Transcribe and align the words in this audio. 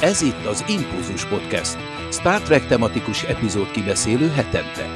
Ez 0.00 0.22
itt 0.22 0.44
az 0.44 0.64
Impulzus 0.68 1.24
Podcast, 1.24 1.76
Star 2.10 2.40
Trek 2.40 2.66
tematikus 2.66 3.22
epizód 3.22 3.70
kibeszélő 3.70 4.28
hetente. 4.28 4.86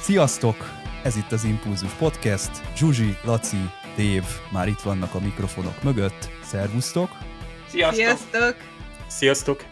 Sziasztok! 0.00 0.70
Ez 1.02 1.16
itt 1.16 1.32
az 1.32 1.44
Impulzus 1.44 1.92
Podcast. 1.92 2.50
Zsuzsi, 2.76 3.16
Laci, 3.24 3.70
Dév 3.96 4.24
már 4.52 4.68
itt 4.68 4.80
vannak 4.80 5.14
a 5.14 5.20
mikrofonok 5.20 5.82
mögött. 5.82 6.30
Szervusztok! 6.44 7.10
Sziasztok! 7.68 8.04
Sziasztok! 8.04 8.56
Sziasztok! 9.06 9.71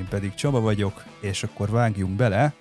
Én 0.00 0.08
pedig 0.08 0.34
Csaba 0.34 0.60
vagyok, 0.60 1.04
és 1.20 1.42
akkor 1.42 1.70
vágjunk 1.70 2.16
bele. 2.16 2.54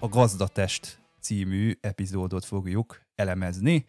A 0.00 0.08
Gazdatest 0.08 1.00
című 1.20 1.78
epizódot 1.80 2.44
fogjuk 2.44 3.00
elemezni. 3.14 3.84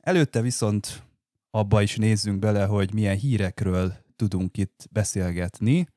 Előtte 0.00 0.40
viszont 0.40 1.02
abba 1.50 1.82
is 1.82 1.96
nézzünk 1.96 2.38
bele, 2.38 2.64
hogy 2.64 2.94
milyen 2.94 3.16
hírekről 3.16 3.94
tudunk 4.16 4.56
itt 4.56 4.86
beszélgetni. 4.90 5.88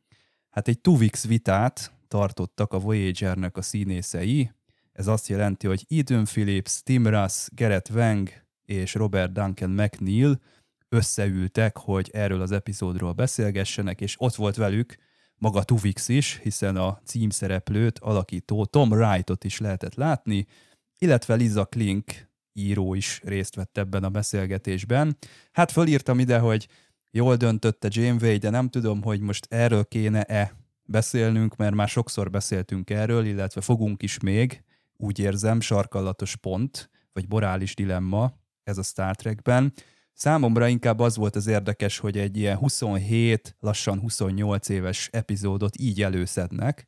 Hát 0.50 0.68
egy 0.68 0.80
Tuvix 0.80 1.28
vitát 1.28 1.94
tartottak 2.08 2.74
a 2.74 2.80
Voyager-nek 2.80 3.58
a 3.58 3.62
színészei. 3.62 4.52
Ez 4.94 5.08
azt 5.08 5.28
jelenti, 5.28 5.68
hogy 5.68 5.86
Ethan 5.90 6.24
Phillips, 6.24 6.84
Tim 6.84 7.08
Russ, 7.08 7.48
Gareth 7.56 7.92
Wang 7.92 8.30
és 8.66 8.94
Robert 8.94 9.32
Duncan 9.32 9.70
McNeil 9.70 10.40
összeültek, 10.88 11.78
hogy 11.78 12.10
erről 12.14 12.42
az 12.42 12.52
epizódról 12.52 13.14
beszélgessenek, 13.14 14.02
és 14.02 14.16
ott 14.18 14.36
volt 14.36 14.56
velük 14.56 14.96
maga 15.40 15.64
Tuvix 15.64 16.08
is, 16.08 16.40
hiszen 16.44 16.76
a 16.76 17.00
címszereplőt 17.06 18.00
alakító 18.00 18.66
Tom 18.66 18.92
Wrightot 18.92 19.44
is 19.44 19.60
lehetett 19.60 19.96
látni, 19.96 20.46
illetve 20.98 21.36
Liza 21.36 21.66
Klink 21.66 22.30
író 22.54 22.94
is 22.94 23.22
részt 23.24 23.56
vett 23.56 23.78
ebben 23.78 24.04
a 24.04 24.10
beszélgetésben. 24.10 25.18
Hát 25.52 25.72
fölírtam 25.72 26.20
ide, 26.20 26.40
hogy 26.40 26.68
jól 27.12 27.36
döntötte 27.36 27.88
Janeway, 27.92 28.38
de 28.38 28.50
nem 28.50 28.70
tudom, 28.70 29.02
hogy 29.02 29.20
most 29.20 29.46
erről 29.50 29.86
kéne-e 29.86 30.54
beszélnünk, 30.84 31.56
mert 31.56 31.76
már 31.76 31.88
sokszor 31.88 32.30
beszéltünk 32.30 32.90
erről, 32.90 33.26
illetve 33.26 33.62
fogunk 33.62 34.04
is 34.04 34.20
még, 34.20 34.64
úgy 34.98 35.20
érzem, 35.20 35.60
sarkallatos 35.60 36.36
pont, 36.36 36.90
vagy 37.14 37.26
morális 37.30 37.76
dilemma 37.76 38.34
ez 38.64 38.78
a 38.78 38.84
Star 38.84 39.16
Trekben. 39.16 39.74
Számomra 40.20 40.68
inkább 40.68 41.00
az 41.00 41.16
volt 41.16 41.36
az 41.36 41.48
érdekes, 41.48 41.98
hogy 41.98 42.18
egy 42.18 42.38
ilyen 42.38 42.58
27, 42.58 43.56
lassan 43.60 44.00
28 44.00 44.70
éves 44.70 45.10
epizódot 45.12 45.78
így 45.80 46.02
előszednek 46.02 46.86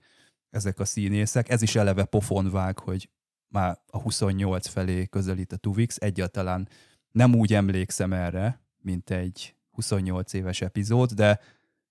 ezek 0.49 0.79
a 0.79 0.85
színészek. 0.85 1.49
Ez 1.49 1.61
is 1.61 1.75
eleve 1.75 2.03
pofon 2.03 2.49
vág, 2.49 2.79
hogy 2.79 3.09
már 3.47 3.77
a 3.87 3.97
28 3.97 4.67
felé 4.67 5.05
közelít 5.05 5.51
a 5.51 5.55
Tuvix. 5.55 5.97
Egyáltalán 5.99 6.67
nem 7.11 7.35
úgy 7.35 7.53
emlékszem 7.53 8.13
erre, 8.13 8.61
mint 8.77 9.09
egy 9.09 9.55
28 9.69 10.33
éves 10.33 10.61
epizód, 10.61 11.11
de 11.11 11.39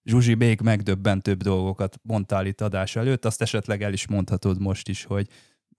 Zsuzsi 0.04 0.34
még 0.34 0.60
megdöbbentőbb 0.60 1.42
dolgokat 1.42 2.00
mondtál 2.02 2.46
itt 2.46 2.60
adás 2.60 2.96
előtt, 2.96 3.24
azt 3.24 3.42
esetleg 3.42 3.82
el 3.82 3.92
is 3.92 4.06
mondhatod 4.06 4.60
most 4.60 4.88
is, 4.88 5.04
hogy 5.04 5.28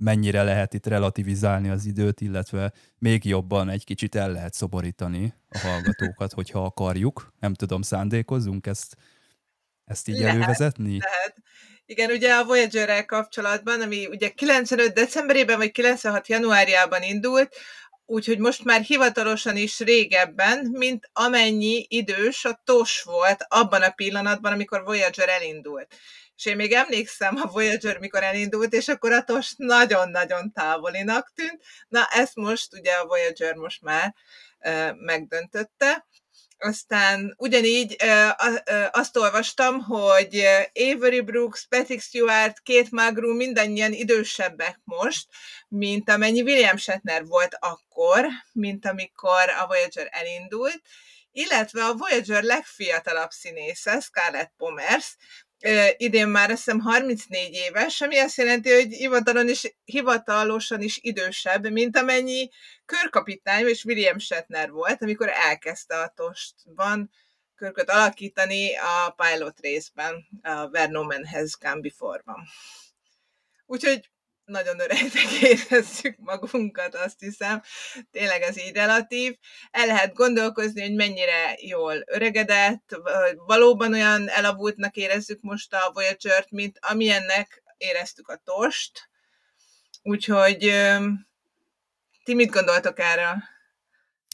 mennyire 0.02 0.44
lehet 0.44 0.74
itt 0.74 0.86
relativizálni 0.86 1.70
az 1.70 1.86
időt, 1.86 2.22
illetve 2.22 2.74
még 2.98 3.26
jobban 3.26 3.70
egy 3.70 3.84
kicsit 3.84 4.16
el 4.16 4.32
lehet 4.32 4.54
szoborítani 4.54 5.34
a 5.50 5.58
hallgatókat, 5.58 6.34
hogyha 6.34 6.64
akarjuk. 6.64 7.34
Nem 7.40 7.54
tudom, 7.54 7.82
szándékozzunk 7.82 8.68
ezt, 8.68 8.96
ezt 9.86 10.08
így 10.08 10.18
lehet, 10.18 10.36
elővezetni? 10.36 10.98
Lehet. 11.00 11.36
Igen, 11.86 12.12
ugye 12.12 12.34
a 12.34 12.46
Voyager-rel 12.46 13.06
kapcsolatban, 13.06 13.82
ami 13.82 14.06
ugye 14.06 14.30
95 14.30 14.94
decemberében 14.94 15.58
vagy 15.58 15.72
96 15.72 16.28
januárjában 16.28 17.04
indult, 17.04 17.56
úgyhogy 18.06 18.38
most 18.38 18.64
már 18.64 18.82
hivatalosan 18.82 19.58
is 19.58 19.80
régebben, 19.80 20.70
mint 20.72 21.10
amennyi 21.14 21.86
idős 21.90 22.46
a 22.46 22.62
TOS 22.64 23.02
volt 23.02 23.46
abban 23.48 23.82
a 23.82 23.90
pillanatban, 23.90 24.54
amikor 24.54 24.84
Voyager 24.84 25.30
elindult. 25.30 25.96
És 26.42 26.48
én 26.48 26.56
még 26.56 26.72
emlékszem 26.72 27.36
a 27.36 27.48
Voyager, 27.48 27.98
mikor 27.98 28.24
elindult, 28.24 28.74
és 28.74 28.88
akkor 28.88 29.12
a 29.12 29.24
TOS 29.24 29.54
nagyon-nagyon 29.58 30.52
távolinak 30.52 31.32
tűnt. 31.36 31.64
Na, 31.88 32.06
ezt 32.12 32.36
most 32.36 32.74
ugye 32.74 32.92
a 32.94 33.06
Voyager 33.06 33.56
most 33.56 33.82
már 33.82 34.16
e, 34.60 34.94
megdöntötte. 34.94 36.08
Aztán 36.58 37.34
ugyanígy 37.38 37.96
e, 37.98 38.36
e, 38.64 38.90
azt 38.92 39.18
olvastam, 39.18 39.80
hogy 39.80 40.46
Avery 40.74 41.22
Brooks, 41.22 41.68
Patrick 41.68 42.02
Stewart, 42.02 42.62
Kate 42.64 42.90
Magru 42.90 43.36
mindannyian 43.36 43.94
idősebbek 43.94 44.80
most, 44.84 45.28
mint 45.68 46.10
amennyi 46.10 46.42
William 46.42 46.78
Shatner 46.78 47.26
volt 47.26 47.58
akkor, 47.60 48.28
mint 48.52 48.86
amikor 48.86 49.50
a 49.60 49.68
Voyager 49.68 50.08
elindult, 50.12 50.82
illetve 51.32 51.86
a 51.86 51.94
Voyager 51.94 52.44
legfiatalabb 52.44 53.32
színésze, 53.32 54.00
Scarlett 54.00 54.54
Pomers, 54.58 55.16
idén 55.98 56.28
már 56.28 56.52
azt 56.52 56.64
hiszem 56.64 56.80
34 56.80 57.54
éves, 57.54 58.02
ami 58.02 58.18
azt 58.18 58.38
jelenti, 58.38 58.72
hogy 58.72 58.94
hivatalon 58.94 59.50
is, 59.50 59.76
hivatalosan 59.84 60.82
is 60.82 61.00
idősebb, 61.02 61.72
mint 61.72 61.98
amennyi 61.98 62.50
körkapitány 62.86 63.68
és 63.68 63.86
William 63.86 64.20
Shatner 64.20 64.72
volt, 64.72 65.02
amikor 65.02 65.30
elkezdte 65.30 65.98
a 65.98 66.14
tostban 66.16 67.12
körköt 67.56 67.90
alakítani 67.90 68.76
a 68.76 69.16
pilot 69.16 69.60
részben, 69.60 70.28
a 70.42 70.66
Where 70.66 70.92
No 70.92 71.04
Man 71.04 71.26
Has 71.28 71.58
Gone 71.60 71.80
Before-ban. 71.80 72.44
Úgyhogy 73.66 74.10
nagyon 74.52 74.80
öregnek 74.80 75.42
érezzük 75.42 76.16
magunkat, 76.18 76.96
azt 76.96 77.20
hiszem. 77.20 77.62
Tényleg 78.12 78.42
ez 78.42 78.58
így 78.58 78.74
relatív. 78.74 79.38
El 79.72 79.86
lehet 79.86 80.14
gondolkozni, 80.14 80.82
hogy 80.82 80.94
mennyire 80.94 81.56
jól 81.58 82.04
öregedett, 82.06 82.96
valóban 83.46 83.94
olyan 83.94 84.30
elavultnak 84.30 84.96
érezzük 84.96 85.42
most 85.42 85.74
a 85.74 85.92
Voyager-t, 85.94 86.52
mint 86.52 86.80
amilyennek 86.82 87.64
éreztük 87.78 88.28
a 88.28 88.42
tost. 88.44 89.10
Úgyhogy 90.04 90.72
ti 92.24 92.34
mit 92.34 92.52
gondoltok 92.52 93.00
erre? 93.00 93.50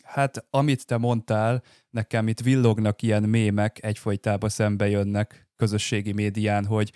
Hát, 0.03 0.45
amit 0.49 0.85
te 0.85 0.97
mondtál, 0.97 1.63
nekem 1.89 2.28
itt 2.28 2.39
villognak 2.39 3.01
ilyen 3.01 3.23
mémek, 3.23 3.84
egyfolytában 3.84 4.49
szembe 4.49 4.88
jönnek 4.88 5.47
közösségi 5.55 6.11
médián, 6.11 6.66
hogy 6.66 6.91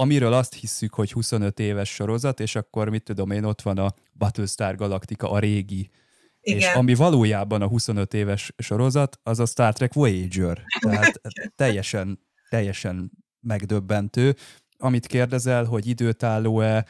amiről 0.00 0.32
azt 0.32 0.54
hisszük, 0.54 0.94
hogy 0.94 1.12
25 1.12 1.58
éves 1.58 1.94
sorozat, 1.94 2.40
és 2.40 2.54
akkor 2.54 2.88
mit 2.88 3.02
tudom 3.02 3.30
én, 3.30 3.44
ott 3.44 3.62
van 3.62 3.78
a 3.78 3.94
Battlestar 4.12 4.74
Galactica, 4.74 5.30
a 5.30 5.38
régi, 5.38 5.90
igen. 6.40 6.58
És 6.58 6.66
ami 6.74 6.94
valójában 6.94 7.62
a 7.62 7.66
25 7.66 8.14
éves 8.14 8.52
sorozat, 8.58 9.20
az 9.22 9.40
a 9.40 9.46
Star 9.46 9.72
Trek 9.72 9.92
Voyager. 9.92 10.62
Tehát 10.80 11.20
teljesen, 11.56 12.20
teljesen 12.48 13.10
megdöbbentő. 13.40 14.36
Amit 14.78 15.06
kérdezel, 15.06 15.64
hogy 15.64 15.86
időtálló-e, 15.86 16.86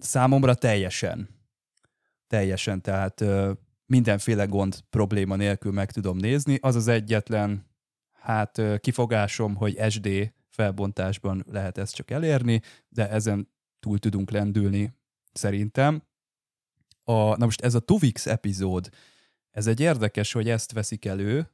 számomra 0.00 0.54
teljesen. 0.54 1.28
Teljesen, 2.26 2.82
tehát 2.82 3.24
mindenféle 3.86 4.44
gond 4.44 4.80
probléma 4.90 5.36
nélkül 5.36 5.72
meg 5.72 5.90
tudom 5.90 6.16
nézni. 6.16 6.58
Az 6.60 6.76
az 6.76 6.88
egyetlen 6.88 7.66
hát 8.12 8.62
kifogásom, 8.80 9.54
hogy 9.54 9.90
SD 9.90 10.32
felbontásban 10.58 11.44
lehet 11.48 11.78
ezt 11.78 11.94
csak 11.94 12.10
elérni, 12.10 12.60
de 12.88 13.10
ezen 13.10 13.48
túl 13.80 13.98
tudunk 13.98 14.30
lendülni 14.30 14.94
szerintem. 15.32 16.02
A, 17.04 17.12
na 17.12 17.44
most 17.44 17.60
ez 17.60 17.74
a 17.74 17.80
Tuvix 17.80 18.26
epizód, 18.26 18.88
ez 19.50 19.66
egy 19.66 19.80
érdekes, 19.80 20.32
hogy 20.32 20.48
ezt 20.48 20.72
veszik 20.72 21.04
elő, 21.04 21.50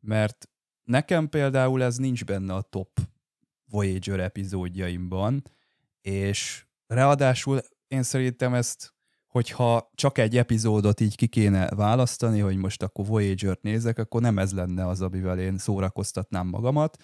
mert 0.00 0.48
nekem 0.82 1.28
például 1.28 1.82
ez 1.82 1.96
nincs 1.96 2.24
benne 2.24 2.54
a 2.54 2.62
top 2.62 3.00
Voyager 3.70 4.20
epizódjaimban, 4.20 5.42
és 6.00 6.66
ráadásul 6.86 7.60
én 7.88 8.02
szerintem 8.02 8.54
ezt, 8.54 8.94
hogyha 9.26 9.90
csak 9.94 10.18
egy 10.18 10.36
epizódot 10.36 11.00
így 11.00 11.16
ki 11.16 11.26
kéne 11.26 11.68
választani, 11.68 12.40
hogy 12.40 12.56
most 12.56 12.82
akkor 12.82 13.06
Voyager-t 13.06 13.62
nézek, 13.62 13.98
akkor 13.98 14.20
nem 14.20 14.38
ez 14.38 14.52
lenne 14.52 14.86
az, 14.86 15.00
amivel 15.00 15.38
én 15.38 15.58
szórakoztatnám 15.58 16.46
magamat, 16.46 16.96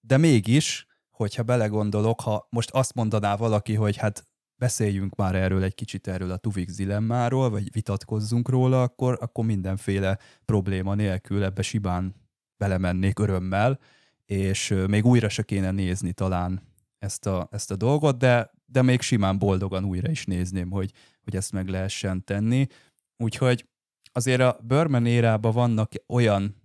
de 0.00 0.16
mégis, 0.16 0.86
hogyha 1.14 1.42
belegondolok, 1.42 2.20
ha 2.20 2.46
most 2.50 2.70
azt 2.70 2.94
mondaná 2.94 3.36
valaki, 3.36 3.74
hogy 3.74 3.96
hát 3.96 4.26
beszéljünk 4.56 5.14
már 5.14 5.34
erről 5.34 5.62
egy 5.62 5.74
kicsit 5.74 6.08
erről 6.08 6.30
a 6.30 6.36
Tuvix 6.36 6.74
dilemmáról, 6.74 7.50
vagy 7.50 7.72
vitatkozzunk 7.72 8.48
róla, 8.48 8.82
akkor, 8.82 9.18
akkor 9.20 9.44
mindenféle 9.44 10.18
probléma 10.44 10.94
nélkül 10.94 11.44
ebbe 11.44 11.62
sibán 11.62 12.14
belemennék 12.56 13.18
örömmel, 13.18 13.78
és 14.26 14.74
még 14.86 15.04
újra 15.04 15.28
se 15.28 15.42
kéne 15.42 15.70
nézni 15.70 16.12
talán 16.12 16.62
ezt 16.98 17.26
a, 17.26 17.48
ezt 17.50 17.70
a 17.70 17.76
dolgot, 17.76 18.18
de, 18.18 18.50
de 18.66 18.82
még 18.82 19.00
simán 19.00 19.38
boldogan 19.38 19.84
újra 19.84 20.10
is 20.10 20.24
nézném, 20.24 20.70
hogy, 20.70 20.92
hogy 21.24 21.36
ezt 21.36 21.52
meg 21.52 21.68
lehessen 21.68 22.24
tenni. 22.24 22.66
Úgyhogy 23.16 23.68
azért 24.12 24.40
a 24.40 24.58
Burman 24.62 25.06
érában 25.06 25.52
vannak 25.52 25.92
olyan 26.06 26.63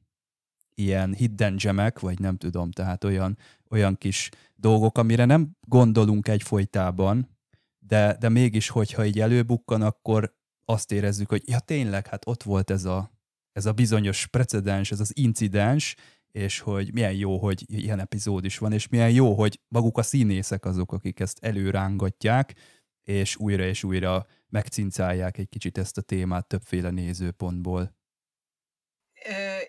ilyen 0.79 1.13
hidden 1.13 1.55
gemek, 1.55 1.99
vagy 1.99 2.19
nem 2.19 2.37
tudom, 2.37 2.71
tehát 2.71 3.03
olyan, 3.03 3.37
olyan 3.69 3.97
kis 3.97 4.29
dolgok, 4.55 4.97
amire 4.97 5.25
nem 5.25 5.57
gondolunk 5.67 6.27
egyfolytában, 6.27 7.37
de, 7.79 8.15
de 8.19 8.29
mégis, 8.29 8.69
hogyha 8.69 9.05
így 9.05 9.19
előbukkan, 9.19 9.81
akkor 9.81 10.37
azt 10.65 10.91
érezzük, 10.91 11.29
hogy 11.29 11.43
ja 11.45 11.59
tényleg, 11.59 12.07
hát 12.07 12.27
ott 12.27 12.43
volt 12.43 12.69
ez 12.69 12.85
a, 12.85 13.11
ez 13.51 13.65
a 13.65 13.73
bizonyos 13.73 14.27
precedens, 14.27 14.91
ez 14.91 14.99
az 14.99 15.11
incidens, 15.17 15.95
és 16.31 16.59
hogy 16.59 16.93
milyen 16.93 17.13
jó, 17.13 17.37
hogy 17.37 17.63
ilyen 17.67 17.99
epizód 17.99 18.45
is 18.45 18.57
van, 18.57 18.71
és 18.71 18.87
milyen 18.87 19.11
jó, 19.11 19.33
hogy 19.33 19.59
maguk 19.67 19.97
a 19.97 20.01
színészek 20.01 20.65
azok, 20.65 20.91
akik 20.91 21.19
ezt 21.19 21.37
előrángatják, 21.41 22.55
és 23.03 23.35
újra 23.35 23.63
és 23.63 23.83
újra 23.83 24.25
megcincálják 24.49 25.37
egy 25.37 25.49
kicsit 25.49 25.77
ezt 25.77 25.97
a 25.97 26.01
témát 26.01 26.47
többféle 26.47 26.89
nézőpontból. 26.89 27.97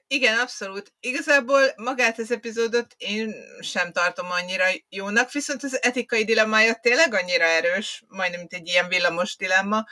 Igen, 0.06 0.38
abszolút. 0.38 0.92
Igazából 1.00 1.72
magát 1.76 2.18
az 2.18 2.30
epizódot 2.30 2.94
én 2.98 3.34
sem 3.60 3.92
tartom 3.92 4.30
annyira 4.30 4.64
jónak, 4.88 5.32
viszont 5.32 5.62
az 5.62 5.82
etikai 5.82 6.24
dilemmája 6.24 6.74
tényleg 6.74 7.14
annyira 7.14 7.44
erős, 7.44 8.02
majdnem 8.08 8.40
mint 8.40 8.54
egy 8.54 8.68
ilyen 8.68 8.88
villamos 8.88 9.36
dilemma, 9.36 9.86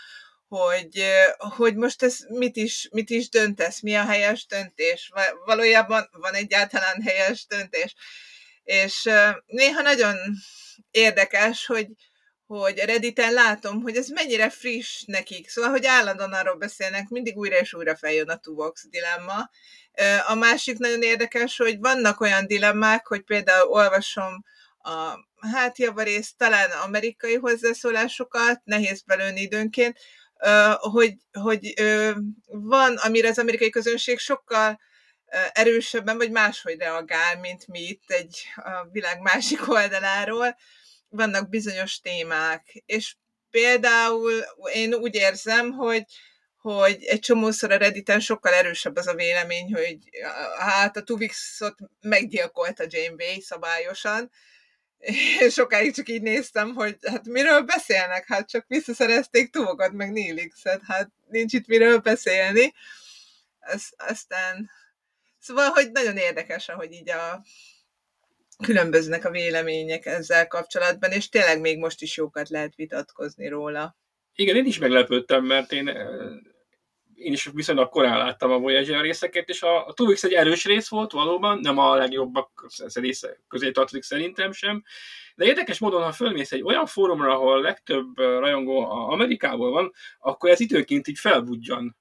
hogy, 0.48 1.04
hogy 1.38 1.74
most 1.74 2.02
ez 2.02 2.18
mit 2.28 2.56
is, 2.56 2.88
mit 2.92 3.10
is 3.10 3.28
döntesz, 3.28 3.80
mi 3.80 3.94
a 3.94 4.04
helyes 4.04 4.46
döntés, 4.46 5.10
valójában 5.44 6.08
van 6.12 6.34
egyáltalán 6.34 7.02
helyes 7.02 7.46
döntés. 7.46 7.94
És 8.64 9.10
néha 9.46 9.82
nagyon 9.82 10.16
érdekes, 10.90 11.66
hogy, 11.66 11.86
hogy 12.48 12.78
Redditen 12.78 13.32
látom, 13.32 13.82
hogy 13.82 13.96
ez 13.96 14.08
mennyire 14.08 14.50
friss 14.50 15.02
nekik. 15.06 15.48
Szóval, 15.48 15.70
hogy 15.70 15.86
állandóan 15.86 16.32
arról 16.32 16.56
beszélnek, 16.56 17.08
mindig 17.08 17.36
újra 17.36 17.56
és 17.56 17.74
újra 17.74 17.96
feljön 17.96 18.28
a 18.28 18.36
Tuvox 18.36 18.86
dilemma. 18.88 19.50
A 20.26 20.34
másik 20.34 20.78
nagyon 20.78 21.02
érdekes, 21.02 21.56
hogy 21.56 21.78
vannak 21.78 22.20
olyan 22.20 22.46
dilemmák, 22.46 23.06
hogy 23.06 23.22
például 23.22 23.68
olvasom 23.68 24.44
a 24.78 25.26
hát 25.52 25.78
javarészt 25.78 26.36
talán 26.36 26.70
amerikai 26.70 27.34
hozzászólásokat, 27.34 28.60
nehéz 28.64 29.02
belőni 29.02 29.40
időnként, 29.40 29.98
hogy, 30.76 31.14
hogy 31.32 31.74
van, 32.46 32.96
amire 32.96 33.28
az 33.28 33.38
amerikai 33.38 33.70
közönség 33.70 34.18
sokkal 34.18 34.80
erősebben 35.52 36.16
vagy 36.16 36.30
máshogy 36.30 36.78
reagál, 36.78 37.38
mint 37.40 37.66
mi 37.66 37.80
itt 37.80 38.10
egy 38.10 38.42
a 38.56 38.88
világ 38.92 39.20
másik 39.20 39.68
oldaláról. 39.68 40.56
Vannak 41.08 41.48
bizonyos 41.48 42.00
témák, 42.00 42.82
és 42.86 43.14
például 43.50 44.32
én 44.72 44.94
úgy 44.94 45.14
érzem, 45.14 45.70
hogy, 45.70 46.04
hogy 46.60 47.04
egy 47.04 47.20
csomószor 47.20 47.72
a 47.72 47.76
Redditen 47.76 48.20
sokkal 48.20 48.52
erősebb 48.52 48.96
az 48.96 49.06
a 49.06 49.14
vélemény, 49.14 49.74
hogy 49.74 49.96
hát 50.58 50.96
a 50.96 51.02
Tuvixot 51.02 51.74
meggyilkolta 52.00 52.84
Jane 52.88 53.14
Way 53.18 53.40
szabályosan, 53.40 54.30
és 55.38 55.52
sokáig 55.52 55.94
csak 55.94 56.08
így 56.08 56.22
néztem, 56.22 56.74
hogy 56.74 56.96
hát 57.06 57.26
miről 57.26 57.60
beszélnek, 57.60 58.26
hát 58.26 58.48
csak 58.48 58.64
visszaszerezték 58.68 59.50
Tuvokat, 59.50 59.92
meg 59.92 60.12
Nélixet, 60.12 60.80
hát 60.86 61.10
nincs 61.28 61.52
itt 61.52 61.66
miről 61.66 61.98
beszélni. 61.98 62.74
Ez, 63.60 63.82
aztán, 63.96 64.70
szóval, 65.38 65.68
hogy 65.70 65.90
nagyon 65.90 66.16
érdekes, 66.16 66.68
ahogy 66.68 66.92
így 66.92 67.10
a 67.10 67.44
különböznek 68.64 69.24
a 69.24 69.30
vélemények 69.30 70.06
ezzel 70.06 70.46
kapcsolatban, 70.46 71.10
és 71.10 71.28
tényleg 71.28 71.60
még 71.60 71.78
most 71.78 72.02
is 72.02 72.16
jókat 72.16 72.48
lehet 72.48 72.74
vitatkozni 72.74 73.48
róla. 73.48 73.96
Igen, 74.34 74.56
én 74.56 74.66
is 74.66 74.78
meglepődtem, 74.78 75.44
mert 75.44 75.72
én 75.72 75.90
én 77.18 77.32
is 77.32 77.50
viszonylag 77.52 77.88
korán 77.88 78.18
láttam 78.18 78.50
a 78.50 78.58
Voyager 78.58 79.00
részeket, 79.00 79.48
és 79.48 79.62
a, 79.62 79.86
a 79.86 79.92
Tuvix 79.92 80.24
egy 80.24 80.32
erős 80.32 80.64
rész 80.64 80.88
volt 80.88 81.12
valóban, 81.12 81.58
nem 81.58 81.78
a 81.78 81.94
legjobbak 81.94 82.66
része 82.94 83.40
közé 83.48 83.70
tartozik 83.70 84.02
szerintem 84.02 84.52
sem, 84.52 84.84
de 85.34 85.44
érdekes 85.44 85.78
módon, 85.78 86.02
ha 86.02 86.12
fölmész 86.12 86.52
egy 86.52 86.62
olyan 86.62 86.86
fórumra, 86.86 87.32
ahol 87.32 87.60
legtöbb 87.60 88.18
rajongó 88.18 88.90
Amerikából 88.90 89.70
van, 89.70 89.92
akkor 90.18 90.50
ez 90.50 90.60
időnként 90.60 91.08
így 91.08 91.18
felbudjan 91.18 91.96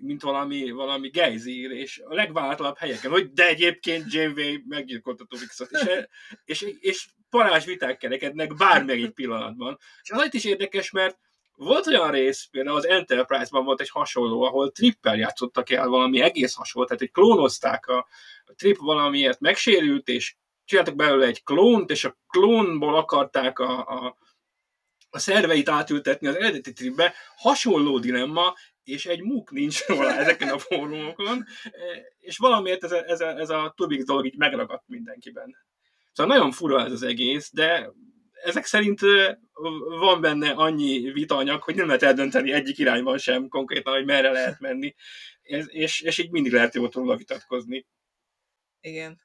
mint 0.00 0.22
valami, 0.22 0.70
valami 0.70 1.08
gejzír, 1.08 1.70
és 1.70 2.02
a 2.04 2.14
legvállatlanabb 2.14 2.78
helyeken, 2.78 3.10
hogy 3.10 3.32
de 3.32 3.46
egyébként 3.46 4.12
Janeway 4.12 4.56
meggyilkolta 4.68 5.24
Tuvixot, 5.24 5.70
és, 5.70 6.04
és, 6.44 6.74
és 6.80 7.08
parázs 7.30 7.64
viták 7.64 7.98
kerekednek 7.98 8.56
bármelyik 8.56 9.10
pillanatban. 9.20 9.78
És 10.02 10.10
az 10.10 10.34
is 10.34 10.44
érdekes, 10.44 10.90
mert 10.90 11.18
volt 11.54 11.86
olyan 11.86 12.10
rész, 12.10 12.48
például 12.50 12.76
az 12.76 12.86
Enterprise-ban 12.86 13.64
volt 13.64 13.80
egy 13.80 13.90
hasonló, 13.90 14.42
ahol 14.42 14.70
trippel 14.70 15.16
játszottak 15.16 15.70
el 15.70 15.88
valami 15.88 16.20
egész 16.20 16.54
hasonló, 16.54 16.86
tehát 16.86 17.02
egy 17.02 17.10
klónozták, 17.10 17.86
a, 17.86 18.06
a 18.44 18.54
trip 18.54 18.76
valamiért 18.76 19.40
megsérült, 19.40 20.08
és 20.08 20.36
csináltak 20.64 20.96
belőle 20.96 21.26
egy 21.26 21.42
klónt, 21.42 21.90
és 21.90 22.04
a 22.04 22.18
klónból 22.28 22.96
akarták 22.96 23.58
a, 23.58 23.78
a, 23.78 24.16
a 25.10 25.18
szerveit 25.18 25.68
átültetni 25.68 26.26
az 26.26 26.34
eredeti 26.36 26.72
tripbe. 26.72 27.14
Hasonló 27.36 27.98
dilemma, 27.98 28.54
és 28.88 29.06
egy 29.06 29.22
muk 29.22 29.50
nincs 29.50 29.86
róla 29.86 30.14
ezeken 30.20 30.48
a 30.48 30.58
fórumokon, 30.58 31.44
és 32.18 32.38
valamiért 32.38 32.84
ez 32.84 32.92
a, 32.92 33.08
ez 33.08 33.20
a, 33.20 33.38
ez 33.38 33.50
a 33.50 33.72
Tubix 33.76 34.04
dolog 34.04 34.26
így 34.26 34.36
megragadt 34.36 34.84
mindenkiben. 34.86 35.56
Szóval 36.12 36.36
nagyon 36.36 36.52
fura 36.52 36.84
ez 36.84 36.92
az 36.92 37.02
egész, 37.02 37.50
de 37.52 37.92
ezek 38.44 38.64
szerint 38.64 39.00
van 39.98 40.20
benne 40.20 40.50
annyi 40.50 41.10
vitanyag, 41.12 41.62
hogy 41.62 41.74
nem 41.74 41.86
lehet 41.86 42.02
eldönteni 42.02 42.52
egyik 42.52 42.78
irányban 42.78 43.18
sem 43.18 43.48
konkrétan, 43.48 43.94
hogy 43.94 44.04
merre 44.04 44.30
lehet 44.30 44.60
menni, 44.60 44.94
és, 45.42 46.00
és 46.00 46.18
így 46.18 46.30
mindig 46.30 46.52
lehet 46.52 46.74
jót 46.74 46.94
róla 46.94 47.16
vitatkozni. 47.16 47.86
Igen. 48.80 49.20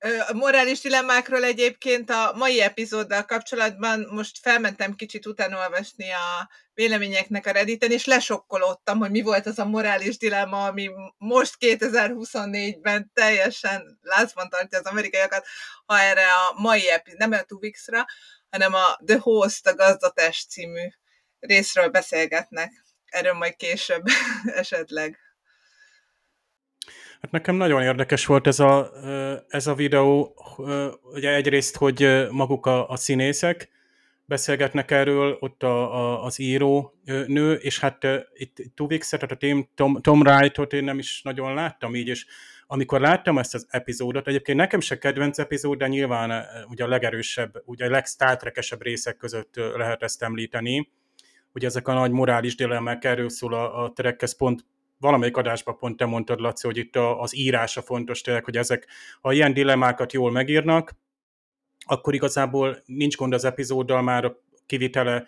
A 0.00 0.32
morális 0.32 0.80
dilemmákról 0.80 1.44
egyébként 1.44 2.10
a 2.10 2.32
mai 2.36 2.60
epizóddal 2.60 3.24
kapcsolatban 3.24 4.06
most 4.10 4.38
felmentem 4.38 4.94
kicsit 4.94 5.26
utána 5.26 5.58
olvasni 5.58 6.10
a 6.10 6.48
véleményeknek 6.74 7.46
a 7.46 7.50
Redditen, 7.50 7.90
és 7.90 8.04
lesokkolódtam, 8.04 8.98
hogy 8.98 9.10
mi 9.10 9.20
volt 9.20 9.46
az 9.46 9.58
a 9.58 9.64
morális 9.64 10.16
dilemma, 10.16 10.64
ami 10.66 10.90
most 11.16 11.54
2024-ben 11.60 13.10
teljesen 13.14 13.98
lázban 14.02 14.48
tartja 14.48 14.78
az 14.78 14.86
amerikaiakat, 14.86 15.46
ha 15.86 16.00
erre 16.00 16.26
a 16.26 16.60
mai 16.60 16.90
epizód, 16.90 17.18
nem 17.18 17.32
a 17.32 17.42
Tuvixra, 17.42 18.06
hanem 18.50 18.74
a 18.74 18.98
The 19.06 19.18
Host, 19.18 19.66
a 19.66 19.74
gazdatest 19.74 20.50
című 20.50 20.88
részről 21.38 21.88
beszélgetnek. 21.88 22.72
Erről 23.04 23.34
majd 23.34 23.56
később 23.56 24.02
esetleg. 24.62 25.27
Hát 27.20 27.30
nekem 27.30 27.54
nagyon 27.54 27.82
érdekes 27.82 28.26
volt 28.26 28.46
ez 28.46 28.60
a, 28.60 28.90
ez 29.48 29.66
a 29.66 29.74
videó, 29.74 30.34
ugye 31.02 31.34
egyrészt, 31.34 31.76
hogy 31.76 32.26
maguk 32.30 32.66
a, 32.66 32.88
a 32.88 32.96
színészek 32.96 33.68
beszélgetnek 34.24 34.90
erről, 34.90 35.36
ott 35.40 35.62
a, 35.62 35.94
a, 35.94 36.24
az 36.24 36.38
író 36.38 36.94
nő, 37.26 37.52
és 37.52 37.80
hát 37.80 38.06
itt 38.34 38.56
Tuvix, 38.74 39.08
tehát 39.08 39.32
a 39.42 39.66
Tom, 39.74 40.00
Tom 40.00 40.20
Wright-ot 40.20 40.72
én 40.72 40.84
nem 40.84 40.98
is 40.98 41.22
nagyon 41.22 41.54
láttam 41.54 41.94
így, 41.94 42.08
és 42.08 42.26
amikor 42.66 43.00
láttam 43.00 43.38
ezt 43.38 43.54
az 43.54 43.66
epizódot, 43.70 44.28
egyébként 44.28 44.58
nekem 44.58 44.80
se 44.80 44.98
kedvenc 44.98 45.38
epizód, 45.38 45.78
de 45.78 45.86
nyilván 45.86 46.44
ugye 46.68 46.84
a 46.84 46.88
legerősebb, 46.88 47.62
ugye 47.64 47.86
a 47.86 47.90
legsztártrekesebb 47.90 48.82
részek 48.82 49.16
között 49.16 49.54
lehet 49.56 50.02
ezt 50.02 50.22
említeni, 50.22 50.90
hogy 51.52 51.64
ezek 51.64 51.88
a 51.88 51.92
nagy 51.92 52.10
morális 52.10 52.54
dilemmák, 52.54 53.04
erről 53.04 53.28
szól 53.28 53.54
a, 53.54 53.84
a 53.84 53.92
Trekkesz 53.92 54.36
pont 54.36 54.64
valamelyik 54.98 55.36
adásban 55.36 55.78
pont 55.78 55.96
te 55.96 56.04
mondtad, 56.04 56.40
Laci, 56.40 56.66
hogy 56.66 56.76
itt 56.76 56.96
az 56.96 57.36
írása 57.36 57.82
fontos 57.82 58.20
tényleg, 58.20 58.44
hogy 58.44 58.56
ezek, 58.56 58.86
ha 59.20 59.32
ilyen 59.32 59.52
dilemmákat 59.52 60.12
jól 60.12 60.30
megírnak, 60.30 60.94
akkor 61.86 62.14
igazából 62.14 62.82
nincs 62.84 63.16
gond 63.16 63.32
az 63.32 63.44
epizóddal, 63.44 64.02
már 64.02 64.24
a 64.24 64.42
kivitele 64.66 65.26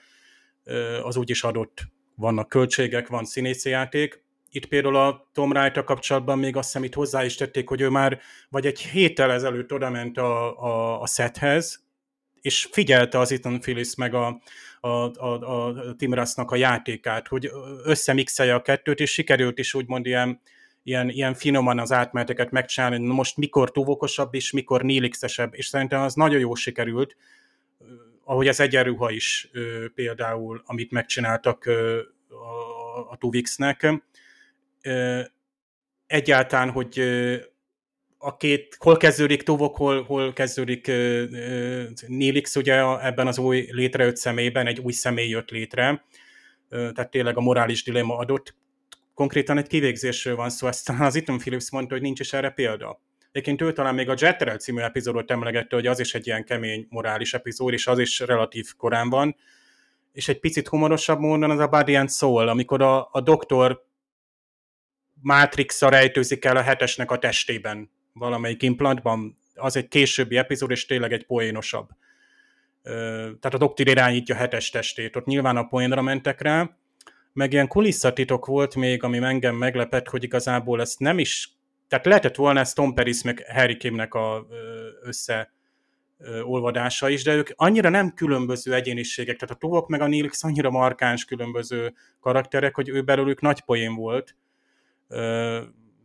az 1.02 1.16
úgyis 1.16 1.42
adott. 1.42 1.82
Vannak 2.16 2.48
költségek, 2.48 3.08
van 3.08 3.24
színészi 3.24 3.70
játék. 3.70 4.22
Itt 4.50 4.66
például 4.66 4.96
a 4.96 5.28
Tom 5.32 5.50
wright 5.50 5.84
kapcsolatban 5.84 6.38
még 6.38 6.56
azt 6.56 6.66
hiszem 6.66 6.84
itt 6.84 6.94
hozzá 6.94 7.24
is 7.24 7.34
tették, 7.34 7.68
hogy 7.68 7.80
ő 7.80 7.88
már 7.88 8.20
vagy 8.48 8.66
egy 8.66 8.80
héttel 8.80 9.32
ezelőtt 9.32 9.72
odament 9.72 10.18
a, 10.18 10.62
a, 10.62 11.00
a 11.00 11.06
sethez, 11.06 11.84
és 12.40 12.68
figyelte 12.72 13.18
az 13.18 13.32
Ethan 13.32 13.60
Phillips 13.60 13.94
meg 13.94 14.14
a, 14.14 14.40
a, 14.80 14.88
a, 14.88 15.68
a 15.68 15.94
Tim 15.94 16.14
Russnak 16.14 16.50
a 16.50 16.56
játékát, 16.56 17.28
hogy 17.28 17.50
összemixelje 17.84 18.54
a 18.54 18.62
kettőt, 18.62 19.00
és 19.00 19.10
sikerült 19.12 19.58
is 19.58 19.74
úgymond 19.74 20.06
ilyen, 20.06 20.40
ilyen, 20.82 21.08
ilyen 21.08 21.34
finoman 21.34 21.78
az 21.78 21.92
átmeneteket 21.92 22.50
megcsinálni, 22.50 23.06
most 23.06 23.36
mikor 23.36 23.70
túvokosabb 23.70 24.34
és 24.34 24.52
mikor 24.52 24.82
nélixesebb, 24.82 25.54
és 25.54 25.66
szerintem 25.66 26.00
az 26.00 26.14
nagyon 26.14 26.40
jól 26.40 26.56
sikerült, 26.56 27.16
ahogy 28.24 28.48
az 28.48 28.60
egyenruha 28.60 29.10
is 29.10 29.50
például, 29.94 30.62
amit 30.66 30.90
megcsináltak 30.90 31.66
a, 31.66 33.10
a 33.10 33.16
Tuvixnek. 33.16 33.86
Egyáltalán, 36.06 36.70
hogy 36.70 37.02
a 38.22 38.36
két, 38.36 38.76
hol 38.78 38.96
kezdődik 38.96 39.42
Tuvok, 39.42 39.76
hol, 39.76 40.02
hol 40.02 40.32
kezdődik 40.32 40.88
uh, 40.88 41.22
uh, 41.30 41.84
Nélix, 42.06 42.56
ugye 42.56 42.74
ebben 43.00 43.26
az 43.26 43.38
új 43.38 43.66
létrejött 43.70 44.16
személyben 44.16 44.66
egy 44.66 44.78
új 44.78 44.92
személy 44.92 45.28
jött 45.28 45.50
létre, 45.50 46.04
tehát 46.68 47.10
tényleg 47.10 47.36
a 47.36 47.40
morális 47.40 47.82
dilemma 47.82 48.16
adott. 48.16 48.54
Konkrétan 49.14 49.58
egy 49.58 49.66
kivégzésről 49.66 50.36
van 50.36 50.50
szó, 50.50 50.66
ezt 50.66 50.90
az 50.98 51.16
Ethan 51.16 51.38
Phillips 51.38 51.70
mondta, 51.70 51.94
hogy 51.94 52.02
nincs 52.02 52.20
is 52.20 52.32
erre 52.32 52.50
példa. 52.50 53.00
Egyébként 53.32 53.60
ő 53.60 53.72
talán 53.72 53.94
még 53.94 54.08
a 54.08 54.14
Jetterel 54.18 54.56
című 54.56 54.80
epizódot 54.80 55.30
emlegette, 55.30 55.76
hogy 55.76 55.86
az 55.86 56.00
is 56.00 56.14
egy 56.14 56.26
ilyen 56.26 56.44
kemény 56.44 56.86
morális 56.90 57.34
epizód, 57.34 57.72
és 57.72 57.86
az 57.86 57.98
is 57.98 58.18
relatív 58.18 58.74
korán 58.76 59.10
van. 59.10 59.36
És 60.12 60.28
egy 60.28 60.40
picit 60.40 60.68
humorosabb 60.68 61.18
módon 61.18 61.50
az 61.50 61.58
a 61.58 61.68
Body 61.68 61.96
and 61.96 62.10
Soul, 62.10 62.48
amikor 62.48 62.82
a, 62.82 63.08
a 63.12 63.20
doktor 63.20 63.84
Matrix-a 65.20 65.88
rejtőzik 65.88 66.44
el 66.44 66.56
a 66.56 66.62
hetesnek 66.62 67.10
a 67.10 67.18
testében 67.18 67.90
valamelyik 68.12 68.62
implantban. 68.62 69.38
Az 69.54 69.76
egy 69.76 69.88
későbbi 69.88 70.36
epizód, 70.36 70.70
és 70.70 70.86
tényleg 70.86 71.12
egy 71.12 71.26
poénosabb. 71.26 71.88
Tehát 72.82 73.54
a 73.54 73.58
doktor 73.58 73.88
irányítja 73.88 74.34
hetes 74.34 74.70
testét. 74.70 75.16
Ott 75.16 75.24
nyilván 75.24 75.56
a 75.56 75.66
poénra 75.66 76.02
mentek 76.02 76.40
rá, 76.40 76.76
meg 77.32 77.52
ilyen 77.52 77.68
kulisszatitok 77.68 78.46
volt 78.46 78.74
még, 78.74 79.02
ami 79.02 79.18
engem 79.18 79.56
meglepett, 79.56 80.08
hogy 80.08 80.22
igazából 80.24 80.80
ezt 80.80 80.98
nem 80.98 81.18
is, 81.18 81.52
tehát 81.88 82.06
lehetett 82.06 82.34
volna 82.34 82.60
ezt 82.60 82.74
Tom 82.74 82.94
Paris 82.94 83.22
meg 83.22 83.44
Harry 83.48 83.76
Kimnek 83.76 84.14
a 84.14 84.46
össze 85.02 85.52
olvadása 86.42 87.08
is, 87.08 87.22
de 87.22 87.34
ők 87.34 87.48
annyira 87.56 87.88
nem 87.88 88.14
különböző 88.14 88.74
egyéniségek, 88.74 89.36
tehát 89.36 89.54
a 89.54 89.58
Tuvok 89.58 89.88
meg 89.88 90.00
a 90.00 90.06
Nilix 90.06 90.44
annyira 90.44 90.70
markáns 90.70 91.24
különböző 91.24 91.94
karakterek, 92.20 92.74
hogy 92.74 92.88
ő 92.88 93.02
belőlük 93.02 93.40
nagy 93.40 93.60
poén 93.60 93.94
volt. 93.94 94.36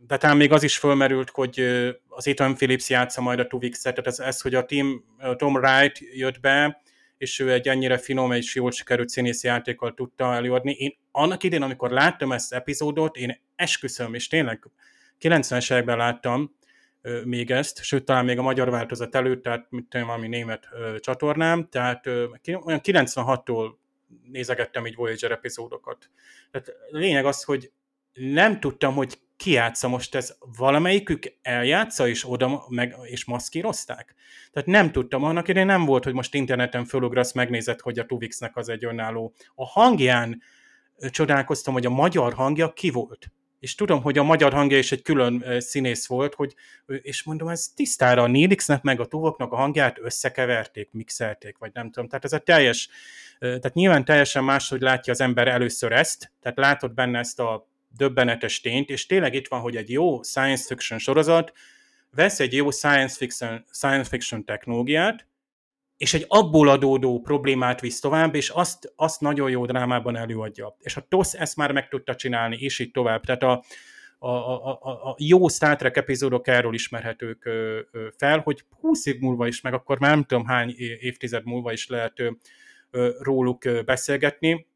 De 0.06 0.16
talán 0.16 0.36
még 0.36 0.52
az 0.52 0.62
is 0.62 0.78
fölmerült, 0.78 1.30
hogy 1.30 1.60
az 2.08 2.26
Ethan 2.26 2.54
Phillips 2.54 2.88
játsza 2.88 3.20
majd 3.20 3.38
a 3.38 3.46
Tuvix-et, 3.46 3.94
tehát 3.94 4.06
ez, 4.06 4.18
ez, 4.18 4.40
hogy 4.40 4.54
a 4.54 4.64
team, 4.64 5.04
Tom 5.36 5.54
Wright 5.54 5.98
jött 6.14 6.40
be, 6.40 6.82
és 7.18 7.38
ő 7.38 7.52
egy 7.52 7.68
ennyire 7.68 7.98
finom 7.98 8.32
és 8.32 8.54
jól 8.54 8.70
sikerült 8.70 9.08
színész 9.08 9.44
játékkal 9.44 9.94
tudta 9.94 10.34
előadni. 10.34 10.72
Én 10.72 10.96
annak 11.10 11.42
idén, 11.42 11.62
amikor 11.62 11.90
láttam 11.90 12.32
ezt 12.32 12.52
epizódot, 12.52 13.16
én 13.16 13.40
esküszöm, 13.56 14.14
és 14.14 14.28
tényleg 14.28 14.70
90-es 15.20 15.72
években 15.72 15.96
láttam 15.96 16.56
ö, 17.02 17.20
még 17.24 17.50
ezt, 17.50 17.82
sőt, 17.82 18.04
talán 18.04 18.24
még 18.24 18.38
a 18.38 18.42
magyar 18.42 18.70
változat 18.70 19.14
előtt, 19.14 19.42
tehát 19.42 19.66
mint 19.70 19.88
tudom, 19.88 20.06
valami 20.06 20.28
német 20.28 20.68
ö, 20.72 20.96
csatornám, 21.00 21.68
tehát 21.70 22.06
ö, 22.06 22.26
olyan 22.64 22.80
96-tól 22.82 23.74
nézegettem 24.30 24.86
így 24.86 24.94
Voyager 24.94 25.30
epizódokat. 25.30 26.10
Tehát 26.50 26.68
a 26.68 26.96
lényeg 26.96 27.26
az, 27.26 27.42
hogy 27.42 27.70
nem 28.12 28.60
tudtam, 28.60 28.94
hogy 28.94 29.18
ki 29.36 29.50
játsza 29.50 29.88
most 29.88 30.14
ez, 30.14 30.36
valamelyikük 30.56 31.32
eljátsza, 31.42 32.08
és 32.08 32.30
oda 32.30 32.64
meg, 32.68 32.94
és 33.02 33.24
maszkírozták? 33.24 34.14
Tehát 34.52 34.68
nem 34.68 34.92
tudtam, 34.92 35.24
annak 35.24 35.48
idején 35.48 35.68
nem 35.68 35.84
volt, 35.84 36.04
hogy 36.04 36.12
most 36.12 36.34
interneten 36.34 36.84
fölugrasz, 36.84 37.32
megnézed, 37.32 37.80
hogy 37.80 37.98
a 37.98 38.06
Tuvixnek 38.06 38.56
az 38.56 38.68
egy 38.68 38.84
önálló. 38.84 39.34
A 39.54 39.66
hangján 39.66 40.42
csodálkoztam, 41.10 41.74
hogy 41.74 41.86
a 41.86 41.90
magyar 41.90 42.34
hangja 42.34 42.72
ki 42.72 42.90
volt. 42.90 43.30
És 43.58 43.74
tudom, 43.74 44.02
hogy 44.02 44.18
a 44.18 44.22
magyar 44.22 44.52
hangja 44.52 44.78
is 44.78 44.92
egy 44.92 45.02
külön 45.02 45.44
színész 45.58 46.06
volt, 46.06 46.34
hogy, 46.34 46.54
és 46.86 47.22
mondom, 47.22 47.48
ez 47.48 47.68
tisztára 47.68 48.22
a 48.22 48.26
Nilixnek 48.26 48.82
meg 48.82 49.00
a 49.00 49.06
Tuvoknak 49.06 49.52
a 49.52 49.56
hangját 49.56 49.98
összekeverték, 50.00 50.88
mixelték, 50.92 51.58
vagy 51.58 51.70
nem 51.74 51.90
tudom. 51.90 52.08
Tehát 52.08 52.24
ez 52.24 52.32
a 52.32 52.38
teljes, 52.38 52.88
tehát 53.38 53.74
nyilván 53.74 54.04
teljesen 54.04 54.44
más, 54.44 54.68
hogy 54.68 54.80
látja 54.80 55.12
az 55.12 55.20
ember 55.20 55.48
először 55.48 55.92
ezt, 55.92 56.32
tehát 56.40 56.58
látod 56.58 56.94
benne 56.94 57.18
ezt 57.18 57.40
a 57.40 57.68
döbbenetes 57.96 58.60
tényt, 58.60 58.88
és 58.88 59.06
tényleg 59.06 59.34
itt 59.34 59.48
van, 59.48 59.60
hogy 59.60 59.76
egy 59.76 59.90
jó 59.90 60.22
science 60.22 60.64
fiction 60.66 60.98
sorozat 60.98 61.52
vesz 62.16 62.40
egy 62.40 62.52
jó 62.52 62.70
science 62.70 63.16
fiction, 63.16 63.64
science 63.72 64.08
fiction 64.08 64.44
technológiát, 64.44 65.26
és 65.96 66.14
egy 66.14 66.24
abból 66.28 66.68
adódó 66.68 67.20
problémát 67.20 67.80
visz 67.80 68.00
tovább, 68.00 68.34
és 68.34 68.48
azt, 68.48 68.92
azt 68.96 69.20
nagyon 69.20 69.50
jó 69.50 69.66
drámában 69.66 70.16
előadja. 70.16 70.76
És 70.78 70.96
a 70.96 71.06
TOSZ 71.08 71.34
ezt 71.34 71.56
már 71.56 71.72
meg 71.72 71.88
tudta 71.88 72.14
csinálni, 72.14 72.56
és 72.56 72.78
így 72.78 72.90
tovább. 72.90 73.24
Tehát 73.24 73.42
a, 73.42 73.62
a, 74.18 74.28
a, 74.28 74.78
a, 74.82 74.90
a 74.90 75.16
jó 75.18 75.48
Star 75.48 75.76
Trek 75.76 75.96
epizódok 75.96 76.48
erről 76.48 76.74
ismerhetők 76.74 77.44
ö, 77.44 77.80
ö, 77.90 78.06
fel, 78.16 78.38
hogy 78.38 78.64
20 78.80 79.06
év 79.06 79.18
múlva 79.18 79.46
is, 79.46 79.60
meg 79.60 79.74
akkor 79.74 79.98
már 79.98 80.10
nem 80.10 80.24
tudom 80.24 80.46
hány 80.46 80.74
évtized 81.00 81.44
múlva 81.44 81.72
is 81.72 81.86
lehet 81.88 82.22
ö, 82.90 83.10
róluk 83.18 83.84
beszélgetni 83.84 84.66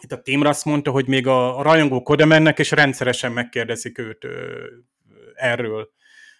itt 0.00 0.12
a 0.12 0.22
Tim 0.22 0.40
azt 0.40 0.64
mondta, 0.64 0.90
hogy 0.90 1.08
még 1.08 1.26
a, 1.26 1.58
a 1.58 1.62
rajongók 1.62 2.08
oda 2.08 2.24
mennek, 2.24 2.58
és 2.58 2.70
rendszeresen 2.70 3.32
megkérdezik 3.32 3.98
őt 3.98 4.24
ö, 4.24 4.66
erről. 5.34 5.90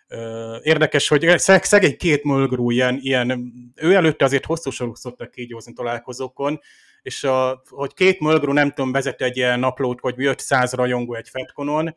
Ö, 0.09 0.57
érdekes, 0.63 1.09
hogy 1.09 1.39
szeg, 1.39 1.65
szegény 1.65 1.97
két 1.97 2.25
mölgrú 2.25 2.71
ilyen, 2.71 2.99
ilyen, 3.01 3.53
ő 3.75 3.95
előtte 3.95 4.25
azért 4.25 4.47
hosszú 4.47 4.71
sorok 4.71 4.97
szoktak 4.97 5.31
kígyózni 5.31 5.73
találkozókon, 5.73 6.61
és 7.03 7.25
a, 7.25 7.63
hogy 7.69 7.95
két 7.95 8.21
mölgrú 8.21 8.53
nem 8.53 8.73
tudom, 8.73 8.93
vezet 8.93 9.21
egy 9.21 9.37
ilyen 9.37 9.59
naplót, 9.59 10.01
hogy 10.01 10.15
jött 10.17 10.39
száz 10.39 10.73
rajongó 10.73 11.15
egy 11.15 11.29
Fetkonon, 11.29 11.97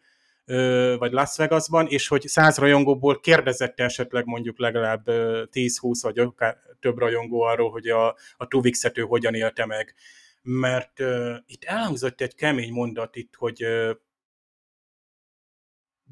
vagy 0.98 1.12
Las 1.12 1.38
Vegasban, 1.38 1.88
és 1.88 2.08
hogy 2.08 2.28
száz 2.28 2.58
rajongóból 2.58 3.20
kérdezett 3.20 3.80
esetleg 3.80 4.26
mondjuk 4.26 4.60
legalább 4.60 5.04
10-20 5.06 6.00
vagy 6.02 6.28
több 6.80 6.98
rajongó 6.98 7.42
arról, 7.42 7.72
hogy 7.72 7.88
a, 7.88 8.08
a 8.38 8.48
Tuvix-et 8.48 8.98
ő 8.98 9.02
hogyan 9.02 9.34
élte 9.34 9.66
meg 9.66 9.96
mert 10.42 11.00
uh, 11.00 11.36
itt 11.46 11.64
elhangzott 11.64 12.22
egy 12.22 12.36
kemény 12.36 12.72
mondat 12.72 13.16
itt, 13.16 13.36
hogy 13.36 13.64
uh, 13.64 13.92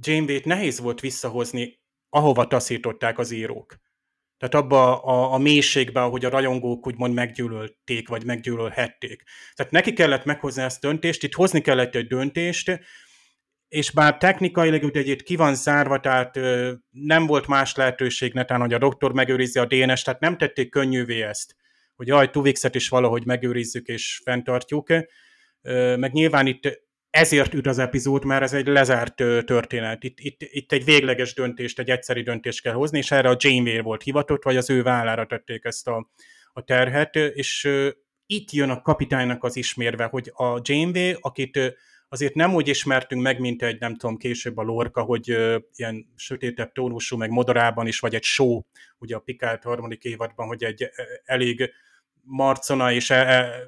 Janeway-t 0.02 0.46
nehéz 0.46 0.80
volt 0.80 1.00
visszahozni, 1.00 1.80
ahova 2.10 2.48
taszították 2.48 3.18
az 3.18 3.32
írók. 3.32 3.76
Tehát 4.38 4.56
abba 4.66 5.04
a, 5.04 5.34
a 5.34 5.38
mélységbe, 5.38 6.02
ahogy 6.02 6.26
a 6.26 6.30
rajongók 6.30 6.88
úgymond 6.88 7.14
meggyűlölték, 7.14 8.08
vagy 8.08 8.26
meggyűlölhették. 8.26 9.24
Tehát 9.56 9.72
neki 9.72 9.94
kellett 9.94 10.26
meghozni 10.26 10.62
ezt 10.62 10.84
a 10.84 10.88
döntést, 10.88 11.24
itt 11.24 11.34
hozni 11.34 11.62
kellett 11.62 11.96
egy 11.96 12.08
döntést, 12.08 12.80
és 13.68 13.92
bár 13.92 14.18
technikailag 14.18 14.84
ugye 14.84 15.02
itt 15.02 15.24
ki 15.24 15.36
van 15.36 15.56
zárva, 15.56 16.00
tehát 16.00 16.38
ö, 16.38 16.74
nem 16.90 17.26
volt 17.26 17.48
más 17.48 17.76
lehetőség 17.76 18.34
netán, 18.34 18.60
hogy 18.60 18.74
a 18.74 18.78
doktor 18.78 19.14
megőrizze 19.14 19.62
a 19.62 19.66
DNS, 19.66 20.02
tehát 20.02 20.20
nem 20.20 20.38
tették 20.38 20.70
könnyűvé 20.70 21.22
ezt 21.22 21.56
hogy 22.00 22.08
jaj, 22.08 22.30
Tuvixet 22.30 22.76
is 22.76 22.90
valahogy 22.90 23.26
megőrizzük 23.26 23.88
és 23.88 24.22
fenntartjuk. 24.24 24.88
Meg 25.96 26.12
nyilván 26.12 26.48
itt 26.48 26.82
ezért 27.10 27.54
üt 27.54 27.68
az 27.68 27.80
epizód, 27.80 28.26
mert 28.26 28.42
ez 28.42 28.54
egy 28.54 28.68
lezárt 28.68 29.16
történet. 29.46 30.04
Itt, 30.04 30.20
itt, 30.20 30.42
itt 30.42 30.72
egy 30.72 30.84
végleges 30.84 31.34
döntést, 31.34 31.80
egy 31.80 31.90
egyszeri 31.90 32.22
döntést 32.22 32.62
kell 32.62 32.74
hozni, 32.74 32.98
és 32.98 33.12
erre 33.12 33.30
a 33.30 33.38
Janeway 33.40 33.82
volt 33.82 34.04
hivatott, 34.04 34.44
vagy 34.44 34.58
az 34.58 34.70
ő 34.70 34.84
vállára 34.84 35.26
tették 35.26 35.66
ezt 35.66 35.88
a, 35.88 36.10
a 36.54 36.64
terhet, 36.64 37.16
és 37.16 37.70
itt 38.26 38.52
jön 38.52 38.70
a 38.70 38.82
kapitánynak 38.82 39.44
az 39.44 39.56
ismérve, 39.56 40.04
hogy 40.04 40.32
a 40.34 40.60
Janeway, 40.64 41.14
akit 41.20 41.60
azért 42.10 42.34
nem 42.34 42.54
úgy 42.54 42.68
ismertünk 42.68 43.22
meg, 43.22 43.40
mint 43.40 43.64
egy, 43.64 43.80
nem 43.80 43.96
tudom, 43.96 44.18
később 44.18 44.58
a 44.58 44.64
Lorca, 44.64 45.02
hogy 45.02 45.28
ilyen 45.76 46.14
sötétebb 46.16 46.72
tónusú, 46.72 47.18
meg 47.18 47.30
modorában 47.30 47.88
is, 47.88 48.00
vagy 48.00 48.16
egy 48.16 48.24
show, 48.24 48.62
ugye 48.98 49.16
a 49.16 49.20
Picard 49.20 49.64
harmadik 49.64 50.04
évadban, 50.04 50.48
hogy 50.48 50.64
egy 50.64 50.90
elég 51.24 51.72
marcona, 52.30 52.92
és, 52.92 53.10
e, 53.10 53.16
e, 53.16 53.60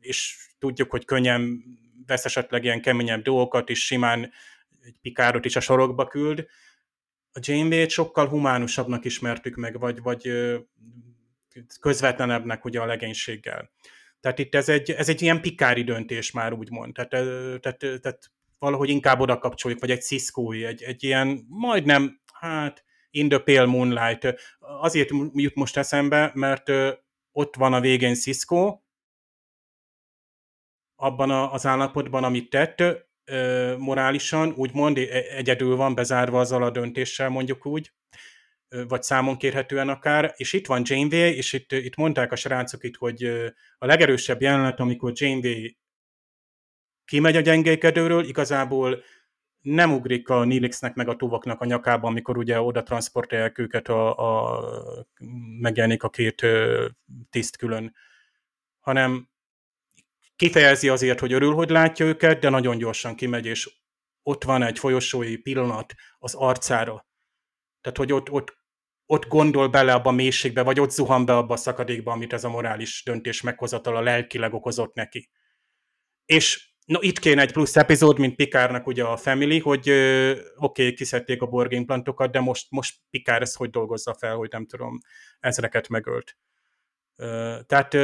és 0.00 0.36
tudjuk, 0.58 0.90
hogy 0.90 1.04
könnyen 1.04 1.62
vesz 2.06 2.24
esetleg 2.24 2.64
ilyen 2.64 2.80
keményebb 2.80 3.22
dolgokat, 3.22 3.70
és 3.70 3.84
simán 3.84 4.32
egy 4.82 4.98
pikárot 5.02 5.44
is 5.44 5.56
a 5.56 5.60
sorokba 5.60 6.06
küld. 6.06 6.46
A 7.32 7.38
Janeway-t 7.42 7.90
sokkal 7.90 8.28
humánusabbnak 8.28 9.04
ismertük 9.04 9.54
meg, 9.54 9.78
vagy, 9.78 10.02
vagy 10.02 10.32
közvetlenebbnek 11.80 12.64
ugye 12.64 12.80
a 12.80 12.86
legénységgel. 12.86 13.70
Tehát 14.20 14.38
itt 14.38 14.54
ez 14.54 14.68
egy, 14.68 14.90
ez 14.90 15.08
egy 15.08 15.22
ilyen 15.22 15.40
pikári 15.40 15.84
döntés 15.84 16.30
már 16.30 16.52
úgymond. 16.52 16.92
Tehát, 16.92 17.10
tehát, 17.60 17.78
tehát 17.78 18.30
valahogy 18.58 18.88
inkább 18.88 19.20
oda 19.20 19.38
kapcsoljuk, 19.38 19.80
vagy 19.80 19.90
egy 19.90 20.02
cisco 20.02 20.52
egy, 20.52 20.82
egy 20.82 21.04
ilyen 21.04 21.46
majdnem, 21.48 22.20
hát 22.32 22.84
in 23.10 23.28
the 23.28 23.38
pale 23.38 23.66
moonlight. 23.66 24.34
Azért 24.58 25.10
jut 25.32 25.54
most 25.54 25.76
eszembe, 25.76 26.30
mert 26.34 26.70
ott 27.36 27.56
van 27.56 27.72
a 27.72 27.80
végén 27.80 28.14
Cisco, 28.14 28.80
abban 30.96 31.30
a, 31.30 31.52
az 31.52 31.66
állapotban, 31.66 32.24
amit 32.24 32.50
tett, 32.50 32.82
morálisan, 33.78 34.52
úgymond 34.56 34.98
e, 34.98 35.02
egyedül 35.12 35.76
van 35.76 35.94
bezárva 35.94 36.40
azzal 36.40 36.62
a 36.62 36.70
döntéssel, 36.70 37.28
mondjuk 37.28 37.66
úgy, 37.66 37.92
vagy 38.88 39.02
számon 39.02 39.36
kérhetően 39.36 39.88
akár, 39.88 40.32
és 40.36 40.52
itt 40.52 40.66
van 40.66 40.82
Janeway, 40.84 41.32
és 41.32 41.52
itt, 41.52 41.72
itt 41.72 41.96
mondták 41.96 42.32
a 42.32 42.36
srácok 42.36 42.84
itt, 42.84 42.96
hogy 42.96 43.24
a 43.78 43.86
legerősebb 43.86 44.40
jelenet, 44.40 44.80
amikor 44.80 45.12
Janeway 45.14 45.68
kimegy 47.04 47.36
a 47.36 47.40
gyengékedőről, 47.40 48.24
igazából 48.24 49.02
nem 49.66 49.92
ugrik 49.92 50.28
a 50.28 50.44
Nilixnek 50.44 50.94
meg 50.94 51.08
a 51.08 51.16
tuvoknak 51.16 51.60
a 51.60 51.64
nyakába, 51.64 52.08
amikor 52.08 52.36
ugye 52.36 52.60
oda 52.60 52.82
transportálják 52.82 53.58
őket, 53.58 53.88
a, 53.88 54.16
a, 54.18 54.64
megjelenik 55.60 56.02
a 56.02 56.10
két 56.10 56.46
tiszt 57.30 57.56
külön, 57.56 57.94
hanem 58.80 59.28
kifejezi 60.36 60.88
azért, 60.88 61.20
hogy 61.20 61.32
örül, 61.32 61.52
hogy 61.54 61.70
látja 61.70 62.06
őket, 62.06 62.38
de 62.38 62.48
nagyon 62.48 62.78
gyorsan 62.78 63.14
kimegy, 63.14 63.46
és 63.46 63.70
ott 64.22 64.44
van 64.44 64.62
egy 64.62 64.78
folyosói 64.78 65.36
pillanat 65.36 65.94
az 66.18 66.34
arcára. 66.34 67.06
Tehát, 67.80 67.98
hogy 67.98 68.12
ott, 68.12 68.30
ott, 68.30 68.58
ott 69.06 69.26
gondol 69.26 69.68
bele 69.68 69.94
abba 69.94 70.08
a 70.08 70.12
mélységbe, 70.12 70.62
vagy 70.62 70.80
ott 70.80 70.90
zuhan 70.90 71.24
be 71.24 71.36
abba 71.36 71.54
a 71.54 71.56
szakadékba, 71.56 72.12
amit 72.12 72.32
ez 72.32 72.44
a 72.44 72.48
morális 72.48 73.02
döntés 73.04 73.42
meghozatala 73.42 74.00
lelkileg 74.00 74.54
okozott 74.54 74.94
neki. 74.94 75.30
És 76.24 76.65
No, 76.86 76.98
itt 77.00 77.18
kéne 77.18 77.40
egy 77.40 77.52
plusz 77.52 77.76
epizód, 77.76 78.18
mint 78.18 78.36
Pikárnak 78.36 78.86
ugye 78.86 79.04
a 79.04 79.16
Family, 79.16 79.58
hogy 79.58 79.90
oké, 79.90 80.52
okay, 80.56 80.92
kiszedték 80.92 81.42
a 81.42 81.46
Borg 81.46 81.72
implantokat, 81.72 82.30
de 82.30 82.40
most, 82.40 82.66
most 82.70 82.96
Pikár 83.10 83.42
ezt 83.42 83.56
hogy 83.56 83.70
dolgozza 83.70 84.14
fel, 84.14 84.36
hogy 84.36 84.48
nem 84.50 84.66
tudom, 84.66 84.98
ezreket 85.40 85.88
megölt. 85.88 86.36
Tehát 87.66 87.94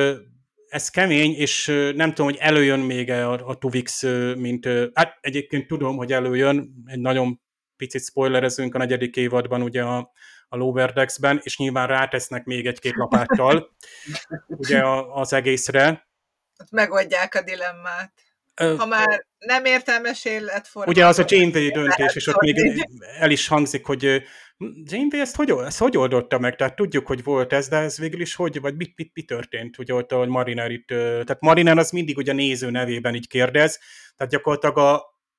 ez 0.68 0.88
kemény, 0.88 1.34
és 1.34 1.66
nem 1.94 2.08
tudom, 2.08 2.26
hogy 2.26 2.36
előjön 2.40 2.80
még 2.80 3.10
a, 3.10 3.48
a 3.48 3.58
Tuvix, 3.58 4.02
mint, 4.36 4.68
hát 4.94 5.18
egyébként 5.20 5.66
tudom, 5.66 5.96
hogy 5.96 6.12
előjön, 6.12 6.82
egy 6.86 7.00
nagyon 7.00 7.40
picit 7.76 8.04
spoilerezünk 8.04 8.74
a 8.74 8.78
negyedik 8.78 9.16
évadban 9.16 9.62
ugye 9.62 9.82
a, 9.82 10.12
a 10.48 10.56
Lower 10.56 10.92
Decks-ben, 10.92 11.40
és 11.42 11.58
nyilván 11.58 11.86
rátesznek 11.86 12.44
még 12.44 12.66
egy-két 12.66 12.94
lapáttal 12.94 13.76
ugye 14.46 14.82
az 15.12 15.32
egészre. 15.32 16.08
Megoldják 16.70 17.34
a 17.34 17.42
dilemmát. 17.42 18.21
Ha 18.54 18.86
már 18.86 19.26
nem 19.38 19.64
értelmes 19.64 20.24
életforma. 20.24 20.90
Ugye 20.90 21.06
az 21.06 21.18
a 21.18 21.24
Janeway 21.26 21.70
döntés, 21.70 22.14
és 22.14 22.26
ott 22.26 22.40
még 22.40 22.86
el 23.18 23.30
is 23.30 23.48
hangzik, 23.48 23.86
hogy 23.86 24.22
Janeway 24.84 25.20
ezt 25.20 25.36
hogy, 25.36 25.50
ezt 25.50 25.78
hogy 25.78 25.96
oldotta 25.96 26.38
meg? 26.38 26.56
Tehát 26.56 26.76
tudjuk, 26.76 27.06
hogy 27.06 27.22
volt 27.22 27.52
ez, 27.52 27.68
de 27.68 27.76
ez 27.76 27.98
végül 27.98 28.20
is 28.20 28.34
hogy, 28.34 28.60
vagy 28.60 28.76
mit, 28.76 28.92
mit, 28.96 29.10
mit 29.14 29.26
történt? 29.26 29.78
Ugye 29.78 29.94
ott, 29.94 30.12
hogy 30.12 30.28
Mariner 30.28 30.70
itt, 30.70 30.86
tehát 30.86 31.40
Mariner 31.40 31.78
az 31.78 31.90
mindig 31.90 32.16
ugye 32.16 32.32
a 32.32 32.34
néző 32.34 32.70
nevében 32.70 33.14
így 33.14 33.28
kérdez, 33.28 33.78
tehát 34.16 34.32
gyakorlatilag 34.32 34.78
a, 34.78 34.94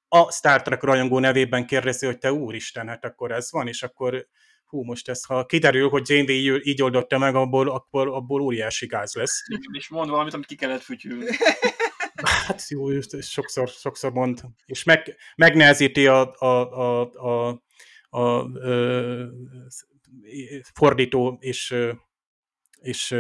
a 0.08 0.32
Star 0.32 0.62
Trek 0.62 0.84
rajongó 0.84 1.20
nevében 1.20 1.65
kérdezi, 1.65 2.05
hogy 2.05 2.17
te 2.17 2.34
úristen, 2.34 2.88
hát 2.88 3.05
akkor 3.05 3.32
ez 3.32 3.51
van, 3.51 3.67
és 3.67 3.84
akkor 3.84 4.27
hú, 4.65 4.84
most 4.84 5.10
ez, 5.10 5.24
ha 5.24 5.46
kiderül, 5.46 5.89
hogy 5.89 6.10
Janeway 6.10 6.60
így 6.63 6.82
oldotta 6.82 7.17
meg, 7.17 7.36
abból, 7.36 7.70
akkor 7.70 8.08
abból 8.08 8.41
óriási 8.41 8.86
gáz 8.86 9.13
lesz. 9.13 9.41
És 9.72 9.89
mond 9.89 10.10
valamit, 10.10 10.34
amit 10.34 10.46
ki 10.46 10.55
kellett 10.55 10.82
fütyülni. 10.82 11.25
Hát 12.45 12.67
jó, 12.69 13.01
sokszor, 13.21 13.69
sokszor 13.69 14.12
mond. 14.12 14.41
És 14.65 14.83
meg, 14.83 15.15
megnehezíti 15.35 16.07
a, 16.07 16.33
a, 16.38 16.71
a, 16.71 17.12
a, 17.12 17.62
a, 18.09 18.19
a 18.19 18.50
fordító 20.73 21.38
és, 21.39 21.75
és 22.81 23.15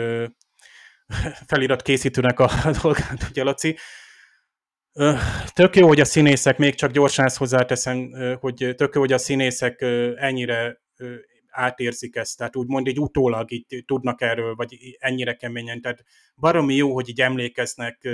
felirat 1.47 1.81
készítőnek 1.81 2.39
a 2.39 2.49
dolgát, 2.81 3.27
ugye 3.29 3.43
Laci. 3.43 3.77
Tök 5.53 5.75
jó, 5.75 5.87
hogy 5.87 5.99
a 5.99 6.05
színészek, 6.05 6.57
még 6.57 6.75
csak 6.75 6.91
gyorsan 6.91 7.25
ezt 7.25 7.37
hozzáteszem, 7.37 8.11
hogy 8.39 8.73
tök 8.75 8.93
jó, 8.93 9.01
hogy 9.01 9.13
a 9.13 9.17
színészek 9.17 9.81
ennyire 10.15 10.81
átérzik 11.49 12.15
ezt, 12.15 12.37
tehát 12.37 12.55
úgymond 12.55 12.87
egy 12.87 12.99
utólag 12.99 13.51
így 13.51 13.83
tudnak 13.85 14.21
erről, 14.21 14.55
vagy 14.55 14.77
ennyire 14.99 15.33
keményen, 15.33 15.81
tehát 15.81 16.03
baromi 16.35 16.75
jó, 16.75 16.93
hogy 16.93 17.09
így 17.09 17.21
emlékeznek 17.21 18.07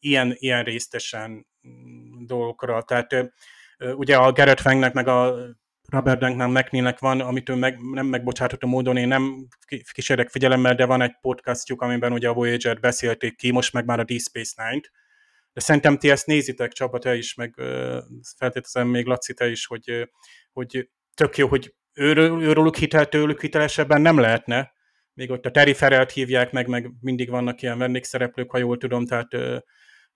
ilyen, 0.00 0.34
ilyen 0.38 0.64
résztesen 0.64 1.46
mm, 1.68 2.24
dolgokra. 2.26 2.82
Tehát 2.82 3.32
ugye 3.78 4.16
a 4.16 4.32
Gerett 4.32 4.60
Fengnek 4.60 4.92
meg 4.92 5.08
a 5.08 5.34
Robert 5.88 6.18
Duncan 6.18 6.50
McNeilnek 6.50 6.98
van, 6.98 7.20
amit 7.20 7.48
ő 7.48 7.54
meg, 7.54 7.78
nem 7.80 8.06
megbocsátható 8.06 8.68
módon 8.68 8.96
én 8.96 9.08
nem 9.08 9.46
kísérek 9.92 10.28
figyelemmel, 10.28 10.74
de 10.74 10.84
van 10.84 11.02
egy 11.02 11.16
podcastjuk, 11.20 11.82
amiben 11.82 12.12
ugye 12.12 12.28
a 12.28 12.32
Voyager 12.32 12.80
beszélték 12.80 13.36
ki, 13.36 13.50
most 13.50 13.72
meg 13.72 13.84
már 13.84 13.98
a 13.98 14.04
Deep 14.04 14.20
Space 14.20 14.64
Nine-t. 14.64 14.90
De 15.52 15.60
szerintem 15.60 15.98
ti 15.98 16.10
ezt 16.10 16.26
nézitek, 16.26 16.72
Csaba, 16.72 16.98
te 16.98 17.16
is, 17.16 17.34
meg 17.34 17.54
feltételezem 18.36 18.88
még 18.88 19.06
Laci, 19.06 19.34
te 19.34 19.50
is, 19.50 19.66
hogy, 19.66 20.08
hogy 20.52 20.88
tök 21.14 21.36
jó, 21.36 21.48
hogy 21.48 21.74
őről, 21.92 22.42
őróluk 22.42 22.76
hitel, 22.76 23.06
tőlük 23.06 23.40
hitelesebben 23.40 24.00
nem 24.00 24.18
lehetne. 24.18 24.72
Még 25.14 25.30
ott 25.30 25.46
a 25.46 25.50
Terry 25.50 25.74
Ferelt 25.74 26.10
hívják 26.10 26.52
meg, 26.52 26.68
meg 26.68 26.90
mindig 27.00 27.30
vannak 27.30 27.62
ilyen 27.62 27.78
vendégszereplők, 27.78 28.50
ha 28.50 28.58
jól 28.58 28.76
tudom, 28.76 29.06
tehát 29.06 29.28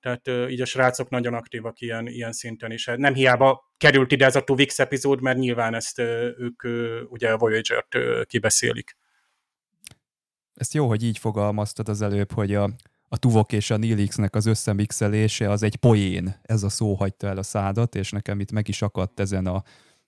tehát 0.05 0.51
így 0.51 0.61
a 0.61 0.65
srácok 0.65 1.09
nagyon 1.09 1.35
aktívak 1.35 1.81
ilyen, 1.81 2.07
ilyen 2.07 2.33
szinten 2.33 2.71
is. 2.71 2.89
Hát 2.89 2.99
nem 2.99 3.15
hiába 3.15 3.73
került 3.77 4.13
ide 4.13 4.25
ez 4.25 4.37
a 4.37 4.45
Tuvix 4.45 4.79
epizód, 4.79 5.21
mert 5.21 5.39
nyilván 5.39 5.75
ezt 5.75 5.99
ők 5.99 6.63
ugye 7.09 7.33
a 7.33 7.39
Voyager-t 7.39 7.97
kibeszélik. 8.27 8.97
Ezt 10.55 10.75
jó, 10.75 10.89
hogy 10.89 11.03
így 11.03 11.19
fogalmaztad 11.19 11.89
az 11.89 12.03
előbb, 12.03 12.33
hogy 12.33 12.55
a, 12.55 12.71
a 13.09 13.19
Tuvok 13.19 13.53
és 13.53 13.71
a 13.71 13.77
Nilixnek 13.77 14.35
az 14.35 14.47
összemixelése 14.47 15.51
az 15.51 15.63
egy 15.63 15.77
poén. 15.77 16.41
Ez 16.43 16.63
a 16.63 16.69
szó 16.69 16.95
hagyta 16.95 17.27
el 17.27 17.39
a 17.39 17.43
szádat, 17.43 17.95
és 17.95 18.11
nekem 18.11 18.41
itt 18.41 18.53
meg 18.53 18.69
is 18.69 18.83
akadt 18.83 19.21
ezen 19.21 19.47
a 19.47 19.63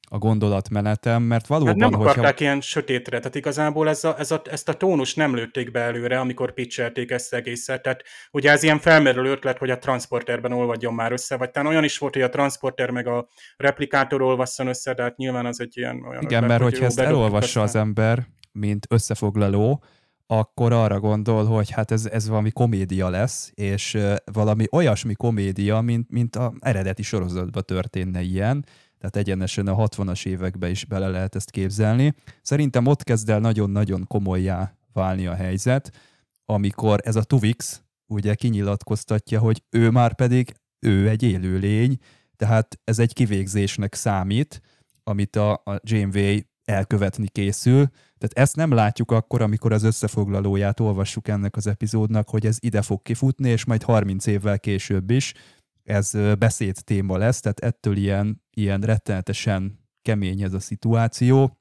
a 0.08 0.18
gondolatmenetem, 0.18 1.22
mert 1.22 1.46
valóban... 1.46 1.80
Hát 1.80 1.90
nem 1.90 2.00
akarták 2.00 2.24
hogyha... 2.24 2.44
ilyen 2.44 2.60
sötétre, 2.60 3.18
tehát 3.18 3.34
igazából 3.34 3.88
ez 3.88 4.04
a, 4.04 4.18
ez 4.18 4.30
a, 4.30 4.42
ezt 4.50 4.68
a 4.68 4.72
tónus 4.72 5.14
nem 5.14 5.34
lőtték 5.34 5.70
be 5.70 5.80
előre, 5.80 6.20
amikor 6.20 6.52
pitchelték 6.52 7.10
ezt 7.10 7.34
egészet, 7.34 7.82
tehát 7.82 8.02
ugye 8.30 8.50
ez 8.50 8.62
ilyen 8.62 8.78
felmerülő 8.78 9.30
ötlet, 9.30 9.58
hogy 9.58 9.70
a 9.70 9.78
transporterben 9.78 10.52
olvadjon 10.52 10.94
már 10.94 11.12
össze, 11.12 11.36
vagy 11.36 11.50
talán 11.50 11.68
olyan 11.68 11.84
is 11.84 11.98
volt, 11.98 12.14
hogy 12.14 12.22
a 12.22 12.28
transporter 12.28 12.90
meg 12.90 13.06
a 13.06 13.28
replikátor 13.56 14.22
olvasszon 14.22 14.66
össze, 14.66 14.94
de 14.94 15.02
hát 15.02 15.16
nyilván 15.16 15.46
az 15.46 15.60
egy 15.60 15.76
ilyen 15.76 16.02
olyan 16.08 16.22
Igen, 16.22 16.42
ötlet, 16.42 16.48
mert 16.48 16.62
hogy 16.62 16.72
hogyha 16.72 16.86
ezt 16.86 16.98
elolvassa 16.98 17.62
az 17.62 17.74
ember, 17.74 18.26
mint 18.52 18.86
összefoglaló, 18.88 19.82
akkor 20.26 20.72
arra 20.72 21.00
gondol, 21.00 21.44
hogy 21.44 21.70
hát 21.70 21.90
ez, 21.90 22.06
ez 22.06 22.28
valami 22.28 22.50
komédia 22.50 23.08
lesz, 23.08 23.52
és 23.54 23.98
valami 24.32 24.64
olyasmi 24.70 25.14
komédia, 25.14 25.80
mint, 25.80 26.10
mint 26.10 26.36
a 26.36 26.52
eredeti 26.60 27.02
sorozatban 27.02 27.62
történne 27.66 28.20
ilyen, 28.20 28.64
tehát 29.06 29.26
egyenesen 29.26 29.66
a 29.66 29.86
60-as 29.86 30.26
évekbe 30.26 30.70
is 30.70 30.84
bele 30.84 31.08
lehet 31.08 31.34
ezt 31.34 31.50
képzelni. 31.50 32.14
Szerintem 32.42 32.86
ott 32.86 33.02
kezd 33.02 33.28
el 33.28 33.40
nagyon-nagyon 33.40 34.06
komolyá 34.06 34.76
válni 34.92 35.26
a 35.26 35.34
helyzet, 35.34 35.92
amikor 36.44 37.00
ez 37.04 37.16
a 37.16 37.22
Tuvix 37.22 37.82
ugye 38.06 38.34
kinyilatkoztatja, 38.34 39.40
hogy 39.40 39.62
ő 39.70 39.90
már 39.90 40.14
pedig 40.14 40.54
ő 40.78 41.08
egy 41.08 41.22
élőlény, 41.22 41.96
tehát 42.36 42.78
ez 42.84 42.98
egy 42.98 43.12
kivégzésnek 43.12 43.94
számít, 43.94 44.60
amit 45.04 45.36
a, 45.36 45.52
a 45.52 45.80
Janeway 45.82 46.38
elkövetni 46.64 47.28
készül. 47.28 47.86
Tehát 48.18 48.32
ezt 48.32 48.56
nem 48.56 48.72
látjuk 48.72 49.10
akkor, 49.10 49.42
amikor 49.42 49.72
az 49.72 49.82
összefoglalóját 49.82 50.80
olvassuk 50.80 51.28
ennek 51.28 51.56
az 51.56 51.66
epizódnak, 51.66 52.28
hogy 52.28 52.46
ez 52.46 52.56
ide 52.60 52.82
fog 52.82 53.02
kifutni, 53.02 53.48
és 53.48 53.64
majd 53.64 53.82
30 53.82 54.26
évvel 54.26 54.58
később 54.58 55.10
is 55.10 55.34
ez 55.86 56.10
beszéd 56.38 56.76
téma 56.84 57.16
lesz, 57.16 57.40
tehát 57.40 57.60
ettől 57.60 57.96
ilyen, 57.96 58.42
ilyen 58.50 58.80
rettenetesen 58.80 59.78
kemény 60.02 60.42
ez 60.42 60.52
a 60.52 60.60
szituáció. 60.60 61.58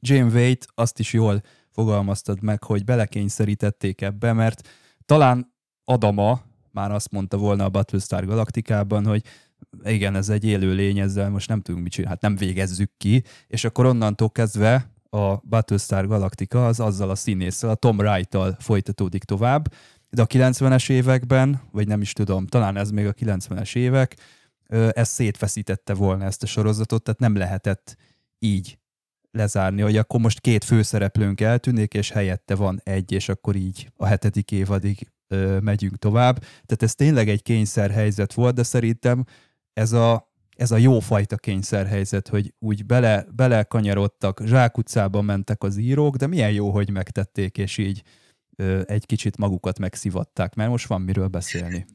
Jane 0.00 0.32
Wade 0.32 0.66
azt 0.74 0.98
is 0.98 1.12
jól 1.12 1.42
fogalmaztad 1.70 2.42
meg, 2.42 2.62
hogy 2.62 2.84
belekényszerítették 2.84 4.00
ebbe, 4.00 4.32
mert 4.32 4.68
talán 5.04 5.54
Adama 5.84 6.42
már 6.72 6.90
azt 6.90 7.10
mondta 7.10 7.36
volna 7.36 7.64
a 7.64 7.68
Battlestar 7.68 8.24
Galaktikában, 8.24 9.06
hogy 9.06 9.22
igen, 9.84 10.14
ez 10.14 10.28
egy 10.28 10.44
élő 10.44 10.74
lény, 10.74 10.98
ezzel 10.98 11.30
most 11.30 11.48
nem 11.48 11.60
tudunk 11.60 11.82
mit 11.82 11.92
csinálni, 11.92 12.14
hát 12.14 12.22
nem 12.22 12.36
végezzük 12.46 12.92
ki, 12.96 13.24
és 13.46 13.64
akkor 13.64 13.86
onnantól 13.86 14.30
kezdve 14.30 14.90
a 15.10 15.36
Battlestar 15.36 16.06
Galactica 16.06 16.66
az 16.66 16.80
azzal 16.80 17.10
a 17.10 17.14
színésszel, 17.14 17.70
a 17.70 17.74
Tom 17.74 17.98
Wright-tal 17.98 18.56
folytatódik 18.58 19.24
tovább, 19.24 19.72
de 20.16 20.22
a 20.22 20.26
90-es 20.26 20.90
években, 20.90 21.60
vagy 21.70 21.88
nem 21.88 22.00
is 22.00 22.12
tudom, 22.12 22.46
talán 22.46 22.76
ez 22.76 22.90
még 22.90 23.06
a 23.06 23.12
90-es 23.12 23.76
évek, 23.76 24.16
ez 24.90 25.08
szétfeszítette 25.08 25.94
volna 25.94 26.24
ezt 26.24 26.42
a 26.42 26.46
sorozatot, 26.46 27.02
tehát 27.02 27.20
nem 27.20 27.36
lehetett 27.36 27.96
így 28.38 28.78
lezárni, 29.30 29.82
hogy 29.82 29.96
akkor 29.96 30.20
most 30.20 30.40
két 30.40 30.64
főszereplőnk 30.64 31.40
eltűnik, 31.40 31.94
és 31.94 32.10
helyette 32.10 32.54
van 32.54 32.80
egy, 32.84 33.12
és 33.12 33.28
akkor 33.28 33.56
így 33.56 33.90
a 33.96 34.06
hetedik 34.06 34.50
évadig 34.50 35.10
ö, 35.28 35.58
megyünk 35.58 35.96
tovább. 35.96 36.38
Tehát 36.38 36.82
ez 36.82 36.94
tényleg 36.94 37.28
egy 37.28 37.42
kényszerhelyzet 37.42 38.32
volt, 38.32 38.54
de 38.54 38.62
szerintem 38.62 39.24
ez 39.72 39.92
a, 39.92 40.32
ez 40.56 40.70
a 40.70 40.76
jó 40.76 41.00
fajta 41.00 41.36
kényszerhelyzet, 41.36 42.28
hogy 42.28 42.54
úgy 42.58 42.86
bele, 42.86 43.26
belekanyarodtak, 43.34 44.42
zsákutcába 44.44 45.22
mentek 45.22 45.62
az 45.62 45.76
írók, 45.76 46.16
de 46.16 46.26
milyen 46.26 46.52
jó, 46.52 46.70
hogy 46.70 46.90
megtették, 46.90 47.58
és 47.58 47.78
így 47.78 48.02
egy 48.84 49.06
kicsit 49.06 49.36
magukat 49.36 49.78
megszivatták, 49.78 50.54
mert 50.54 50.70
most 50.70 50.86
van 50.86 51.00
miről 51.00 51.28
beszélni. 51.28 51.86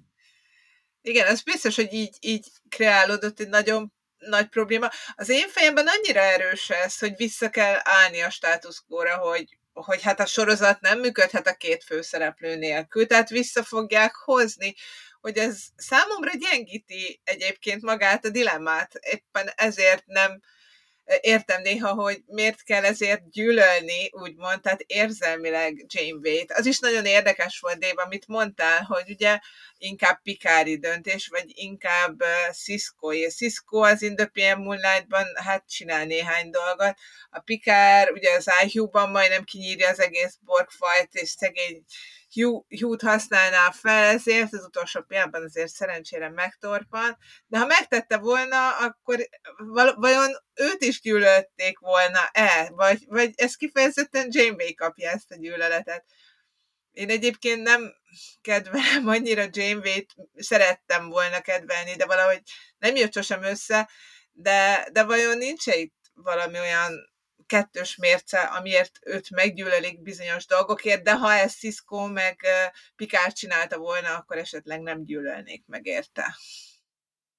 Igen, 1.02 1.28
ez 1.28 1.42
biztos, 1.42 1.76
hogy 1.76 1.94
így, 1.94 2.18
így 2.20 2.48
kreálódott 2.70 3.40
egy 3.40 3.50
nagyon 3.50 3.94
nagy 4.18 4.48
probléma. 4.48 4.90
Az 5.16 5.30
én 5.30 5.48
fejemben 5.48 5.88
annyira 5.88 6.20
erős 6.20 6.70
ez, 6.70 7.00
hogy 7.00 7.14
vissza 7.16 7.50
kell 7.50 7.80
állni 7.84 8.22
a 8.22 8.30
státuszkóra, 8.30 9.18
hogy, 9.18 9.58
hogy 9.74 10.02
hát 10.02 10.20
a 10.20 10.26
sorozat 10.26 10.82
nem 10.82 11.00
működhet 11.00 11.48
a 11.48 11.56
két 11.56 11.84
főszereplő 11.84 12.56
nélkül, 12.56 13.08
tehát 13.08 13.30
vissza 13.30 13.64
fogják 13.64 14.16
hozni, 14.16 14.76
hogy 15.22 15.38
ez 15.38 15.60
számomra 15.76 16.32
gyengíti 16.34 17.22
egyébként 17.24 17.82
magát 17.82 18.26
a 18.26 18.30
dilemmát. 18.30 18.94
Éppen 18.94 19.50
ezért 19.56 20.06
nem 20.06 20.42
értem 21.22 21.62
néha, 21.62 21.94
hogy 21.94 22.24
miért 22.26 22.64
kell 22.64 22.84
ezért 22.84 23.30
gyűlölni, 23.30 24.10
úgymond, 24.12 24.62
tehát 24.62 24.84
érzelmileg 24.88 25.86
Janeway-t. 25.88 26.52
Az 26.52 26.66
is 26.66 26.80
nagyon 26.80 27.06
érdekes 27.06 27.60
volt, 27.60 27.80
Dave, 27.80 28.02
amit 28.02 28.28
mondtál, 28.28 28.84
hogy 28.84 29.10
ugye 29.10 29.40
inkább 29.82 30.22
Pikári 30.22 30.78
döntés, 30.78 31.28
vagy 31.28 31.52
inkább 31.54 32.24
Cisco. 32.52 33.14
És 33.14 33.36
Cisco 33.36 33.78
az 33.80 34.02
in 34.02 34.16
the 34.16 34.26
PM 34.26 34.62
Moonlight-ban 34.62 35.26
hát 35.36 35.70
csinál 35.70 36.06
néhány 36.06 36.50
dolgot. 36.50 36.98
A 37.30 37.40
Pikár 37.40 38.12
ugye 38.12 38.36
az 38.36 38.48
IQ-ban 38.64 39.10
majdnem 39.10 39.44
kinyírja 39.44 39.90
az 39.90 40.00
egész 40.00 40.38
borgfajt, 40.42 41.14
és 41.14 41.30
szegény 41.30 41.84
Hugh, 42.34 42.66
Hugh-t 42.80 43.02
használná 43.02 43.72
fel, 43.72 44.04
ezért 44.04 44.54
az 44.54 44.64
utolsó 44.66 45.02
pillanatban 45.02 45.44
azért 45.44 45.74
szerencsére 45.74 46.30
megtorpan, 46.30 47.18
de 47.48 47.58
ha 47.58 47.66
megtette 47.66 48.18
volna, 48.18 48.78
akkor 48.78 49.30
vajon 49.96 50.30
őt 50.54 50.82
is 50.82 51.02
gyűlölték 51.02 51.80
volna-e? 51.80 52.70
Vagy, 52.70 53.06
vagy 53.08 53.32
ez 53.36 53.56
kifejezetten 53.56 54.28
Janeway 54.30 54.74
kapja 54.76 55.10
ezt 55.10 55.32
a 55.32 55.36
gyűlöletet? 55.36 56.06
Én 56.92 57.10
egyébként 57.10 57.62
nem 57.62 57.94
kedvelem 58.42 59.08
annyira 59.08 59.46
Janeway-t, 59.52 60.16
szerettem 60.36 61.10
volna 61.10 61.42
kedvelni, 61.42 61.96
de 61.96 62.06
valahogy 62.06 62.42
nem 62.78 62.96
jött 62.96 63.14
sosem 63.14 63.44
össze, 63.44 63.90
de, 64.32 64.88
de 64.92 65.04
vajon 65.04 65.38
nincs 65.38 65.68
-e 65.68 65.76
itt 65.76 65.96
valami 66.14 66.60
olyan 66.60 67.12
kettős 67.46 67.96
mérce, 67.96 68.40
amiért 68.40 69.00
őt 69.06 69.30
meggyűlölik 69.30 70.02
bizonyos 70.02 70.46
dolgokért, 70.46 71.04
de 71.04 71.18
ha 71.18 71.34
ezt 71.34 71.58
Cisco 71.58 72.08
meg 72.08 72.40
Picard 72.96 73.34
csinálta 73.34 73.78
volna, 73.78 74.16
akkor 74.16 74.38
esetleg 74.38 74.82
nem 74.82 75.04
gyűlölnék 75.06 75.64
meg 75.68 75.86
érte. 75.86 76.36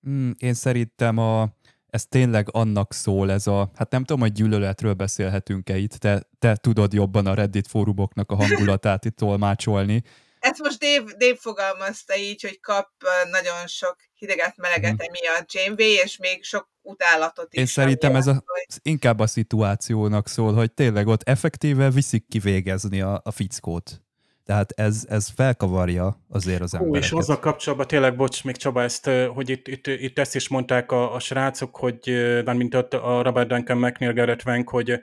Mm, 0.08 0.30
én 0.38 0.54
szerintem 0.54 1.18
a, 1.18 1.56
ez 1.86 2.06
tényleg 2.06 2.48
annak 2.50 2.92
szól, 2.92 3.30
ez 3.30 3.46
a, 3.46 3.70
hát 3.74 3.90
nem 3.90 4.04
tudom, 4.04 4.20
hogy 4.20 4.32
gyűlöletről 4.32 4.94
beszélhetünk-e 4.94 5.76
itt, 5.76 5.92
te, 5.92 6.28
te 6.38 6.56
tudod 6.56 6.92
jobban 6.92 7.26
a 7.26 7.34
Reddit 7.34 7.66
fórumoknak 7.66 8.30
a 8.30 8.36
hangulatát 8.36 9.04
itt 9.04 9.16
tolmácsolni. 9.16 10.02
Ezt 10.42 10.62
most 10.62 10.78
Dave, 10.78 11.12
Dave 11.16 11.36
fogalmazta 11.36 12.16
így, 12.16 12.42
hogy 12.42 12.60
kap 12.60 12.88
nagyon 13.30 13.66
sok 13.66 13.96
hideget, 14.14 14.56
meleget 14.56 14.90
hmm. 14.90 15.06
emiatt 15.08 15.52
Janeway, 15.52 15.92
és 16.04 16.16
még 16.16 16.44
sok 16.44 16.68
utálatot 16.80 17.52
is. 17.52 17.60
Én 17.60 17.66
szerintem 17.66 18.16
ez 18.16 18.26
a, 18.26 18.44
inkább 18.82 19.18
a 19.18 19.26
szituációnak 19.26 20.28
szól, 20.28 20.54
hogy 20.54 20.72
tényleg 20.72 21.06
ott 21.06 21.28
effektíve 21.28 21.90
viszik 21.90 22.28
kivégezni 22.28 23.00
a, 23.00 23.20
a 23.24 23.30
fickót. 23.30 24.02
Tehát 24.44 24.72
ez, 24.76 25.04
ez 25.08 25.28
felkavarja 25.34 26.20
azért 26.28 26.60
az 26.60 26.74
embereket. 26.74 27.02
És 27.02 27.12
azzal 27.12 27.38
kapcsolatban 27.38 27.86
tényleg, 27.86 28.16
bocs, 28.16 28.44
még 28.44 28.56
Csaba, 28.56 28.82
ezt, 28.82 29.10
hogy 29.34 29.48
itt, 29.48 29.68
itt, 29.68 29.86
itt 29.86 30.18
ezt 30.18 30.34
is 30.34 30.48
mondták 30.48 30.92
a, 30.92 31.14
a 31.14 31.18
srácok, 31.18 31.76
hogy 31.76 31.98
mint 32.44 32.74
ott 32.74 32.94
a 32.94 33.22
Robert 33.22 33.48
Duncan 33.48 33.78
McNeil 33.78 34.12
Garrett 34.12 34.44
Wank, 34.44 34.68
hogy, 34.68 35.00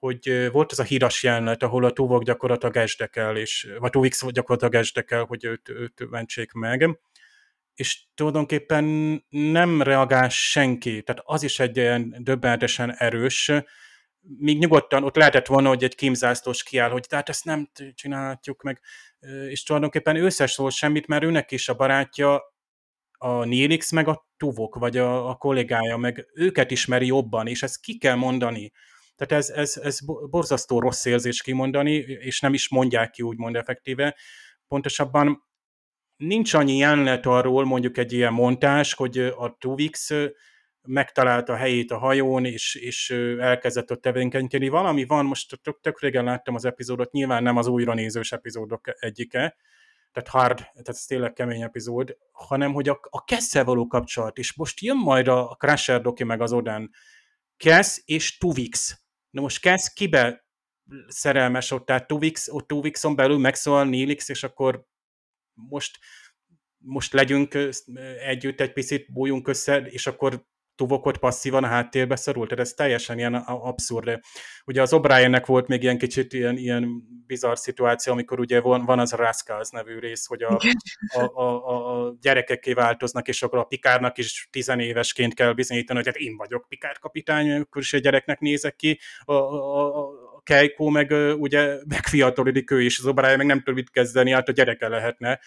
hogy 0.00 0.50
volt 0.52 0.72
ez 0.72 0.78
a 0.78 0.82
híras 0.82 1.22
jelenet, 1.22 1.62
ahol 1.62 1.84
a 1.84 1.92
túvok 1.92 2.22
gyakorlatilag 2.22 2.76
esdekel, 2.76 3.36
és, 3.36 3.68
vagy 3.78 3.90
túvix 3.90 4.26
gyakorlatilag 4.26 4.74
esdekel, 4.74 5.24
hogy 5.24 5.44
őt, 5.44 5.68
őt 5.68 6.10
mentsék 6.10 6.52
meg. 6.52 6.98
És 7.74 8.02
tulajdonképpen 8.14 8.84
nem 9.28 9.82
reagál 9.82 10.28
senki, 10.28 11.02
tehát 11.02 11.22
az 11.24 11.42
is 11.42 11.58
egy 11.58 11.76
ilyen 11.76 12.16
döbbenetesen 12.18 12.94
erős, 12.96 13.52
még 14.38 14.58
nyugodtan 14.58 15.04
ott 15.04 15.16
lehetett 15.16 15.46
volna, 15.46 15.68
hogy 15.68 15.84
egy 15.84 15.94
kémzászlós 15.94 16.62
kiáll, 16.62 16.90
hogy 16.90 17.06
tehát 17.08 17.28
ezt 17.28 17.44
nem 17.44 17.70
csinálhatjuk 17.94 18.62
meg, 18.62 18.80
és 19.48 19.62
tulajdonképpen 19.62 20.16
ő 20.16 20.28
szól 20.28 20.70
semmit, 20.70 21.06
mert 21.06 21.24
őnek 21.24 21.50
is 21.50 21.68
a 21.68 21.74
barátja 21.74 22.54
a 23.18 23.44
Nélix, 23.44 23.90
meg 23.90 24.08
a 24.08 24.28
Tuvok, 24.36 24.74
vagy 24.74 24.96
a, 24.96 25.28
a 25.28 25.34
kollégája, 25.34 25.96
meg 25.96 26.26
őket 26.34 26.70
ismeri 26.70 27.06
jobban, 27.06 27.46
és 27.46 27.62
ezt 27.62 27.80
ki 27.80 27.98
kell 27.98 28.14
mondani. 28.14 28.72
Tehát 29.20 29.44
ez, 29.44 29.50
ez, 29.50 29.76
ez 29.76 30.00
borzasztó 30.30 30.80
rossz 30.80 31.04
érzés 31.04 31.42
kimondani, 31.42 31.92
és 31.98 32.40
nem 32.40 32.54
is 32.54 32.68
mondják 32.68 33.10
ki 33.10 33.22
úgymond 33.22 33.56
effektíve. 33.56 34.16
Pontosabban 34.68 35.42
nincs 36.16 36.54
annyi 36.54 36.76
jelenet 36.76 37.26
arról, 37.26 37.64
mondjuk 37.64 37.98
egy 37.98 38.12
ilyen 38.12 38.32
montás, 38.32 38.94
hogy 38.94 39.18
a 39.18 39.56
Tuvix 39.58 40.10
megtalálta 40.82 41.52
a 41.52 41.56
helyét 41.56 41.90
a 41.90 41.98
hajón, 41.98 42.44
és, 42.44 42.74
és 42.74 43.10
elkezdett 43.38 43.90
ott 43.90 44.00
tevékenykedni. 44.00 44.68
Valami 44.68 45.04
van, 45.04 45.24
most 45.24 45.60
tök, 45.62 45.80
tök 45.80 46.00
régen 46.00 46.24
láttam 46.24 46.54
az 46.54 46.64
epizódot, 46.64 47.12
nyilván 47.12 47.42
nem 47.42 47.56
az 47.56 47.66
újra 47.66 47.94
nézős 47.94 48.32
epizódok 48.32 48.96
egyike, 48.98 49.56
tehát 50.12 50.28
hard, 50.28 50.56
tehát 50.56 50.88
ez 50.88 51.04
tényleg 51.04 51.32
kemény 51.32 51.62
epizód, 51.62 52.16
hanem 52.32 52.72
hogy 52.72 52.88
a, 52.88 53.00
a 53.10 53.24
Kesszel 53.24 53.64
való 53.64 53.86
kapcsolat, 53.86 54.38
és 54.38 54.54
most 54.56 54.80
jön 54.80 54.96
majd 54.96 55.28
a 55.28 55.56
Crusher 55.58 56.00
Doki 56.00 56.24
meg 56.24 56.40
az 56.40 56.52
Odán, 56.52 56.90
Kess 57.56 58.00
és 58.04 58.38
Tuvix. 58.38 59.00
Na 59.30 59.40
most 59.40 59.60
Kess 59.60 59.92
kibe 59.92 60.44
szerelmes 61.06 61.70
ott, 61.70 61.86
tehát 61.86 62.06
Tuvix, 62.06 62.48
ott 62.48 62.66
Tuvixon 62.66 63.16
belül 63.16 63.38
megszólal 63.38 63.84
Nilix, 63.84 64.28
és 64.28 64.42
akkor 64.42 64.84
most, 65.52 65.98
most 66.76 67.12
legyünk 67.12 67.54
együtt 68.20 68.60
egy 68.60 68.72
picit, 68.72 69.12
bújjunk 69.12 69.48
össze, 69.48 69.76
és 69.76 70.06
akkor 70.06 70.46
tuvokot 70.80 71.18
passzívan 71.18 71.64
a 71.64 71.66
háttérbe 71.66 72.16
szorult. 72.16 72.48
Tehát 72.48 72.64
ez 72.64 72.72
teljesen 72.72 73.18
ilyen 73.18 73.34
abszurd. 73.34 74.20
Ugye 74.64 74.82
az 74.82 74.90
O'Briennek 74.92 75.42
volt 75.46 75.66
még 75.66 75.82
ilyen 75.82 75.98
kicsit 75.98 76.32
ilyen, 76.32 76.56
ilyen 76.56 77.02
bizarr 77.26 77.56
szituáció, 77.56 78.12
amikor 78.12 78.40
ugye 78.40 78.60
van, 78.60 78.84
van 78.84 78.98
az 78.98 79.12
Rascals 79.12 79.70
nevű 79.70 79.98
rész, 79.98 80.26
hogy 80.26 80.42
a, 80.42 80.60
a, 81.14 81.40
a, 81.42 82.06
a 82.06 82.14
gyerekek 82.20 82.58
kiváltoznak, 82.58 83.28
és 83.28 83.42
akkor 83.42 83.58
a 83.58 83.64
Pikárnak 83.64 84.18
is 84.18 84.48
tizenévesként 84.50 85.34
kell 85.34 85.52
bizonyítani, 85.52 85.98
hogy 85.98 86.08
hát 86.08 86.16
én 86.16 86.36
vagyok 86.36 86.68
Pikár 86.68 86.98
kapitány, 86.98 87.50
akkor 87.50 87.82
is 87.82 87.92
egy 87.92 88.02
gyereknek 88.02 88.38
nézek 88.38 88.76
ki. 88.76 88.98
A, 89.24 89.32
a, 89.32 90.04
a 90.36 90.42
Keiko 90.42 90.88
meg 90.88 91.10
ugye 91.38 91.76
megfiatalodik 91.86 92.70
ő 92.70 92.82
is, 92.82 92.98
az 92.98 93.04
O'Brien 93.08 93.36
meg 93.36 93.46
nem 93.46 93.62
tud 93.62 93.74
mit 93.74 93.90
kezdeni, 93.90 94.30
hát 94.30 94.48
a 94.48 94.52
gyereke 94.52 94.88
lehetne 94.88 95.40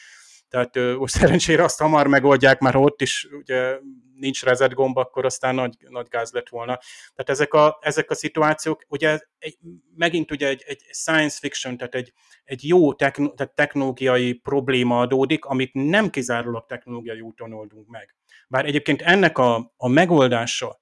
tehát 0.54 0.98
most 0.98 1.14
szerencsére 1.14 1.64
azt 1.64 1.80
hamar 1.80 2.08
megoldják, 2.08 2.60
már 2.60 2.76
ott 2.76 3.02
is 3.02 3.28
ugye 3.32 3.78
nincs 4.16 4.44
reset 4.44 4.74
gomb, 4.74 4.98
akkor 4.98 5.26
aztán 5.26 5.56
nagy, 5.56 5.76
nagy 5.90 6.08
gáz 6.10 6.32
lett 6.32 6.50
volna. 6.50 6.80
Tehát 7.16 7.30
ezek 7.30 7.54
a, 7.54 7.78
ezek 7.82 8.10
a 8.10 8.16
szituációk, 8.16 8.86
ugye 8.88 9.20
egy, 9.38 9.58
megint 9.96 10.32
ugye 10.32 10.48
egy, 10.48 10.64
egy 10.66 10.82
science 10.92 11.38
fiction, 11.40 11.78
tehát 11.78 11.96
egy, 11.96 12.14
egy 12.44 12.68
jó 12.68 12.94
techno, 12.94 13.34
tehát 13.34 13.56
technológiai 13.56 14.34
probléma 14.34 15.00
adódik, 15.00 15.46
amit 15.46 15.74
nem 15.74 16.10
kizárólag 16.10 16.66
technológiai 16.66 17.22
úton 17.22 17.54
oldunk 17.54 17.88
meg. 17.88 18.16
Bár 18.48 18.66
egyébként 18.66 19.02
ennek 19.02 19.38
a, 19.38 19.74
a 19.78 19.88
megoldása, 19.88 20.82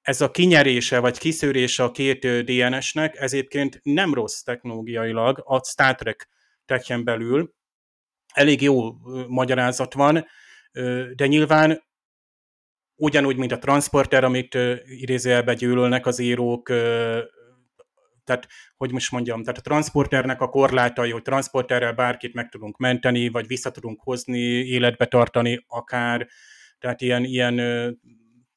ez 0.00 0.20
a 0.20 0.30
kinyerése 0.30 0.98
vagy 0.98 1.18
kiszűrése 1.18 1.82
a 1.82 1.90
két 1.90 2.44
DNS-nek, 2.44 3.16
ez 3.16 3.32
egyébként 3.32 3.80
nem 3.82 4.14
rossz 4.14 4.40
technológiailag 4.40 5.42
a 5.44 5.64
Star 5.64 5.94
Trek 5.94 6.28
techen 6.64 7.04
belül, 7.04 7.56
elég 8.34 8.62
jó 8.62 8.92
magyarázat 9.28 9.94
van, 9.94 10.26
de 11.14 11.26
nyilván 11.26 11.82
ugyanúgy, 12.96 13.36
mint 13.36 13.52
a 13.52 13.58
transporter, 13.58 14.24
amit 14.24 14.58
idézőjelbe 14.84 15.54
gyűlölnek 15.54 16.06
az 16.06 16.18
írók, 16.18 16.68
tehát, 18.24 18.48
hogy 18.76 18.92
most 18.92 19.10
mondjam, 19.10 19.42
tehát 19.42 19.58
a 19.58 19.62
transporternek 19.62 20.40
a 20.40 20.48
korlátai, 20.48 21.10
hogy 21.10 21.22
transporterrel 21.22 21.92
bárkit 21.92 22.34
meg 22.34 22.48
tudunk 22.48 22.76
menteni, 22.76 23.28
vagy 23.28 23.46
vissza 23.46 23.70
tudunk 23.70 24.00
hozni, 24.02 24.40
életbe 24.48 25.06
tartani 25.06 25.64
akár, 25.66 26.28
tehát 26.78 27.00
ilyen, 27.00 27.24
ilyen 27.24 27.56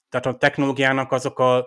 tehát 0.10 0.26
a 0.26 0.38
technológiának 0.38 1.12
azok 1.12 1.40
a 1.40 1.66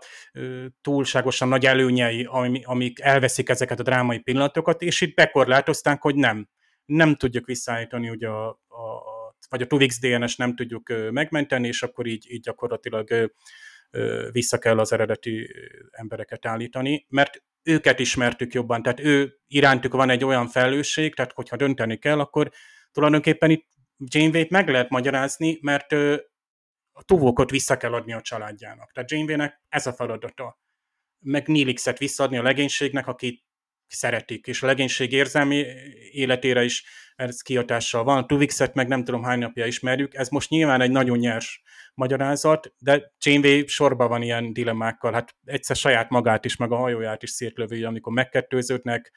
túlságosan 0.80 1.48
nagy 1.48 1.66
előnyei, 1.66 2.28
amik 2.64 3.00
elveszik 3.00 3.48
ezeket 3.48 3.80
a 3.80 3.82
drámai 3.82 4.18
pillanatokat, 4.18 4.82
és 4.82 5.00
itt 5.00 5.14
bekorlátozták, 5.14 6.02
hogy 6.02 6.14
nem 6.14 6.48
nem 6.84 7.14
tudjuk 7.14 7.46
visszaállítani, 7.46 8.10
ugye 8.10 8.28
a, 8.28 8.48
a, 8.48 9.02
vagy 9.48 9.62
a 9.62 9.66
2 9.66 9.86
DNS 10.00 10.36
nem 10.36 10.54
tudjuk 10.54 10.92
megmenteni, 11.10 11.66
és 11.66 11.82
akkor 11.82 12.06
így, 12.06 12.26
így 12.30 12.40
gyakorlatilag 12.40 13.32
vissza 14.32 14.58
kell 14.58 14.78
az 14.78 14.92
eredeti 14.92 15.50
embereket 15.90 16.46
állítani, 16.46 17.06
mert 17.08 17.42
őket 17.62 17.98
ismertük 17.98 18.52
jobban, 18.52 18.82
tehát 18.82 19.00
ő 19.00 19.38
irántuk 19.46 19.92
van 19.92 20.10
egy 20.10 20.24
olyan 20.24 20.48
felelősség, 20.48 21.14
tehát 21.14 21.32
hogyha 21.32 21.56
dönteni 21.56 21.96
kell, 21.96 22.20
akkor 22.20 22.50
tulajdonképpen 22.92 23.50
itt 23.50 23.66
Janeway-t 23.98 24.50
meg 24.50 24.68
lehet 24.68 24.88
magyarázni, 24.88 25.58
mert 25.62 25.92
a 26.92 27.02
tuvókot 27.02 27.50
vissza 27.50 27.76
kell 27.76 27.94
adni 27.94 28.12
a 28.12 28.20
családjának. 28.20 28.92
Tehát 28.92 29.10
Janeway-nek 29.10 29.60
ez 29.68 29.86
a 29.86 29.92
feladata. 29.92 30.58
Meg 31.18 31.48
Nilixet 31.48 31.98
visszaadni 31.98 32.36
a 32.36 32.42
legénységnek, 32.42 33.06
aki 33.06 33.44
szeretik, 33.86 34.46
és 34.46 34.62
a 34.62 34.66
legénység 34.66 35.12
érzelmi 35.12 35.64
életére 36.10 36.64
is 36.64 36.84
ez 37.16 37.42
kiatással 37.42 38.04
van. 38.04 38.26
Tuvixet 38.26 38.74
meg 38.74 38.88
nem 38.88 39.04
tudom 39.04 39.22
hány 39.22 39.38
napja 39.38 39.66
ismerjük, 39.66 40.14
ez 40.14 40.28
most 40.28 40.50
nyilván 40.50 40.80
egy 40.80 40.90
nagyon 40.90 41.18
nyers 41.18 41.62
magyarázat, 41.94 42.74
de 42.78 43.12
Janeway 43.24 43.66
sorban 43.66 44.08
van 44.08 44.22
ilyen 44.22 44.52
dilemmákkal, 44.52 45.12
hát 45.12 45.34
egyszer 45.44 45.76
saját 45.76 46.08
magát 46.08 46.44
is, 46.44 46.56
meg 46.56 46.72
a 46.72 46.76
hajóját 46.76 47.22
is 47.22 47.30
szétlövi, 47.30 47.84
amikor 47.84 48.12
megkettőződnek, 48.12 49.12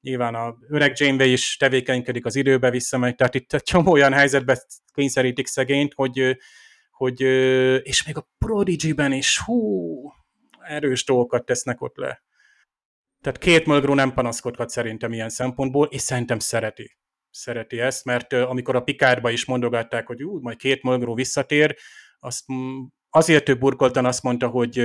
nyilván 0.00 0.34
a 0.34 0.56
öreg 0.68 0.92
Janeway 0.98 1.32
is 1.32 1.56
tevékenykedik 1.56 2.26
az 2.26 2.36
időbe, 2.36 2.70
visszamegy, 2.70 3.14
tehát 3.14 3.34
itt 3.34 3.52
egy 3.52 3.62
csomó 3.62 3.92
olyan 3.92 4.12
helyzetbe 4.12 4.62
kényszerítik 4.94 5.46
szegényt, 5.46 5.94
hogy, 5.94 6.36
hogy 6.90 7.20
és 7.82 8.04
még 8.06 8.16
a 8.16 8.28
Prodigy-ben 8.38 9.12
is, 9.12 9.38
hú, 9.38 10.12
erős 10.60 11.04
dolgokat 11.04 11.44
tesznek 11.44 11.80
ott 11.80 11.96
le. 11.96 12.24
Tehát 13.26 13.40
két 13.40 13.66
Mulgrew 13.66 13.94
nem 13.94 14.12
panaszkodhat 14.12 14.68
szerintem 14.68 15.12
ilyen 15.12 15.28
szempontból, 15.28 15.86
és 15.86 16.00
szerintem 16.00 16.38
szereti. 16.38 16.98
Szereti 17.30 17.80
ezt, 17.80 18.04
mert 18.04 18.32
amikor 18.32 18.76
a 18.76 18.80
Pikárba 18.80 19.30
is 19.30 19.44
mondogatták, 19.44 20.06
hogy 20.06 20.22
ú, 20.22 20.40
majd 20.40 20.56
két 20.56 20.82
Mulgrew 20.82 21.14
visszatér, 21.14 21.76
azt 22.18 22.44
azért 23.10 23.48
ő 23.48 23.58
burkoltan 23.58 24.04
azt 24.04 24.22
mondta, 24.22 24.48
hogy 24.48 24.76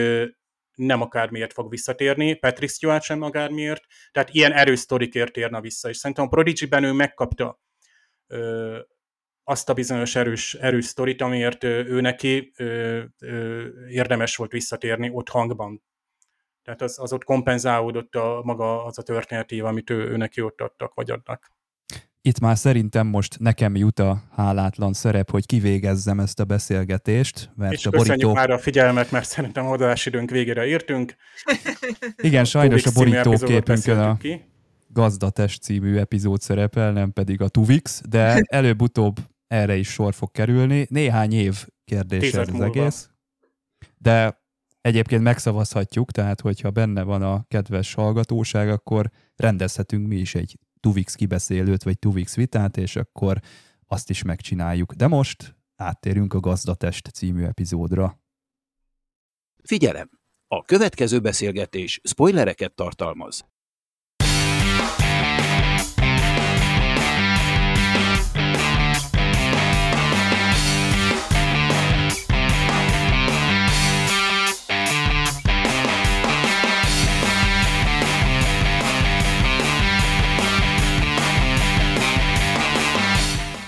nem 0.76 1.02
akármiért 1.02 1.54
fog 1.54 1.70
visszatérni, 1.70 2.34
Patrick 2.34 2.74
Stewart 2.74 3.04
sem 3.04 3.22
akármiért, 3.22 3.84
tehát 4.12 4.30
ilyen 4.30 4.52
erős 4.52 4.80
sztorikért 4.80 5.38
érna 5.38 5.62
vissza, 5.62 5.90
és 5.90 5.98
szerintem 5.98 6.26
a 6.26 6.30
Prodigy-ben 6.30 6.84
ő 6.84 6.92
megkapta 6.92 7.62
ö, 8.28 8.80
azt 9.44 9.70
a 9.70 9.74
bizonyos 9.74 10.16
erős, 10.16 10.54
erős 10.54 10.86
sztorit, 10.86 11.22
amiért 11.22 11.64
ő 11.64 12.02
neki 12.02 12.52
ö, 12.58 13.02
ö, 13.20 13.68
érdemes 13.88 14.36
volt 14.36 14.52
visszatérni 14.52 15.10
ott 15.14 15.30
hangban. 15.30 15.84
Tehát 16.64 16.82
az, 16.82 17.00
az 17.00 17.14
ott 17.14 17.24
kompenzálódott 17.24 18.16
a 18.16 18.42
maga 18.44 18.86
az 18.86 18.98
a 18.98 19.02
történetív, 19.02 19.66
amit 19.66 19.90
ő, 19.90 20.10
ő 20.10 20.18
neki 20.18 20.42
ott 20.42 20.62
adtak, 20.62 20.94
vagy 20.94 21.12
adnak. 21.12 21.52
Itt 22.24 22.40
már 22.40 22.58
szerintem 22.58 23.08
most 23.08 23.40
nekem 23.40 23.76
jut 23.76 24.00
a 24.00 24.24
hálátlan 24.32 24.94
szerep, 24.94 25.32
hogy 25.32 25.46
kivégezzem 25.46 26.20
ezt 26.20 26.40
a 26.40 26.46
beszélgetést, 26.46 27.50
mert 27.56 27.74
És 27.74 27.86
a 27.86 27.90
köszönjük 27.90 28.22
borító... 28.22 28.34
már 28.34 28.50
a 28.50 28.58
figyelmet, 28.58 29.12
mert 29.12 29.26
szerintem 29.26 29.66
a 29.66 29.94
időnk 30.06 30.30
végére 30.30 30.66
értünk. 30.66 31.16
Igen, 32.18 32.46
sajnos 32.46 32.86
a 32.86 32.92
borítóképünkön 32.94 34.00
a. 34.00 34.18
Gazdatest 34.88 35.62
című 35.62 35.98
epizód 35.98 36.42
szerepel, 36.42 36.92
nem 36.92 37.14
pedig 37.14 37.42
a 37.42 37.48
Tuvix, 37.48 38.02
de 38.10 38.42
előbb-utóbb 38.46 39.18
erre 39.48 39.76
is 39.76 39.88
sor 39.88 40.14
fog 40.14 40.32
kerülni. 40.32 40.88
Néhány 40.90 41.34
év 41.34 41.68
kérdése 41.86 42.22
Tíz 42.22 42.36
ez 42.36 42.48
az 42.48 42.54
múlva. 42.54 42.66
egész. 42.66 43.10
De 43.98 44.41
egyébként 44.82 45.24
megszavazhatjuk, 45.24 46.12
tehát 46.12 46.42
hogyha 46.42 46.72
benne 46.72 47.04
van 47.04 47.22
a 47.22 47.46
kedves 47.48 47.94
hallgatóság, 47.94 48.70
akkor 48.70 49.10
rendezhetünk 49.36 50.08
mi 50.08 50.16
is 50.16 50.36
egy 50.36 50.58
Tuvix 50.80 51.16
kibeszélőt, 51.16 51.84
vagy 51.84 52.00
Tuvix 52.00 52.36
vitát, 52.36 52.78
és 52.78 52.96
akkor 52.96 53.40
azt 53.88 54.10
is 54.10 54.22
megcsináljuk. 54.24 54.94
De 54.94 55.08
most 55.08 55.56
áttérünk 55.76 56.34
a 56.34 56.40
Gazdatest 56.40 57.08
című 57.08 57.44
epizódra. 57.44 58.20
Figyelem! 59.64 60.10
A 60.48 60.64
következő 60.64 61.20
beszélgetés 61.20 62.00
spoilereket 62.04 62.74
tartalmaz. 62.74 63.51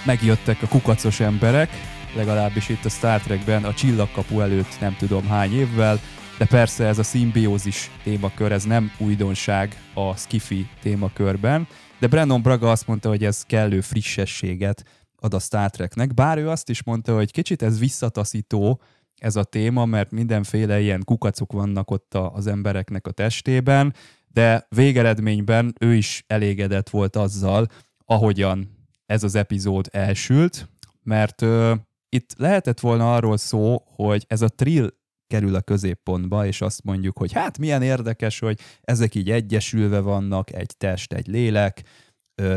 Megjöttek 0.06 0.62
a 0.62 0.68
kukacos 0.68 1.20
emberek, 1.20 1.70
legalábbis 2.16 2.70
itt 2.70 2.86
a 2.86 2.90
Star 2.90 3.22
Trekben 3.22 3.64
a 3.64 3.74
csillagkapu 3.74 4.40
előtt 4.40 4.80
nem 4.80 4.96
tudom 5.00 5.28
hány 5.28 5.54
évvel, 5.54 6.00
de 6.38 6.46
persze 6.46 6.86
ez 6.86 7.00
a 7.00 7.04
szimbiózis 7.04 7.92
témakör, 8.04 8.52
ez 8.52 8.64
nem 8.64 8.92
újdonság 8.98 9.78
a 9.94 10.16
skifi 10.16 10.68
témakörben, 10.82 11.68
de 12.00 12.08
Brennan 12.08 12.42
Braga 12.42 12.72
azt 12.72 12.88
mondta, 12.88 13.10
hogy 13.10 13.24
ez 13.24 13.44
kellő 13.44 13.82
frissességet 13.82 14.84
ad 15.16 15.34
a 15.34 15.40
Star 15.40 15.70
Treknek, 15.70 16.14
bár 16.14 16.38
ő 16.38 16.50
azt 16.50 16.70
is 16.70 16.84
mondta, 16.84 17.16
hogy 17.16 17.32
kicsit 17.32 17.62
ez 17.62 17.80
visszataszító 17.80 18.82
ez 19.18 19.36
a 19.36 19.44
téma, 19.44 19.86
mert 19.86 20.12
mindenféle 20.12 20.82
ilyen 20.82 21.02
kukacok 21.06 21.52
vannak 21.52 21.92
ott 21.92 22.14
az 22.14 22.48
embereknek 22.48 23.08
a 23.08 23.12
testében, 23.12 23.94
de 24.28 24.68
végeredményben 24.70 25.74
ő 25.80 25.94
is 25.94 26.24
elégedett 26.28 26.90
volt 26.90 27.16
azzal, 27.16 27.68
ahogyan 28.06 28.82
ez 29.14 29.24
az 29.24 29.36
epizód 29.36 29.88
elsült, 29.92 30.70
mert 31.04 31.42
ö, 31.42 31.74
itt 32.10 32.34
lehetett 32.38 32.80
volna 32.80 33.16
arról 33.16 33.38
szó, 33.38 33.84
hogy 33.86 34.26
ez 34.28 34.42
a 34.42 34.48
trill 34.48 34.94
kerül 35.28 35.56
a 35.56 35.62
középpontba, 35.62 36.46
és 36.46 36.62
azt 36.62 36.84
mondjuk, 36.84 37.18
hogy 37.18 37.32
hát 37.32 37.58
milyen 37.58 37.82
érdekes, 37.82 38.40
hogy 38.40 38.60
ezek 38.82 39.16
így 39.16 39.32
egyesülve 39.32 40.00
vannak, 40.00 40.54
egy 40.54 40.78
test, 40.78 41.14
egy 41.14 41.28
lélek, 41.28 41.84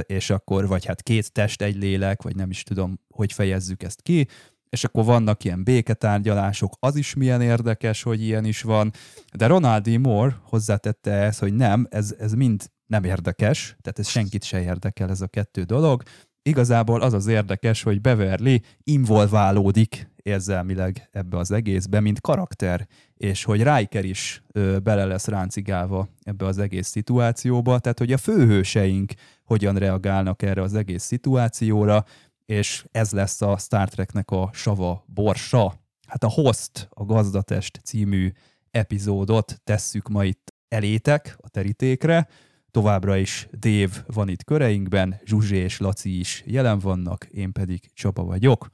és 0.03 0.31
akkor, 0.31 0.67
vagy 0.67 0.85
hát 0.85 1.03
két 1.03 1.33
test, 1.33 1.63
egy 1.63 1.77
lélek, 1.77 2.23
vagy 2.23 2.37
nem 2.37 2.51
is 2.51 2.63
tudom, 2.63 3.01
hogy 3.15 3.33
fejezzük 3.33 3.83
ezt 3.83 4.03
ki, 4.03 4.27
és 4.69 4.85
akkor 4.85 5.05
vannak 5.05 5.45
ilyen 5.45 5.65
béketárgyalások, 5.65 6.77
az 6.79 6.97
is 6.97 7.15
milyen 7.15 7.41
érdekes, 7.41 8.03
hogy 8.03 8.23
ilyen 8.23 8.45
is 8.45 8.63
van, 8.63 8.93
de 9.37 9.47
Ronald 9.47 9.83
D. 9.89 10.01
Moore 10.01 10.41
hozzátette 10.43 11.13
ezt, 11.13 11.39
hogy 11.39 11.55
nem, 11.55 11.87
ez, 11.91 12.15
ez 12.19 12.33
mind 12.33 12.71
nem 12.87 13.05
érdekes, 13.05 13.77
tehát 13.81 13.99
ez 13.99 14.09
senkit 14.09 14.45
se 14.45 14.63
érdekel 14.63 15.11
ez 15.11 15.21
a 15.21 15.27
kettő 15.27 15.63
dolog, 15.63 16.03
igazából 16.47 17.03
az 17.03 17.13
az 17.13 17.27
érdekes, 17.27 17.83
hogy 17.83 18.01
Beverly 18.01 18.61
involválódik 18.83 20.11
érzelmileg 20.17 21.09
ebbe 21.13 21.37
az 21.37 21.51
egészbe, 21.51 22.01
mint 22.01 22.21
karakter, 22.21 22.87
és 23.17 23.45
hogy 23.45 23.63
Riker 23.63 24.05
is 24.05 24.43
ö, 24.53 24.79
bele 24.79 25.05
lesz 25.05 25.27
ráncigálva 25.27 26.09
ebbe 26.23 26.47
az 26.47 26.59
egész 26.59 26.89
szituációba, 26.89 27.79
tehát 27.79 27.99
hogy 27.99 28.13
a 28.13 28.19
főhőseink 28.19 29.13
hogyan 29.45 29.77
reagálnak 29.77 30.43
erre 30.43 30.63
az 30.63 30.75
egész 30.75 31.03
szituációra, 31.03 32.05
és 32.45 32.85
ez 32.91 33.11
lesz 33.11 33.43
a 33.43 33.57
Star 33.57 33.89
Treknek 33.89 34.31
a 34.31 34.51
sava 34.53 35.05
borsa. 35.07 35.75
Hát 36.09 36.25
a 36.25 36.31
Host, 36.31 36.89
a 36.91 37.05
Gazdatest 37.05 37.81
című 37.85 38.33
epizódot 38.71 39.61
tesszük 39.65 40.09
ma 40.09 40.25
itt 40.25 40.55
elétek 40.69 41.37
a 41.41 41.49
terítékre, 41.49 42.29
Továbbra 42.77 43.17
is 43.17 43.49
Dév 43.51 43.91
van 44.07 44.29
itt 44.29 44.45
köreinkben, 44.45 45.21
Zsuzsi 45.25 45.57
és 45.57 45.79
Laci 45.79 46.19
is 46.19 46.43
jelen 46.47 46.79
vannak, 46.79 47.25
én 47.25 47.53
pedig 47.53 47.91
Csaba 47.95 48.25
vagyok. 48.25 48.69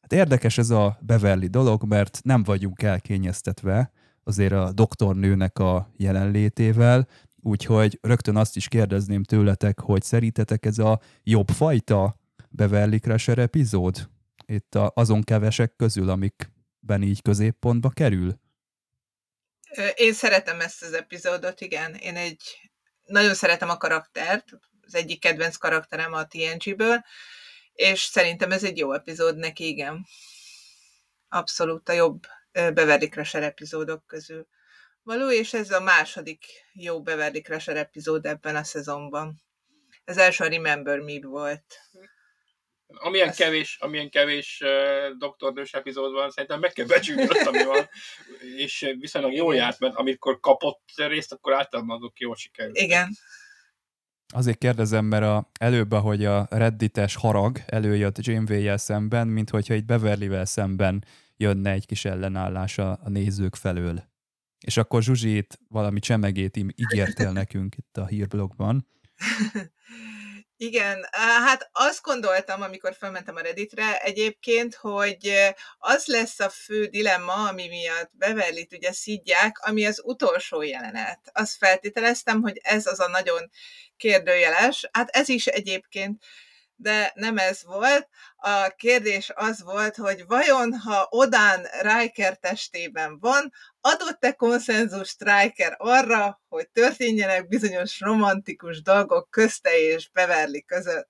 Hát 0.00 0.12
érdekes 0.12 0.58
ez 0.58 0.70
a 0.70 0.98
Beverly 1.00 1.46
dolog, 1.46 1.84
mert 1.84 2.20
nem 2.22 2.42
vagyunk 2.42 2.82
elkényeztetve 2.82 3.92
azért 4.22 4.52
a 4.52 4.72
doktornőnek 4.72 5.58
a 5.58 5.92
jelenlétével, 5.96 7.08
úgyhogy 7.42 7.98
rögtön 8.02 8.36
azt 8.36 8.56
is 8.56 8.68
kérdezném 8.68 9.22
tőletek, 9.22 9.80
hogy 9.80 10.02
szerintetek 10.02 10.66
ez 10.66 10.78
a 10.78 11.00
jobb 11.22 11.48
fajta 11.48 12.20
Beverly 12.50 12.96
Crusher 12.96 13.38
epizód? 13.38 14.08
Itt 14.46 14.74
a, 14.74 14.92
azon 14.94 15.22
kevesek 15.22 15.76
közül, 15.76 16.08
amikben 16.08 17.02
így 17.02 17.22
középpontba 17.22 17.88
kerül? 17.88 18.40
Én 19.94 20.12
szeretem 20.12 20.60
ezt 20.60 20.82
az 20.82 20.92
epizódot, 20.92 21.60
igen. 21.60 21.94
Én 21.94 22.16
egy 22.16 22.42
nagyon 23.04 23.34
szeretem 23.34 23.68
a 23.68 23.76
karaktert, 23.76 24.50
az 24.86 24.94
egyik 24.94 25.20
kedvenc 25.20 25.56
karakterem 25.56 26.12
a 26.12 26.26
TNG-ből, 26.26 27.04
és 27.72 28.00
szerintem 28.00 28.52
ez 28.52 28.64
egy 28.64 28.78
jó 28.78 28.92
epizód 28.92 29.36
neki, 29.36 29.66
igen. 29.66 30.06
Abszolút 31.28 31.88
a 31.88 31.92
jobb 31.92 32.26
Beverly 32.52 33.08
Crusher 33.08 33.42
epizódok 33.42 34.06
közül. 34.06 34.46
Való, 35.02 35.30
és 35.30 35.52
ez 35.54 35.70
a 35.70 35.80
második 35.80 36.44
jó 36.72 37.02
Beverly 37.02 37.40
Crusher 37.40 37.76
epizód 37.76 38.26
ebben 38.26 38.56
a 38.56 38.64
szezonban. 38.64 39.42
Az 40.04 40.16
első 40.16 40.44
a 40.44 40.48
Remember 40.48 40.98
Me 40.98 41.20
volt. 41.20 41.78
Amilyen 42.98 43.28
Azt- 43.28 43.38
kevés, 43.38 43.76
amilyen 43.80 44.10
kevés 44.10 44.60
uh, 44.64 45.16
doktornős 45.18 45.72
epizód 45.72 46.12
van, 46.12 46.30
szerintem 46.30 46.60
meg 46.60 46.72
kell 46.72 46.86
becsülni 46.86 47.22
azt, 47.22 47.46
ami 47.46 47.64
van, 47.64 47.88
és 48.56 48.94
viszonylag 48.98 49.32
jól 49.32 49.54
járt, 49.54 49.78
mert 49.78 49.94
amikor 49.94 50.40
kapott 50.40 50.82
részt, 50.96 51.32
akkor 51.32 51.52
általában 51.52 51.96
azok 51.96 52.18
jól 52.18 52.36
sikerült. 52.36 52.78
Igen. 52.78 53.08
Azért 54.34 54.58
kérdezem, 54.58 55.04
mert 55.04 55.24
a, 55.24 55.50
előbb, 55.60 55.92
ahogy 55.92 56.24
a 56.24 56.46
reddites 56.50 57.14
harag 57.14 57.58
előjött 57.66 58.26
Janeway-jel 58.26 58.76
szemben, 58.76 59.28
mint 59.28 59.50
hogyha 59.50 59.74
egy 59.74 59.84
Beverly-vel 59.84 60.44
szemben 60.44 61.04
jönne 61.36 61.70
egy 61.70 61.86
kis 61.86 62.04
ellenállás 62.04 62.78
a, 62.78 62.90
a 62.90 63.08
nézők 63.08 63.54
felől. 63.54 64.02
És 64.66 64.76
akkor 64.76 65.02
Zsuzsi 65.02 65.36
itt 65.36 65.58
valami 65.68 66.00
csemegét 66.00 66.56
ígértél 66.56 67.32
nekünk 67.32 67.76
itt 67.76 67.96
a 67.96 68.06
hírblogban. 68.06 68.86
Igen, 70.56 71.06
hát 71.12 71.68
azt 71.72 72.02
gondoltam, 72.02 72.62
amikor 72.62 72.94
felmentem 72.94 73.36
a 73.36 73.40
Redditre 73.40 74.00
egyébként, 74.00 74.74
hogy 74.74 75.32
az 75.78 76.06
lesz 76.06 76.40
a 76.40 76.48
fő 76.48 76.86
dilemma, 76.86 77.48
ami 77.48 77.68
miatt 77.68 78.10
Beverly-t 78.12 78.72
ugye 78.72 78.92
szidják, 78.92 79.58
ami 79.58 79.86
az 79.86 80.00
utolsó 80.04 80.62
jelenet. 80.62 81.20
Azt 81.32 81.56
feltételeztem, 81.56 82.42
hogy 82.42 82.60
ez 82.62 82.86
az 82.86 83.00
a 83.00 83.08
nagyon 83.08 83.50
kérdőjeles. 83.96 84.88
Hát 84.92 85.08
ez 85.08 85.28
is 85.28 85.46
egyébként, 85.46 86.24
de 86.76 87.12
nem 87.14 87.38
ez 87.38 87.64
volt. 87.64 88.08
A 88.36 88.68
kérdés 88.76 89.30
az 89.34 89.62
volt, 89.62 89.96
hogy 89.96 90.26
vajon, 90.26 90.72
ha 90.72 91.06
Odán 91.10 91.66
Riker 91.80 92.38
testében 92.38 93.18
van, 93.18 93.52
adott-e 93.80 94.32
konszenzus 94.32 95.16
Riker 95.18 95.74
arra, 95.78 96.40
hogy 96.48 96.68
történjenek 96.68 97.48
bizonyos 97.48 98.00
romantikus 98.00 98.82
dolgok 98.82 99.30
közte 99.30 99.78
és 99.78 100.10
Beverly 100.10 100.64
között? 100.66 101.08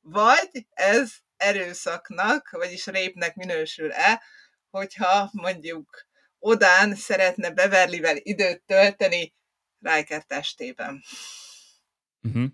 Vagy 0.00 0.66
ez 0.70 1.12
erőszaknak, 1.36 2.50
vagyis 2.50 2.86
répnek 2.86 3.34
minősül-e, 3.34 4.22
hogyha 4.70 5.30
mondjuk 5.32 6.06
Odán 6.38 6.94
szeretne 6.94 7.50
Beverlyvel 7.50 8.16
időt 8.16 8.62
tölteni 8.66 9.34
Riker 9.80 10.22
testében. 10.22 11.02
Uh-huh. 12.22 12.44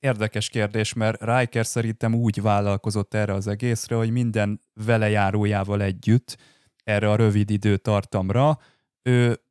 Érdekes 0.00 0.48
kérdés, 0.48 0.92
mert 0.92 1.22
Riker 1.22 1.66
szerintem 1.66 2.14
úgy 2.14 2.42
vállalkozott 2.42 3.14
erre 3.14 3.32
az 3.32 3.46
egészre, 3.46 3.96
hogy 3.96 4.10
minden 4.10 4.60
velejárójával 4.74 5.82
együtt 5.82 6.36
erre 6.84 7.10
a 7.10 7.16
rövid 7.16 7.50
időtartamra 7.50 8.58
ő 9.02 9.42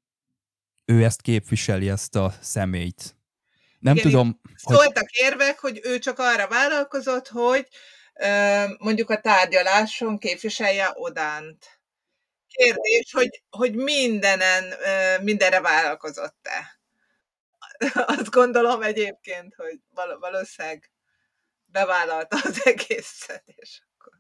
ő 0.86 1.04
ezt 1.04 1.22
képviseli, 1.22 1.90
ezt 1.90 2.16
a 2.16 2.34
személyt. 2.42 3.16
Nem 3.80 3.96
Igen, 3.96 4.10
tudom, 4.10 4.40
hogy 4.64 4.76
Szóltak 4.78 5.12
érvek, 5.12 5.60
hogy 5.60 5.80
ő 5.84 6.00
csak 6.00 6.20
arra 6.20 6.48
vállalkozott, 6.48 7.28
hogy 7.28 7.68
ö, 8.14 8.64
mondjuk 8.78 9.10
a 9.10 9.22
tárgyaláson 9.22 10.18
képviselje 10.18 10.92
Odánt. 10.94 11.80
Kérdés, 12.48 13.12
hogy, 13.12 13.44
hogy 13.50 13.76
mindenen, 13.76 14.64
ö, 14.64 15.22
mindenre 15.24 15.62
vállalkozott-e? 15.62 16.77
Azt 18.18 18.30
gondolom 18.30 18.82
egyébként, 18.82 19.56
hogy 19.56 19.80
val- 19.94 20.20
valószínűleg 20.20 20.92
bevállalta 21.66 22.38
az 22.44 22.62
egészet, 22.68 23.44
és 23.46 23.82
akkor... 23.94 24.14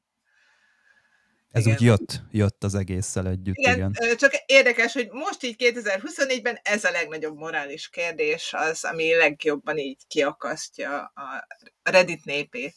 ez 1.51 1.65
igen. 1.65 1.75
úgy 1.75 1.83
jött, 1.83 2.21
jött 2.31 2.63
az 2.63 2.75
egésszel 2.75 3.27
együtt, 3.27 3.55
igen. 3.55 3.95
Igen, 3.99 4.17
csak 4.17 4.33
érdekes, 4.45 4.93
hogy 4.93 5.09
most 5.11 5.43
így 5.43 5.55
2024-ben 5.59 6.59
ez 6.63 6.83
a 6.83 6.91
legnagyobb 6.91 7.37
morális 7.37 7.89
kérdés 7.89 8.53
az, 8.53 8.83
ami 8.83 9.15
legjobban 9.15 9.77
így 9.77 10.07
kiakasztja 10.07 11.03
a 11.03 11.47
Reddit 11.83 12.25
népét. 12.25 12.75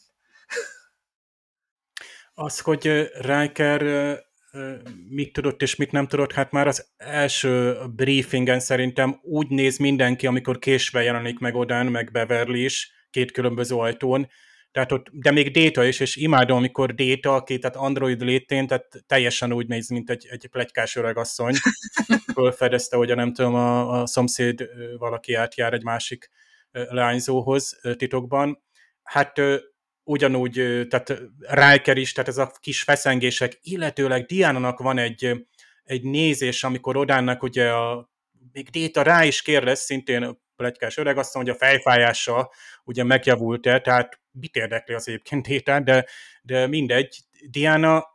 Az, 2.33 2.59
hogy 2.59 3.11
Riker 3.13 3.81
mit 5.09 5.33
tudott 5.33 5.61
és 5.61 5.75
mit 5.75 5.91
nem 5.91 6.07
tudott, 6.07 6.31
hát 6.31 6.51
már 6.51 6.67
az 6.67 6.89
első 6.97 7.77
briefingen 7.95 8.59
szerintem 8.59 9.19
úgy 9.21 9.47
néz 9.47 9.77
mindenki, 9.77 10.27
amikor 10.27 10.59
késve 10.59 11.03
jelenik 11.03 11.39
meg 11.39 11.55
Odán, 11.55 11.85
meg 11.85 12.11
Beverly 12.11 12.63
is, 12.63 12.91
két 13.09 13.31
különböző 13.31 13.75
ajtón, 13.75 14.27
tehát 14.71 14.91
ott, 14.91 15.07
de 15.11 15.31
még 15.31 15.51
Data 15.51 15.83
is, 15.83 15.99
és 15.99 16.15
imádom, 16.15 16.57
amikor 16.57 16.93
Data, 16.93 17.35
aki 17.35 17.59
tehát 17.59 17.75
Android 17.75 18.21
létén, 18.21 18.67
tehát 18.67 19.03
teljesen 19.07 19.53
úgy 19.53 19.67
néz, 19.67 19.89
mint 19.89 20.09
egy, 20.09 20.27
egy 20.29 20.47
plegykás 20.51 20.95
öregasszony. 20.95 21.53
Fölfedezte, 22.33 22.97
hogy 22.97 23.11
a 23.11 23.15
nem 23.15 23.33
tudom, 23.33 23.55
a, 23.55 24.01
a 24.01 24.05
szomszéd 24.05 24.69
valaki 24.97 25.33
átjár 25.33 25.73
egy 25.73 25.83
másik 25.83 26.29
ö, 26.71 27.95
titokban. 27.95 28.63
Hát 29.03 29.41
ugyanúgy, 30.03 30.87
tehát 30.89 31.21
Riker 31.39 31.97
is, 31.97 32.11
tehát 32.11 32.29
ez 32.29 32.37
a 32.37 32.51
kis 32.59 32.81
feszengések, 32.81 33.59
illetőleg 33.61 34.25
Diana-nak 34.25 34.79
van 34.79 34.97
egy, 34.97 35.47
egy 35.83 36.03
nézés, 36.03 36.63
amikor 36.63 36.97
Odánnak 36.97 37.43
ugye 37.43 37.71
a 37.71 38.09
még 38.51 38.69
Déta 38.69 39.01
rá 39.01 39.23
is 39.23 39.41
kérdez, 39.41 39.79
szintén 39.79 40.39
plegykás 40.55 40.97
öreg, 40.97 41.17
azt 41.17 41.33
mondja, 41.33 41.53
hogy 41.53 41.61
a 41.61 41.65
fejfájása 41.65 42.51
ugye 42.83 43.03
megjavult-e, 43.03 43.79
tehát 43.79 44.19
mit 44.31 44.55
érdekli 44.55 44.93
az 44.93 45.07
egyébként 45.07 45.47
Détát, 45.47 45.83
de, 45.83 46.05
de 46.41 46.67
mindegy. 46.67 47.19
Diana 47.49 48.05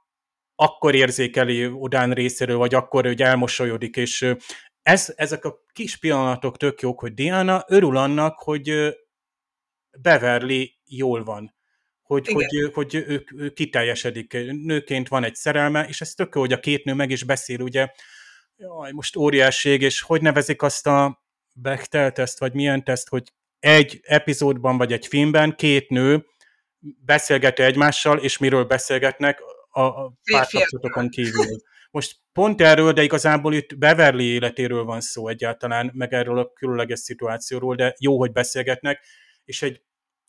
akkor 0.54 0.94
érzékeli 0.94 1.66
Odán 1.66 2.12
részéről, 2.12 2.56
vagy 2.56 2.74
akkor 2.74 3.04
hogy 3.04 3.22
elmosolyodik, 3.22 3.96
és 3.96 4.34
ez, 4.82 5.12
ezek 5.16 5.44
a 5.44 5.64
kis 5.72 5.96
pillanatok 5.96 6.56
tök 6.56 6.80
jók, 6.80 7.00
hogy 7.00 7.14
Diana 7.14 7.64
örül 7.66 7.96
annak, 7.96 8.38
hogy 8.38 8.96
Beverly 9.98 10.78
jól 10.84 11.24
van. 11.24 11.55
Hogy, 12.06 12.28
Igen. 12.28 12.70
hogy, 12.72 12.72
hogy 12.72 12.94
ő, 12.94 13.24
ő 13.36 13.50
kiteljesedik. 13.50 14.32
Nőként 14.62 15.08
van 15.08 15.24
egy 15.24 15.34
szerelme, 15.34 15.86
és 15.88 16.00
ez 16.00 16.14
tök 16.14 16.34
jó, 16.34 16.40
hogy 16.40 16.52
a 16.52 16.60
két 16.60 16.84
nő 16.84 16.94
meg 16.94 17.10
is 17.10 17.24
beszél, 17.24 17.60
ugye, 17.60 17.88
jaj, 18.56 18.92
most 18.92 19.16
óriásség, 19.16 19.82
és 19.82 20.00
hogy 20.00 20.22
nevezik 20.22 20.62
azt 20.62 20.86
a 20.86 21.24
Bechtel 21.54 22.12
teszt, 22.12 22.38
vagy 22.38 22.54
milyen 22.54 22.84
teszt, 22.84 23.08
hogy 23.08 23.32
egy 23.58 24.00
epizódban, 24.02 24.76
vagy 24.76 24.92
egy 24.92 25.06
filmben 25.06 25.56
két 25.56 25.88
nő 25.88 26.26
beszélget 27.04 27.58
egymással, 27.58 28.18
és 28.18 28.38
miről 28.38 28.64
beszélgetnek 28.64 29.40
a, 29.68 29.80
a 29.80 30.12
párkapcsolatokon 30.30 31.08
kívül. 31.08 31.60
Most 31.90 32.16
pont 32.32 32.60
erről, 32.60 32.92
de 32.92 33.02
igazából 33.02 33.54
itt 33.54 33.78
Beverly 33.78 34.24
életéről 34.24 34.84
van 34.84 35.00
szó 35.00 35.28
egyáltalán, 35.28 35.90
meg 35.94 36.12
erről 36.12 36.38
a 36.38 36.52
különleges 36.52 36.98
szituációról, 36.98 37.74
de 37.74 37.94
jó, 37.98 38.18
hogy 38.18 38.32
beszélgetnek, 38.32 39.04
és 39.44 39.62
egy 39.62 39.82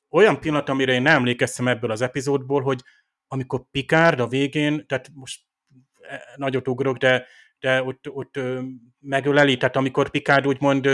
olyan 0.10 0.40
pillanat, 0.40 0.70
amire 0.70 0.94
én 0.94 1.02
nem 1.02 1.16
emlékeztem 1.16 1.68
ebből 1.68 1.92
az 1.92 2.02
epizódból, 2.02 2.62
hogy 2.62 2.84
amikor 3.28 3.62
Picard 3.72 4.20
a 4.20 4.28
végén, 4.28 4.88
tehát 4.88 5.10
most 5.14 5.42
eh, 6.02 6.20
nagyot 6.36 6.68
ugrok, 6.68 6.98
de, 6.98 7.28
de 7.60 7.84
ott, 7.84 8.10
ott 8.10 8.40
megöleli, 9.00 9.58
tehát 9.58 9.76
amikor 9.76 10.10
Picard 10.10 10.48
úgymond 10.48 10.90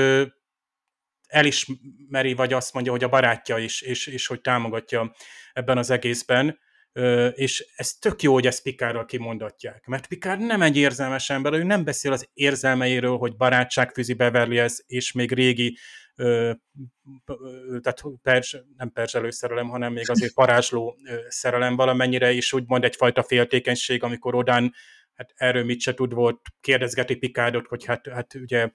elismeri, 1.28 2.34
vagy 2.34 2.54
azt 2.54 2.74
mondja, 2.74 2.92
hogy 2.92 3.04
a 3.04 3.10
barátja 3.10 3.58
is, 3.58 3.82
és, 3.82 4.08
és 4.08 4.28
hogy 4.28 4.42
támogatja 4.42 5.16
ebben 5.54 5.78
az 5.78 5.90
egészben, 5.90 6.60
és 7.34 7.66
ez 7.76 7.94
tök 7.94 8.22
jó, 8.22 8.34
hogy 8.34 8.48
ezt 8.48 8.64
Picardral 8.64 9.06
kimondatják, 9.06 9.86
mert 9.86 10.08
Picard 10.08 10.40
nem 10.40 10.62
egy 10.62 10.78
érzelmes 10.78 11.30
ember, 11.30 11.54
ő 11.54 11.64
nem 11.64 11.84
beszél 11.84 12.12
az 12.12 12.30
érzelmeiről, 12.34 13.18
hogy 13.18 13.36
barátság 13.36 13.92
fűzi 13.92 14.14
Beverlyhez, 14.14 14.84
és 14.88 15.12
még 15.12 15.32
régi 15.32 15.78
tehát 17.82 18.04
perzs, 18.22 18.56
nem 18.78 18.92
perzselő 18.92 19.30
szerelem, 19.30 19.70
hanem 19.70 19.94
még 19.94 20.10
azért 20.10 20.34
varázsló 20.34 20.98
ö, 21.06 21.16
szerelem 21.28 21.76
valamennyire 21.76 22.32
is 22.32 22.54
úgymond 22.54 22.84
egyfajta 22.84 23.24
féltékenység, 23.24 24.04
amikor 24.04 24.36
Odán 24.36 24.74
hát 25.14 25.34
erről 25.36 25.64
mit 25.64 25.80
se 25.80 25.94
tud 25.94 26.14
volt, 26.14 26.40
kérdezgeti 26.62 27.16
Picardot, 27.16 27.68
hogy 27.68 27.86
hát, 27.86 28.08
hát 28.08 28.34
ugye 28.34 28.70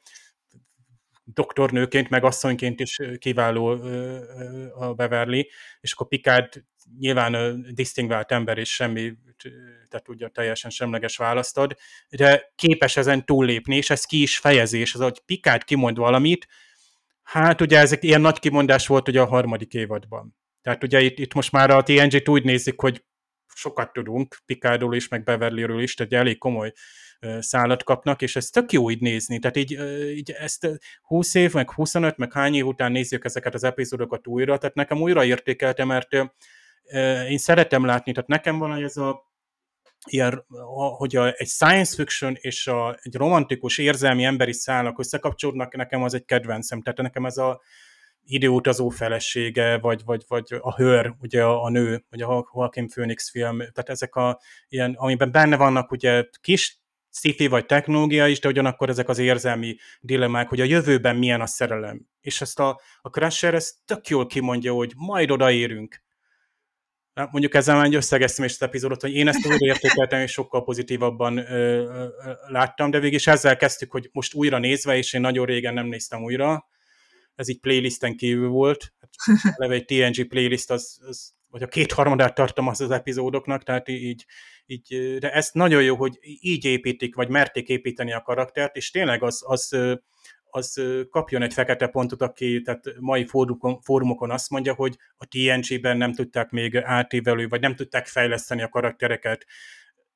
doktornőként, 1.24 2.09
meg 2.09 2.24
asszonyként 2.24 2.81
is 2.81 2.98
kiváló 3.18 3.66
a 4.74 4.94
Beverly, 4.94 5.51
és 5.81 5.92
akkor 5.92 6.09
Picard 6.09 6.64
nyilván 6.98 7.64
disztingvált 7.74 8.33
ember, 8.33 8.59
és 8.59 8.74
semmi, 8.74 9.12
tehát 9.88 10.09
ugye 10.09 10.29
teljesen 10.29 10.70
semleges 10.70 11.16
választ 11.16 11.59
ad, 11.59 11.77
de 12.09 12.53
képes 12.55 12.96
ezen 12.96 13.24
túllépni, 13.24 13.77
és 13.77 13.90
ez 13.90 14.05
ki 14.05 14.22
is 14.22 14.38
fejezés, 14.38 14.94
az, 14.94 15.01
hogy 15.01 15.20
Picard 15.27 15.64
kimond 15.64 15.96
valamit, 15.96 16.46
hát 17.31 17.61
ugye 17.61 17.79
ezek 17.79 18.03
ilyen 18.03 18.21
nagy 18.21 18.38
kimondás 18.38 18.87
volt 18.87 19.09
ugye 19.09 19.21
a 19.21 19.27
harmadik 19.27 19.75
évadban. 19.75 20.37
Tehát 20.62 20.83
ugye 20.83 21.01
itt, 21.01 21.19
itt 21.19 21.35
most 21.35 21.53
már 21.53 21.71
a 21.71 21.83
TNG-t 21.83 22.29
úgy 22.29 22.45
nézik, 22.45 22.81
hogy 22.81 23.05
sokat 23.55 23.93
tudunk, 23.93 24.37
Picardról 24.47 24.95
is, 24.95 25.09
meg 25.09 25.25
Beverlyről 25.25 25.83
is, 25.83 25.95
tehát 25.95 26.12
elég 26.12 26.38
komoly 26.38 26.73
szállat 27.38 27.85
kapnak, 27.85 28.23
és 28.23 28.37
ez 28.37 28.51
tök 28.51 28.73
jó 28.73 28.91
így 28.91 29.01
nézni. 29.01 29.38
Tehát 29.38 29.57
így, 29.57 29.73
így 30.17 30.31
ezt 30.31 30.64
ö, 30.64 30.73
20 31.03 31.35
év, 31.35 31.53
meg 31.53 31.71
25, 31.71 32.17
meg 32.17 32.33
hány 32.33 32.55
év 32.55 32.67
után 32.67 32.93
nézzük 32.93 33.25
ezeket 33.25 33.55
az 33.55 33.64
epizódokat 33.64 34.27
újra, 34.27 34.59
tehát 34.59 34.75
nekem 34.75 35.01
újra 35.01 35.25
értékelte, 35.25 35.85
mert 35.85 36.09
én 37.29 37.38
szeretem 37.38 37.85
látni, 37.85 38.12
tehát 38.12 38.29
nekem 38.29 38.59
van 38.59 38.83
ez 38.83 38.97
a 38.97 39.28
ilyen, 40.06 40.44
hogy 40.96 41.16
a, 41.16 41.32
egy 41.37 41.46
science 41.46 41.94
fiction 41.94 42.37
és 42.40 42.66
a, 42.66 42.98
egy 43.02 43.14
romantikus 43.14 43.78
érzelmi 43.78 44.24
emberi 44.24 44.52
szálak 44.52 44.98
összekapcsolódnak, 44.98 45.76
nekem 45.76 46.02
az 46.02 46.14
egy 46.14 46.24
kedvencem. 46.24 46.82
Tehát 46.82 46.98
nekem 46.98 47.26
ez 47.26 47.37
a 47.37 47.61
időutazó 48.24 48.88
felesége, 48.88 49.78
vagy, 49.78 50.02
vagy, 50.04 50.24
vagy 50.28 50.44
a 50.61 50.74
hőr, 50.74 51.14
ugye 51.20 51.44
a, 51.44 51.62
a 51.62 51.70
nő, 51.70 52.04
vagy 52.11 52.22
a 52.22 52.48
Joaquin 52.54 52.88
Phoenix 52.88 53.30
film, 53.30 53.58
tehát 53.58 53.88
ezek 53.88 54.14
a 54.14 54.40
ilyen, 54.68 54.94
amiben 54.98 55.32
benne 55.32 55.56
vannak 55.56 55.90
ugye 55.90 56.24
kis 56.40 56.80
sci 57.11 57.46
vagy 57.46 57.66
technológia 57.66 58.26
is, 58.26 58.40
de 58.40 58.48
ugyanakkor 58.48 58.88
ezek 58.88 59.08
az 59.08 59.18
érzelmi 59.18 59.76
dilemmák, 60.00 60.48
hogy 60.48 60.61
a 60.61 60.64
jövőben 60.64 61.16
milyen 61.16 61.40
a 61.40 61.46
szerelem. 61.46 62.06
És 62.20 62.40
ezt 62.40 62.58
a, 62.58 62.80
a 63.00 63.08
Crusher 63.08 63.54
ezt 63.54 63.74
tök 63.84 64.08
jól 64.08 64.26
kimondja, 64.26 64.72
hogy 64.72 64.92
majd 64.96 65.30
odaérünk. 65.30 66.02
Mondjuk 67.31 67.54
ezzel 67.54 67.76
már 67.76 67.85
egy 67.85 67.94
összegeztem 67.94 68.44
ezt 68.44 68.62
az 68.62 68.68
epizódot, 68.68 69.00
hogy 69.00 69.14
én 69.14 69.28
ezt 69.28 69.46
újra 69.46 69.66
értékeltem, 69.66 70.20
és 70.20 70.33
sokkal 70.33 70.64
pozitívabban 70.64 71.37
ö, 71.37 71.42
ö, 71.44 72.07
láttam, 72.46 72.90
de 72.90 72.98
végig 72.98 73.14
is 73.14 73.26
ezzel 73.26 73.57
kezdtük, 73.57 73.90
hogy 73.90 74.09
most 74.12 74.35
újra 74.35 74.59
nézve, 74.59 74.96
és 74.96 75.12
én 75.12 75.20
nagyon 75.20 75.46
régen 75.46 75.74
nem 75.74 75.87
néztem 75.87 76.22
újra, 76.22 76.68
ez 77.35 77.48
így 77.48 77.61
playlisten 77.61 78.16
kívül 78.16 78.48
volt, 78.48 78.92
hát 79.18 79.54
eleve 79.57 79.74
egy 79.74 79.85
TNG 79.85 80.26
playlist, 80.28 80.70
az, 80.70 80.98
az, 81.07 81.33
vagy 81.50 81.62
a 81.62 81.66
kétharmadát 81.66 82.35
tartom 82.35 82.68
az 82.68 82.81
az 82.81 82.90
epizódoknak, 82.90 83.62
tehát 83.62 83.88
így, 83.88 84.24
így, 84.66 85.16
de 85.18 85.33
ezt 85.33 85.54
nagyon 85.54 85.83
jó, 85.83 85.96
hogy 85.96 86.18
így 86.22 86.64
építik, 86.64 87.14
vagy 87.14 87.28
merték 87.28 87.68
építeni 87.68 88.12
a 88.12 88.22
karaktert, 88.22 88.76
és 88.76 88.90
tényleg 88.90 89.22
az, 89.22 89.42
az, 89.46 89.76
az 90.50 90.82
kapjon 91.11 91.42
egy 91.42 91.52
fekete 91.52 91.87
pontot, 91.87 92.22
aki 92.22 92.62
tehát 92.62 92.84
mai 92.98 93.26
fórumokon, 93.26 93.80
fórumokon 93.80 94.30
azt 94.30 94.50
mondja, 94.50 94.74
hogy 94.74 94.96
a 95.16 95.26
TNG-ben 95.26 95.96
nem 95.96 96.12
tudták 96.12 96.50
még 96.50 96.76
átívelő, 96.76 97.48
vagy 97.48 97.61
nem 97.61 97.74
tudták 97.74 98.06
fejleszteni 98.06 98.62
a 98.62 98.68
karaktereket. 98.68 99.46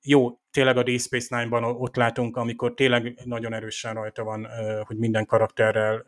Jó, 0.00 0.40
tényleg 0.50 0.76
a 0.76 0.82
Deep 0.82 1.00
Space 1.00 1.36
Nine-ban 1.36 1.64
ott 1.64 1.96
látunk, 1.96 2.36
amikor 2.36 2.74
tényleg 2.74 3.18
nagyon 3.24 3.52
erősen 3.52 3.94
rajta 3.94 4.24
van, 4.24 4.48
hogy 4.82 4.96
minden 4.96 5.26
karakterrel 5.26 6.04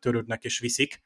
törődnek 0.00 0.44
és 0.44 0.58
viszik, 0.58 1.02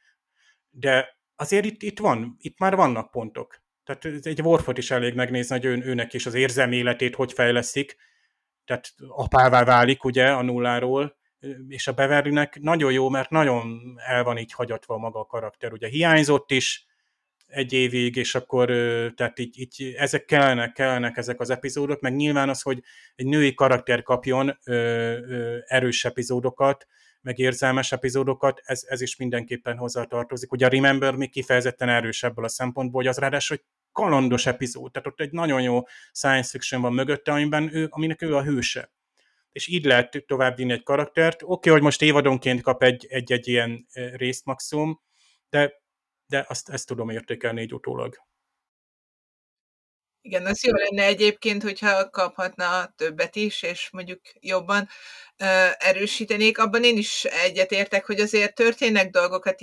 de 0.71 1.19
azért 1.37 1.65
itt, 1.65 1.83
itt 1.83 1.99
van, 1.99 2.37
itt 2.39 2.59
már 2.59 2.77
vannak 2.77 3.11
pontok. 3.11 3.63
Tehát 3.85 4.27
egy 4.27 4.43
Worfot 4.43 4.79
is 4.79 4.91
elég 4.91 5.15
megnézni, 5.15 5.57
hogy 5.57 5.65
ő, 5.65 5.83
őnek 5.85 6.13
is 6.13 6.27
az 6.27 6.35
érzelmi 6.35 6.77
életét 6.77 7.15
hogy 7.15 7.33
fejlesztik, 7.33 7.97
tehát 8.65 8.95
apává 9.09 9.65
válik 9.65 10.05
ugye 10.05 10.33
a 10.33 10.43
nulláról, 10.43 11.19
és 11.69 11.87
a 11.87 11.93
Beverlynek 11.93 12.61
nagyon 12.61 12.93
jó, 12.93 13.09
mert 13.09 13.31
nagyon 13.31 13.81
el 14.07 14.25
van 14.25 14.39
így 14.39 14.53
hagyatva 14.53 14.99
maga 14.99 15.21
a 15.21 15.27
karakter. 15.27 15.73
Ugye 15.73 15.89
hiányzott 15.89 16.51
is 16.51 16.87
egy 17.47 17.73
évig, 17.73 18.17
és 18.17 18.35
akkor 18.35 18.67
tehát 19.17 19.39
így, 19.39 19.61
így 19.61 19.95
ezek 19.97 20.25
kellenek, 20.25 20.73
kellenek 20.73 21.17
ezek 21.17 21.41
az 21.41 21.51
epizódok, 21.51 22.01
meg 22.01 22.17
nyilván 22.17 22.49
az, 22.49 22.63
hogy 22.63 22.83
egy 23.15 23.27
női 23.27 23.55
karakter 23.55 24.03
kapjon 24.03 24.59
ö, 24.65 24.75
ö, 24.75 25.59
erős 25.67 26.05
epizódokat, 26.05 26.87
meg 27.23 27.39
érzelmes 27.39 27.93
epizódokat, 27.93 28.61
ez, 28.65 28.83
ez 28.89 29.01
is 29.01 29.17
mindenképpen 29.17 29.77
hozzátartozik. 29.77 30.53
Ugye 30.53 30.67
a 30.67 30.69
Remember 30.69 31.15
még 31.15 31.31
kifejezetten 31.31 31.89
erős 31.89 32.23
ebből 32.23 32.45
a 32.45 32.49
szempontból, 32.49 33.01
hogy 33.01 33.11
az 33.11 33.19
ráadásul 33.19 33.57
egy 33.57 33.65
kalandos 33.93 34.47
epizód, 34.47 34.93
tehát 34.93 35.09
ott 35.09 35.21
egy 35.21 35.33
nagyon 35.33 35.63
jó 35.63 35.83
science 36.13 36.51
fiction 36.51 36.81
van 36.81 36.93
mögötte, 36.93 37.33
amiben 37.33 37.75
ő, 37.75 37.87
aminek 37.91 38.23
ő 38.23 38.37
a 38.37 38.43
hőse. 38.43 38.91
És 39.53 39.67
így 39.67 39.85
lehet 39.85 40.25
tovább 40.27 40.57
vinni 40.57 40.73
egy 40.73 40.83
karaktert. 40.83 41.43
Oké, 41.43 41.53
okay, 41.53 41.73
hogy 41.73 41.83
most 41.83 42.03
évadonként 42.03 42.63
kap 42.63 42.83
egy, 42.83 43.07
egy, 43.09 43.33
egy 43.33 43.49
ilyen 43.49 43.87
részt 44.13 44.45
maximum, 44.45 45.01
de, 45.49 45.83
de 46.27 46.45
azt 46.49 46.69
ezt 46.69 46.87
tudom 46.87 47.11
értékelni 47.11 47.63
így 47.63 47.75
utólag. 47.75 48.17
Igen, 50.23 50.47
az 50.47 50.65
jó 50.65 50.73
lenne 50.73 51.05
egyébként, 51.05 51.63
hogyha 51.63 52.11
kaphatna 52.11 52.93
többet 52.97 53.37
is, 53.37 53.63
és 53.63 53.91
mondjuk 53.91 54.21
jobban 54.41 54.89
uh, 55.39 55.89
erősítenék. 55.89 56.59
Abban 56.59 56.85
én 56.85 56.97
is 56.97 57.25
egyetértek, 57.25 58.07
hogy 58.07 58.21
azért 58.21 58.55
történnek 58.55 59.11
dolgok 59.11 59.45
a 59.45 59.55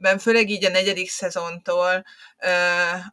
TNG-ben, 0.00 0.18
főleg 0.18 0.50
így 0.50 0.64
a 0.64 0.70
negyedik 0.70 1.10
szezontól, 1.10 2.04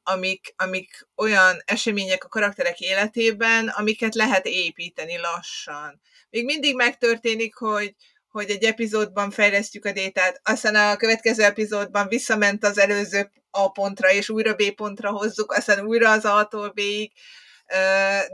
amik, 0.04 0.54
amik 0.56 1.08
olyan 1.16 1.62
események 1.66 2.24
a 2.24 2.28
karakterek 2.28 2.80
életében, 2.80 3.68
amiket 3.68 4.16
lehet 4.16 4.46
építeni 4.46 5.18
lassan. 5.18 6.02
Még 6.30 6.46
mindig 6.46 6.76
megtörténik, 6.76 7.56
hogy, 7.56 7.96
hogy 8.30 8.50
egy 8.50 8.64
epizódban 8.64 9.32
fejlesztjük 9.32 9.86
a 9.86 9.92
détát, 9.92 10.42
aztán 10.44 10.76
a 10.76 10.96
következő 10.96 11.44
epizódban 11.44 12.08
visszament 12.08 12.64
az 12.64 12.78
előző 12.78 13.32
A 13.52 13.72
pontra, 13.72 14.12
és 14.12 14.30
újra 14.30 14.54
B 14.54 14.72
pontra 14.76 15.12
hozzuk, 15.12 15.52
aztán 15.52 15.86
újra 15.86 16.12
az 16.12 16.26
A-tól 16.26 16.70
B-ig, 16.70 17.12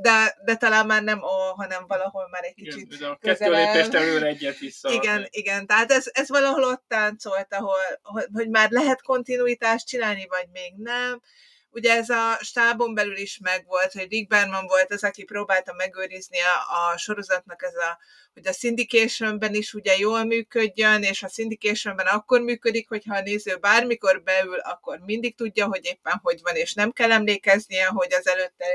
de, 0.01 0.38
de 0.45 0.55
talán 0.55 0.86
már 0.86 1.03
nem 1.03 1.23
A, 1.23 1.53
hanem 1.55 1.86
valahol 1.88 2.27
már 2.31 2.43
egy 2.43 2.53
kicsit 2.53 2.93
igen, 2.93 3.09
a 3.09 3.17
kettő 3.21 3.51
lépést 3.51 3.93
előre 3.93 4.27
egyet 4.27 4.57
vissza. 4.57 4.91
Igen, 4.91 5.27
igen, 5.29 5.65
tehát 5.65 5.91
ez, 5.91 6.05
ez 6.11 6.29
valahol 6.29 6.63
ott 6.63 6.84
táncolt, 6.88 7.53
ahol, 7.53 7.79
hogy 8.34 8.49
már 8.49 8.69
lehet 8.69 9.01
kontinuitást 9.01 9.88
csinálni, 9.88 10.25
vagy 10.29 10.47
még 10.51 10.73
nem, 10.77 11.21
ugye 11.73 11.93
ez 11.93 12.09
a 12.09 12.38
stábon 12.41 12.93
belül 12.93 13.17
is 13.17 13.38
megvolt, 13.41 13.93
hogy 13.93 14.07
Rick 14.09 14.27
Berman 14.27 14.67
volt 14.67 14.91
az, 14.91 15.03
aki 15.03 15.23
próbálta 15.23 15.73
megőrizni 15.73 16.38
a, 16.39 16.91
a 16.93 16.97
sorozatnak 16.97 17.63
ez 17.63 17.75
a, 17.75 17.97
hogy 18.34 18.47
a 18.47 18.51
syndicationben 18.51 19.53
is 19.53 19.73
ugye 19.73 19.97
jól 19.97 20.23
működjön, 20.23 21.03
és 21.03 21.23
a 21.23 21.27
syndicationben 21.27 22.05
akkor 22.05 22.41
működik, 22.41 22.89
hogyha 22.89 23.15
a 23.15 23.21
néző 23.21 23.57
bármikor 23.57 24.23
beül, 24.23 24.59
akkor 24.59 24.99
mindig 24.99 25.36
tudja, 25.36 25.65
hogy 25.65 25.86
éppen 25.86 26.19
hogy 26.23 26.39
van, 26.41 26.55
és 26.55 26.73
nem 26.73 26.91
kell 26.91 27.11
emlékeznie, 27.11 27.86
hogy 27.86 28.13
az 28.13 28.27
előtte 28.27 28.65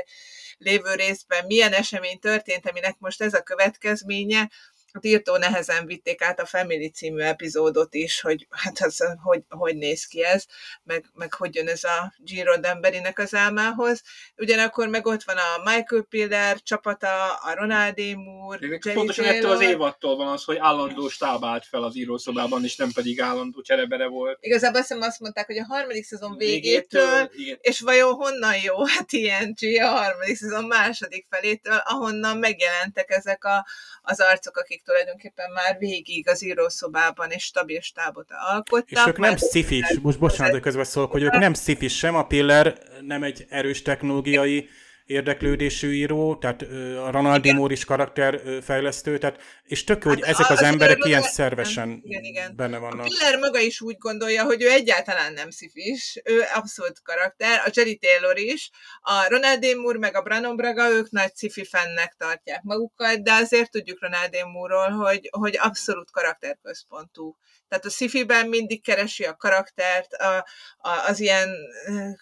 lévő 0.59 0.93
részben 0.93 1.45
milyen 1.45 1.73
esemény 1.73 2.19
történt, 2.19 2.69
aminek 2.69 2.95
most 2.99 3.21
ez 3.21 3.33
a 3.33 3.43
következménye, 3.43 4.49
hát 4.93 5.05
írtó 5.05 5.37
nehezen 5.37 5.85
vitték 5.85 6.21
át 6.21 6.39
a 6.39 6.45
Family 6.45 6.89
című 6.89 7.21
epizódot 7.21 7.93
is, 7.93 8.21
hogy 8.21 8.47
hát 8.49 8.79
az, 8.79 9.17
hogy, 9.23 9.43
hogy 9.49 9.75
néz 9.75 10.05
ki 10.05 10.23
ez, 10.23 10.45
meg, 10.83 11.05
meg 11.13 11.33
hogy 11.33 11.55
jön 11.55 11.67
ez 11.67 11.83
a 11.83 12.13
Giro 12.17 12.57
Demberinek 12.57 13.19
az 13.19 13.35
álmához. 13.35 14.01
Ugyanakkor 14.37 14.87
meg 14.87 15.05
ott 15.05 15.23
van 15.23 15.37
a 15.37 15.71
Michael 15.71 16.05
Piller 16.09 16.61
csapata, 16.61 17.33
a 17.33 17.53
Ronald 17.53 17.99
E. 17.99 18.15
Moore, 18.15 18.67
Pontosan 18.93 19.25
Taylor. 19.25 19.35
ettől 19.35 19.51
az 19.51 19.61
évattól 19.61 20.15
van 20.15 20.27
az, 20.27 20.43
hogy 20.43 20.57
állandó 20.57 21.09
stáb 21.09 21.45
állt 21.45 21.65
fel 21.65 21.83
az 21.83 21.95
írószobában, 21.95 22.63
és 22.63 22.75
nem 22.75 22.91
pedig 22.91 23.21
állandó 23.21 23.61
cserebere 23.61 24.07
volt. 24.07 24.37
Igazából 24.41 24.79
azt 24.79 25.19
azt 25.19 25.19
mondták, 25.19 25.45
hogy 25.45 25.57
a 25.57 25.65
harmadik 25.65 26.03
szezon 26.03 26.37
végétől, 26.37 27.27
végétől 27.27 27.57
és 27.61 27.79
vajon 27.79 28.13
honnan 28.13 28.55
jó 28.63 28.79
a 28.79 29.05
TNG 29.07 29.81
a 29.81 29.87
harmadik 29.87 30.35
szezon 30.35 30.63
második 30.63 31.25
felétől, 31.29 31.81
ahonnan 31.85 32.37
megjelentek 32.37 33.09
ezek 33.09 33.43
a, 33.43 33.65
az 34.01 34.19
arcok, 34.19 34.57
akik 34.57 34.78
akik 34.79 34.85
tulajdonképpen 34.85 35.51
már 35.51 35.77
végig 35.77 36.29
az 36.29 36.43
írószobában 36.43 37.29
és 37.29 37.43
stabil 37.43 37.81
stábot 37.81 38.27
alkottak. 38.51 38.89
És 38.89 39.03
ők 39.07 39.17
nem 39.17 39.37
szifis, 39.37 39.99
most 40.01 40.19
bocsánat, 40.19 40.51
hogy 40.51 40.61
közben 40.61 40.83
szólok, 40.83 41.11
hogy 41.11 41.23
ők 41.23 41.37
nem 41.37 41.53
szifis 41.53 41.97
sem, 41.97 42.15
a 42.15 42.27
Piller 42.27 42.77
nem 43.01 43.23
egy 43.23 43.45
erős 43.49 43.81
technológiai 43.81 44.69
érdeklődésű 45.09 45.91
író, 45.91 46.35
tehát 46.35 46.61
a 47.05 47.11
Ronaldi 47.11 47.51
Moore 47.51 47.73
is 47.73 47.85
karakterfejlesztő, 47.85 49.17
tehát, 49.17 49.41
és 49.63 49.83
tök, 49.83 50.03
hogy 50.03 50.19
hát 50.21 50.29
ezek 50.29 50.49
az, 50.49 50.57
az 50.57 50.63
emberek 50.63 51.05
ilyen 51.05 51.19
maga, 51.19 51.31
szervesen 51.31 52.01
igen, 52.03 52.23
igen. 52.23 52.55
benne 52.55 52.77
vannak. 52.77 53.05
A 53.05 53.07
Piller 53.07 53.39
maga 53.39 53.59
is 53.59 53.81
úgy 53.81 53.97
gondolja, 53.97 54.43
hogy 54.43 54.61
ő 54.61 54.69
egyáltalán 54.69 55.33
nem 55.33 55.49
szifis, 55.49 56.21
ő 56.23 56.41
abszolút 56.53 57.01
karakter, 57.01 57.61
a 57.65 57.69
Jerry 57.73 57.97
Taylor 57.97 58.37
is, 58.37 58.69
a 59.01 59.27
Ronaldi 59.29 59.73
Moore 59.73 59.99
meg 59.99 60.15
a 60.15 60.21
Brannon 60.21 60.55
Braga, 60.55 60.89
ők 60.89 61.09
nagy 61.09 61.31
sci 61.35 61.63
fennek 61.63 62.15
tartják 62.17 62.61
magukat, 62.63 63.23
de 63.23 63.31
azért 63.31 63.71
tudjuk 63.71 64.01
Ronaldi 64.01 64.43
Moore-ról, 64.43 64.89
hogy, 64.89 65.29
hogy 65.31 65.57
abszolút 65.57 66.11
karakterközpontú 66.11 67.37
tehát 67.69 67.85
a 67.85 67.89
sci 67.89 68.25
mindig 68.47 68.83
keresi 68.83 69.23
a 69.23 69.35
karaktert, 69.35 70.13
a, 70.13 70.45
a, 70.77 71.07
az 71.07 71.19
ilyen 71.19 71.49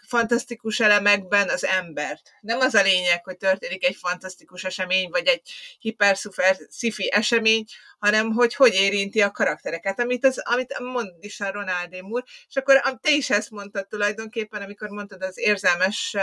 fantasztikus 0.08 0.80
elemekben 0.80 1.50
az 1.50 1.66
embert. 1.66 2.32
Nem 2.42 2.60
az 2.60 2.74
a 2.74 2.82
lényeg, 2.82 3.24
hogy 3.24 3.38
történik 3.38 3.86
egy 3.86 3.96
fantasztikus 3.96 4.64
esemény, 4.64 5.10
vagy 5.10 5.28
egy 5.28 5.52
hiperszuper 5.80 6.58
sci 6.72 7.12
esemény, 7.12 7.64
hanem 8.00 8.32
hogy 8.32 8.56
hogy 8.56 8.74
érinti 8.74 9.22
a 9.22 9.32
karaktereket, 9.32 10.00
amit, 10.00 10.26
az, 10.26 10.42
amit 10.44 10.80
mond 10.80 11.14
is 11.20 11.40
a 11.40 11.52
Ronald 11.52 12.02
Moore, 12.02 12.26
és 12.50 12.56
akkor 12.56 12.82
te 13.02 13.12
is 13.12 13.30
ezt 13.30 13.50
mondtad 13.50 13.88
tulajdonképpen, 13.88 14.62
amikor 14.62 14.90
mondtad 14.90 15.24
az 15.24 15.38
érzelmes, 15.38 16.16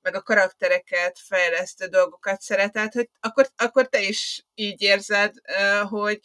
meg 0.00 0.14
a 0.14 0.22
karaktereket 0.22 1.18
fejlesztő 1.24 1.86
dolgokat 1.86 2.40
szeretett, 2.40 2.92
hogy 2.92 3.08
akkor, 3.20 3.48
akkor 3.56 3.88
te 3.88 4.00
is 4.00 4.44
így 4.54 4.82
érzed, 4.82 5.34
hogy, 5.88 6.20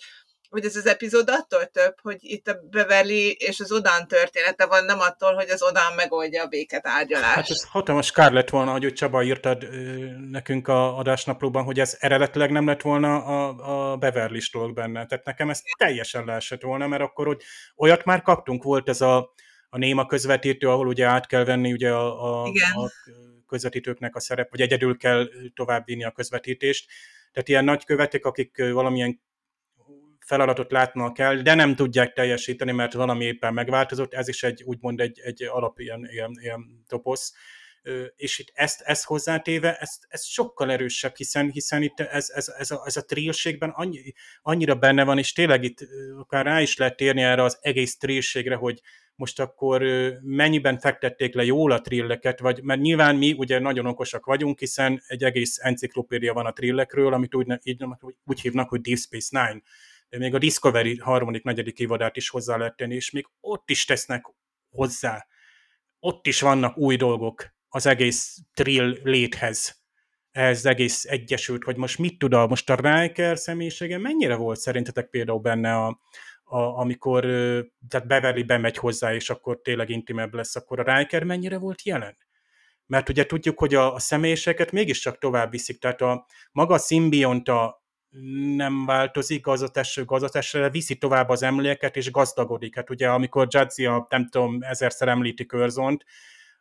hogy 0.55 0.65
ez 0.65 0.75
az 0.75 0.87
epizód 0.87 1.29
attól 1.29 1.65
több, 1.65 1.95
hogy 2.01 2.17
itt 2.19 2.47
a 2.47 2.59
Beverly 2.69 3.35
és 3.39 3.59
az 3.59 3.71
Odan 3.71 4.07
története 4.07 4.65
van, 4.65 4.85
nem 4.85 4.99
attól, 4.99 5.33
hogy 5.33 5.49
az 5.49 5.63
Odan 5.63 5.93
megoldja 5.95 6.43
a 6.43 6.47
béket 6.47 6.87
árgyalást. 6.87 7.35
Hát 7.35 7.49
ez 7.49 7.63
hatalmas 7.69 8.11
kár 8.11 8.31
lett 8.31 8.49
volna, 8.49 8.71
hogy 8.71 8.93
Csaba 8.93 9.23
írtad 9.23 9.67
nekünk 10.31 10.67
a 10.67 10.97
adásnaplóban, 10.97 11.63
hogy 11.63 11.79
ez 11.79 11.97
eredetileg 11.99 12.51
nem 12.51 12.65
lett 12.65 12.81
volna 12.81 13.23
a, 13.23 13.91
a 13.91 13.97
Beverly 13.97 14.39
dolog 14.51 14.73
benne. 14.73 15.05
Tehát 15.05 15.25
nekem 15.25 15.49
ez 15.49 15.61
teljesen 15.77 16.25
leesett 16.25 16.61
volna, 16.61 16.87
mert 16.87 17.01
akkor 17.01 17.25
hogy 17.25 17.41
olyat 17.75 18.05
már 18.05 18.21
kaptunk, 18.21 18.63
volt 18.63 18.89
ez 18.89 19.01
a, 19.01 19.33
a 19.69 19.77
néma 19.77 20.05
közvetítő, 20.05 20.69
ahol 20.69 20.87
ugye 20.87 21.05
át 21.05 21.27
kell 21.27 21.43
venni 21.43 21.71
ugye 21.71 21.91
a, 21.91 22.23
a, 22.23 22.43
a 22.45 22.91
közvetítőknek 23.47 24.15
a 24.15 24.19
szerep, 24.19 24.51
vagy 24.51 24.61
egyedül 24.61 24.97
kell 24.97 25.27
továbbvinni 25.53 26.03
a 26.03 26.11
közvetítést. 26.11 26.89
Tehát 27.31 27.49
ilyen 27.49 27.63
nagykövetek, 27.63 28.25
akik 28.25 28.71
valamilyen 28.71 29.23
feladatot 30.25 30.71
látnak 30.71 31.13
kell, 31.13 31.35
de 31.35 31.53
nem 31.53 31.75
tudják 31.75 32.13
teljesíteni, 32.13 32.71
mert 32.71 32.93
valami 32.93 33.25
éppen 33.25 33.53
megváltozott, 33.53 34.13
ez 34.13 34.27
is 34.27 34.43
egy 34.43 34.63
úgymond 34.63 34.99
egy, 34.99 35.19
egy 35.23 35.43
alap 35.43 35.79
ilyen, 35.79 36.07
ilyen, 36.11 36.31
ilyen 36.41 36.83
toposz. 36.87 37.33
És 38.15 38.39
itt 38.39 38.51
ezt, 38.53 38.81
ezt 38.81 39.05
hozzátéve, 39.05 39.75
ez, 39.75 39.97
ez 40.07 40.23
sokkal 40.23 40.71
erősebb, 40.71 41.15
hiszen, 41.15 41.51
hiszen 41.51 41.81
itt 41.81 41.99
ez, 41.99 42.29
ez, 42.29 42.53
ez, 42.57 42.71
a, 42.71 42.81
ez 42.85 42.97
a 42.97 43.05
trilségben 43.05 43.69
annyi, 43.69 44.13
annyira 44.41 44.75
benne 44.75 45.03
van, 45.03 45.17
és 45.17 45.33
tényleg 45.33 45.63
itt 45.63 45.77
akár 46.17 46.45
rá 46.45 46.61
is 46.61 46.77
lehet 46.77 46.95
térni 46.95 47.21
erre 47.21 47.43
az 47.43 47.57
egész 47.61 47.97
trilségre, 47.97 48.55
hogy 48.55 48.81
most 49.15 49.39
akkor 49.39 49.83
mennyiben 50.21 50.79
fektették 50.79 51.33
le 51.33 51.43
jól 51.43 51.71
a 51.71 51.81
trilleket, 51.81 52.39
vagy, 52.39 52.63
mert 52.63 52.81
nyilván 52.81 53.15
mi 53.15 53.33
ugye 53.33 53.59
nagyon 53.59 53.85
okosak 53.85 54.25
vagyunk, 54.25 54.59
hiszen 54.59 55.01
egy 55.07 55.23
egész 55.23 55.57
enciklopédia 55.61 56.33
van 56.33 56.45
a 56.45 56.53
trillekről, 56.53 57.13
amit 57.13 57.35
úgy, 57.35 57.59
így, 57.63 57.83
úgy 58.25 58.41
hívnak, 58.41 58.69
hogy 58.69 58.81
Deep 58.81 58.97
Space 58.97 59.41
Nine 59.41 59.61
még 60.09 60.33
a 60.33 60.37
Discovery 60.37 60.97
harmadik, 60.97 61.43
negyedik 61.43 61.79
évadát 61.79 62.15
is 62.15 62.29
hozzá 62.29 62.57
lehet 62.57 62.75
tenni, 62.75 62.95
és 62.95 63.11
még 63.11 63.27
ott 63.39 63.69
is 63.69 63.85
tesznek 63.85 64.25
hozzá. 64.69 65.27
Ott 65.99 66.27
is 66.27 66.41
vannak 66.41 66.77
új 66.77 66.95
dolgok 66.95 67.53
az 67.69 67.85
egész 67.85 68.37
trill 68.53 68.99
léthez, 69.03 69.85
ez 70.35 70.65
egész 70.65 71.05
egyesült, 71.05 71.63
hogy 71.63 71.77
most 71.77 71.97
mit 71.97 72.17
tud 72.17 72.33
a, 72.33 72.47
most 72.47 72.69
a 72.69 72.75
Riker 72.75 73.37
személyisége 73.37 73.97
mennyire 73.97 74.35
volt 74.35 74.59
szerintetek 74.59 75.09
például 75.09 75.39
benne 75.39 75.75
a, 75.75 75.99
a, 76.43 76.59
amikor 76.59 77.21
tehát 77.87 78.07
Beverly 78.07 78.43
bemegy 78.43 78.77
hozzá, 78.77 79.13
és 79.13 79.29
akkor 79.29 79.61
tényleg 79.61 79.89
intimebb 79.89 80.33
lesz, 80.33 80.55
akkor 80.55 80.79
a 80.79 80.97
Riker 80.97 81.23
mennyire 81.23 81.57
volt 81.57 81.81
jelen? 81.83 82.17
Mert 82.85 83.09
ugye 83.09 83.25
tudjuk, 83.25 83.59
hogy 83.59 83.75
a, 83.75 83.93
a 83.93 83.99
személyiseket 83.99 84.71
mégiscsak 84.71 85.17
tovább 85.17 85.51
viszik, 85.51 85.79
tehát 85.79 86.01
a 86.01 86.25
maga 86.51 86.77
szimbionta 86.77 87.84
nem 88.55 88.85
változik 88.85 89.41
gazdatesről 89.41 90.05
gazdatesre, 90.05 90.69
viszi 90.69 90.97
tovább 90.97 91.29
az 91.29 91.43
emléket, 91.43 91.95
és 91.95 92.11
gazdagodik. 92.11 92.75
Hát 92.75 92.89
ugye, 92.89 93.09
amikor 93.09 93.47
Jadzia, 93.49 94.07
nem 94.09 94.29
tudom, 94.29 94.57
ezerszer 94.61 95.07
említi 95.07 95.45
Körzont, 95.45 96.05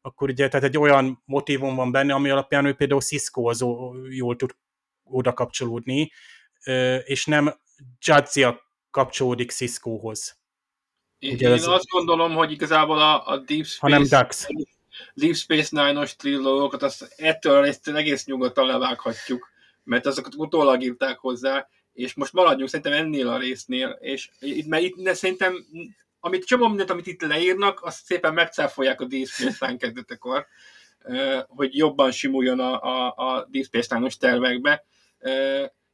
akkor 0.02 0.28
ugye 0.28 0.48
tehát 0.48 0.66
egy 0.66 0.78
olyan 0.78 1.22
motivum 1.24 1.74
van 1.74 1.92
benne, 1.92 2.14
ami 2.14 2.30
alapján 2.30 2.64
ő 2.64 2.72
például 2.72 3.00
Cisco-hoz 3.00 3.64
jól 4.09 4.36
tud 4.36 4.57
oda 5.05 5.32
kapcsolódni, 5.32 6.12
és 7.05 7.26
nem 7.26 7.55
Jadzia 8.00 8.61
kapcsolódik 8.90 9.50
Cisco-hoz. 9.50 10.38
Én, 11.18 11.34
ugye 11.34 11.48
én 11.48 11.52
az... 11.52 11.66
azt 11.66 11.88
gondolom, 11.88 12.34
hogy 12.34 12.52
igazából 12.52 12.98
a, 12.98 13.26
a 13.26 13.36
Deep 13.36 13.64
Space... 13.64 13.78
Hanem 13.80 14.07
Dax. 14.09 14.46
Deep 15.14 15.34
Space 15.34 15.84
Nine-os 15.84 16.16
trilógokat, 16.16 16.82
azt 16.82 17.14
ettől 17.16 17.66
ezt 17.66 17.88
egész 17.88 18.24
nyugodtan 18.24 18.66
levághatjuk 18.66 19.52
mert 19.85 20.07
azokat 20.07 20.35
utólag 20.35 20.82
írták 20.82 21.18
hozzá, 21.18 21.68
és 21.93 22.14
most 22.14 22.32
maradjunk 22.32 22.68
szerintem 22.68 22.93
ennél 22.93 23.28
a 23.28 23.39
résznél, 23.39 23.99
és 24.01 24.30
itt, 24.41 24.66
mert 24.66 24.82
itt 24.82 24.97
ne, 24.97 25.14
szerintem, 25.14 25.66
amit 26.20 26.47
csomó 26.47 26.68
mindent, 26.68 26.91
amit 26.91 27.07
itt 27.07 27.22
leírnak, 27.22 27.82
azt 27.82 28.05
szépen 28.05 28.35
megcáfolják 28.35 29.01
a 29.01 29.05
Deep 29.05 29.26
Space 29.26 29.76
kezdetekor, 29.76 30.47
hogy 31.47 31.76
jobban 31.76 32.11
simuljon 32.11 32.61
a, 32.61 32.82
a, 32.82 33.14
a 33.16 33.49
Deep 33.51 34.14
tervekbe. 34.18 34.85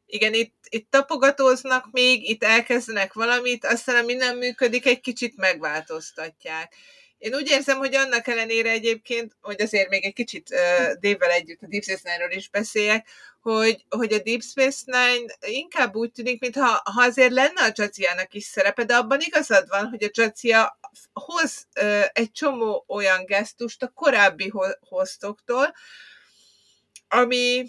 Igen, 0.06 0.34
itt, 0.34 0.56
itt 0.68 0.90
tapogatóznak 0.90 1.88
még, 1.90 2.28
itt 2.28 2.42
elkezdenek 2.44 3.12
valamit, 3.12 3.64
aztán 3.64 4.02
ami 4.02 4.14
nem 4.14 4.38
működik, 4.38 4.86
egy 4.86 5.00
kicsit 5.00 5.36
megváltoztatják. 5.36 6.74
Én 7.20 7.34
úgy 7.34 7.48
érzem, 7.48 7.78
hogy 7.78 7.94
annak 7.94 8.26
ellenére 8.26 8.70
egyébként, 8.70 9.36
hogy 9.40 9.60
azért 9.60 9.88
még 9.88 10.04
egy 10.04 10.12
kicsit 10.12 10.50
uh, 10.50 10.92
Dave-vel 10.92 11.30
együtt 11.30 11.62
a 11.62 11.66
Deep 11.66 11.82
Space 11.82 12.10
Nine-ról 12.10 12.30
is 12.30 12.48
beszéljek, 12.48 13.08
hogy, 13.40 13.84
hogy 13.88 14.12
a 14.12 14.18
Deep 14.18 14.42
Space 14.42 14.82
Nine 14.84 15.34
inkább 15.40 15.94
úgy 15.94 16.12
tűnik, 16.12 16.40
mintha 16.40 16.66
ha 16.66 17.02
azért 17.02 17.32
lenne 17.32 17.62
a 17.62 17.72
Jadziának 17.74 18.34
is 18.34 18.44
szerepe, 18.44 18.84
de 18.84 18.94
abban 18.94 19.20
igazad 19.20 19.68
van, 19.68 19.88
hogy 19.88 20.04
a 20.04 20.10
Jadzia 20.12 20.78
hoz 21.12 21.66
uh, 21.80 22.04
egy 22.12 22.32
csomó 22.32 22.84
olyan 22.88 23.24
gesztust 23.24 23.82
a 23.82 23.92
korábbi 23.94 24.52
hoztoktól, 24.88 25.74
ami, 27.08 27.64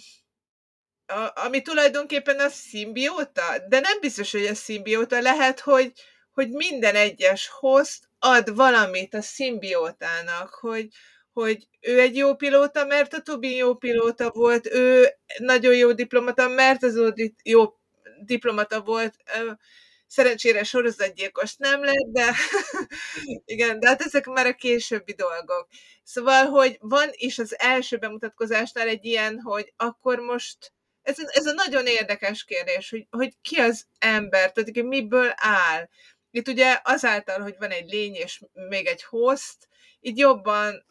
a, 1.06 1.32
ami 1.46 1.62
tulajdonképpen 1.62 2.40
a 2.40 2.50
szimbióta, 2.50 3.44
de 3.68 3.80
nem 3.80 4.00
biztos, 4.00 4.32
hogy 4.32 4.46
a 4.46 4.56
szimbióta, 4.56 5.22
lehet, 5.22 5.60
hogy, 5.60 5.94
hogy 6.34 6.50
minden 6.50 6.96
egyes 6.96 7.48
host 7.48 8.10
ad 8.24 8.56
valamit 8.56 9.14
a 9.14 9.22
szimbiótának, 9.22 10.54
hogy, 10.54 10.88
hogy 11.34 11.68
ő 11.80 12.00
egy 12.00 12.16
jó 12.16 12.36
pilóta, 12.36 12.86
mert 12.86 13.14
a 13.14 13.22
Tobin 13.22 13.56
jó 13.56 13.76
pilóta 13.76 14.32
volt, 14.32 14.68
ő 14.68 15.10
nagyon 15.38 15.76
jó 15.76 15.92
diplomata, 15.92 16.48
mert 16.48 16.84
az 16.84 16.98
Audit 16.98 17.40
jó 17.44 17.74
diplomata 18.26 18.82
volt, 18.82 19.16
szerencsére 20.08 20.64
sorozatgyilkos 20.64 21.56
nem 21.56 21.84
lett, 21.84 22.12
de 22.12 22.34
igen, 23.54 23.80
de 23.80 23.88
hát 23.88 24.02
ezek 24.02 24.26
már 24.26 24.46
a 24.46 24.56
későbbi 24.56 25.14
dolgok. 25.14 25.68
Szóval, 26.04 26.46
hogy 26.46 26.78
van 26.80 27.10
is 27.12 27.40
az 27.40 27.60
első 27.60 27.98
bemutatkozásnál 27.98 28.88
egy 28.88 29.06
ilyen, 29.06 29.40
hogy 29.40 29.74
akkor 29.78 30.20
most 30.20 30.74
ez, 31.02 31.16
ez 31.20 31.46
a 31.46 31.54
nagyon 31.54 31.86
érdekes 31.86 32.44
kérdés, 32.44 32.90
hogy, 32.90 33.08
hogy 33.10 33.34
ki 33.42 33.56
az 33.56 33.86
ember, 34.00 34.52
tehát 34.52 34.84
miből 34.84 35.34
áll. 35.36 35.90
Itt 36.32 36.48
ugye 36.48 36.80
azáltal, 36.84 37.42
hogy 37.42 37.56
van 37.60 37.72
egy 37.72 37.90
lény 37.90 38.16
és 38.16 38.42
még 38.54 38.86
egy 38.86 39.04
host, 39.04 39.68
így 40.00 40.18
jobban 40.18 40.86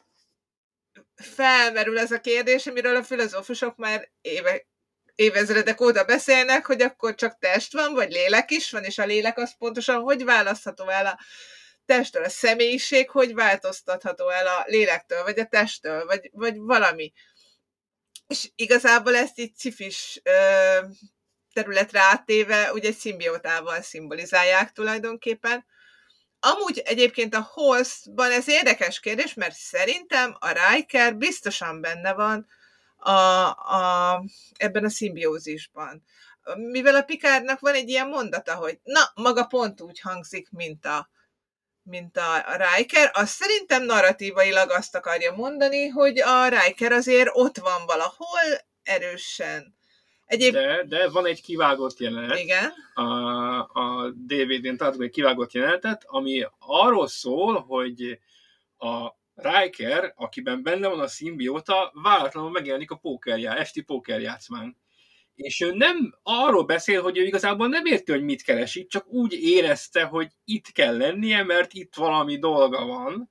felmerül 1.14 1.98
ez 1.98 2.10
a 2.12 2.20
kérdés, 2.20 2.66
amiről 2.66 2.96
a 2.96 3.02
filozófusok 3.02 3.76
már 3.76 4.10
éve, 4.20 4.66
évezredek 5.14 5.80
óta 5.80 6.04
beszélnek, 6.04 6.66
hogy 6.66 6.82
akkor 6.82 7.14
csak 7.14 7.38
test 7.38 7.72
van, 7.72 7.94
vagy 7.94 8.10
lélek 8.10 8.50
is 8.50 8.70
van, 8.70 8.84
és 8.84 8.98
a 8.98 9.04
lélek 9.04 9.38
az 9.38 9.56
pontosan 9.58 10.00
hogy 10.00 10.24
választható 10.24 10.88
el 10.88 11.06
a 11.06 11.18
testtől, 11.84 12.24
a 12.24 12.28
személyiség 12.28 13.10
hogy 13.10 13.34
változtatható 13.34 14.28
el 14.28 14.46
a 14.46 14.64
lélektől, 14.66 15.22
vagy 15.22 15.38
a 15.38 15.46
testtől, 15.46 16.04
vagy, 16.04 16.30
vagy 16.32 16.56
valami. 16.56 17.12
És 18.26 18.50
igazából 18.54 19.16
ezt 19.16 19.38
így 19.38 19.56
cifis 19.56 20.20
ö, 20.22 20.78
területre 21.52 22.00
áttéve, 22.00 22.72
ugye 22.72 22.88
egy 22.88 22.96
szimbiótával 22.96 23.82
szimbolizálják 23.82 24.72
tulajdonképpen. 24.72 25.64
Amúgy 26.40 26.78
egyébként 26.78 27.34
a 27.34 27.48
hostban 27.52 28.30
ez 28.30 28.48
érdekes 28.48 29.00
kérdés, 29.00 29.34
mert 29.34 29.54
szerintem 29.54 30.36
a 30.38 30.52
Riker 30.52 31.16
biztosan 31.16 31.80
benne 31.80 32.12
van 32.12 32.46
a, 32.96 33.10
a, 33.10 34.24
ebben 34.56 34.84
a 34.84 34.88
szimbiózisban. 34.88 36.02
Mivel 36.56 36.94
a 36.94 37.02
Pikárnak 37.02 37.60
van 37.60 37.74
egy 37.74 37.88
ilyen 37.88 38.08
mondata, 38.08 38.54
hogy 38.54 38.78
na, 38.82 39.10
maga 39.14 39.44
pont 39.44 39.80
úgy 39.80 40.00
hangzik, 40.00 40.50
mint 40.50 40.86
a, 40.86 41.10
mint 41.82 42.16
a 42.16 42.44
Riker, 42.56 43.10
az 43.12 43.30
szerintem 43.30 43.82
narratívailag 43.82 44.70
azt 44.70 44.94
akarja 44.94 45.32
mondani, 45.32 45.88
hogy 45.88 46.20
a 46.20 46.48
Riker 46.48 46.92
azért 46.92 47.30
ott 47.32 47.58
van 47.58 47.86
valahol 47.86 48.40
erősen 48.82 49.78
Egyéb... 50.30 50.52
De, 50.52 50.84
de 50.88 51.08
van 51.08 51.26
egy 51.26 51.42
kivágott 51.42 51.98
jelenet. 51.98 52.38
Igen. 52.38 52.72
A, 52.94 53.02
a 53.58 54.10
DVD-n 54.10 54.76
találtuk 54.76 55.02
egy 55.02 55.10
kivágott 55.10 55.52
jelenetet, 55.52 56.04
ami 56.06 56.46
arról 56.58 57.08
szól, 57.08 57.60
hogy 57.60 58.18
a 58.78 59.08
Riker, 59.34 60.12
akiben 60.16 60.62
benne 60.62 60.88
van 60.88 61.00
a 61.00 61.06
szimbióta, 61.06 61.92
váratlanul 62.02 62.50
megjelenik 62.50 62.90
a 62.90 62.96
pókerjá, 62.96 63.54
esti 63.54 63.80
pókerjátszmán. 63.80 64.76
És 65.34 65.60
ő 65.60 65.72
nem 65.72 66.14
arról 66.22 66.64
beszél, 66.64 67.02
hogy 67.02 67.18
ő 67.18 67.24
igazából 67.24 67.68
nem 67.68 67.84
érti, 67.84 68.12
hogy 68.12 68.22
mit 68.22 68.42
keresik, 68.42 68.88
csak 68.88 69.06
úgy 69.06 69.32
érezte, 69.32 70.04
hogy 70.04 70.30
itt 70.44 70.66
kell 70.72 70.96
lennie, 70.96 71.42
mert 71.42 71.72
itt 71.72 71.94
valami 71.94 72.38
dolga 72.38 72.86
van, 72.86 73.30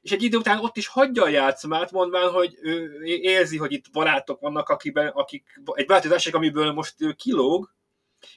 és 0.00 0.10
egy 0.10 0.22
idő 0.22 0.36
után 0.36 0.58
ott 0.58 0.76
is 0.76 0.86
hagyja 0.86 1.22
a 1.22 1.28
játszmát, 1.28 1.90
mondván, 1.90 2.30
hogy 2.30 2.58
ő 2.60 3.02
érzi, 3.04 3.56
hogy 3.56 3.72
itt 3.72 3.90
barátok 3.92 4.40
vannak, 4.40 4.68
akiben, 4.68 5.08
akik, 5.08 5.60
egy 5.72 5.86
változások, 5.86 6.34
amiből 6.34 6.72
most 6.72 6.94
ő 6.98 7.12
kilóg, 7.12 7.74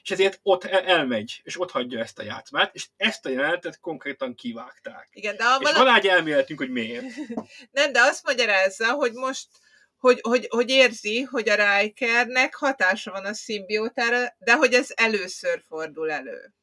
és 0.02 0.10
ezért 0.10 0.40
ott 0.42 0.64
elmegy, 0.64 1.40
és 1.42 1.60
ott 1.60 1.70
hagyja 1.70 2.00
ezt 2.00 2.18
a 2.18 2.22
játszmát, 2.22 2.74
és 2.74 2.88
ezt 2.96 3.26
a 3.26 3.28
jelenetet 3.28 3.80
konkrétan 3.80 4.34
kivágták. 4.34 5.08
Igen, 5.12 5.36
de 5.36 5.44
és 5.58 5.72
van 5.72 5.94
egy 5.94 6.06
elméletünk, 6.06 6.58
hogy 6.58 6.70
miért. 6.70 7.04
Nem, 7.70 7.92
de 7.92 8.00
azt 8.00 8.24
magyarázza, 8.24 8.92
hogy 8.92 9.12
most 9.12 9.46
hogy, 9.98 10.18
hogy, 10.22 10.46
hogy 10.50 10.70
érzi, 10.70 11.22
hogy 11.22 11.48
a 11.48 11.78
Rikernek 11.78 12.54
hatása 12.54 13.10
van 13.10 13.24
a 13.24 13.34
szimbiótára, 13.34 14.34
de 14.38 14.54
hogy 14.54 14.74
ez 14.74 14.88
először 14.94 15.62
fordul 15.68 16.10
elő. 16.10 16.54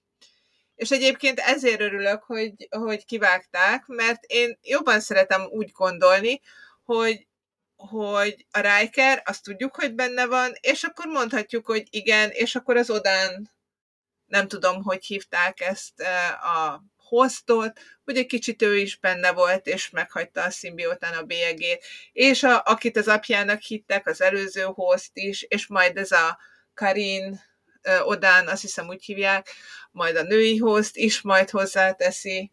És 0.82 0.92
egyébként 0.92 1.40
ezért 1.40 1.82
örülök, 1.82 2.24
hogy, 2.24 2.68
hogy 2.70 3.06
kivágták, 3.06 3.86
mert 3.86 4.24
én 4.24 4.58
jobban 4.62 5.00
szeretem 5.00 5.42
úgy 5.50 5.72
gondolni, 5.72 6.42
hogy, 6.84 7.28
hogy 7.76 8.46
a 8.52 8.60
Riker, 8.60 9.22
azt 9.26 9.44
tudjuk, 9.44 9.76
hogy 9.76 9.94
benne 9.94 10.26
van, 10.26 10.52
és 10.60 10.84
akkor 10.84 11.06
mondhatjuk, 11.06 11.66
hogy 11.66 11.88
igen, 11.90 12.30
és 12.30 12.56
akkor 12.56 12.78
az 12.78 12.90
Odán, 12.90 13.52
nem 14.26 14.48
tudom, 14.48 14.84
hogy 14.84 15.06
hívták 15.06 15.60
ezt 15.60 16.02
eh, 16.02 16.56
a 16.56 16.84
hostot, 16.96 17.80
hogy 18.04 18.18
egy 18.18 18.26
kicsit 18.26 18.62
ő 18.62 18.78
is 18.78 18.98
benne 18.98 19.32
volt, 19.32 19.68
és 19.68 19.90
meghagyta 19.90 20.44
a 20.44 20.50
szimbiótán 20.50 21.14
a 21.14 21.24
bélyegét, 21.24 21.86
és 22.12 22.44
a, 22.44 22.62
akit 22.66 22.98
az 22.98 23.08
apjának 23.08 23.62
hittek, 23.62 24.08
az 24.08 24.22
előző 24.22 24.62
host 24.62 25.12
is, 25.14 25.42
és 25.42 25.68
majd 25.68 25.98
ez 25.98 26.12
a 26.12 26.40
Karin 26.74 27.42
eh, 27.82 28.08
Odán, 28.08 28.48
azt 28.48 28.62
hiszem 28.62 28.88
úgy 28.88 29.06
hívják, 29.06 29.48
majd 29.92 30.16
a 30.16 30.24
női 30.24 30.58
host 30.58 30.96
is 30.96 31.22
majd 31.22 31.50
hozzáteszi, 31.50 32.52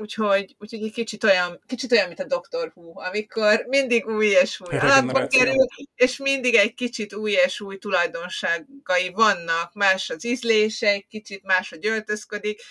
úgyhogy, 0.00 0.56
úgyhogy 0.58 0.82
egy 0.82 0.92
kicsit 0.92 1.24
olyan, 1.24 1.60
kicsit 1.66 1.92
olyan, 1.92 2.06
mint 2.06 2.20
a 2.20 2.24
Doctor 2.24 2.72
Who, 2.74 3.00
amikor 3.00 3.64
mindig 3.66 4.06
új 4.06 4.26
és 4.26 4.60
új 4.60 4.78
alapba 4.78 5.26
kerül, 5.26 5.66
és 5.94 6.16
mindig 6.16 6.54
egy 6.54 6.74
kicsit 6.74 7.14
új 7.14 7.32
és 7.32 7.60
új 7.60 7.78
tulajdonságai 7.78 9.10
vannak, 9.12 9.74
más 9.74 10.10
az 10.10 10.24
ízlése, 10.24 10.88
egy 10.88 11.06
kicsit 11.06 11.42
máshogy 11.42 11.86
öltözködik, 11.86 12.62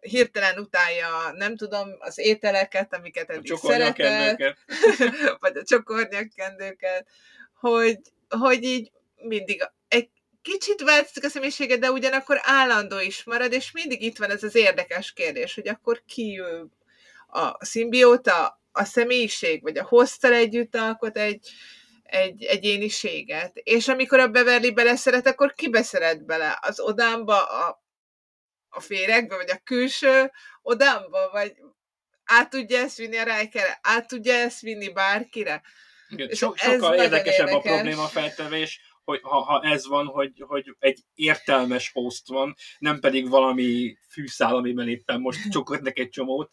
hirtelen 0.00 0.58
utálja, 0.58 1.32
nem 1.34 1.56
tudom, 1.56 1.88
az 1.98 2.18
ételeket, 2.18 2.94
amiket 2.94 3.30
eddig 3.30 3.54
szeretett, 3.54 4.56
vagy 5.40 5.56
a 5.56 5.64
csokornyakkendőket, 5.64 7.06
hogy, 7.54 7.98
hogy 8.28 8.62
így 8.64 8.90
mindig 9.14 9.68
egy 9.88 10.08
kicsit 10.42 10.82
változik 10.82 11.24
a 11.24 11.28
személyisége, 11.28 11.76
de 11.76 11.90
ugyanakkor 11.90 12.40
állandó 12.42 12.98
is 12.98 13.24
marad, 13.24 13.52
és 13.52 13.70
mindig 13.72 14.02
itt 14.02 14.18
van 14.18 14.30
ez 14.30 14.42
az 14.42 14.54
érdekes 14.54 15.12
kérdés, 15.12 15.54
hogy 15.54 15.68
akkor 15.68 16.02
ki 16.06 16.40
ő 16.40 16.66
a 17.26 17.64
szimbióta, 17.64 18.60
a 18.72 18.84
személyiség, 18.84 19.62
vagy 19.62 19.78
a 19.78 19.84
hoztal 19.84 20.32
együtt 20.32 20.74
alkot 20.76 21.16
egy, 21.16 21.48
egy 22.02 22.44
egyéniséget. 22.44 23.56
És 23.56 23.88
amikor 23.88 24.18
a 24.18 24.28
Beverly 24.28 24.70
beleszeret, 24.70 25.26
akkor 25.26 25.52
ki 25.52 25.68
beszeret 25.70 26.24
bele? 26.24 26.58
Az 26.60 26.80
odámba, 26.80 27.44
a, 27.44 27.82
a 28.68 28.80
féregbe, 28.80 29.36
vagy 29.36 29.50
a 29.50 29.60
külső 29.64 30.30
odámba, 30.62 31.30
vagy 31.30 31.56
át 32.24 32.50
tudja 32.50 32.78
ezt 32.78 32.96
vinni 32.96 33.16
a 33.16 33.24
Riker, 33.24 33.78
át 33.82 34.06
tudja 34.06 34.34
ezt 34.34 34.60
vinni 34.60 34.92
bárkire? 34.92 35.62
Igen, 36.08 36.28
so, 36.30 36.52
sokkal 36.56 36.94
érdekesebb 36.94 37.46
érdekes. 37.46 37.72
a 37.72 37.74
probléma 37.74 38.06
feltevés, 38.06 38.80
hogy 39.04 39.20
ha, 39.22 39.40
ha 39.40 39.60
ez 39.62 39.86
van, 39.86 40.06
hogy, 40.06 40.44
hogy 40.46 40.76
egy 40.78 41.00
értelmes 41.14 41.90
host 41.92 42.28
van, 42.28 42.54
nem 42.78 43.00
pedig 43.00 43.28
valami 43.28 43.96
fűszál, 44.10 44.54
amiben 44.54 44.88
éppen 44.88 45.20
most 45.20 45.38
csokott 45.52 45.86
egy 45.86 46.08
csomót, 46.08 46.52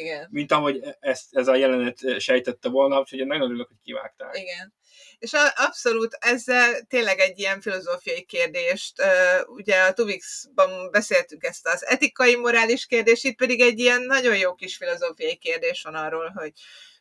Igen. 0.00 0.28
mint 0.30 0.52
ahogy 0.52 0.80
ezt, 1.00 1.36
ez 1.36 1.48
a 1.48 1.54
jelenet 1.54 2.20
sejtette 2.20 2.68
volna, 2.68 2.98
úgyhogy 2.98 3.18
én 3.18 3.26
nagyon 3.26 3.48
örülök, 3.48 3.68
hogy 3.68 3.80
kivágták. 3.82 4.38
Igen. 4.38 4.74
És 5.18 5.32
abszolút 5.54 6.16
ezzel 6.20 6.82
tényleg 6.88 7.18
egy 7.18 7.38
ilyen 7.38 7.60
filozófiai 7.60 8.24
kérdést, 8.24 9.02
ugye 9.46 9.82
a 9.82 9.92
Tuvix-ban 9.92 10.90
beszéltük 10.90 11.44
ezt 11.44 11.66
az 11.66 11.86
etikai, 11.86 12.36
morális 12.36 12.86
kérdést, 12.86 13.24
itt 13.24 13.36
pedig 13.36 13.60
egy 13.60 13.78
ilyen 13.78 14.02
nagyon 14.02 14.36
jó 14.36 14.54
kis 14.54 14.76
filozófiai 14.76 15.36
kérdés 15.36 15.82
van 15.82 15.94
arról, 15.94 16.32
hogy 16.34 16.52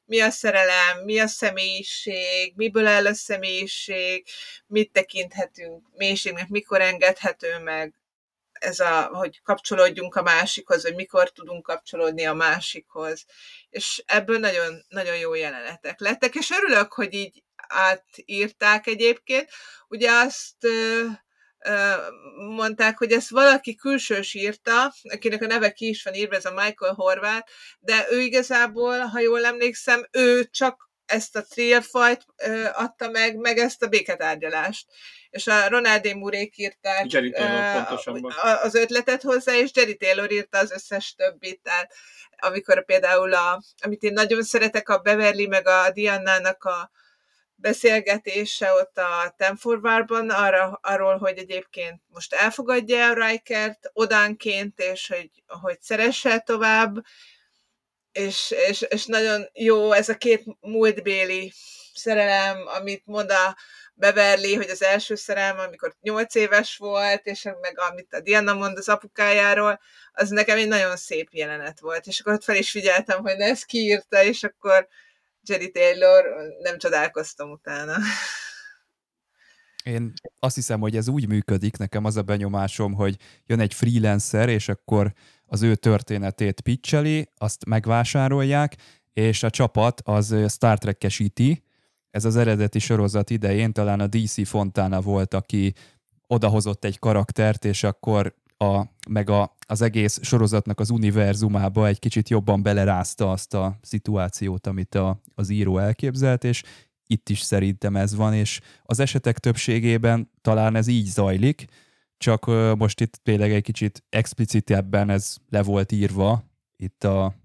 mi 0.06 0.20
a 0.22 0.30
szerelem, 0.30 1.04
mi 1.04 1.20
a 1.20 1.28
személyiség, 1.28 2.54
miből 2.56 2.88
áll 2.88 3.06
a 3.06 3.14
személyiség, 3.14 4.28
mit 4.68 4.91
tekinthetünk 4.91 5.88
mélységnek, 5.95 6.47
mikor 6.47 6.82
engedhető 6.82 7.60
meg 7.60 7.93
ez 8.64 8.80
a, 8.80 9.06
hogy 9.06 9.41
kapcsolódjunk 9.41 10.16
a 10.16 10.22
másikhoz, 10.22 10.84
vagy 10.84 10.95
mikor 10.95 11.32
tudunk 11.32 11.64
kapcsolódni 11.64 12.26
a 12.26 12.34
másikhoz. 12.34 13.26
És 13.70 14.04
ebből 14.06 14.39
nagyon, 14.39 14.86
nagyon 14.88 15.18
jó 15.18 15.34
jelenetek 15.34 15.99
lettek, 15.99 16.36
és 16.36 16.49
örülök, 16.49 16.93
hogy 16.93 17.14
így 17.14 17.43
átírták 17.68 18.88
egyébként. 18.88 19.49
Ugye 19.88 20.12
azt 20.12 20.68
mondták, 22.36 22.97
hogy 22.97 23.11
ezt 23.11 23.30
valaki 23.30 23.76
külsős 23.76 24.34
írta, 24.34 24.93
akinek 25.03 25.41
a 25.41 25.45
neve 25.45 25.72
ki 25.72 25.88
is 25.88 26.03
van 26.03 26.14
írva, 26.14 26.36
ez 26.36 26.45
a 26.45 26.53
Michael 26.53 26.93
Horváth, 26.93 27.51
de 27.80 28.05
ő 28.09 28.20
igazából, 28.20 28.99
ha 28.99 29.20
jól 29.20 29.45
emlékszem, 29.45 30.07
ő 30.11 30.43
csak 30.43 30.91
ezt 31.05 31.36
a 31.36 31.43
trilfajt 31.43 32.26
adta 32.74 33.09
meg, 33.09 33.36
meg 33.36 33.57
ezt 33.57 33.84
a 33.84 33.88
béketárgyalást. 33.88 34.88
És 35.30 35.47
a 35.47 35.68
Ronald 35.68 36.16
Murék 36.16 36.57
írták 36.57 37.05
uh, 37.05 38.64
az 38.64 38.76
ötletet 38.76 39.22
hozzá, 39.22 39.53
és 39.55 39.72
Jerry 39.74 39.97
Taylor 39.97 40.32
írta 40.32 40.57
az 40.57 40.72
összes 40.72 41.14
többit, 41.16 41.61
tehát 41.61 41.93
amikor 42.38 42.86
például, 42.86 43.34
a, 43.34 43.64
amit 43.82 44.03
én 44.03 44.14
nagyon 44.14 44.43
szeretek, 44.43 44.89
a 44.89 44.97
Beverly 44.97 45.45
meg 45.45 45.68
a 45.68 45.91
Diana-nak 45.91 46.64
a, 46.64 46.91
beszélgetése 47.64 48.74
ott 48.74 48.97
a 48.97 49.34
Tenforvárban 49.38 50.30
arra, 50.30 50.80
arról, 50.82 51.18
hogy 51.18 51.38
egyébként 51.38 52.01
most 52.07 52.34
elfogadja 52.34 53.09
a 53.09 53.28
Rikert 53.28 53.89
odánként, 53.93 54.80
és 54.80 55.07
hogy, 55.07 55.30
hogy 55.47 55.82
szeresse 55.82 56.39
tovább, 56.39 56.95
és, 58.11 58.53
és, 58.68 58.82
és 58.82 59.05
nagyon 59.05 59.49
jó 59.53 59.91
ez 59.91 60.09
a 60.09 60.18
két 60.18 60.43
múltbéli 60.59 61.53
szerelem, 61.93 62.68
amit 62.68 63.05
mond 63.05 63.32
a 63.32 63.57
Beverly, 63.93 64.55
hogy 64.55 64.70
az 64.70 64.84
első 64.84 65.16
szerelem, 65.16 65.59
amikor 65.59 65.95
nyolc 66.01 66.36
éves 66.36 66.78
volt, 66.78 67.26
és 67.26 67.43
meg 67.43 67.80
amit 67.80 68.14
a 68.14 68.20
Diana 68.20 68.53
mond 68.53 68.78
az 68.78 68.89
apukájáról, 68.89 69.80
az 70.14 70.30
nekem 70.30 70.57
egy 70.57 70.68
nagyon 70.68 70.97
szép 70.97 71.28
jelenet 71.32 71.80
volt, 71.80 72.05
és 72.07 72.20
akkor 72.20 72.34
ott 72.34 72.43
fel 72.43 72.55
is 72.55 72.72
figyeltem, 72.72 73.22
hogy 73.22 73.39
ezt 73.39 73.66
kiírta, 73.66 74.24
és 74.24 74.43
akkor 74.43 74.88
Jerry 75.48 75.72
Taylor, 75.72 76.26
nem 76.62 76.78
csodálkoztam 76.78 77.52
utána. 77.52 77.96
Én 79.84 80.14
azt 80.39 80.56
hiszem, 80.56 80.80
hogy 80.80 80.96
ez 80.96 81.08
úgy 81.08 81.28
működik, 81.28 81.78
nekem 81.78 82.06
az 82.06 82.18
a 82.18 82.22
benyomásom, 82.22 82.94
hogy 82.94 83.18
jön 83.46 83.60
egy 83.60 83.74
freelancer, 83.74 84.50
és 84.50 84.70
akkor 84.70 85.14
az 85.46 85.62
ő 85.62 85.76
történetét 85.76 86.62
pitcheli, 86.62 87.30
azt 87.38 87.66
megvásárolják, 87.66 88.76
és 89.14 89.44
a 89.44 89.50
csapat 89.50 90.02
az 90.06 90.36
Star 90.48 90.78
Trek-esíti. 90.78 91.64
Ez 92.10 92.26
az 92.26 92.36
eredeti 92.36 92.80
sorozat 92.80 93.30
idején 93.30 93.74
talán 93.74 94.00
a 94.00 94.08
DC 94.08 94.48
Fontana 94.48 95.02
volt, 95.02 95.34
aki 95.34 95.74
odahozott 96.28 96.84
egy 96.86 97.00
karaktert, 97.00 97.66
és 97.66 97.84
akkor 97.84 98.36
a, 98.72 98.91
meg 99.09 99.30
a, 99.30 99.55
az 99.68 99.82
egész 99.82 100.20
sorozatnak 100.22 100.80
az 100.80 100.89
univerzumába 100.89 101.88
egy 101.88 101.99
kicsit 101.99 102.30
jobban 102.30 102.64
belerázta 102.64 103.32
azt 103.32 103.53
a 103.53 103.78
szituációt, 103.82 104.68
amit 104.68 104.95
a, 104.95 105.22
az 105.36 105.49
író 105.49 105.78
elképzelt, 105.78 106.43
és 106.43 106.64
itt 107.07 107.30
is 107.30 107.39
szerintem 107.39 107.95
ez 107.95 108.16
van, 108.16 108.34
és 108.34 108.61
az 108.84 108.99
esetek 108.99 109.39
többségében 109.39 110.32
talán 110.41 110.76
ez 110.76 110.88
így 110.88 111.05
zajlik, 111.05 111.66
csak 112.18 112.45
most 112.78 113.01
itt 113.01 113.20
tényleg 113.24 113.51
egy 113.51 113.64
kicsit 113.64 114.03
explicitebben 114.09 115.09
ez 115.09 115.38
le 115.49 115.64
volt 115.64 115.91
írva 115.91 116.43
itt 116.76 117.03
a, 117.03 117.36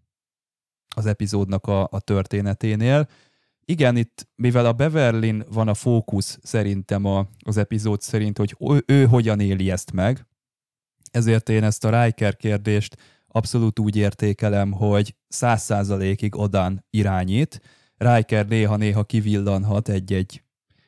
az 0.97 1.07
epizódnak 1.07 1.67
a, 1.67 1.89
a 1.91 2.01
történeténél. 2.01 3.09
Igen, 3.65 3.97
itt, 3.97 4.29
mivel 4.35 4.67
a 4.67 4.73
Beverlin 4.73 5.45
van 5.51 5.69
a 5.69 5.75
fókusz 5.75 6.39
szerintem 6.43 7.05
a, 7.05 7.29
az 7.45 7.57
epizód 7.57 8.01
szerint, 8.01 8.39
hogy 8.39 8.57
ő, 8.59 8.83
ő 8.87 9.07
hogyan 9.07 9.41
éli 9.41 9.71
ezt 9.71 9.93
meg, 9.93 10.27
ezért 11.11 11.49
én 11.49 11.65
ezt 11.65 11.85
a 11.85 12.03
Riker 12.03 12.37
kérdést 12.37 12.97
abszolút 13.29 13.79
úgy 13.79 13.97
értékelem, 13.97 14.73
hogy 14.73 15.15
száz 15.29 15.63
százalékig 15.63 16.37
odan 16.37 16.85
irányít. 16.91 17.61
Riker 17.97 18.47
néha-néha 18.47 19.05
kivillanhat 19.05 19.89
egy-egy 19.89 20.43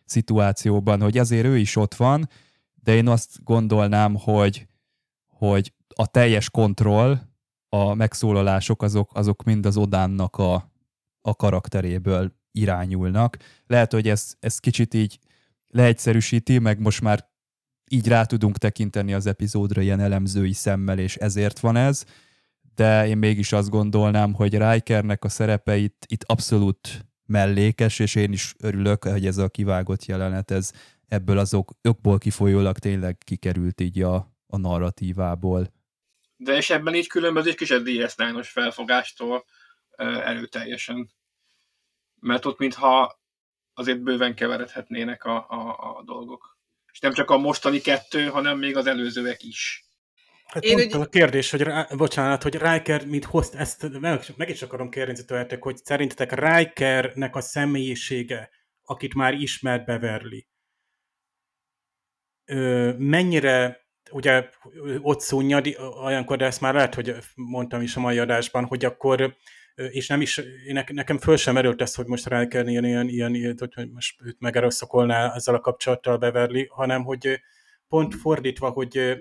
szituációban, 0.05 1.01
hogy 1.01 1.19
azért 1.19 1.47
ő 1.47 1.59
is 1.59 1.77
ott 1.77 1.95
van, 1.95 2.29
de 2.75 2.95
én 2.95 3.09
azt 3.09 3.45
gondolnám, 3.45 4.15
hogy, 4.15 4.67
hogy 5.27 5.73
a 5.95 6.07
teljes 6.07 6.51
kontroll, 6.51 7.19
a 7.69 7.95
megszólalások 7.95 8.83
azok, 8.83 9.11
azok 9.15 9.43
mind 9.43 9.67
az 9.67 9.77
Odánnak 9.77 10.37
a, 10.37 10.73
a 11.21 11.35
karakteréből 11.37 12.33
irányulnak. 12.53 13.37
Lehet, 13.67 13.93
hogy 13.93 14.09
ez, 14.09 14.35
ez 14.39 14.59
kicsit 14.59 14.95
így 14.95 15.19
leegyszerűsíti, 15.67 16.59
meg 16.59 16.81
most 16.81 17.01
már 17.01 17.29
így 17.93 18.09
rá 18.09 18.25
tudunk 18.25 18.59
tekinteni 18.59 19.15
az 19.15 19.27
epizódra 19.27 19.81
ilyen 19.81 20.01
elemzői 20.01 20.53
szemmel, 20.53 20.99
és 20.99 21.17
ezért 21.17 21.59
van 21.59 21.77
ez, 21.77 22.05
de 22.75 23.07
én 23.07 23.19
mégis 23.19 23.53
azt 23.53 23.71
gondolnám, 23.71 24.33
hogy 24.33 24.59
Rikernek 24.59 25.25
a 25.25 25.29
szerepe 25.29 25.77
itt, 25.77 26.05
itt 26.07 26.23
abszolút 26.23 27.07
mellékes, 27.27 27.99
és 27.99 28.15
én 28.15 28.33
is 28.33 28.55
örülök, 28.59 29.05
hogy 29.05 29.27
ez 29.27 29.39
a 29.39 29.49
kivágott 29.49 30.05
jelenet, 30.05 30.51
ez 30.51 30.73
ebből 31.09 31.39
azok 31.39 31.71
okból 31.83 32.19
kifolyólag 32.19 32.79
tényleg 32.79 33.19
kikerült 33.19 33.81
így 33.81 34.03
a, 34.03 34.15
a 34.47 34.57
narratívából. 34.57 35.73
De 36.37 36.57
és 36.57 36.71
ebben 36.71 36.95
így 36.95 37.07
különbözik 37.07 37.57
kis 37.57 37.71
a 37.71 37.83
DS9-os 37.83 38.49
felfogástól 38.53 39.45
erőteljesen. 39.97 41.11
Mert 42.21 42.45
ott 42.45 42.59
mintha 42.59 43.21
azért 43.75 44.03
bőven 44.03 44.35
keveredhetnének 44.35 45.25
a, 45.25 45.37
a, 45.49 45.97
a 45.99 46.03
dolgok. 46.05 46.59
És 46.93 47.01
nem 47.01 47.13
csak 47.13 47.31
a 47.31 47.39
mostani 47.39 47.81
kettő, 47.81 48.27
hanem 48.27 48.59
még 48.59 48.77
az 48.77 48.87
előzőek 48.87 49.43
is. 49.43 49.85
Hát 50.47 50.65
Én 50.65 50.77
pont 50.77 50.95
úgy... 50.95 51.01
a 51.01 51.07
kérdés, 51.07 51.51
hogy 51.51 51.67
bocsánat, 51.97 52.43
hogy 52.43 52.59
Riker 52.59 53.07
mit 53.07 53.25
hozt, 53.25 53.55
ezt 53.55 54.01
meg, 54.01 54.25
meg 54.37 54.49
is 54.49 54.63
akarom 54.63 54.91
kérdezni 54.91 55.25
tőletek, 55.25 55.63
hogy 55.63 55.77
szerintetek 55.77 56.33
Rikernek 56.33 57.37
a 57.37 57.41
személyisége, 57.41 58.51
akit 58.83 59.15
már 59.15 59.35
ismert 59.35 59.85
Beverly, 59.85 60.47
ö, 62.45 62.93
mennyire 62.99 63.81
ugye 64.11 64.49
ott 65.01 65.21
szúnyad, 65.21 65.77
olyankor, 66.05 66.37
de 66.37 66.45
ezt 66.45 66.61
már 66.61 66.75
lehet, 66.75 66.95
hogy 66.95 67.15
mondtam 67.35 67.83
is 67.83 67.97
a 67.97 68.01
mai 68.01 68.19
adásban, 68.19 68.65
hogy 68.65 68.85
akkor 68.85 69.37
és 69.75 70.09
nem 70.09 70.21
is, 70.21 70.41
nekem 70.93 71.19
föl 71.19 71.37
sem 71.37 71.57
erőlt 71.57 71.83
ez, 71.83 71.95
hogy 71.95 72.07
most 72.07 72.27
rá 72.27 72.47
kell 72.47 72.67
ilyen, 72.67 72.85
ilyen, 72.85 73.09
ilyen, 73.09 73.57
hogy 73.75 73.91
most 73.91 74.21
őt 74.25 74.41
megerőszakolná 74.41 75.35
ezzel 75.35 75.55
a 75.55 75.61
kapcsolattal 75.61 76.17
Beverly, 76.17 76.67
hanem 76.71 77.05
hogy 77.05 77.41
pont 77.89 78.15
fordítva, 78.15 78.71
hogy 78.71 79.21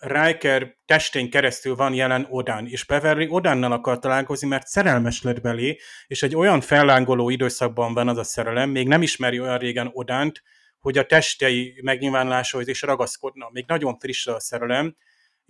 Riker 0.00 0.76
testén 0.84 1.30
keresztül 1.30 1.74
van 1.74 1.94
jelen 1.94 2.26
Odán, 2.30 2.66
és 2.66 2.84
Beverly 2.84 3.26
Odánnal 3.28 3.72
akar 3.72 3.98
találkozni, 3.98 4.48
mert 4.48 4.66
szerelmes 4.66 5.22
lett 5.22 5.40
belé, 5.40 5.78
és 6.06 6.22
egy 6.22 6.36
olyan 6.36 6.60
fellángoló 6.60 7.30
időszakban 7.30 7.94
van 7.94 8.08
az 8.08 8.16
a 8.16 8.24
szerelem, 8.24 8.70
még 8.70 8.88
nem 8.88 9.02
ismeri 9.02 9.40
olyan 9.40 9.58
régen 9.58 9.90
Odánt, 9.92 10.42
hogy 10.78 10.98
a 10.98 11.06
testei 11.06 11.80
megnyilvánulásához 11.82 12.68
is 12.68 12.82
ragaszkodna. 12.82 13.48
Még 13.52 13.64
nagyon 13.66 13.98
friss 13.98 14.26
a 14.26 14.40
szerelem, 14.40 14.96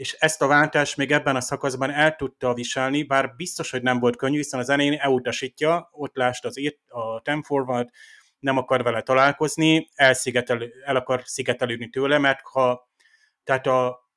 és 0.01 0.17
ezt 0.19 0.43
a 0.43 0.47
váltást 0.47 0.97
még 0.97 1.13
ebben 1.13 1.37
a 1.37 1.41
szakaszban 1.41 1.91
el 1.91 2.17
tudta 2.17 2.55
viselni, 2.55 3.03
bár 3.03 3.35
biztos, 3.37 3.71
hogy 3.71 3.83
nem 3.83 3.99
volt 3.99 4.17
könnyű, 4.17 4.37
hiszen 4.37 4.61
az 4.61 4.69
elején 4.69 4.99
elutasítja, 4.99 5.89
ott 5.93 6.17
lást 6.17 6.45
az 6.45 6.59
írt, 6.59 6.79
a 6.89 7.21
Tem 7.21 7.43
Forward, 7.43 7.89
nem 8.39 8.57
akar 8.57 8.83
vele 8.83 9.03
találkozni, 9.03 9.89
elszigetel, 9.95 10.63
el 10.85 10.97
akar 10.97 11.23
szigetelődni 11.25 11.89
tőle, 11.89 12.19
mert 12.19 12.41
ha, 12.43 12.89
tehát 13.45 13.67
a, 13.67 14.09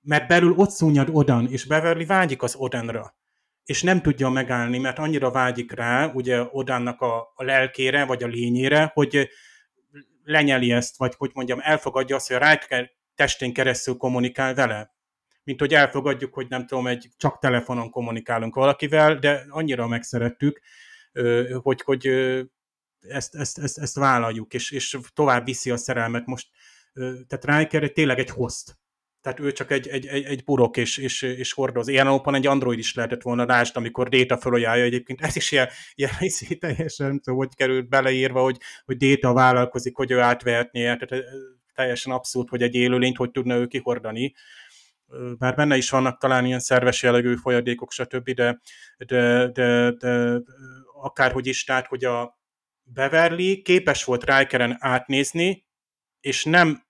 mert 0.00 0.28
belül 0.28 0.52
ott 0.56 0.70
szúnyad 0.70 1.08
Odan, 1.12 1.48
és 1.50 1.64
Beverly 1.64 2.04
vágyik 2.04 2.42
az 2.42 2.54
Odanra, 2.54 3.16
és 3.64 3.82
nem 3.82 4.02
tudja 4.02 4.28
megállni, 4.28 4.78
mert 4.78 4.98
annyira 4.98 5.30
vágyik 5.30 5.72
rá, 5.72 6.06
ugye 6.06 6.42
Odannak 6.50 7.00
a, 7.00 7.32
a 7.34 7.44
lelkére, 7.44 8.04
vagy 8.04 8.22
a 8.22 8.26
lényére, 8.26 8.90
hogy 8.94 9.28
lenyeli 10.24 10.72
ezt, 10.72 10.96
vagy 10.96 11.14
hogy 11.16 11.30
mondjam, 11.34 11.58
elfogadja 11.62 12.16
azt, 12.16 12.26
hogy 12.26 12.36
a 12.36 12.50
Riker 12.50 12.90
testén 13.14 13.52
keresztül 13.52 13.96
kommunikál 13.96 14.54
vele 14.54 14.91
mint 15.44 15.60
hogy 15.60 15.74
elfogadjuk, 15.74 16.34
hogy 16.34 16.46
nem 16.48 16.66
tudom, 16.66 16.86
egy 16.86 17.08
csak 17.16 17.38
telefonon 17.38 17.90
kommunikálunk 17.90 18.54
valakivel, 18.54 19.18
de 19.18 19.46
annyira 19.48 19.86
megszerettük, 19.86 20.60
hogy, 21.62 21.82
hogy 21.82 22.06
ezt, 23.00 23.34
ezt, 23.34 23.58
ezt, 23.58 23.78
ezt 23.78 23.94
vállaljuk, 23.94 24.54
és, 24.54 24.70
és 24.70 24.98
tovább 25.14 25.44
viszi 25.44 25.70
a 25.70 25.76
szerelmet 25.76 26.26
most. 26.26 26.48
Tehát 27.26 27.44
Riker 27.58 27.90
tényleg 27.90 28.18
egy 28.18 28.30
host. 28.30 28.80
Tehát 29.20 29.40
ő 29.40 29.52
csak 29.52 29.70
egy, 29.70 29.88
egy, 29.88 30.06
egy, 30.06 30.24
egy 30.24 30.44
burok 30.44 30.76
és, 30.76 30.98
és, 30.98 31.22
és 31.22 31.52
hordoz. 31.52 31.88
Ilyen 31.88 32.06
alapon 32.06 32.34
egy 32.34 32.46
Android 32.46 32.78
is 32.78 32.94
lehetett 32.94 33.22
volna 33.22 33.44
rást, 33.44 33.76
amikor 33.76 34.08
Data 34.08 34.36
felajánlja 34.36 34.84
egyébként. 34.84 35.20
Ez 35.20 35.36
is 35.36 35.52
ilyen, 35.52 35.68
ilyen 35.94 36.12
teljesen 36.60 37.06
nem 37.06 37.20
tudom, 37.20 37.38
hogy 37.38 37.54
került 37.54 37.88
beleírva, 37.88 38.42
hogy, 38.42 38.56
hogy 38.84 38.96
Data 38.96 39.32
vállalkozik, 39.32 39.96
hogy 39.96 40.10
ő 40.10 40.20
átvehetné. 40.20 40.82
Tehát 40.82 41.24
teljesen 41.74 42.12
abszurd, 42.12 42.48
hogy 42.48 42.62
egy 42.62 42.74
élőlényt 42.74 43.16
hogy 43.16 43.30
tudna 43.30 43.54
ő 43.54 43.66
kihordani 43.66 44.34
bár 45.38 45.54
benne 45.54 45.76
is 45.76 45.90
vannak 45.90 46.18
talán 46.18 46.44
ilyen 46.44 46.60
szerves 46.60 47.02
jellegű 47.02 47.34
folyadékok, 47.34 47.92
stb., 47.92 48.30
de, 48.30 48.60
de, 48.96 49.48
de, 49.48 49.90
de 49.90 50.38
akárhogy 51.02 51.46
is, 51.46 51.64
tehát, 51.64 51.86
hogy 51.86 52.04
a 52.04 52.40
Beverly 52.82 53.62
képes 53.62 54.04
volt 54.04 54.24
Rikeren 54.24 54.76
átnézni, 54.80 55.66
és 56.20 56.44
nem 56.44 56.86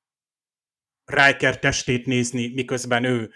Riker 1.04 1.58
testét 1.58 2.06
nézni, 2.06 2.52
miközben 2.54 3.04
ő 3.04 3.32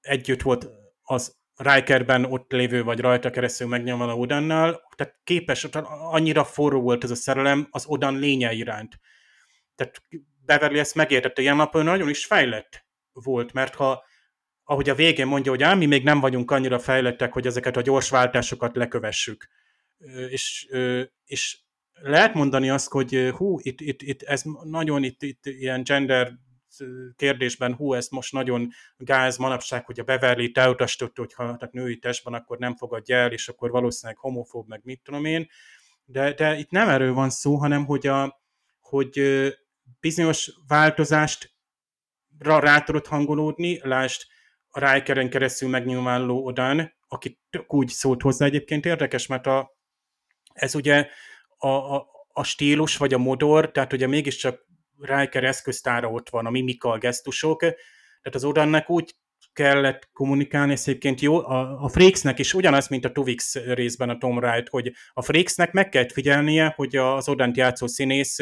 együtt 0.00 0.42
volt 0.42 0.68
az 1.02 1.40
Rikerben 1.54 2.24
ott 2.24 2.52
lévő, 2.52 2.82
vagy 2.82 3.00
rajta 3.00 3.30
keresztül 3.30 3.66
megnyomva 3.66 4.16
Odannal, 4.16 4.82
tehát 4.94 5.20
képes, 5.24 5.64
annyira 6.10 6.44
forró 6.44 6.80
volt 6.80 7.04
ez 7.04 7.10
a 7.10 7.14
szerelem 7.14 7.68
az 7.70 7.86
Odan 7.86 8.18
lénye 8.18 8.52
iránt. 8.52 9.00
Tehát 9.74 10.02
Beverly 10.44 10.78
ezt 10.78 10.94
megértette, 10.94 11.42
ilyen 11.42 11.56
napon 11.56 11.84
nagyon 11.84 12.08
is 12.08 12.26
fejlett 12.26 12.86
volt, 13.12 13.52
mert 13.52 13.74
ha 13.74 14.04
ahogy 14.64 14.88
a 14.88 14.94
végén 14.94 15.26
mondja, 15.26 15.50
hogy 15.50 15.62
ám 15.62 15.78
mi 15.78 15.86
még 15.86 16.04
nem 16.04 16.20
vagyunk 16.20 16.50
annyira 16.50 16.78
fejlettek, 16.78 17.32
hogy 17.32 17.46
ezeket 17.46 17.76
a 17.76 17.80
gyors 17.80 18.10
váltásokat 18.10 18.76
lekövessük. 18.76 19.48
És, 20.28 20.68
és 21.24 21.60
lehet 21.92 22.34
mondani 22.34 22.70
azt, 22.70 22.90
hogy 22.90 23.32
hú, 23.36 23.58
itt, 23.60 23.80
itt, 23.80 24.02
itt 24.02 24.22
ez 24.22 24.42
nagyon 24.62 25.02
itt, 25.02 25.22
itt 25.22 25.46
ilyen 25.46 25.82
gender 25.82 26.32
kérdésben, 27.16 27.74
hú, 27.74 27.92
ez 27.92 28.08
most 28.08 28.32
nagyon 28.32 28.68
gáz 28.96 29.36
manapság, 29.36 29.84
hogy 29.84 30.00
a 30.00 30.04
Beverly-t 30.04 30.58
elutasította, 30.58 31.20
hogy 31.20 31.32
ha 31.32 31.44
tehát 31.44 31.72
női 31.72 31.98
testben, 31.98 32.34
akkor 32.34 32.58
nem 32.58 32.76
fogadja 32.76 33.16
el, 33.16 33.32
és 33.32 33.48
akkor 33.48 33.70
valószínűleg 33.70 34.20
homofób, 34.20 34.68
meg 34.68 34.80
mit 34.84 35.00
tudom 35.02 35.24
én. 35.24 35.48
De, 36.04 36.32
de 36.32 36.58
itt 36.58 36.70
nem 36.70 36.88
erről 36.88 37.12
van 37.12 37.30
szó, 37.30 37.56
hanem 37.56 37.84
hogy, 37.84 38.06
a, 38.06 38.42
hogy 38.80 39.20
bizonyos 40.00 40.52
változást 40.66 41.51
rá 42.42 42.80
tudott 42.80 43.06
hangolódni, 43.06 43.80
lásd 43.82 44.22
a 44.70 44.92
Rikeren 44.92 45.30
keresztül 45.30 45.68
megnyilvánuló 45.68 46.44
Odan, 46.44 46.92
aki 47.08 47.40
úgy 47.66 47.88
szólt 47.88 48.22
hozzá 48.22 48.46
egyébként 48.46 48.86
érdekes, 48.86 49.26
mert 49.26 49.46
a, 49.46 49.76
ez 50.52 50.74
ugye 50.74 51.08
a, 51.58 51.68
a, 51.68 52.06
a 52.32 52.42
stílus 52.42 52.96
vagy 52.96 53.14
a 53.14 53.18
modor, 53.18 53.70
tehát 53.70 53.92
ugye 53.92 54.06
mégiscsak 54.06 54.66
Riker 54.98 55.44
eszköztára 55.44 56.10
ott 56.10 56.30
van, 56.30 56.46
a 56.46 56.50
mimika, 56.50 56.90
a 56.90 56.98
gesztusok, 56.98 57.60
tehát 57.60 58.34
az 58.34 58.44
Odannek 58.44 58.90
úgy 58.90 59.14
kellett 59.52 60.08
kommunikálni, 60.12 60.72
ez 60.72 60.82
egyébként 60.86 61.20
jó, 61.20 61.36
a, 61.36 61.82
a 61.82 61.88
Freaksnek 61.88 62.38
is 62.38 62.54
ugyanaz, 62.54 62.88
mint 62.88 63.04
a 63.04 63.12
Tuvix 63.12 63.54
részben 63.54 64.08
a 64.08 64.18
Tom 64.18 64.36
Wright, 64.36 64.68
hogy 64.68 64.92
a 65.12 65.22
Freaksnek 65.22 65.72
meg 65.72 65.88
kellett 65.88 66.12
figyelnie, 66.12 66.72
hogy 66.76 66.96
az 66.96 67.28
Odant 67.28 67.56
játszó 67.56 67.86
színész 67.86 68.38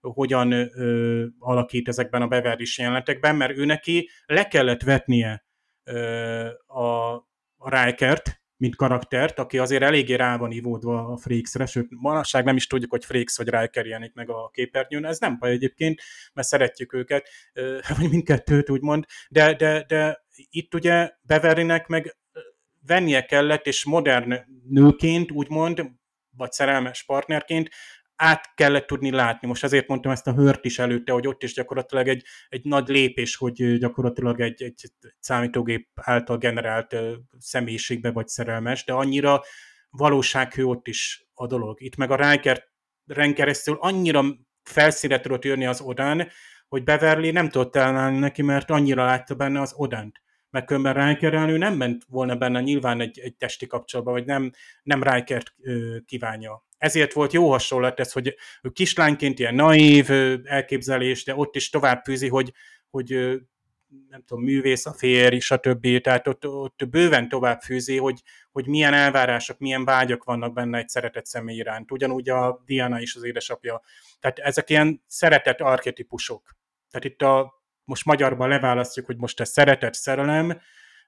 hogyan 0.00 0.52
ö, 0.52 1.26
alakít 1.38 1.88
ezekben 1.88 2.22
a 2.22 2.26
Beverly 2.26 2.64
jelenetekben, 2.76 3.36
mert 3.36 3.56
ő 3.56 3.64
neki 3.64 4.10
le 4.26 4.48
kellett 4.48 4.82
vetnie 4.82 5.44
ö, 5.84 6.48
a, 6.66 7.14
a 7.56 7.84
Rikert, 7.84 8.42
mint 8.56 8.76
karaktert, 8.76 9.38
aki 9.38 9.58
azért 9.58 9.82
eléggé 9.82 10.14
rá 10.14 10.36
van 10.36 10.50
ivódva 10.50 11.06
a 11.06 11.16
Freaksre, 11.16 11.66
sőt, 11.66 11.86
manapság 11.90 12.44
nem 12.44 12.56
is 12.56 12.66
tudjuk, 12.66 12.90
hogy 12.90 13.04
Freaks 13.04 13.36
vagy 13.36 13.48
Riker 13.48 13.86
jelenik 13.86 14.14
meg 14.14 14.30
a 14.30 14.48
képernyőn, 14.52 15.04
ez 15.04 15.18
nem 15.18 15.38
baj 15.38 15.50
egyébként, 15.50 16.00
mert 16.32 16.48
szeretjük 16.48 16.92
őket, 16.92 17.28
vagy 17.98 18.10
mindkettőt 18.10 18.70
úgymond, 18.70 19.04
de, 19.28 19.54
de, 19.54 19.84
de 19.88 20.24
itt 20.50 20.74
ugye 20.74 21.10
Beverlynek 21.22 21.86
meg 21.86 22.16
vennie 22.86 23.24
kellett, 23.24 23.66
és 23.66 23.84
modern 23.84 24.34
nőként, 24.68 25.30
úgymond, 25.30 25.82
vagy 26.36 26.52
szerelmes 26.52 27.04
partnerként 27.04 27.70
át 28.18 28.54
kellett 28.54 28.86
tudni 28.86 29.10
látni. 29.10 29.48
Most 29.48 29.64
azért 29.64 29.88
mondtam 29.88 30.12
ezt 30.12 30.26
a 30.26 30.32
hört 30.32 30.64
is 30.64 30.78
előtte, 30.78 31.12
hogy 31.12 31.26
ott 31.26 31.42
is 31.42 31.54
gyakorlatilag 31.54 32.08
egy, 32.08 32.24
egy 32.48 32.64
nagy 32.64 32.88
lépés, 32.88 33.36
hogy 33.36 33.78
gyakorlatilag 33.78 34.40
egy, 34.40 34.62
egy 34.62 34.92
számítógép 35.18 35.88
által 35.94 36.38
generált 36.38 36.96
személyiségbe 37.38 38.10
vagy 38.10 38.28
szerelmes, 38.28 38.84
de 38.84 38.92
annyira 38.92 39.42
valósághő 39.90 40.64
ott 40.64 40.86
is 40.86 41.28
a 41.34 41.46
dolog. 41.46 41.82
Itt 41.82 41.96
meg 41.96 42.10
a 42.10 42.30
Riker 42.30 42.64
keresztül 43.34 43.76
annyira 43.80 44.24
felszíre 44.62 45.20
tudott 45.20 45.44
jönni 45.44 45.66
az 45.66 45.80
Odán, 45.80 46.28
hogy 46.68 46.84
Beverly 46.84 47.30
nem 47.30 47.48
tudott 47.48 47.76
elnálni 47.76 48.18
neki, 48.18 48.42
mert 48.42 48.70
annyira 48.70 49.04
látta 49.04 49.34
benne 49.34 49.60
az 49.60 49.72
Odant. 49.76 50.22
Meg 50.50 50.64
különben 50.64 51.06
Riker 51.06 51.32
nem 51.32 51.74
ment 51.74 52.04
volna 52.08 52.36
benne 52.36 52.60
nyilván 52.60 53.00
egy, 53.00 53.18
egy 53.18 53.36
testi 53.36 53.66
kapcsolatba, 53.66 54.12
vagy 54.12 54.24
nem, 54.24 54.50
nem 54.82 55.02
Rikert 55.02 55.54
kívánja 56.04 56.66
ezért 56.78 57.12
volt 57.12 57.32
jó 57.32 57.50
hasonlat 57.50 58.00
ez, 58.00 58.12
hogy 58.12 58.36
kislányként 58.72 59.38
ilyen 59.38 59.54
naív 59.54 60.10
elképzelés, 60.44 61.24
de 61.24 61.34
ott 61.34 61.56
is 61.56 61.70
tovább 61.70 62.04
fűzi, 62.04 62.28
hogy, 62.28 62.52
hogy 62.90 63.38
nem 64.08 64.22
tudom, 64.26 64.44
művész 64.44 64.86
a 64.86 64.92
férj, 64.92 65.38
stb. 65.38 66.00
Tehát 66.00 66.26
ott, 66.26 66.46
ott 66.46 66.88
bőven 66.90 67.28
tovább 67.28 67.60
fűzi, 67.60 67.96
hogy, 67.96 68.22
hogy 68.52 68.66
milyen 68.66 68.94
elvárások, 68.94 69.58
milyen 69.58 69.84
vágyak 69.84 70.24
vannak 70.24 70.52
benne 70.52 70.78
egy 70.78 70.88
szeretett 70.88 71.26
személy 71.26 71.56
iránt. 71.56 71.90
Ugyanúgy 71.90 72.28
a 72.28 72.62
Diana 72.64 73.00
is 73.00 73.14
az 73.14 73.24
édesapja. 73.24 73.82
Tehát 74.20 74.38
ezek 74.38 74.70
ilyen 74.70 75.02
szeretett 75.06 75.60
archetipusok. 75.60 76.56
Tehát 76.90 77.06
itt 77.06 77.22
a, 77.22 77.62
most 77.84 78.04
magyarban 78.04 78.48
leválasztjuk, 78.48 79.06
hogy 79.06 79.16
most 79.16 79.40
ez 79.40 79.50
szeretett 79.50 79.94
szerelem, 79.94 80.60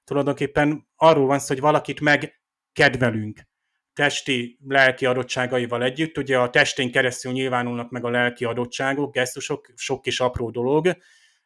tulajdonképpen 0.03 0.87
arról 0.95 1.25
van 1.25 1.39
szó, 1.39 1.47
hogy 1.47 1.59
valakit 1.59 1.99
megkedvelünk 1.99 3.49
testi, 3.93 4.57
lelki 4.67 5.05
adottságaival 5.05 5.83
együtt. 5.83 6.17
Ugye 6.17 6.39
a 6.39 6.49
testén 6.49 6.91
keresztül 6.91 7.31
nyilvánulnak 7.31 7.89
meg 7.89 8.05
a 8.05 8.09
lelki 8.09 8.45
adottságok, 8.45 9.13
gesztusok, 9.13 9.71
sok 9.75 10.01
kis 10.01 10.19
apró 10.19 10.49
dolog, 10.49 10.97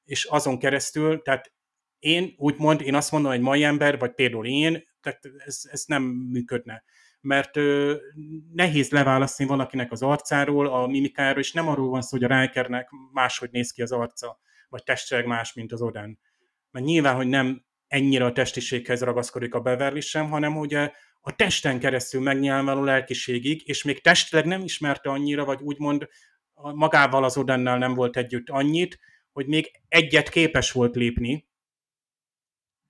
és 0.04 0.26
azon 0.26 0.60
keresztül, 0.60 1.22
tehát 1.22 1.54
én 2.00 2.34
úgymond, 2.38 2.82
én 2.82 2.96
azt 2.96 3.12
mondom, 3.12 3.32
hogy 3.32 3.42
mai 3.42 3.64
ember, 3.64 4.00
vagy 4.00 4.14
például 4.14 4.46
én, 4.46 4.84
tehát 5.02 5.22
ez, 5.38 5.62
ez 5.72 5.84
nem 5.86 6.04
működne. 6.04 6.84
Mert 7.22 7.58
ö, 7.58 7.96
nehéz 8.54 8.90
leválasztani 8.90 9.50
valakinek 9.50 9.92
az 9.92 10.02
arcáról, 10.02 10.68
a 10.68 10.88
mimikáról, 10.88 11.40
és 11.40 11.52
nem 11.52 11.68
arról 11.68 11.90
van 11.90 12.02
szó, 12.02 12.18
hogy 12.18 12.32
a 12.32 12.42
Rikernek 12.42 12.90
máshogy 13.12 13.50
néz 13.52 13.72
ki 13.72 13.82
az 13.82 13.92
arca, 13.92 14.40
vagy 14.70 14.84
testileg 14.84 15.26
más, 15.26 15.54
mint 15.54 15.72
az 15.72 15.82
Oden. 15.82 16.20
Mert 16.72 16.86
nyilván, 16.86 17.16
hogy 17.16 17.28
nem 17.28 17.66
ennyire 17.88 18.26
a 18.26 18.32
testiséghez 18.32 19.02
ragaszkodik 19.02 19.54
a 19.54 19.62
Beverly 19.62 20.00
sem, 20.00 20.30
hanem 20.30 20.58
ugye 20.58 20.92
a 21.28 21.36
testen 21.36 21.80
keresztül 21.80 22.22
megnyilvánuló 22.22 22.84
lelkiségig, 22.84 23.62
és 23.68 23.84
még 23.84 24.02
testileg 24.02 24.46
nem 24.46 24.64
ismerte 24.64 25.10
annyira, 25.10 25.46
vagy 25.46 25.62
úgymond 25.62 26.08
magával 26.54 27.24
az 27.24 27.38
Odennel 27.38 27.78
nem 27.78 27.94
volt 27.94 28.18
együtt 28.18 28.50
annyit, 28.50 29.00
hogy 29.32 29.48
még 29.48 29.72
egyet 29.88 30.30
képes 30.30 30.72
volt 30.72 30.96
lépni, 30.96 31.48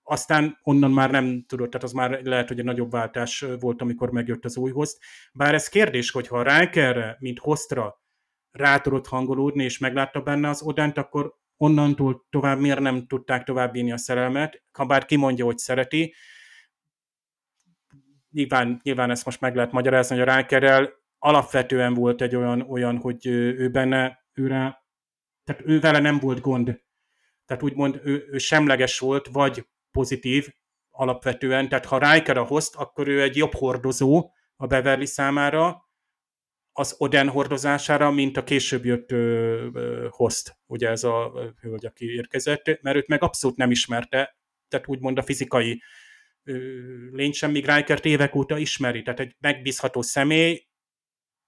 aztán 0.03 0.59
onnan 0.63 0.91
már 0.91 1.11
nem 1.11 1.45
tudott, 1.47 1.69
tehát 1.69 1.83
az 1.83 1.91
már 1.91 2.21
lehet, 2.23 2.47
hogy 2.47 2.59
egy 2.59 2.65
nagyobb 2.65 2.91
váltás 2.91 3.45
volt, 3.59 3.81
amikor 3.81 4.11
megjött 4.11 4.45
az 4.45 4.57
új 4.57 4.71
host. 4.71 4.97
Bár 5.33 5.53
ez 5.53 5.67
kérdés, 5.67 6.11
hogy 6.11 6.27
ha 6.27 6.59
Rikerre, 6.59 7.17
mint 7.19 7.39
hostra 7.39 8.01
rá 8.51 8.79
tudott 8.79 9.07
hangolódni, 9.07 9.63
és 9.63 9.77
meglátta 9.77 10.21
benne 10.21 10.49
az 10.49 10.61
Odent, 10.61 10.97
akkor 10.97 11.36
onnantól 11.57 12.25
tovább 12.29 12.59
miért 12.59 12.79
nem 12.79 13.07
tudták 13.07 13.43
tovább 13.43 13.75
a 13.75 13.97
szerelmet, 13.97 14.63
ha 14.71 14.86
bár 14.86 15.05
kimondja, 15.05 15.45
hogy 15.45 15.57
szereti, 15.57 16.13
nyilván, 18.36 18.79
nyilván 18.83 19.09
ezt 19.09 19.25
most 19.25 19.41
meg 19.41 19.55
lehet 19.55 19.71
magyarázni, 19.71 20.17
hogy 20.17 20.27
a 20.27 20.36
Rikerrel 20.36 20.89
alapvetően 21.19 21.93
volt 21.93 22.21
egy 22.21 22.36
olyan, 22.36 22.61
olyan 22.61 22.97
hogy 22.97 23.25
ő 23.27 23.69
benne, 23.69 24.25
őre, 24.33 24.83
tehát 25.43 25.61
ő 25.65 25.79
vele 25.79 25.99
nem 25.99 26.19
volt 26.19 26.41
gond. 26.41 26.83
Tehát 27.45 27.63
úgymond 27.63 27.99
ő, 28.03 28.27
ő 28.31 28.38
semleges 28.38 28.99
volt, 28.99 29.27
vagy 29.27 29.67
pozitív 29.91 30.53
alapvetően. 30.89 31.69
Tehát 31.69 31.86
ha 31.86 32.13
Riker 32.13 32.38
a 32.38 32.43
host, 32.43 32.75
akkor 32.75 33.07
ő 33.07 33.21
egy 33.21 33.36
jobb 33.36 33.53
hordozó 33.53 34.31
a 34.55 34.67
Beverly 34.67 35.05
számára, 35.05 35.83
az 36.77 36.95
Oden 36.97 37.29
hordozására, 37.29 38.11
mint 38.11 38.38
a 38.38 38.43
később 38.43 38.86
jött 38.86 39.11
ö, 39.11 39.17
ö, 39.73 40.07
host, 40.09 40.57
ugye 40.65 40.89
ez 40.89 41.03
a 41.03 41.31
hölgy, 41.61 41.86
aki 41.86 42.13
érkezett, 42.13 42.81
mert 42.81 42.95
őt 42.95 43.07
meg 43.07 43.23
abszolút 43.23 43.57
nem 43.57 43.71
ismerte, 43.71 44.38
tehát 44.67 44.88
úgymond 44.88 45.17
a 45.17 45.21
fizikai 45.21 45.81
lény 47.11 47.31
sem, 47.31 47.51
míg 47.51 47.65
Rikert 47.65 48.05
évek 48.05 48.35
óta 48.35 48.57
ismeri, 48.57 49.01
tehát 49.01 49.19
egy 49.19 49.35
megbízható 49.39 50.01
személy, 50.01 50.67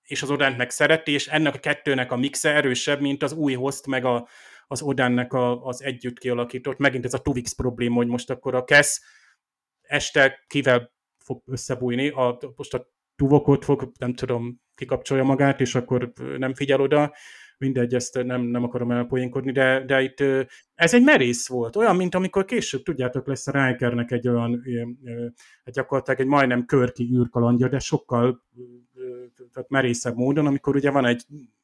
és 0.03 0.21
az 0.21 0.29
Odent 0.29 0.57
meg 0.57 0.69
szereti, 0.69 1.11
és 1.11 1.27
ennek 1.27 1.55
a 1.55 1.59
kettőnek 1.59 2.11
a 2.11 2.15
mixe 2.15 2.53
erősebb, 2.53 3.01
mint 3.01 3.23
az 3.23 3.33
új 3.33 3.53
host, 3.53 3.85
meg 3.87 4.05
a, 4.05 4.27
az 4.67 4.81
Odennek 4.81 5.33
a, 5.33 5.65
az 5.65 5.83
együtt 5.83 6.19
kialakított. 6.19 6.77
Megint 6.77 7.05
ez 7.05 7.13
a 7.13 7.21
Tuvix 7.21 7.53
probléma, 7.53 7.95
hogy 7.95 8.07
most 8.07 8.29
akkor 8.29 8.55
a 8.55 8.63
Kesz 8.63 9.01
este 9.81 10.43
kivel 10.47 10.93
fog 11.17 11.41
összebújni, 11.45 12.07
a, 12.09 12.39
most 12.55 12.73
a 12.73 12.89
Tuvokot 13.15 13.63
fog, 13.63 13.91
nem 13.99 14.13
tudom, 14.13 14.61
kikapcsolja 14.75 15.23
magát, 15.23 15.61
és 15.61 15.75
akkor 15.75 16.11
nem 16.37 16.53
figyel 16.53 16.81
oda, 16.81 17.13
mindegy, 17.57 17.93
ezt 17.93 18.23
nem, 18.23 18.41
nem 18.41 18.63
akarom 18.63 18.91
elpoénkodni, 18.91 19.51
de, 19.51 19.85
de 19.85 20.01
itt 20.01 20.19
ez 20.75 20.93
egy 20.93 21.03
merész 21.03 21.47
volt, 21.47 21.75
olyan, 21.75 21.95
mint 21.95 22.15
amikor 22.15 22.45
később, 22.45 22.83
tudjátok, 22.83 23.27
lesz 23.27 23.47
a 23.47 23.51
Rikernek 23.51 24.11
egy 24.11 24.27
olyan, 24.27 24.63
egy 25.63 25.73
gyakorlatilag 25.73 26.19
egy 26.19 26.27
majdnem 26.27 26.65
körki 26.65 27.09
űrkalandja, 27.13 27.67
de 27.67 27.79
sokkal 27.79 28.45
tehát 29.53 29.69
merészebb 29.69 30.15
módon, 30.15 30.45
amikor 30.45 30.75
ugye 30.75 30.91
van 30.91 31.05
egy, 31.05 31.23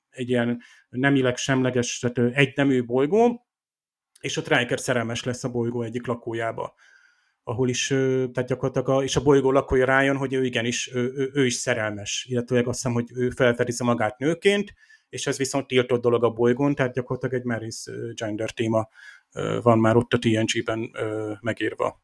egy 0.09 0.29
ilyen 0.29 0.61
nemileg 0.89 1.37
semleges, 1.37 1.99
tehát 1.99 2.35
egy 2.35 2.53
nemű 2.55 2.85
bolygó, 2.85 3.47
és 4.19 4.37
ott 4.37 4.47
Riker 4.47 4.79
szerelmes 4.79 5.23
lesz 5.23 5.43
a 5.43 5.51
bolygó 5.51 5.81
egyik 5.81 6.07
lakójába 6.07 6.73
ahol 7.43 7.69
is, 7.69 7.87
tehát 7.87 8.45
gyakorlatilag 8.45 8.89
a, 8.89 9.03
és 9.03 9.15
a 9.15 9.23
bolygó 9.23 9.51
lakója 9.51 9.85
rájön, 9.85 10.17
hogy 10.17 10.33
ő 10.33 10.45
igenis, 10.45 10.93
ő, 10.93 11.13
ő, 11.15 11.31
ő 11.33 11.45
is 11.45 11.53
szerelmes, 11.53 12.25
illetve 12.29 12.57
azt 12.57 12.65
hiszem, 12.65 12.93
hogy 12.93 13.09
ő 13.13 13.29
felfedezi 13.29 13.83
magát 13.83 14.17
nőként, 14.17 14.73
és 15.13 15.27
ez 15.27 15.37
viszont 15.37 15.67
tiltott 15.67 16.01
dolog 16.01 16.23
a 16.23 16.29
bolygón, 16.29 16.75
tehát 16.75 16.93
gyakorlatilag 16.93 17.35
egy 17.35 17.47
merész 17.47 17.85
gender 18.13 18.51
téma 18.51 18.89
van 19.61 19.79
már 19.79 19.95
ott 19.95 20.13
a 20.13 20.19
TNG-ben 20.19 20.91
megírva. 21.41 22.01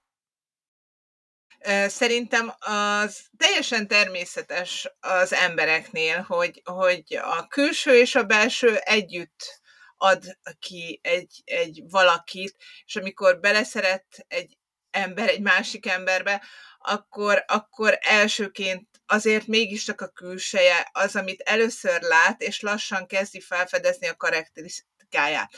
Szerintem 1.88 2.52
az 2.60 3.30
teljesen 3.38 3.88
természetes 3.88 4.92
az 5.00 5.34
embereknél, 5.34 6.22
hogy, 6.22 6.62
hogy 6.64 7.20
a 7.22 7.48
külső 7.48 7.98
és 7.98 8.16
a 8.16 8.24
belső 8.24 8.76
együtt 8.76 9.62
ad 9.98 10.38
ki 10.60 11.00
egy, 11.04 11.42
egy 11.44 11.84
valakit, 11.90 12.56
és 12.86 12.96
amikor 12.96 13.40
beleszeret 13.40 14.26
egy 14.28 14.58
ember 14.92 15.30
egy 15.30 15.42
másik 15.42 15.86
emberbe, 15.86 16.44
akkor, 16.80 17.44
akkor 17.48 17.98
elsőként 18.02 18.88
azért 19.06 19.48
mégis 19.48 19.84
csak 19.84 20.02
a 20.02 20.08
külseje 20.08 20.90
az, 20.92 21.16
amit 21.16 21.42
először 21.42 22.02
lát, 22.02 22.42
és 22.42 22.62
lassan 22.62 23.08
kezdi 23.08 23.40
felfedezni 23.40 24.08
a 24.08 24.16
karakterisztikáját. 24.16 25.52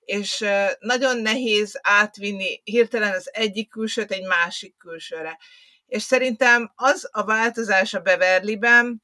És 0.00 0.44
nagyon 0.78 1.18
nehéz 1.18 1.78
átvinni 1.82 2.60
hirtelen 2.64 3.12
az 3.12 3.30
egyik 3.32 3.70
külsőt 3.70 4.10
egy 4.10 4.26
másik 4.26 4.76
külsőre. 4.76 5.38
És 5.86 6.02
szerintem 6.02 6.72
az 6.74 7.08
a 7.12 7.24
változás 7.24 7.94
a 7.94 8.00
Beverlyben, 8.00 9.02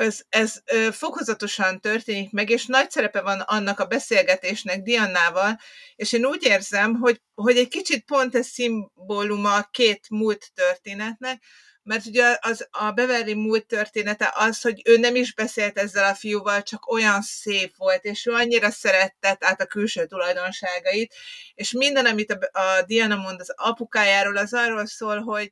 ez, 0.00 0.20
ez 0.28 0.62
fokozatosan 0.90 1.80
történik 1.80 2.30
meg, 2.30 2.50
és 2.50 2.66
nagy 2.66 2.90
szerepe 2.90 3.20
van 3.20 3.40
annak 3.40 3.80
a 3.80 3.86
beszélgetésnek 3.86 4.82
Diannával, 4.82 5.58
és 5.96 6.12
én 6.12 6.24
úgy 6.24 6.44
érzem, 6.44 6.94
hogy, 6.94 7.20
hogy 7.34 7.56
egy 7.56 7.68
kicsit 7.68 8.04
pont 8.04 8.34
ez 8.34 8.46
szimbóluma 8.46 9.54
a 9.54 9.68
két 9.70 10.06
múlt 10.10 10.50
történetnek, 10.54 11.42
mert 11.82 12.06
ugye 12.06 12.36
az, 12.40 12.68
a 12.70 12.90
Beverly 12.90 13.34
múlt 13.34 13.66
története 13.66 14.32
az, 14.34 14.60
hogy 14.60 14.82
ő 14.84 14.96
nem 14.96 15.14
is 15.14 15.34
beszélt 15.34 15.78
ezzel 15.78 16.10
a 16.10 16.14
fiúval, 16.14 16.62
csak 16.62 16.90
olyan 16.90 17.22
szép 17.22 17.76
volt, 17.76 18.04
és 18.04 18.26
ő 18.26 18.32
annyira 18.32 18.70
szeretett 18.70 19.44
át 19.44 19.60
a 19.60 19.66
külső 19.66 20.06
tulajdonságait, 20.06 21.14
és 21.54 21.72
minden, 21.72 22.06
amit 22.06 22.30
a, 22.30 22.60
a 22.60 22.82
Diana 22.82 23.16
mond 23.16 23.40
az 23.40 23.52
apukájáról, 23.56 24.36
az 24.36 24.52
arról 24.52 24.86
szól, 24.86 25.20
hogy, 25.20 25.50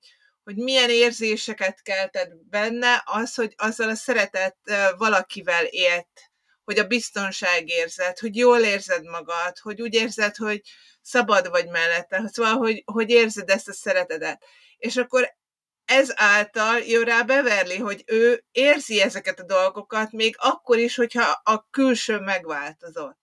hogy 0.49 0.57
milyen 0.57 0.91
érzéseket 0.91 1.83
keltett 1.83 2.31
benne, 2.51 3.03
az, 3.05 3.35
hogy 3.35 3.55
azzal 3.57 3.89
a 3.89 3.95
szeretett 3.95 4.59
valakivel 4.97 5.65
élt, 5.65 6.31
hogy 6.65 6.79
a 6.79 6.87
biztonságérzet, 6.87 8.19
hogy 8.19 8.37
jól 8.37 8.59
érzed 8.59 9.05
magad, 9.05 9.59
hogy 9.59 9.83
úgy 9.83 9.95
érzed, 9.95 10.37
hogy 10.37 10.61
szabad 11.03 11.49
vagy 11.49 11.69
mellette, 11.69 12.31
szóval, 12.33 12.57
hogy, 12.57 12.83
hogy 12.85 13.11
érzed 13.11 13.51
ezt 13.51 13.69
a 13.69 13.73
szeretetet. 13.73 14.45
És 14.77 14.97
akkor 14.97 15.37
ez 15.85 16.13
által 16.15 16.79
jön 16.79 17.05
rá 17.05 17.23
Beverly, 17.23 17.77
hogy 17.79 18.03
ő 18.07 18.45
érzi 18.51 19.01
ezeket 19.01 19.41
a 19.41 19.45
dolgokat, 19.45 20.13
még 20.13 20.35
akkor 20.39 20.79
is, 20.79 20.97
hogyha 20.97 21.41
a 21.43 21.69
külső 21.71 22.19
megváltozott. 22.19 23.21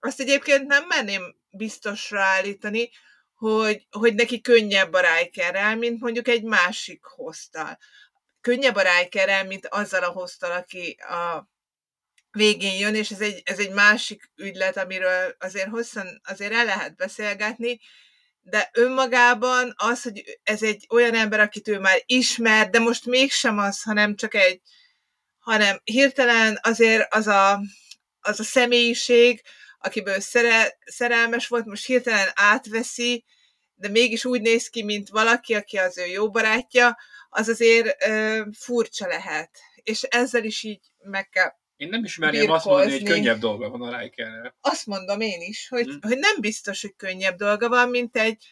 Azt 0.00 0.20
egyébként 0.20 0.66
nem 0.66 0.86
merném 0.86 1.36
biztosra 1.50 2.20
állítani, 2.20 2.90
hogy, 3.42 3.86
hogy 3.90 4.14
neki 4.14 4.40
könnyebb 4.40 4.92
a 4.92 5.00
Rikerrel, 5.00 5.76
mint 5.76 6.00
mondjuk 6.00 6.28
egy 6.28 6.42
másik 6.42 7.04
hoztal. 7.04 7.78
Könnyebb 8.40 8.74
a 8.74 8.82
Rikerrel, 8.82 9.44
mint 9.44 9.66
azzal 9.66 10.02
a 10.02 10.10
hoztal, 10.10 10.52
aki 10.52 10.96
a 11.00 11.48
végén 12.30 12.78
jön, 12.78 12.94
és 12.94 13.10
ez 13.10 13.20
egy, 13.20 13.42
ez 13.44 13.58
egy 13.58 13.70
másik 13.70 14.30
ügylet, 14.36 14.76
amiről 14.76 15.36
azért 15.38 15.68
hosszan 15.68 16.20
azért 16.24 16.52
el 16.52 16.64
lehet 16.64 16.96
beszélgetni, 16.96 17.80
de 18.40 18.70
önmagában 18.72 19.74
az, 19.76 20.02
hogy 20.02 20.38
ez 20.42 20.62
egy 20.62 20.86
olyan 20.88 21.14
ember, 21.14 21.40
akit 21.40 21.68
ő 21.68 21.78
már 21.78 22.02
ismer, 22.06 22.70
de 22.70 22.78
most 22.78 23.06
mégsem 23.06 23.58
az, 23.58 23.82
hanem 23.82 24.16
csak 24.16 24.34
egy, 24.34 24.60
hanem 25.38 25.80
hirtelen 25.84 26.58
azért 26.62 27.14
az 27.14 27.26
a, 27.26 27.60
az 28.20 28.40
a 28.40 28.44
személyiség, 28.44 29.42
akiből 29.82 30.20
szere, 30.20 30.78
szerelmes 30.84 31.48
volt, 31.48 31.64
most 31.64 31.86
hirtelen 31.86 32.28
átveszi, 32.34 33.24
de 33.74 33.88
mégis 33.88 34.24
úgy 34.24 34.40
néz 34.40 34.68
ki, 34.68 34.82
mint 34.82 35.08
valaki, 35.08 35.54
aki 35.54 35.76
az 35.76 35.98
ő 35.98 36.06
jó 36.06 36.30
barátja, 36.30 36.96
az 37.30 37.48
azért 37.48 38.04
ö, 38.04 38.42
furcsa 38.58 39.06
lehet. 39.06 39.50
És 39.82 40.02
ezzel 40.02 40.44
is 40.44 40.62
így 40.62 40.80
meg 40.98 41.28
kell 41.28 41.50
én 41.82 41.88
nem 41.88 42.04
ismerném 42.04 42.50
azt 42.50 42.64
mondani, 42.64 42.90
hogy 42.90 43.02
könnyebb 43.02 43.38
dolga 43.38 43.70
van 43.70 43.82
a 43.82 43.98
Rikerrel. 43.98 44.54
Azt 44.60 44.86
mondom 44.86 45.20
én 45.20 45.40
is, 45.40 45.68
hogy, 45.68 45.84
hmm. 45.84 45.98
hogy 46.00 46.18
nem 46.18 46.40
biztos, 46.40 46.80
hogy 46.80 46.94
könnyebb 46.96 47.36
dolga 47.36 47.68
van, 47.68 47.88
mint 47.88 48.16
egy, 48.16 48.44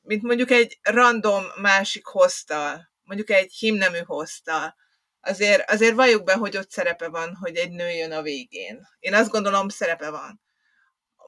mint 0.00 0.22
mondjuk 0.22 0.50
egy 0.50 0.78
random 0.82 1.44
másik 1.60 2.06
hoztal, 2.06 2.90
mondjuk 3.02 3.30
egy 3.30 3.52
himnemű 3.52 3.98
hoztal. 3.98 4.74
Azért, 5.20 5.70
azért 5.70 5.94
valljuk 5.94 6.24
be, 6.24 6.34
hogy 6.34 6.56
ott 6.56 6.70
szerepe 6.70 7.08
van, 7.08 7.36
hogy 7.40 7.56
egy 7.56 7.70
nő 7.70 7.88
jön 7.88 8.12
a 8.12 8.22
végén. 8.22 8.86
Én 8.98 9.14
azt 9.14 9.30
gondolom, 9.30 9.68
szerepe 9.68 10.10
van. 10.10 10.41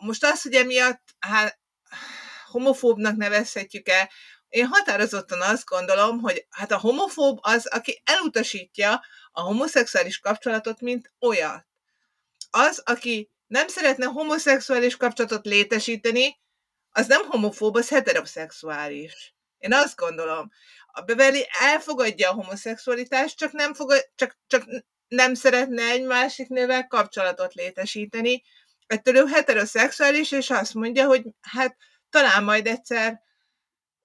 Most 0.05 0.25
az, 0.25 0.43
hogy 0.43 0.55
emiatt 0.55 1.03
hát, 1.19 1.59
homofóbnak 2.51 3.17
nevezhetjük-e, 3.17 4.11
én 4.49 4.67
határozottan 4.67 5.41
azt 5.41 5.65
gondolom, 5.65 6.21
hogy 6.21 6.47
hát 6.51 6.73
a 6.73 6.79
homofób 6.79 7.39
az, 7.43 7.67
aki 7.67 8.03
elutasítja 8.05 9.05
a 9.33 9.41
homoszexuális 9.41 10.19
kapcsolatot, 10.19 10.81
mint 10.81 11.13
olyat. 11.21 11.67
Az, 12.51 12.83
aki 12.85 13.31
nem 13.47 13.69
szeretne 13.69 14.07
homoszexuális 14.07 14.97
kapcsolatot 14.97 15.47
létesíteni, 15.47 16.41
az 16.91 17.07
nem 17.07 17.27
homofób, 17.27 17.77
az 17.77 17.89
heteroszexuális. 17.89 19.35
Én 19.59 19.73
azt 19.73 19.97
gondolom. 19.97 20.51
A 20.87 21.01
Beverly 21.01 21.47
elfogadja 21.61 22.31
a 22.31 22.35
homoszexualitást, 22.35 23.37
csak 23.37 23.53
nem, 23.53 23.75
fogad, 23.75 24.11
csak, 24.15 24.39
csak 24.47 24.65
nem 25.09 25.35
szeretne 25.35 25.83
egy 25.83 26.05
másik 26.05 26.49
nővel 26.49 26.87
kapcsolatot 26.87 27.55
létesíteni. 27.55 28.43
Ettől 28.95 29.17
ő 29.17 29.25
heteroszexuális, 29.27 30.33
és 30.33 30.51
azt 30.51 30.75
mondja, 30.75 31.07
hogy 31.07 31.23
hát 31.41 31.77
talán 32.11 32.45
majd 32.45 32.67
egyszer 32.67 33.23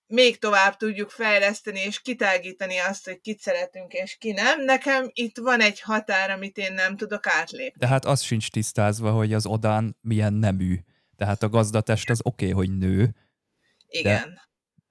még 0.06 0.40
tovább 0.40 0.78
tudjuk 0.78 1.10
fejleszteni 1.10 1.80
és 1.80 2.02
kitágítani 2.02 2.78
azt, 2.78 3.06
hogy 3.06 3.20
kit 3.20 3.40
szeretünk 3.40 3.94
és 3.94 4.18
ki 4.18 4.32
nem. 4.32 4.64
Nekem 4.64 5.10
itt 5.14 5.38
van 5.38 5.62
egy 5.62 5.82
határ, 5.82 6.30
amit 6.30 6.58
én 6.58 6.74
nem 6.74 6.98
tudok 6.98 7.28
átlépni. 7.28 7.80
De 7.80 7.88
hát 7.88 8.06
az 8.06 8.22
sincs 8.22 8.50
tisztázva, 8.52 9.12
hogy 9.12 9.34
az 9.34 9.46
odán 9.46 9.98
milyen 10.02 10.34
nemű. 10.34 10.76
Tehát 11.16 11.44
a 11.44 11.50
gazdatest 11.50 12.10
az 12.10 12.20
oké, 12.24 12.52
okay, 12.52 12.66
hogy 12.66 12.78
nő. 12.78 13.16
Igen. 13.88 14.30
De, 14.34 14.42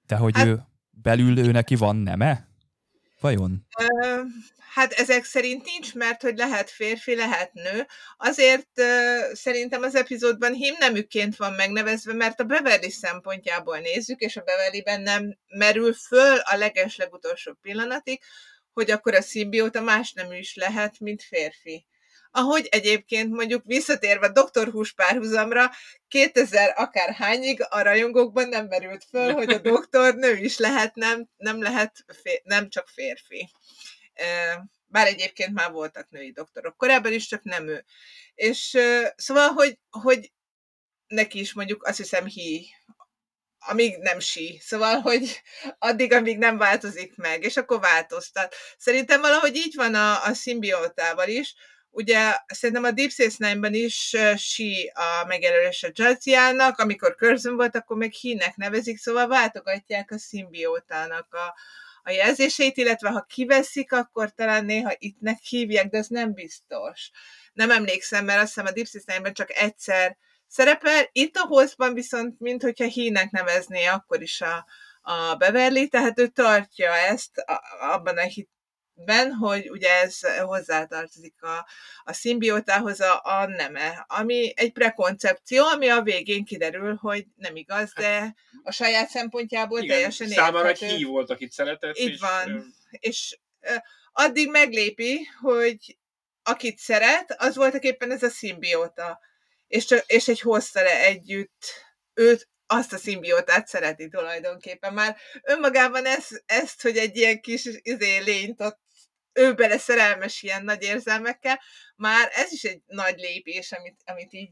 de 0.07 0.15
hogy 0.15 0.35
hát, 0.35 0.45
ő 0.45 0.61
belül 0.89 1.39
ő 1.39 1.51
neki 1.51 1.75
van 1.75 1.95
neme? 1.95 2.48
Vajon? 3.19 3.67
Hát 4.73 4.91
ezek 4.93 5.23
szerint 5.23 5.65
nincs, 5.65 5.93
mert 5.93 6.21
hogy 6.21 6.37
lehet 6.37 6.69
férfi, 6.69 7.15
lehet 7.15 7.53
nő. 7.53 7.87
Azért 8.17 8.69
szerintem 9.33 9.81
az 9.81 9.95
epizódban 9.95 10.53
hímneműként 10.53 11.35
van 11.35 11.53
megnevezve, 11.53 12.13
mert 12.13 12.39
a 12.39 12.43
Beverly 12.43 12.89
szempontjából 12.89 13.77
nézzük, 13.77 14.19
és 14.19 14.37
a 14.37 14.41
Beverlyben 14.41 15.01
nem 15.01 15.37
merül 15.47 15.93
föl 15.93 16.37
a 16.37 16.55
legeslegutolsó 16.55 17.53
pillanatig, 17.61 18.21
hogy 18.73 18.91
akkor 18.91 19.13
a 19.13 19.21
szimbióta 19.21 19.81
más 19.81 20.13
nemű 20.13 20.37
is 20.37 20.55
lehet, 20.55 20.99
mint 20.99 21.23
férfi. 21.23 21.85
Ahogy 22.31 22.67
egyébként 22.71 23.31
mondjuk 23.31 23.63
visszatérve 23.65 24.29
Dr. 24.29 24.71
Hús 24.71 24.93
párhuzamra, 24.93 25.71
2000 26.07 26.73
akárhányig 26.75 27.65
a 27.69 27.81
rajongókban 27.81 28.49
nem 28.49 28.65
merült 28.65 29.03
föl, 29.09 29.33
hogy 29.33 29.53
a 29.53 29.57
doktor 29.57 30.15
nő 30.15 30.35
is 30.35 30.57
lehet, 30.57 30.95
nem, 30.95 31.27
nem 31.37 31.61
lehet, 31.61 32.05
fér, 32.21 32.41
nem 32.43 32.69
csak 32.69 32.87
férfi 32.87 33.49
bár 34.89 35.07
egyébként 35.07 35.53
már 35.53 35.71
voltak 35.71 36.09
női 36.09 36.31
doktorok 36.31 36.77
korábban 36.77 37.13
is, 37.13 37.27
csak 37.27 37.43
nem 37.43 37.67
ő. 37.67 37.85
És 38.35 38.77
szóval, 39.15 39.47
hogy, 39.47 39.79
hogy 39.89 40.31
neki 41.07 41.39
is 41.39 41.53
mondjuk 41.53 41.83
azt 41.83 41.97
hiszem 41.97 42.25
hi, 42.25 42.67
amíg 43.59 43.97
nem 43.97 44.19
sí. 44.19 44.59
Szóval, 44.61 44.99
hogy 44.99 45.41
addig, 45.77 46.13
amíg 46.13 46.37
nem 46.37 46.57
változik 46.57 47.15
meg, 47.15 47.43
és 47.43 47.57
akkor 47.57 47.79
változtat. 47.79 48.55
Szerintem 48.77 49.21
valahogy 49.21 49.55
így 49.55 49.75
van 49.75 49.95
a, 49.95 50.23
a 50.23 50.33
szimbiótával 50.33 51.27
is. 51.27 51.55
Ugye 51.99 52.35
szerintem 52.47 52.83
a 52.83 52.91
Deep 52.91 53.09
Space 53.09 53.35
Nine-ben 53.37 53.73
is 53.73 54.15
sí 54.35 54.91
a 54.93 55.25
megjelölés 55.27 55.83
a 55.83 55.89
Jaziának, 55.93 56.79
amikor 56.79 57.15
Curzon 57.15 57.55
volt, 57.55 57.75
akkor 57.75 57.97
meg 57.97 58.11
hínek 58.11 58.55
nevezik, 58.55 58.97
szóval 58.97 59.27
váltogatják 59.27 60.11
a 60.11 60.17
szimbiótának 60.17 61.33
a, 61.33 61.55
a 62.03 62.11
jelzéseit, 62.11 62.77
illetve 62.77 63.09
ha 63.09 63.25
kiveszik, 63.29 63.91
akkor 63.91 64.33
talán 64.33 64.65
néha 64.65 64.91
ittnek 64.97 65.39
hívják, 65.39 65.89
de 65.89 65.97
ez 65.97 66.07
nem 66.07 66.33
biztos. 66.33 67.11
Nem 67.53 67.71
emlékszem, 67.71 68.25
mert 68.25 68.41
azt 68.41 68.47
hiszem 68.47 68.65
a 68.65 68.71
Deep 68.71 68.87
Systemben 68.87 69.33
csak 69.33 69.51
egyszer 69.51 70.17
szerepel, 70.47 71.09
itt 71.11 71.35
a 71.35 71.45
hostban 71.45 71.93
viszont, 71.93 72.39
mint 72.39 72.61
hogyha 72.61 72.85
hínek 72.85 73.31
nevezné 73.31 73.85
akkor 73.85 74.21
is 74.21 74.41
a, 74.41 74.65
a 75.01 75.35
Beverly, 75.35 75.87
tehát 75.87 76.19
ő 76.19 76.27
tartja 76.27 76.93
ezt 76.93 77.37
a, 77.37 77.61
abban 77.79 78.17
a 78.17 78.21
hit, 78.21 78.49
ben, 79.05 79.31
hogy 79.31 79.69
ugye 79.69 79.89
ez 79.89 80.19
hozzátartozik 80.39 81.43
a, 81.43 81.67
a 82.03 82.13
szimbiótához 82.13 82.99
a, 82.99 83.21
a 83.23 83.45
neme, 83.45 84.05
ami 84.07 84.53
egy 84.55 84.71
prekoncepció, 84.71 85.65
ami 85.65 85.87
a 85.89 86.01
végén 86.01 86.45
kiderül, 86.45 86.95
hogy 86.95 87.25
nem 87.35 87.55
igaz, 87.55 87.93
de 87.95 88.35
a 88.63 88.71
saját 88.71 89.09
szempontjából 89.09 89.79
Igen, 89.79 89.95
teljesen 89.95 90.27
Számára 90.27 90.67
egy 90.67 90.81
érthető. 90.81 90.95
hív 90.95 91.07
volt, 91.07 91.29
akit 91.29 91.51
szeretett. 91.51 91.97
Így 91.97 92.09
és, 92.13 92.19
van. 92.19 92.49
ö, 92.49 92.59
És 92.89 93.37
ö, 93.59 93.75
addig 94.11 94.49
meglépi, 94.49 95.19
hogy 95.41 95.97
akit 96.43 96.77
szeret, 96.77 97.35
az 97.37 97.55
voltak 97.55 97.83
éppen 97.83 98.11
ez 98.11 98.23
a 98.23 98.29
szimbióta. 98.29 99.19
És, 99.67 99.85
csak, 99.85 100.03
és 100.05 100.27
egy 100.27 100.39
hoztale 100.39 101.03
együtt 101.03 101.65
őt, 102.13 102.49
azt 102.71 102.93
a 102.93 102.97
szimbiótát 102.97 103.67
szereti 103.67 104.07
tulajdonképpen. 104.07 104.93
Már 104.93 105.17
önmagában 105.43 106.05
ez, 106.05 106.27
ezt, 106.45 106.81
hogy 106.81 106.97
egy 106.97 107.17
ilyen 107.17 107.41
kis 107.41 107.65
izé, 107.81 108.17
lényt 108.17 108.61
ott 108.61 108.79
ő 109.39 109.53
bele 109.53 109.77
szerelmes 109.77 110.41
ilyen 110.41 110.63
nagy 110.63 110.81
érzelmekkel, 110.83 111.59
már 111.95 112.29
ez 112.33 112.51
is 112.51 112.63
egy 112.63 112.81
nagy 112.85 113.17
lépés, 113.17 113.71
amit, 113.71 114.01
amit 114.05 114.33
így 114.33 114.51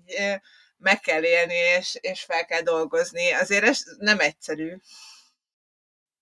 meg 0.77 0.99
kell 0.99 1.23
élni, 1.23 1.53
és, 1.53 1.97
és 2.01 2.23
fel 2.23 2.45
kell 2.45 2.61
dolgozni. 2.61 3.31
Azért 3.31 3.63
ez 3.63 3.83
nem 3.97 4.19
egyszerű. 4.19 4.75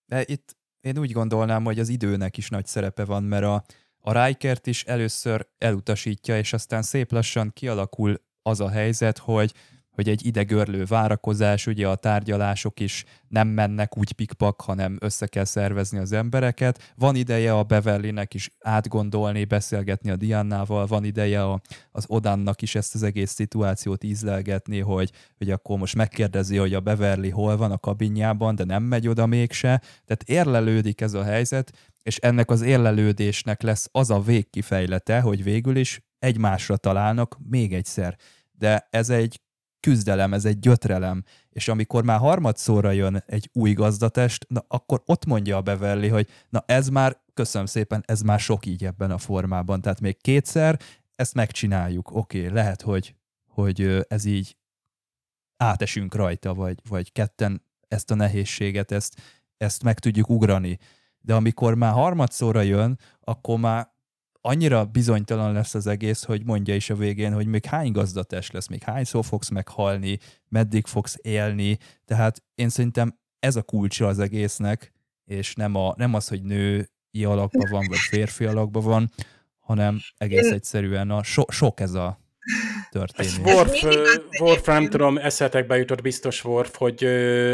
De 0.06 0.24
itt 0.26 0.56
én 0.82 0.98
úgy 0.98 1.12
gondolnám, 1.12 1.64
hogy 1.64 1.80
az 1.80 1.90
időnek 1.90 2.38
is 2.38 2.50
nagy 2.50 2.66
szerepe 2.66 3.06
van, 3.06 3.24
mert 3.24 3.44
a, 3.44 3.66
a 4.00 4.26
Rikert 4.26 4.68
is 4.68 4.84
először 4.84 5.48
elutasítja, 5.58 6.38
és 6.38 6.54
aztán 6.54 6.82
szép 6.82 7.12
lassan 7.12 7.52
kialakul 7.54 8.24
az 8.42 8.60
a 8.60 8.70
helyzet, 8.70 9.18
hogy 9.18 9.54
hogy 9.96 10.10
egy 10.10 10.26
idegörlő 10.26 10.84
várakozás, 10.84 11.68
ugye 11.68 11.88
a 11.88 11.96
tárgyalások 11.96 12.80
is 12.80 13.06
nem 13.28 13.48
mennek 13.48 13.98
úgy 13.98 14.12
pikpak, 14.12 14.62
hanem 14.62 14.98
össze 15.00 15.28
kell 15.28 15.44
szervezni 15.44 15.98
az 15.98 16.12
embereket. 16.12 16.94
Van 16.96 17.16
ideje 17.16 17.54
a 17.54 17.64
Beverlynek 17.64 18.34
is 18.34 18.50
átgondolni, 18.60 19.46
beszélgetni 19.46 20.10
a 20.10 20.16
Diannával, 20.16 20.86
van 20.86 21.04
ideje 21.04 21.44
a, 21.44 21.62
az 21.92 22.06
Odannak 22.08 22.62
is 22.62 22.76
ezt 22.76 22.96
az 22.96 23.04
egész 23.04 23.32
szituációt 23.32 24.04
ízlelgetni, 24.04 24.80
hogy, 24.80 25.12
hogy 25.38 25.52
akkor 25.52 25.78
most 25.78 25.96
megkérdezi, 25.96 26.58
hogy 26.58 26.74
a 26.74 26.80
Beverly 26.80 27.30
hol 27.30 27.58
van 27.58 27.72
a 27.72 27.78
kabinjában, 27.78 28.56
de 28.56 28.64
nem 28.64 28.84
megy 28.84 29.08
oda 29.08 29.26
mégse. 29.26 29.82
Tehát 30.06 30.24
érlelődik 30.26 31.02
ez 31.02 31.14
a 31.14 31.24
helyzet, 31.24 31.72
és 32.04 32.18
ennek 32.18 32.50
az 32.50 32.62
érlelődésnek 32.62 33.62
lesz 33.62 33.88
az 33.92 34.10
a 34.10 34.20
végkifejlete, 34.20 35.20
hogy 35.20 35.44
végül 35.44 35.76
is 35.76 36.02
egymásra 36.20 36.78
találnak 36.78 37.38
még 37.50 37.74
egyszer. 37.74 38.18
De 38.52 38.88
ez 38.90 39.10
egy 39.10 39.40
küzdelem, 39.86 40.34
ez 40.34 40.46
egy 40.46 40.60
gyötrelem, 40.60 41.24
és 41.50 41.68
amikor 41.68 42.04
már 42.04 42.20
harmadszorra 42.20 42.92
jön 42.92 43.24
egy 43.26 43.50
új 43.54 43.74
gazdatest, 43.74 44.46
na 44.50 44.66
akkor 44.68 45.02
ott 45.06 45.26
mondja 45.26 45.58
a 45.58 45.62
Beverly, 45.62 46.08
hogy 46.08 46.28
na 46.50 46.64
ez 46.68 46.88
már, 46.90 47.18
köszönöm 47.34 47.68
szépen, 47.68 48.04
ez 48.06 48.22
már 48.22 48.40
sok 48.40 48.66
így 48.66 48.86
ebben 48.86 49.12
a 49.12 49.18
formában, 49.18 49.82
tehát 49.82 50.02
még 50.02 50.22
kétszer 50.22 50.80
ezt 51.16 51.34
megcsináljuk, 51.34 52.16
oké, 52.16 52.40
okay, 52.40 52.54
lehet, 52.54 52.82
hogy, 52.82 53.16
hogy 53.48 54.06
ez 54.08 54.26
így 54.26 54.58
átesünk 55.58 56.16
rajta, 56.16 56.54
vagy, 56.54 56.80
vagy 56.90 57.12
ketten 57.12 57.62
ezt 57.88 58.12
a 58.12 58.16
nehézséget, 58.16 58.92
ezt, 58.92 59.22
ezt 59.58 59.84
meg 59.84 60.00
tudjuk 60.00 60.30
ugrani. 60.30 60.80
De 61.20 61.34
amikor 61.34 61.76
már 61.76 61.92
harmadszorra 61.92 62.62
jön, 62.62 63.00
akkor 63.20 63.60
már 63.60 63.94
annyira 64.46 64.86
bizonytalan 64.86 65.54
lesz 65.54 65.74
az 65.74 65.88
egész, 65.88 66.24
hogy 66.24 66.46
mondja 66.46 66.76
is 66.76 66.90
a 66.90 66.96
végén, 66.96 67.34
hogy 67.34 67.46
még 67.46 67.66
hány 67.66 67.92
gazdatest 67.92 68.54
lesz, 68.54 68.68
még 68.68 68.84
hányszor 68.84 69.26
fogsz 69.26 69.50
meghalni, 69.50 70.20
meddig 70.50 70.86
fogsz 70.86 71.18
élni, 71.22 71.78
tehát 72.06 72.44
én 72.56 72.70
szerintem 72.70 73.18
ez 73.40 73.56
a 73.56 73.62
kulcsa 73.62 74.08
az 74.08 74.20
egésznek, 74.20 74.92
és 75.26 75.54
nem, 75.54 75.76
a, 75.76 75.94
nem 75.98 76.14
az, 76.14 76.28
hogy 76.28 76.44
női 76.44 77.24
alakban 77.24 77.70
van, 77.70 77.86
vagy 77.88 77.98
férfi 77.98 78.46
alakban 78.46 78.84
van, 78.84 79.12
hanem 79.60 80.00
egész 80.18 80.52
egyszerűen 80.52 81.10
a 81.12 81.24
so, 81.24 81.44
sok 81.52 81.80
ez 81.80 81.94
a 81.94 82.20
történés. 82.90 83.32
Ez 83.32 83.38
Worf, 83.38 83.84
az 83.84 84.20
Worf, 84.40 84.66
nem 84.66 84.90
tudom, 84.90 85.18
eszetekbe 85.18 85.78
jutott 85.78 86.02
biztos 86.02 86.44
Worf, 86.44 86.76
hogy 86.78 87.04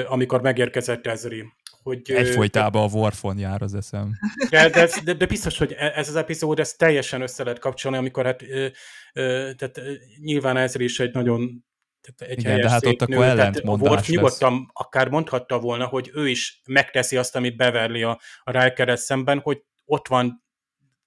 amikor 0.08 0.42
megérkezett 0.42 1.08
Ezri, 1.08 1.46
hogy... 1.84 2.12
Egyfolytában 2.12 2.84
a 2.84 2.98
Warfon 2.98 3.38
jár 3.38 3.62
az 3.62 3.76
eszem. 3.76 4.12
De, 4.50 4.70
de, 4.70 4.82
ez- 4.82 5.04
de, 5.04 5.14
de 5.14 5.26
biztos, 5.26 5.58
hogy 5.58 5.72
e- 5.78 5.94
ez 5.96 6.10
az 6.10 6.16
epizód, 6.16 6.60
ez 6.60 6.74
teljesen 6.74 7.22
össze 7.22 7.44
lehet 7.44 7.60
kapcsolni, 7.60 7.98
amikor 7.98 8.26
hát 8.26 8.42
ö, 8.42 8.68
ö, 9.14 9.52
tehát, 9.56 9.82
nyilván 10.20 10.58
Ezri 10.58 10.84
is 10.84 11.00
egy 11.00 11.14
nagyon 11.14 11.66
tehát 12.02 12.34
egy 12.34 12.40
Igen, 12.40 12.62
de 12.62 12.70
hát 12.70 12.86
ott 12.86 13.02
akkor 13.02 13.16
nő, 13.16 13.22
tehát 13.22 13.38
ellentmondás 13.38 13.90
Worf 13.90 14.08
lesz. 14.08 14.10
nyugodtan 14.16 14.70
akár 14.74 15.08
mondhatta 15.10 15.60
volna, 15.60 15.86
hogy 15.86 16.12
ő 16.14 16.30
is 16.30 16.62
megteszi 16.66 17.18
azt, 17.18 17.36
amit 17.36 17.56
Beverly 17.56 18.04
a, 18.04 18.20
a 18.44 18.62
Riker-rel 18.62 18.96
szemben, 18.96 19.40
hogy 19.40 19.64
ott 19.86 20.08
van 20.08 20.44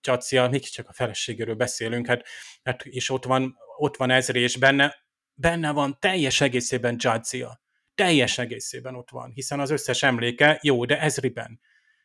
Csacia, 0.00 0.48
mégiscsak 0.48 0.88
a 0.88 0.92
feleségéről 0.92 1.54
beszélünk, 1.54 2.06
hát, 2.06 2.26
hát 2.62 2.84
és 2.84 3.10
ott 3.10 3.24
van, 3.24 3.56
ott 3.76 3.96
van 3.96 4.10
Ezri, 4.10 4.40
és 4.40 4.56
benne, 4.56 4.94
benne 5.34 5.70
van 5.70 5.96
teljes 6.00 6.40
egészében 6.40 6.96
Jadzia. 6.98 7.63
Teljes 7.94 8.38
egészében 8.38 8.94
ott 8.94 9.10
van, 9.10 9.30
hiszen 9.30 9.60
az 9.60 9.70
összes 9.70 10.02
emléke 10.02 10.58
jó, 10.62 10.84
de 10.84 11.00
Ezriben. 11.00 11.60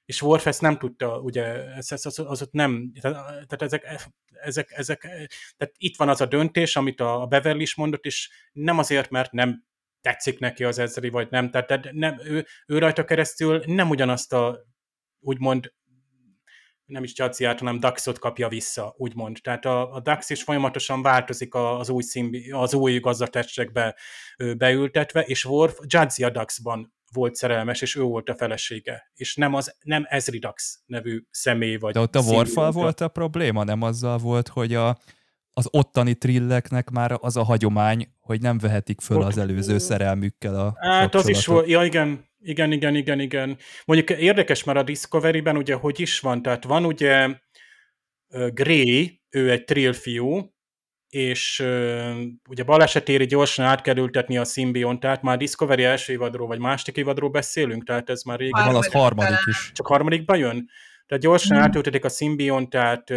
És 0.06 0.22
Worf 0.22 0.46
ezt 0.46 0.62
nem 0.62 0.78
tudta, 0.78 1.20
ugye, 1.20 1.44
ez, 1.66 1.92
ez, 1.92 2.06
az, 2.06 2.20
az 2.20 2.42
ott 2.42 2.52
nem, 2.52 2.92
tehát, 3.02 3.62
ezek, 3.62 3.84
ezek, 4.42 4.72
ezek, 4.72 5.02
tehát 5.58 5.74
itt 5.78 5.98
van 5.98 6.10
az 6.10 6.22
a 6.22 6.26
döntés, 6.26 6.76
amit 6.76 7.02
a 7.02 7.26
Beverly 7.30 7.62
is 7.62 7.76
mondott, 7.76 8.06
és 8.06 8.30
nem 8.52 8.78
azért, 8.78 9.10
mert 9.10 9.32
nem 9.32 9.64
tetszik 10.02 10.40
neki 10.40 10.64
az 10.64 10.80
Ezri, 10.80 11.10
vagy 11.10 11.28
nem, 11.30 11.52
tehát 11.52 11.68
tehát 11.68 11.92
nem, 11.92 12.20
ő, 12.24 12.46
ő 12.68 12.78
rajta 12.78 13.06
keresztül 13.06 13.64
nem 13.66 13.90
ugyanazt 13.90 14.34
a 14.34 14.66
úgymond 15.20 15.74
nem 16.90 17.04
is 17.04 17.14
Csaciát, 17.14 17.60
hanem 17.60 17.80
Daxot 17.80 18.20
kapja 18.20 18.48
vissza, 18.48 18.94
úgymond. 18.98 19.38
Tehát 19.42 19.66
a, 19.66 19.94
a 19.94 20.00
Dax 20.00 20.30
is 20.30 20.44
folyamatosan 20.44 21.02
változik 21.02 21.54
az 21.56 21.90
új, 21.90 22.04
szimbi, 22.04 22.52
az 22.52 22.74
új 22.74 23.00
gazdatestségbe 23.00 23.96
ö, 24.38 24.54
beültetve, 24.54 25.22
és 25.22 25.46
Worf 25.46 25.78
Jadzia 25.88 26.30
Daxban 26.30 26.94
volt 27.14 27.36
szerelmes, 27.36 27.82
és 27.82 27.96
ő 27.96 28.02
volt 28.02 28.30
a 28.30 28.36
felesége. 28.36 29.12
És 29.14 29.36
nem, 29.36 29.54
az, 29.54 29.76
nem 29.84 30.06
Ezri 30.08 30.40
Dax 30.40 30.80
nevű 30.86 31.22
személy 31.32 31.76
vagy 31.78 31.94
De 31.94 32.00
ott 32.00 32.16
a 32.16 32.22
szimbióta. 32.22 32.72
volt 32.72 33.02
a 33.02 33.08
probléma, 33.08 33.64
nem 33.64 33.82
azzal 33.82 34.18
volt, 34.18 34.48
hogy 34.48 34.74
a, 34.74 34.98
az 35.54 35.68
ottani 35.72 36.16
trilleknek 36.16 36.90
már 36.90 37.18
az 37.22 37.38
a 37.38 37.44
hagyomány, 37.44 38.14
hogy 38.20 38.42
nem 38.42 38.58
vehetik 38.58 39.02
föl 39.02 39.18
Ott- 39.18 39.26
az 39.28 39.38
előző 39.38 39.78
szerelmükkel 39.78 40.60
a 40.60 40.74
Hát 40.80 41.16
az 41.16 41.28
is 41.28 41.46
volt, 41.46 41.68
ja 41.68 41.84
igen, 41.84 42.29
igen, 42.42 42.72
igen, 42.72 42.96
igen, 42.96 43.20
igen. 43.20 43.58
Mondjuk 43.86 44.20
érdekes, 44.20 44.64
mert 44.64 44.78
a 44.78 44.84
Discovery-ben 44.84 45.58
ugye 45.58 45.74
hogy 45.74 46.00
is 46.00 46.20
van, 46.20 46.42
tehát 46.42 46.64
van 46.64 46.86
ugye 46.86 47.28
Gray, 48.54 49.22
ő 49.30 49.52
egy 49.52 49.64
trill 49.64 49.94
fiú, 49.94 50.54
és 51.10 51.60
ugye 52.50 52.64
balesetéri 52.66 53.26
gyorsan 53.26 53.66
át 53.66 53.82
kell 53.82 53.98
ültetni 53.98 54.38
a 54.38 54.44
szimbiontát, 54.46 55.22
már 55.22 55.38
Discovery 55.38 55.84
első 55.84 56.14
évadról, 56.14 56.48
vagy 56.48 56.60
második 56.60 56.98
évadról 56.98 57.30
beszélünk, 57.30 57.84
tehát 57.84 58.10
ez 58.10 58.24
már 58.24 58.40
régen 58.40 58.66
Van 58.66 58.76
az 58.76 58.92
Harmadik 58.92 59.38
is. 59.46 59.72
csak 59.74 59.88
harmadikba 59.88 60.36
jön? 60.36 60.70
Tehát 61.06 61.24
gyorsan 61.24 61.58
Mhm. 61.58 61.66
átültetik 61.66 62.06
a 62.06 62.10
szimbiontát 62.10 63.14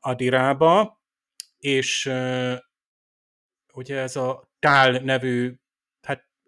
Adirába, 0.00 1.00
és 1.58 2.10
ugye 3.72 3.96
ez 3.98 4.16
a 4.16 4.50
Tál 4.58 4.90
nevű 4.90 5.54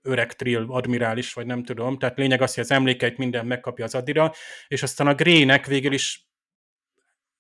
öreg 0.09 0.33
trill 0.33 0.65
admirális, 0.69 1.33
vagy 1.33 1.47
nem 1.47 1.63
tudom, 1.63 1.99
tehát 1.99 2.19
lényeg 2.19 2.43
az, 2.43 2.55
hogy 2.55 2.65
az 2.65 2.71
emlékeit 2.71 3.19
minden 3.19 3.47
megkapja 3.47 3.85
az 3.85 3.95
Adira, 3.95 4.33
és 4.69 4.83
aztán 4.83 5.07
a 5.07 5.15
Greynek 5.15 5.67
végül 5.67 5.93
is 5.93 6.29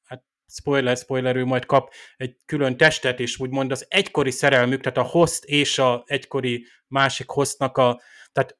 hát 0.04 0.24
spoiler, 0.46 0.96
spoiler, 0.96 1.36
ő 1.36 1.44
majd 1.44 1.64
kap 1.66 1.92
egy 2.16 2.36
külön 2.44 2.76
testet, 2.76 3.20
és 3.20 3.38
úgymond 3.38 3.70
az 3.70 3.86
egykori 3.88 4.30
szerelmük, 4.30 4.80
tehát 4.80 4.98
a 4.98 5.10
host 5.10 5.44
és 5.44 5.78
a 5.78 6.02
egykori 6.06 6.66
másik 6.86 7.28
hostnak 7.28 7.76
a, 7.76 8.00
tehát 8.32 8.58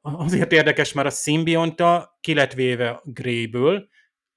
azért 0.00 0.52
érdekes, 0.52 0.92
mert 0.92 1.06
a 1.06 1.10
szimbionta 1.10 2.18
ki 2.20 2.46
Greyből, 3.04 3.88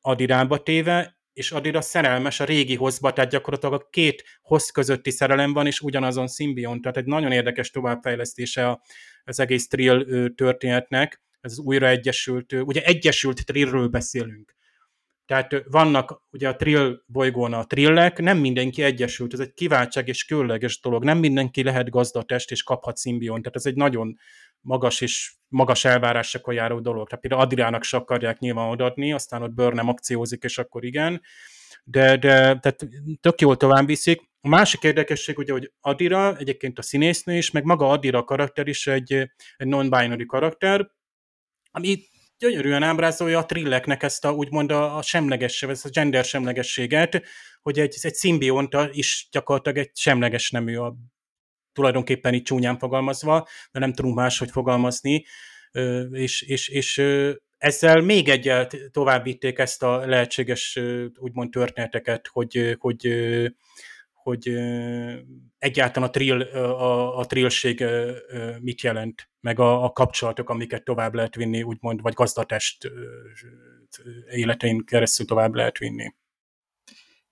Adirába 0.02 0.64
téve, 0.64 1.19
és 1.40 1.52
Adira 1.52 1.82
szerelmes 1.82 2.40
a 2.40 2.44
régi 2.44 2.76
hozba, 2.76 3.14
tehát 3.14 3.30
gyakorlatilag 3.30 3.74
a 3.82 3.88
két 3.90 4.24
hoz 4.42 4.70
közötti 4.70 5.12
szerelem 5.12 5.54
van, 5.54 5.66
és 5.66 5.82
ugyanazon 5.82 6.28
szimbiont, 6.28 6.82
tehát 6.82 6.98
egy 6.98 7.06
nagyon 7.06 7.32
érdekes 7.32 7.72
továbbfejlesztése 7.72 8.82
az 9.24 9.40
egész 9.40 9.68
trill 9.68 10.30
történetnek, 10.36 11.22
ez 11.42 11.52
az 11.52 11.60
újraegyesült, 11.60 12.54
ö, 12.54 12.60
ugye 12.60 12.84
egyesült 12.84 13.46
trillről 13.46 13.88
beszélünk. 13.88 14.56
Tehát 15.26 15.64
vannak 15.70 16.22
ugye 16.32 16.48
a 16.48 16.56
trill 16.56 17.02
bolygón 17.06 17.54
a 17.54 17.66
trillek, 17.66 18.20
nem 18.20 18.38
mindenki 18.38 18.84
egyesült, 18.84 19.34
ez 19.34 19.40
egy 19.40 19.54
kiváltság 19.54 20.08
és 20.08 20.26
különleges 20.26 20.80
dolog, 20.80 21.04
nem 21.04 21.18
mindenki 21.18 21.64
lehet 21.64 21.90
gazdatest 21.90 22.52
és 22.52 22.64
kaphat 22.64 22.98
szimbiont, 22.98 23.42
tehát 23.42 23.58
ez 23.58 23.66
egy 23.66 23.76
nagyon 23.76 24.18
magas 24.62 25.02
és 25.02 25.34
magas 25.48 25.86
elvárásokkal 25.86 26.54
járó 26.54 26.80
dolog. 26.80 27.08
Tehát 27.08 27.22
például 27.22 27.42
Adirának 27.44 27.84
se 27.84 27.98
akarják 27.98 28.40
nyilván 28.40 28.70
odaadni, 28.70 29.14
aztán 29.14 29.42
ott 29.42 29.52
Börnem 29.52 29.88
akciózik, 29.88 30.44
és 30.44 30.58
akkor 30.58 30.84
igen. 30.84 31.22
De, 31.84 32.18
de 32.18 32.60
tehát 32.60 32.88
tök 33.22 33.42
jól 33.42 33.58
tovább 33.58 33.86
viszik. 33.86 34.22
A 34.42 34.48
másik 34.48 34.84
érdekesség 34.84 35.38
ugye, 35.38 35.52
hogy 35.52 35.72
Adira, 35.82 36.38
egyébként 36.38 36.80
a 36.80 36.82
színésznő 36.82 37.38
is, 37.38 37.52
meg 37.52 37.64
maga 37.64 37.90
Adira 37.90 38.24
karakter 38.24 38.68
is 38.68 38.88
egy, 38.88 39.14
egy 39.58 39.68
non-binary 39.68 40.26
karakter, 40.26 40.92
ami 41.72 42.00
gyönyörűen 42.38 42.84
ábrázolja 42.84 43.40
a 43.40 43.46
trilleknek 43.46 44.04
ezt 44.04 44.26
a 44.26 44.32
úgymond 44.32 44.72
a, 44.72 44.98
a 44.98 45.02
semleges, 45.02 45.64
ezt 45.64 45.86
a 45.86 45.90
gender 45.90 46.24
semlegességet, 46.24 47.24
hogy 47.62 47.80
egy, 47.80 47.98
egy 48.02 48.14
szimbionta 48.14 48.90
is 48.92 49.28
gyakorlatilag 49.32 49.78
egy 49.78 49.92
semleges 49.94 50.52
nemű 50.52 50.76
a 50.78 50.96
tulajdonképpen 51.80 52.34
így 52.34 52.44
csúnyán 52.44 52.78
fogalmazva, 52.78 53.48
de 53.72 53.80
nem 53.80 53.94
tudunk 53.94 54.16
máshogy 54.16 54.52
fogalmazni, 54.52 55.26
és, 56.12 56.42
és, 56.42 56.68
és 56.68 57.04
ezzel 57.58 58.02
még 58.02 58.30
egyel 58.30 58.68
tovább 58.92 59.24
vitték 59.24 59.60
ezt 59.60 59.84
a 59.84 60.06
lehetséges 60.06 60.80
úgymond 61.18 61.50
történeteket, 61.50 62.28
hogy, 62.28 62.76
hogy, 62.80 63.08
hogy 64.14 64.48
egyáltalán 65.58 66.10
a, 66.10 66.12
trill, 66.12 66.42
a, 66.42 67.18
a 67.18 67.26
trillség 67.26 67.86
mit 68.60 68.82
jelent, 68.82 69.30
meg 69.40 69.60
a, 69.60 69.84
a 69.84 69.92
kapcsolatok, 69.92 70.50
amiket 70.50 70.84
tovább 70.84 71.14
lehet 71.14 71.36
vinni, 71.36 71.64
úgymond, 71.64 72.02
vagy 72.02 72.14
gazdatest 72.14 72.92
életein 74.32 74.86
keresztül 74.86 75.26
tovább 75.26 75.54
lehet 75.54 75.78
vinni. 75.78 76.14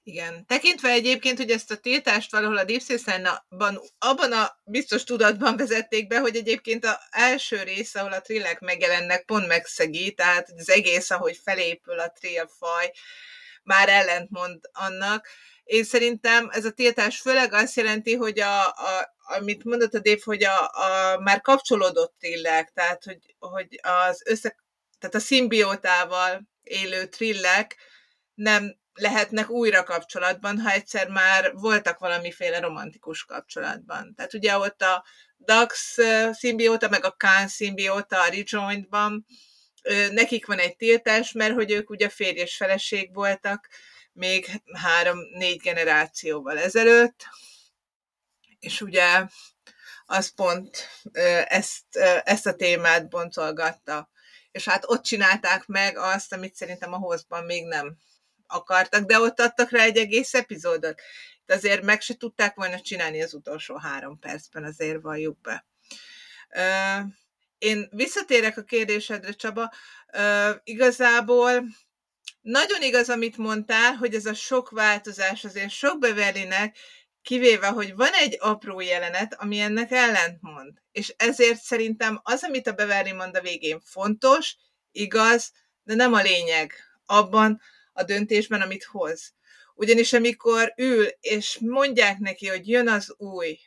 Igen. 0.07 0.45
Tekintve 0.45 0.89
egyébként, 0.89 1.37
hogy 1.37 1.51
ezt 1.51 1.71
a 1.71 1.77
tiltást 1.77 2.31
valahol 2.31 2.57
a 2.57 2.79
Space 2.79 3.43
abban 3.97 4.31
a 4.31 4.59
biztos 4.65 5.03
tudatban 5.03 5.57
vezették 5.57 6.07
be, 6.07 6.19
hogy 6.19 6.35
egyébként 6.35 6.85
az 6.85 6.97
első 7.09 7.63
rész, 7.63 7.95
ahol 7.95 8.11
a 8.13 8.21
trillek 8.21 8.59
megjelennek, 8.59 9.25
pont 9.25 9.47
megszegi, 9.47 10.13
tehát 10.13 10.49
az 10.57 10.69
egész, 10.69 11.09
ahogy 11.09 11.39
felépül 11.43 11.99
a 11.99 12.11
trill 12.11 12.47
faj, 12.57 12.91
már 13.63 13.89
ellentmond 13.89 14.59
annak. 14.71 15.27
Én 15.63 15.83
szerintem 15.83 16.49
ez 16.51 16.65
a 16.65 16.71
tiltás 16.71 17.19
főleg 17.19 17.53
azt 17.53 17.75
jelenti, 17.75 18.15
hogy 18.15 18.39
a, 18.39 18.67
a, 18.67 19.15
amit 19.35 19.63
mondott 19.63 19.93
a 19.93 19.99
Dave, 19.99 20.21
hogy 20.23 20.43
a, 20.43 20.63
a 20.63 21.19
már 21.19 21.41
kapcsolódott 21.41 22.15
trillek, 22.19 22.71
tehát 22.73 23.03
hogy, 23.03 23.35
hogy 23.39 23.79
az 23.81 24.21
össze, 24.25 24.55
tehát 24.99 25.15
a 25.15 25.19
szimbiótával 25.19 26.47
élő 26.63 27.05
trillek 27.05 27.75
nem 28.33 28.77
lehetnek 28.97 29.49
újra 29.49 29.83
kapcsolatban, 29.83 30.59
ha 30.59 30.71
egyszer 30.71 31.09
már 31.09 31.53
voltak 31.53 31.99
valamiféle 31.99 32.59
romantikus 32.59 33.25
kapcsolatban. 33.25 34.13
Tehát 34.15 34.33
ugye 34.33 34.57
ott 34.57 34.81
a 34.81 35.05
Dax 35.37 35.97
szimbióta, 36.31 36.89
meg 36.89 37.05
a 37.05 37.11
Khan 37.11 37.47
szimbióta 37.47 38.21
a 38.21 38.29
Rejointban, 38.29 39.25
nekik 40.11 40.45
van 40.45 40.59
egy 40.59 40.75
tiltás, 40.75 41.31
mert 41.31 41.53
hogy 41.53 41.71
ők 41.71 41.89
ugye 41.89 42.09
férj 42.09 42.39
és 42.39 42.55
feleség 42.55 43.13
voltak 43.13 43.67
még 44.13 44.61
három-négy 44.73 45.61
generációval 45.61 46.59
ezelőtt, 46.59 47.27
és 48.59 48.81
ugye 48.81 49.25
az 50.05 50.33
pont 50.35 50.89
ezt, 51.47 51.95
ezt 52.23 52.45
a 52.45 52.55
témát 52.55 53.09
boncolgatta. 53.09 54.09
És 54.51 54.65
hát 54.67 54.83
ott 54.87 55.03
csinálták 55.03 55.65
meg 55.65 55.97
azt, 55.97 56.33
amit 56.33 56.55
szerintem 56.55 56.93
a 56.93 56.97
hozban 56.97 57.43
még 57.43 57.65
nem 57.65 57.97
akartak, 58.47 59.03
de 59.03 59.19
ott 59.19 59.39
adtak 59.39 59.69
rá 59.69 59.83
egy 59.83 59.97
egész 59.97 60.33
epizódot. 60.33 61.01
De 61.45 61.53
azért 61.53 61.81
meg 61.81 62.01
se 62.01 62.13
tudták 62.13 62.55
volna 62.55 62.81
csinálni 62.81 63.21
az 63.23 63.33
utolsó 63.33 63.75
három 63.75 64.19
percben, 64.19 64.63
azért 64.63 65.01
valljuk 65.01 65.41
be. 65.41 65.65
Én 67.57 67.87
visszatérek 67.91 68.57
a 68.57 68.63
kérdésedre, 68.63 69.31
Csaba. 69.31 69.73
Igazából 70.63 71.63
nagyon 72.41 72.81
igaz, 72.81 73.09
amit 73.09 73.37
mondtál, 73.37 73.93
hogy 73.93 74.15
ez 74.15 74.25
a 74.25 74.33
sok 74.33 74.69
változás 74.69 75.43
azért 75.43 75.69
sok 75.69 75.99
Beverlynek, 75.99 76.77
kivéve, 77.21 77.67
hogy 77.67 77.95
van 77.95 78.13
egy 78.13 78.37
apró 78.39 78.79
jelenet, 78.79 79.33
ami 79.33 79.59
ennek 79.59 79.91
ellentmond. 79.91 80.81
És 80.91 81.13
ezért 81.17 81.61
szerintem 81.61 82.19
az, 82.23 82.43
amit 82.43 82.67
a 82.67 82.71
Beverly 82.71 83.11
mond 83.11 83.35
a 83.35 83.41
végén 83.41 83.79
fontos, 83.79 84.55
igaz, 84.91 85.51
de 85.83 85.95
nem 85.95 86.13
a 86.13 86.21
lényeg 86.21 86.73
abban, 87.05 87.61
a 87.97 88.03
döntésben, 88.03 88.61
amit 88.61 88.83
hoz. 88.83 89.33
Ugyanis 89.75 90.13
amikor 90.13 90.73
ül, 90.77 91.07
és 91.19 91.57
mondják 91.61 92.17
neki, 92.17 92.47
hogy 92.47 92.67
jön 92.67 92.89
az 92.89 93.13
új 93.17 93.59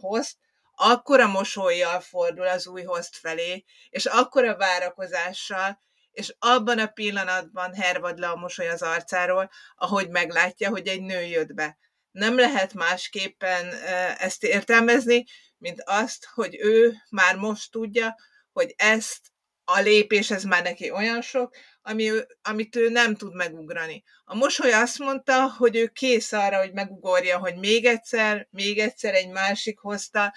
host, 0.00 0.36
akkora 0.74 1.26
mosolyjal 1.26 2.00
fordul 2.00 2.46
az 2.46 2.66
új 2.66 2.82
host 2.82 3.16
felé, 3.16 3.64
és 3.90 4.06
akkora 4.06 4.56
várakozással, 4.56 5.82
és 6.12 6.34
abban 6.38 6.78
a 6.78 6.86
pillanatban 6.86 7.74
hervad 7.74 8.18
le 8.18 8.28
a 8.28 8.36
mosoly 8.36 8.68
az 8.68 8.82
arcáról, 8.82 9.50
ahogy 9.76 10.08
meglátja, 10.08 10.70
hogy 10.70 10.88
egy 10.88 11.02
nő 11.02 11.22
jött 11.22 11.54
be. 11.54 11.78
Nem 12.10 12.36
lehet 12.36 12.74
másképpen 12.74 13.72
ezt 14.18 14.44
értelmezni, 14.44 15.24
mint 15.58 15.82
azt, 15.84 16.28
hogy 16.34 16.56
ő 16.60 16.94
már 17.10 17.36
most 17.36 17.70
tudja, 17.70 18.16
hogy 18.52 18.74
ezt 18.76 19.20
a 19.64 19.80
lépés, 19.80 20.30
ez 20.30 20.42
már 20.44 20.62
neki 20.62 20.90
olyan 20.90 21.22
sok, 21.22 21.56
ami, 21.88 22.10
amit 22.42 22.76
ő 22.76 22.88
nem 22.88 23.14
tud 23.14 23.34
megugrani. 23.34 24.04
A 24.24 24.34
mosoly 24.34 24.72
azt 24.72 24.98
mondta, 24.98 25.50
hogy 25.50 25.76
ő 25.76 25.86
kész 25.86 26.32
arra, 26.32 26.58
hogy 26.58 26.72
megugorja, 26.72 27.38
hogy 27.38 27.56
még 27.56 27.84
egyszer, 27.84 28.48
még 28.50 28.78
egyszer 28.78 29.14
egy 29.14 29.28
másik 29.28 29.78
hozta, 29.78 30.34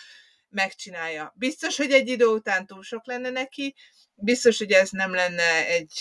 megcsinálja. 0.49 1.33
Biztos, 1.35 1.77
hogy 1.77 1.91
egy 1.91 2.07
idő 2.07 2.25
után 2.25 2.65
túl 2.65 2.83
sok 2.83 3.05
lenne 3.05 3.29
neki, 3.29 3.75
biztos, 4.15 4.57
hogy 4.57 4.71
ez 4.71 4.89
nem 4.89 5.13
lenne 5.13 5.67
egy 5.67 5.91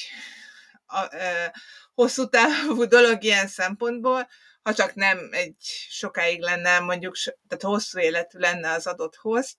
a, 0.87 0.99
a, 0.99 1.53
hosszú 1.95 2.29
távú 2.29 2.85
dolog 2.85 3.23
ilyen 3.23 3.49
szempontból, 3.49 4.29
ha 4.63 4.75
csak 4.75 4.95
nem 4.95 5.29
egy 5.31 5.57
sokáig 5.89 6.41
lenne, 6.41 6.79
mondjuk, 6.79 7.17
tehát 7.49 7.63
hosszú 7.65 7.99
életű 7.99 8.39
lenne 8.39 8.71
az 8.71 8.87
adott 8.87 9.17
host, 9.17 9.57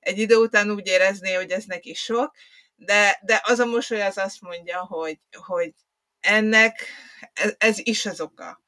egy 0.00 0.18
idő 0.18 0.36
után 0.36 0.70
úgy 0.70 0.86
érezné, 0.86 1.32
hogy 1.32 1.50
ez 1.50 1.64
neki 1.64 1.94
sok, 1.94 2.34
de, 2.84 3.18
de 3.22 3.40
az 3.44 3.58
a 3.58 3.66
mosoly 3.66 4.02
az 4.02 4.18
azt 4.18 4.40
mondja, 4.40 4.84
hogy, 4.84 5.18
hogy 5.46 5.72
ennek 6.20 6.86
ez, 7.32 7.54
ez 7.58 7.78
is 7.78 8.06
az 8.06 8.20
oka. 8.20 8.60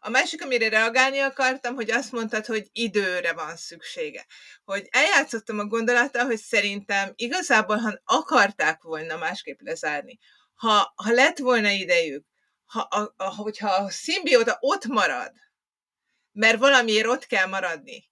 A 0.00 0.10
másik, 0.10 0.42
amire 0.42 0.68
reagálni 0.68 1.18
akartam, 1.18 1.74
hogy 1.74 1.90
azt 1.90 2.12
mondtad, 2.12 2.46
hogy 2.46 2.68
időre 2.72 3.32
van 3.32 3.56
szüksége. 3.56 4.26
Hogy 4.64 4.88
eljátszottam 4.90 5.58
a 5.58 5.64
gondolattal, 5.64 6.24
hogy 6.24 6.38
szerintem 6.38 7.12
igazából, 7.14 7.76
ha 7.76 8.00
akarták 8.04 8.82
volna 8.82 9.16
másképp 9.16 9.60
lezárni, 9.60 10.18
ha, 10.54 10.92
ha 10.96 11.10
lett 11.10 11.38
volna 11.38 11.70
idejük, 11.70 12.26
ha, 12.64 12.80
a, 12.80 13.14
a, 13.16 13.34
hogyha 13.34 13.70
a 13.70 13.90
szimbióta 13.90 14.56
ott 14.60 14.84
marad, 14.84 15.32
mert 16.32 16.58
valamiért 16.58 17.06
ott 17.06 17.26
kell 17.26 17.46
maradni, 17.46 18.10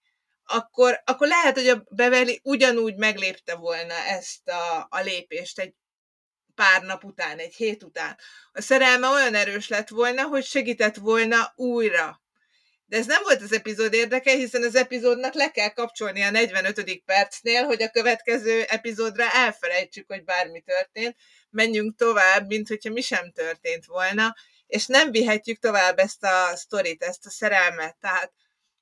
akkor, 0.51 1.03
akkor 1.05 1.27
lehet, 1.29 1.55
hogy 1.55 1.69
a 1.69 1.85
Beverly 1.91 2.41
ugyanúgy 2.43 2.97
meglépte 2.97 3.55
volna 3.55 3.95
ezt 3.95 4.49
a, 4.49 4.87
a 4.91 5.01
lépést 5.01 5.59
egy 5.59 5.75
pár 6.55 6.83
nap 6.83 7.05
után, 7.05 7.39
egy 7.39 7.55
hét 7.55 7.83
után. 7.83 8.19
A 8.53 8.61
szerelme 8.61 9.09
olyan 9.09 9.35
erős 9.35 9.69
lett 9.69 9.89
volna, 9.89 10.23
hogy 10.23 10.45
segített 10.45 10.97
volna 10.97 11.53
újra. 11.57 12.23
De 12.87 12.97
ez 12.97 13.07
nem 13.07 13.23
volt 13.23 13.43
az 13.43 13.53
epizód 13.53 13.93
érdeke, 13.93 14.33
hiszen 14.33 14.63
az 14.63 14.75
epizódnak 14.75 15.35
le 15.35 15.51
kell 15.51 15.69
kapcsolni 15.69 16.23
a 16.23 16.31
45. 16.31 17.03
percnél, 17.05 17.65
hogy 17.65 17.83
a 17.83 17.91
következő 17.91 18.63
epizódra 18.63 19.33
elfelejtsük, 19.33 20.07
hogy 20.07 20.25
bármi 20.25 20.61
történt, 20.61 21.17
menjünk 21.51 21.97
tovább, 21.97 22.47
mint 22.47 22.69
hogyha 22.69 22.93
mi 22.93 23.01
sem 23.01 23.33
történt 23.33 23.85
volna, 23.87 24.35
és 24.67 24.87
nem 24.87 25.11
vihetjük 25.11 25.59
tovább 25.59 25.99
ezt 25.99 26.25
a 26.25 26.57
sztorit, 26.57 27.03
ezt 27.03 27.27
a 27.27 27.31
szerelmet. 27.31 27.97
Tehát 28.01 28.33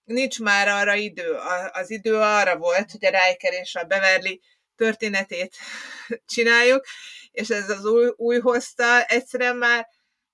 nincs 0.08 0.40
már 0.40 0.68
arra 0.68 0.94
idő. 0.94 1.32
Az 1.72 1.90
idő 1.90 2.16
arra 2.16 2.56
volt, 2.56 2.90
hogy 2.90 3.04
a 3.04 3.10
Riker 3.10 3.52
és 3.52 3.74
a 3.74 3.84
Beverly 3.84 4.40
történetét 4.76 5.56
csináljuk, 6.34 6.86
és 7.30 7.48
ez 7.50 7.70
az 7.70 7.84
új, 7.84 8.12
új 8.16 8.38
hozta 8.38 9.04
egyszerűen 9.04 9.56
már, 9.56 9.88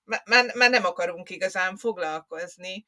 már, 0.04 0.54
már 0.54 0.70
nem 0.70 0.84
akarunk 0.84 1.30
igazán 1.30 1.76
foglalkozni. 1.76 2.86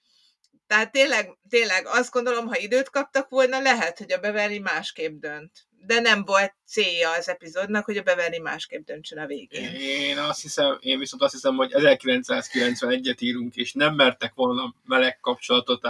Tehát 0.66 0.92
tényleg, 0.92 1.38
tényleg 1.48 1.86
azt 1.86 2.10
gondolom, 2.10 2.46
ha 2.46 2.58
időt 2.58 2.90
kaptak 2.90 3.28
volna, 3.28 3.60
lehet, 3.60 3.98
hogy 3.98 4.12
a 4.12 4.18
Beverly 4.18 4.58
másképp 4.58 5.20
dönt 5.20 5.65
de 5.86 6.00
nem 6.00 6.24
volt 6.24 6.54
célja 6.66 7.10
az 7.10 7.28
epizódnak, 7.28 7.84
hogy 7.84 7.96
a 7.96 8.02
Beverly 8.02 8.38
másképp 8.38 8.86
döntsön 8.86 9.18
a 9.18 9.26
végén. 9.26 9.74
Én 9.74 10.18
azt 10.18 10.42
hiszem, 10.42 10.78
én 10.80 10.98
viszont 10.98 11.22
azt 11.22 11.32
hiszem, 11.32 11.56
hogy 11.56 11.72
1991-et 11.74 13.18
írunk, 13.18 13.56
és 13.56 13.72
nem 13.72 13.94
mertek 13.94 14.32
volna 14.34 14.74
meleg 14.84 15.20
kapcsolatot 15.20 15.86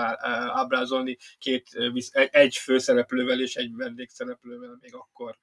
ábrázolni 0.55 1.16
két, 1.39 1.68
egy 2.31 2.56
főszereplővel 2.56 3.40
és 3.40 3.55
egy 3.55 3.70
vendégszereplővel 3.74 4.78
még 4.81 4.94
akkor. 4.94 5.39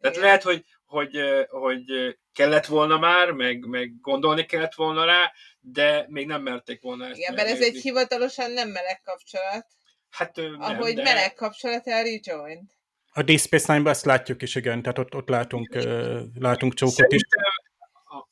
Tehát 0.00 0.16
Igen. 0.16 0.28
lehet, 0.28 0.42
hogy, 0.42 0.64
hogy, 0.86 1.18
hogy 1.48 2.16
kellett 2.32 2.66
volna 2.66 2.98
már, 2.98 3.30
meg, 3.30 3.66
meg 3.66 4.00
gondolni 4.00 4.46
kellett 4.46 4.74
volna 4.74 5.04
rá, 5.04 5.32
de 5.60 6.04
még 6.08 6.26
nem 6.26 6.42
merték 6.42 6.80
volna 6.80 7.06
ezt 7.06 7.18
Igen, 7.18 7.34
mert 7.34 7.48
ez 7.48 7.60
egy 7.60 7.76
hivatalosan 7.76 8.50
nem 8.50 8.68
meleg 8.68 9.00
kapcsolat. 9.04 9.66
Hát 10.10 10.36
nem, 10.36 10.56
Ahogy 10.58 10.94
de... 10.94 11.02
meleg 11.02 11.34
kapcsolat 11.34 11.86
a 11.86 12.02
rejoint. 12.02 12.75
A 13.16 13.22
Deep 13.22 13.38
Space 13.40 13.72
Nine-ban 13.72 13.92
ezt 13.92 14.04
látjuk 14.04 14.42
is, 14.42 14.54
igen, 14.54 14.82
tehát 14.82 14.98
ott, 14.98 15.14
ott 15.14 15.28
látunk, 15.28 15.74
uh, 15.74 16.20
látunk 16.34 16.74
csókot 16.74 17.12
is. 17.12 17.22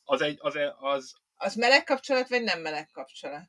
Az, 0.05 0.21
egy, 0.21 0.39
az, 0.41 0.55
az, 0.79 1.15
az 1.37 1.55
meleg 1.55 1.85
kapcsolat, 1.85 2.29
vagy 2.29 2.43
nem 2.43 2.61
meleg 2.61 2.89
kapcsolat? 2.93 3.43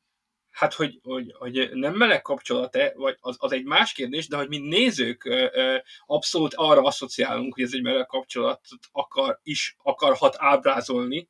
Hát, 0.52 0.74
hogy, 0.74 1.00
hogy, 1.04 1.34
hogy 1.38 1.70
nem 1.74 1.94
meleg 1.94 2.22
kapcsolat-e, 2.22 2.94
vagy 2.96 3.18
az, 3.20 3.36
az 3.40 3.52
egy 3.52 3.64
más 3.64 3.94
kérdés, 3.94 4.28
de 4.28 4.38
hogy 4.38 4.48
mi 4.48 4.58
nézők 4.58 5.26
ö, 5.26 5.48
ö, 5.54 5.78
abszolút 6.06 6.54
arra 6.54 6.82
asszociálunk, 6.82 7.54
hogy 7.54 7.64
ez 7.64 7.74
egy 7.74 7.82
meleg 7.82 8.06
kapcsolatot 8.06 8.80
akar, 8.92 9.40
is 9.44 9.76
akarhat 9.84 10.36
ábrázolni, 10.38 11.30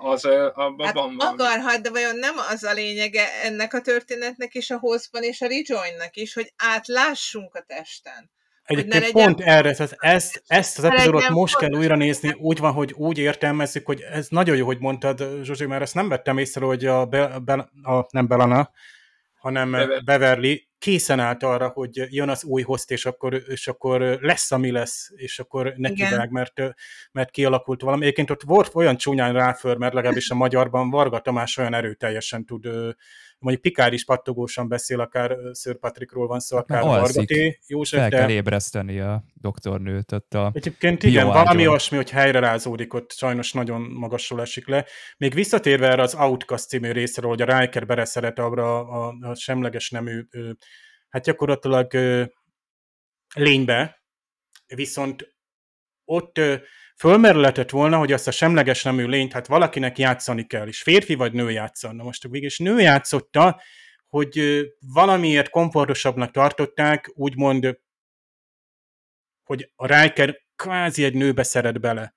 az, 0.00 0.24
abban 0.24 0.86
hát 0.86 0.94
van 0.94 1.16
akarhat, 1.18 1.80
de 1.80 1.90
vajon 1.90 2.16
nem 2.16 2.34
az 2.38 2.64
a 2.64 2.72
lényege 2.72 3.42
ennek 3.42 3.74
a 3.74 3.80
történetnek 3.80 4.54
és 4.54 4.70
a 4.70 4.78
hozban 4.78 5.22
és 5.22 5.40
a 5.40 5.46
rejoinnak 5.46 6.16
is, 6.16 6.34
hogy 6.34 6.52
átlássunk 6.56 7.54
a 7.54 7.62
testen. 7.62 8.30
Egyébként 8.68 8.94
legyen... 8.94 9.10
pont 9.10 9.40
erre, 9.40 9.72
tehát 9.72 9.96
ezt, 9.98 10.42
ezt 10.46 10.78
az 10.78 10.84
epizódot 10.84 11.28
most 11.28 11.56
kell 11.56 11.72
újra 11.72 11.96
nézni, 11.96 12.34
úgy 12.38 12.58
van, 12.58 12.72
hogy 12.72 12.92
úgy 12.92 13.18
értelmezzük, 13.18 13.86
hogy 13.86 14.00
ez 14.00 14.28
nagyon 14.28 14.56
jó, 14.56 14.66
hogy 14.66 14.78
mondtad, 14.78 15.24
Zsuzsi, 15.42 15.66
mert 15.66 15.82
ezt 15.82 15.94
nem 15.94 16.08
vettem 16.08 16.38
észre, 16.38 16.64
hogy 16.64 16.86
a, 16.86 17.06
Be, 17.06 17.38
Be, 17.44 17.52
a 17.82 18.06
nem 18.10 18.26
Belana, 18.26 18.70
hanem 19.38 19.70
Beverly. 19.70 20.04
Beverly 20.04 20.68
készen 20.78 21.20
állt 21.20 21.42
arra, 21.42 21.68
hogy 21.68 22.06
jön 22.14 22.28
az 22.28 22.44
új 22.44 22.62
host, 22.62 22.90
és 22.90 23.06
akkor, 23.06 23.42
és 23.48 23.68
akkor 23.68 24.00
lesz, 24.00 24.52
ami 24.52 24.70
lesz, 24.70 25.10
és 25.14 25.38
akkor 25.38 25.72
nekivág, 25.76 26.30
mert, 26.30 26.60
mert 27.12 27.30
kialakult 27.30 27.80
valami. 27.82 28.02
Egyébként 28.02 28.30
ott 28.30 28.44
Worf 28.44 28.76
olyan 28.76 28.96
csúnyán 28.96 29.32
ráför, 29.32 29.76
mert 29.76 29.94
legalábbis 29.94 30.30
a 30.30 30.34
magyarban 30.34 30.90
Varga 30.90 31.18
Tamás 31.18 31.56
olyan 31.56 31.74
erőteljesen 31.74 32.44
tud 32.44 32.68
mondjuk 33.38 33.64
Pikár 33.64 33.92
is 33.92 34.04
pattogósan 34.04 34.68
beszél, 34.68 35.00
akár 35.00 35.36
Sir 35.54 35.78
Patrickról 35.78 36.26
van 36.26 36.40
szó, 36.40 36.56
akár 36.56 36.82
Vargaté 36.82 37.58
József, 37.66 38.00
Fel 38.00 38.08
de... 38.08 38.16
kell 38.16 38.30
ébreszteni 38.30 39.00
a 39.00 39.24
doktornőt. 39.34 40.12
Ott 40.12 40.34
a 40.34 40.50
Egyébként 40.54 41.02
igen, 41.02 41.26
valami 41.26 41.68
olyasmi, 41.68 41.96
hogy 41.96 42.10
helyre 42.10 42.38
rázódik, 42.38 42.94
ott 42.94 43.12
sajnos 43.12 43.52
nagyon 43.52 43.80
magasról 43.80 44.40
esik 44.40 44.66
le. 44.66 44.86
Még 45.16 45.34
visszatérve 45.34 45.88
erre 45.88 46.02
az 46.02 46.14
Outcast 46.14 46.68
című 46.68 46.90
részről, 46.90 47.30
hogy 47.30 47.42
a 47.42 47.58
Riker 47.58 47.86
bereszeret 47.86 48.38
abra 48.38 48.88
a, 48.88 49.16
a 49.20 49.34
semleges 49.34 49.90
nemű, 49.90 50.26
hát 51.08 51.24
gyakorlatilag 51.24 51.92
lénybe, 53.34 54.02
viszont 54.74 55.36
ott 56.04 56.40
fölmerületett 56.98 57.70
volna, 57.70 57.98
hogy 57.98 58.12
azt 58.12 58.28
a 58.28 58.30
semleges 58.30 58.82
nemű 58.82 59.06
lényt, 59.06 59.32
hát 59.32 59.46
valakinek 59.46 59.98
játszani 59.98 60.46
kell, 60.46 60.66
és 60.66 60.82
férfi 60.82 61.14
vagy 61.14 61.32
nő 61.32 61.50
játszon. 61.50 61.96
Na 61.96 62.02
most 62.02 62.28
végig 62.28 62.52
nő 62.56 62.80
játszotta, 62.80 63.60
hogy 64.06 64.64
valamiért 64.92 65.50
komfortosabbnak 65.50 66.30
tartották, 66.30 67.10
úgymond, 67.14 67.78
hogy 69.42 69.72
a 69.76 69.86
Riker 69.86 70.36
kvázi 70.56 71.04
egy 71.04 71.14
nőbe 71.14 71.42
szeret 71.42 71.80
bele. 71.80 72.16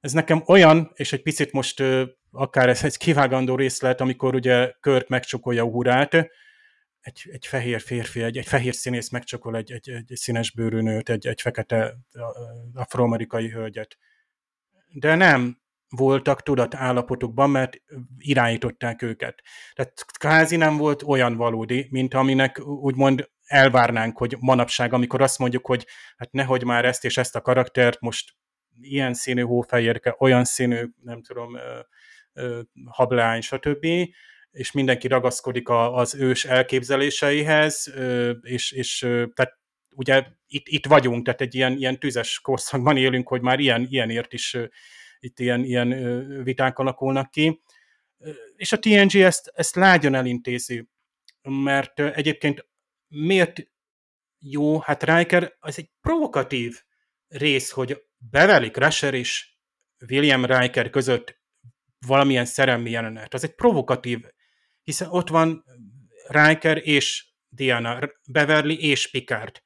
Ez 0.00 0.12
nekem 0.12 0.42
olyan, 0.46 0.90
és 0.94 1.12
egy 1.12 1.22
picit 1.22 1.52
most 1.52 1.82
akár 2.30 2.68
ez 2.68 2.84
egy 2.84 2.96
kivágandó 2.96 3.56
részlet, 3.56 4.00
amikor 4.00 4.34
ugye 4.34 4.72
Kört 4.80 5.08
megcsukolja 5.08 5.64
Uhurát, 5.64 6.28
egy, 7.06 7.28
egy 7.32 7.46
fehér 7.46 7.80
férfi, 7.80 8.22
egy, 8.22 8.36
egy 8.36 8.46
fehér 8.46 8.74
színész 8.74 9.08
megcsokol 9.08 9.56
egy, 9.56 9.72
egy, 9.72 9.90
egy 9.90 10.16
színes 10.16 10.50
bőrű 10.50 10.80
nőt, 10.80 11.08
egy, 11.08 11.26
egy 11.26 11.40
fekete 11.40 11.96
afroamerikai 12.74 13.50
hölgyet. 13.50 13.98
De 14.88 15.14
nem 15.14 15.60
voltak 15.88 16.42
tudatállapotokban, 16.42 17.50
mert 17.50 17.76
irányították 18.18 19.02
őket. 19.02 19.42
Tehát 19.74 20.04
kázi 20.18 20.56
nem 20.56 20.76
volt 20.76 21.02
olyan 21.02 21.36
valódi, 21.36 21.86
mint 21.90 22.14
aminek 22.14 22.60
úgymond 22.60 23.30
elvárnánk, 23.44 24.18
hogy 24.18 24.36
manapság, 24.40 24.92
amikor 24.92 25.22
azt 25.22 25.38
mondjuk, 25.38 25.66
hogy 25.66 25.86
hát 26.16 26.32
nehogy 26.32 26.64
már 26.64 26.84
ezt 26.84 27.04
és 27.04 27.16
ezt 27.16 27.36
a 27.36 27.40
karaktert 27.40 28.00
most 28.00 28.36
ilyen 28.80 29.14
színű 29.14 29.42
hófehérke, 29.42 30.16
olyan 30.18 30.44
színű, 30.44 30.88
nem 31.02 31.22
tudom, 31.22 31.56
hablány, 32.84 33.40
stb 33.40 33.86
és 34.56 34.72
mindenki 34.72 35.08
ragaszkodik 35.08 35.68
az 35.68 36.14
ős 36.14 36.44
elképzeléseihez, 36.44 37.92
és, 38.42 38.72
és 38.72 38.98
tehát 39.34 39.58
ugye 39.90 40.26
itt, 40.46 40.66
itt 40.68 40.86
vagyunk, 40.86 41.24
tehát 41.24 41.40
egy 41.40 41.54
ilyen, 41.54 41.76
ilyen 41.76 41.98
tüzes 41.98 42.40
korszakban 42.40 42.96
élünk, 42.96 43.28
hogy 43.28 43.40
már 43.40 43.58
ilyen, 43.58 43.86
ilyenért 43.90 44.32
is 44.32 44.56
itt 45.20 45.38
ilyen, 45.38 45.64
ilyen 45.64 45.88
viták 46.42 46.78
alakulnak 46.78 47.30
ki. 47.30 47.62
És 48.56 48.72
a 48.72 48.78
TNG 48.78 49.14
ezt, 49.14 49.52
ezt 49.54 49.74
lágyan 49.74 50.14
elintézi, 50.14 50.88
mert 51.42 52.00
egyébként 52.00 52.66
miért 53.08 53.68
jó, 54.38 54.78
hát 54.78 55.02
Riker 55.02 55.56
az 55.58 55.78
egy 55.78 55.90
provokatív 56.00 56.80
rész, 57.28 57.70
hogy 57.70 58.02
Beverly 58.16 58.70
Crusher 58.70 59.14
és 59.14 59.48
William 60.08 60.44
Riker 60.44 60.90
között 60.90 61.40
valamilyen 62.06 62.44
szerelmi 62.44 62.90
jelenet. 62.90 63.34
Az 63.34 63.44
egy 63.44 63.54
provokatív 63.54 64.24
hiszen 64.86 65.08
ott 65.10 65.28
van 65.28 65.64
Riker 66.28 66.80
és 66.88 67.26
Diana, 67.48 67.98
Beverly 68.28 68.74
és 68.74 69.10
Picard. 69.10 69.62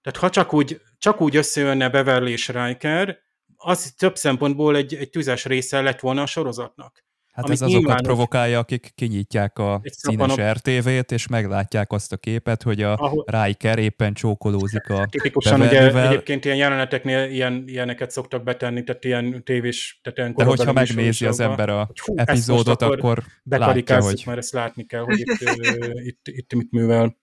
Tehát 0.00 0.18
ha 0.18 0.30
csak 0.30 0.52
úgy, 0.52 0.80
csak 0.98 1.20
úgy 1.20 1.36
összejönne 1.36 1.88
Beverly 1.88 2.30
és 2.30 2.48
Riker, 2.48 3.18
az 3.56 3.94
több 3.96 4.16
szempontból 4.16 4.76
egy, 4.76 4.94
egy 4.94 5.10
tüzes 5.10 5.44
része 5.44 5.80
lett 5.80 6.00
volna 6.00 6.22
a 6.22 6.26
sorozatnak. 6.26 7.04
Hát 7.34 7.50
ez 7.50 7.62
azokat 7.62 7.80
nyilván, 7.80 8.02
provokálja, 8.02 8.58
akik 8.58 8.92
kinyitják 8.94 9.58
a 9.58 9.80
színes 9.84 10.34
RTV-t, 10.36 11.12
és 11.12 11.26
meglátják 11.26 11.92
azt 11.92 12.12
a 12.12 12.16
képet, 12.16 12.62
hogy 12.62 12.82
a 12.82 12.96
ahol... 12.96 13.24
Riker 13.26 13.78
éppen 13.78 14.14
csókolózik 14.14 14.88
a 14.88 15.06
Tipikusan 15.10 15.60
ugye 15.60 16.08
egyébként 16.08 16.44
ilyen 16.44 16.56
jeleneteknél 16.56 17.30
ilyen, 17.30 17.62
ilyeneket 17.66 18.10
szoktak 18.10 18.42
betenni, 18.42 18.82
tehát 18.84 19.04
ilyen 19.04 19.44
tévés, 19.44 20.00
tehát 20.02 20.18
ilyen 20.18 20.34
De 20.34 20.44
hogyha 20.44 20.72
megnézi 20.72 21.26
az 21.26 21.40
ember 21.40 21.68
a 21.68 21.90
hú, 22.04 22.14
epizódot, 22.16 22.82
akkor 22.82 23.22
látja, 23.44 24.00
hogy... 24.00 24.22
mert 24.26 24.38
ezt 24.38 24.52
látni 24.52 24.84
kell, 24.84 25.02
hogy 25.02 25.18
itt, 25.18 25.38
itt, 25.94 26.28
itt 26.28 26.54
mit 26.54 26.70
művel. 26.70 27.16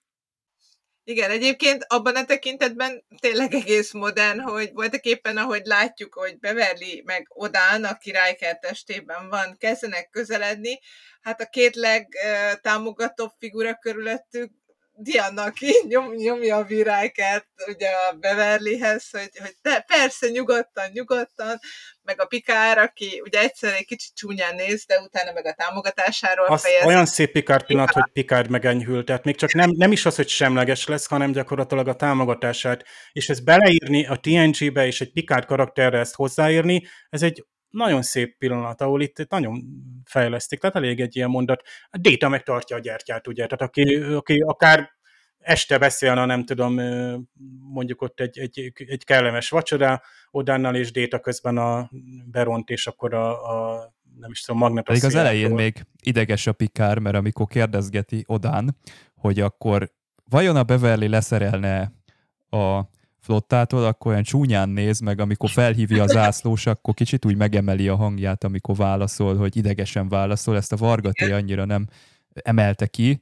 Igen, 1.11 1.31
egyébként 1.31 1.85
abban 1.87 2.15
a 2.15 2.25
tekintetben 2.25 3.03
tényleg 3.19 3.53
egész 3.53 3.91
modern, 3.91 4.39
hogy 4.39 4.71
voltak 4.73 5.03
éppen, 5.03 5.37
ahogy 5.37 5.65
látjuk, 5.65 6.13
hogy 6.13 6.39
Beverly 6.39 7.01
meg 7.05 7.25
Odán, 7.29 7.83
a 7.83 7.97
királyker 7.97 8.59
testében 8.59 9.29
van, 9.29 9.55
kezdenek 9.57 10.09
közeledni, 10.09 10.79
hát 11.21 11.41
a 11.41 11.45
két 11.45 11.75
legtámogatóbb 11.75 13.31
figura 13.39 13.75
körülöttük 13.75 14.51
Diana, 14.93 15.43
aki 15.43 15.75
nyom, 15.87 16.13
nyomja 16.13 16.57
a 16.57 16.63
virájkát 16.63 17.47
ugye 17.67 17.89
a 17.89 18.13
Beverlyhez, 18.13 19.09
hogy, 19.09 19.37
hogy 19.39 19.55
te, 19.61 19.79
persze, 19.87 20.29
nyugodtan, 20.29 20.89
nyugodtan, 20.93 21.59
meg 22.03 22.21
a 22.21 22.25
Pikár, 22.25 22.77
aki 22.77 23.21
ugye 23.25 23.39
egyszer 23.39 23.73
egy 23.73 23.85
kicsit 23.85 24.15
csúnyán 24.15 24.55
néz, 24.55 24.85
de 24.85 24.99
utána 24.99 25.31
meg 25.31 25.45
a 25.45 25.53
támogatásáról 25.53 26.45
az 26.45 26.61
fejez. 26.61 26.85
Olyan 26.85 27.05
szép 27.05 27.31
Pikár 27.31 27.65
pillanat, 27.65 27.91
hogy 27.91 28.11
Pikár 28.13 28.47
megenyhült, 28.47 29.05
tehát 29.05 29.23
még 29.23 29.35
csak 29.35 29.53
nem, 29.53 29.69
nem 29.69 29.91
is 29.91 30.05
az, 30.05 30.15
hogy 30.15 30.27
semleges 30.27 30.87
lesz, 30.87 31.07
hanem 31.07 31.31
gyakorlatilag 31.31 31.87
a 31.87 31.95
támogatását, 31.95 32.85
és 33.11 33.29
ezt 33.29 33.43
beleírni 33.43 34.05
a 34.05 34.15
TNG-be, 34.15 34.85
és 34.85 35.01
egy 35.01 35.11
Pikár 35.11 35.45
karakterre 35.45 35.99
ezt 35.99 36.15
hozzáírni, 36.15 36.87
ez 37.09 37.21
egy 37.21 37.45
nagyon 37.69 38.01
szép 38.01 38.37
pillanat, 38.37 38.81
ahol 38.81 39.01
itt 39.01 39.29
nagyon 39.29 39.63
fejlesztik, 40.05 40.59
tehát 40.59 40.75
elég 40.75 40.99
egy 40.99 41.15
ilyen 41.15 41.29
mondat. 41.29 41.61
A 41.89 41.97
Déta 41.97 42.29
megtartja 42.29 42.75
a 42.75 42.79
gyertyát, 42.79 43.27
ugye, 43.27 43.45
tehát 43.45 43.61
aki, 43.61 43.95
aki 43.95 44.39
akár 44.39 44.89
este 45.41 45.77
beszélne, 45.77 46.25
nem 46.25 46.45
tudom, 46.45 46.81
mondjuk 47.73 48.01
ott 48.01 48.19
egy, 48.19 48.39
egy, 48.39 48.71
egy 48.75 49.03
kellemes 49.03 49.49
vacsora, 49.49 50.01
Odánnal 50.31 50.75
és 50.75 50.91
Déta 50.91 51.19
közben 51.19 51.57
a 51.57 51.89
Beront, 52.31 52.69
és 52.69 52.87
akkor 52.87 53.13
a, 53.13 53.29
a 53.29 53.93
nem 54.19 54.31
is 54.31 54.41
tudom, 54.41 54.61
Magnetos. 54.61 54.99
Pedig 54.99 55.15
az 55.17 55.23
elején 55.23 55.51
még 55.51 55.85
ideges 56.03 56.47
a 56.47 56.51
Pikár, 56.51 56.99
mert 56.99 57.15
amikor 57.15 57.47
kérdezgeti 57.47 58.23
Odán, 58.27 58.77
hogy 59.15 59.39
akkor 59.39 59.91
vajon 60.29 60.55
a 60.55 60.63
Beverly 60.63 61.07
leszerelne 61.07 61.91
a 62.49 62.81
flottától, 63.19 63.85
akkor 63.85 64.11
olyan 64.11 64.23
csúnyán 64.23 64.69
néz 64.69 64.99
meg, 64.99 65.19
amikor 65.19 65.49
felhívja 65.49 66.03
az 66.03 66.11
zászlós, 66.11 66.65
akkor 66.65 66.93
kicsit 66.93 67.25
úgy 67.25 67.35
megemeli 67.35 67.87
a 67.87 67.95
hangját, 67.95 68.43
amikor 68.43 68.75
válaszol, 68.75 69.37
hogy 69.37 69.57
idegesen 69.57 70.09
válaszol. 70.09 70.55
Ezt 70.55 70.71
a 70.71 70.75
Vargaté 70.75 71.31
annyira 71.31 71.65
nem 71.65 71.87
emelte 72.33 72.87
ki, 72.87 73.21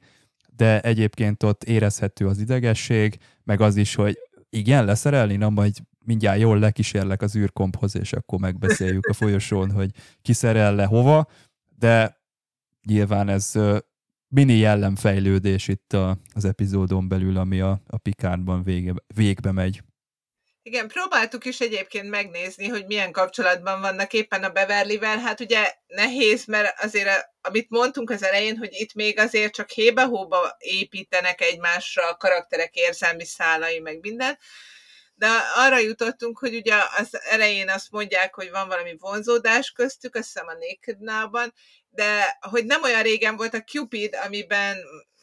de 0.56 0.80
egyébként 0.80 1.42
ott 1.42 1.64
érezhető 1.64 2.26
az 2.26 2.38
idegesség, 2.38 3.18
meg 3.44 3.60
az 3.60 3.76
is, 3.76 3.94
hogy 3.94 4.18
igen, 4.50 4.84
leszerelni, 4.84 5.36
na 5.36 5.50
majd 5.50 5.74
mindjárt 6.04 6.40
jól 6.40 6.58
lekísérlek 6.58 7.22
az 7.22 7.36
űrkomphoz, 7.36 7.96
és 7.96 8.12
akkor 8.12 8.38
megbeszéljük 8.38 9.06
a 9.06 9.14
folyosón, 9.14 9.70
hogy 9.70 9.90
kiszerel 10.22 10.74
le 10.74 10.84
hova, 10.84 11.28
de 11.78 12.20
nyilván 12.86 13.28
ez 13.28 13.52
mini 14.28 14.56
jellemfejlődés 14.56 15.68
itt 15.68 15.92
a, 15.92 16.18
az 16.34 16.44
epizódon 16.44 17.08
belül, 17.08 17.36
ami 17.36 17.60
a, 17.60 17.80
a 17.86 17.98
Pikárban 17.98 18.62
vége, 18.62 18.92
végbe 19.14 19.52
megy. 19.52 19.82
Igen, 20.62 20.88
próbáltuk 20.88 21.44
is 21.44 21.60
egyébként 21.60 22.08
megnézni, 22.08 22.68
hogy 22.68 22.86
milyen 22.86 23.12
kapcsolatban 23.12 23.80
vannak 23.80 24.12
éppen 24.12 24.44
a 24.44 24.50
Beverlyvel. 24.50 25.18
Hát 25.18 25.40
ugye 25.40 25.72
nehéz, 25.86 26.44
mert 26.44 26.82
azért, 26.82 27.28
amit 27.40 27.70
mondtunk 27.70 28.10
az 28.10 28.22
elején, 28.22 28.56
hogy 28.56 28.68
itt 28.72 28.94
még 28.94 29.18
azért 29.18 29.54
csak 29.54 29.70
hébe-hóba 29.70 30.56
építenek 30.58 31.40
egymásra 31.40 32.08
a 32.08 32.16
karakterek 32.16 32.74
érzelmi 32.74 33.24
szálai, 33.24 33.78
meg 33.78 33.98
minden. 34.00 34.38
De 35.20 35.28
arra 35.54 35.78
jutottunk, 35.78 36.38
hogy 36.38 36.54
ugye 36.54 36.74
az 36.98 37.20
elején 37.30 37.68
azt 37.68 37.90
mondják, 37.90 38.34
hogy 38.34 38.50
van 38.50 38.68
valami 38.68 38.96
vonzódás 38.98 39.70
köztük, 39.70 40.14
azt 40.14 40.24
hiszem 40.24 40.46
a 40.46 40.52
Naked 40.52 41.00
Now-ban, 41.00 41.54
de 41.90 42.38
hogy 42.50 42.64
nem 42.64 42.82
olyan 42.82 43.02
régen 43.02 43.36
volt 43.36 43.54
a 43.54 43.62
Cupid, 43.62 44.16
amiben 44.24 44.76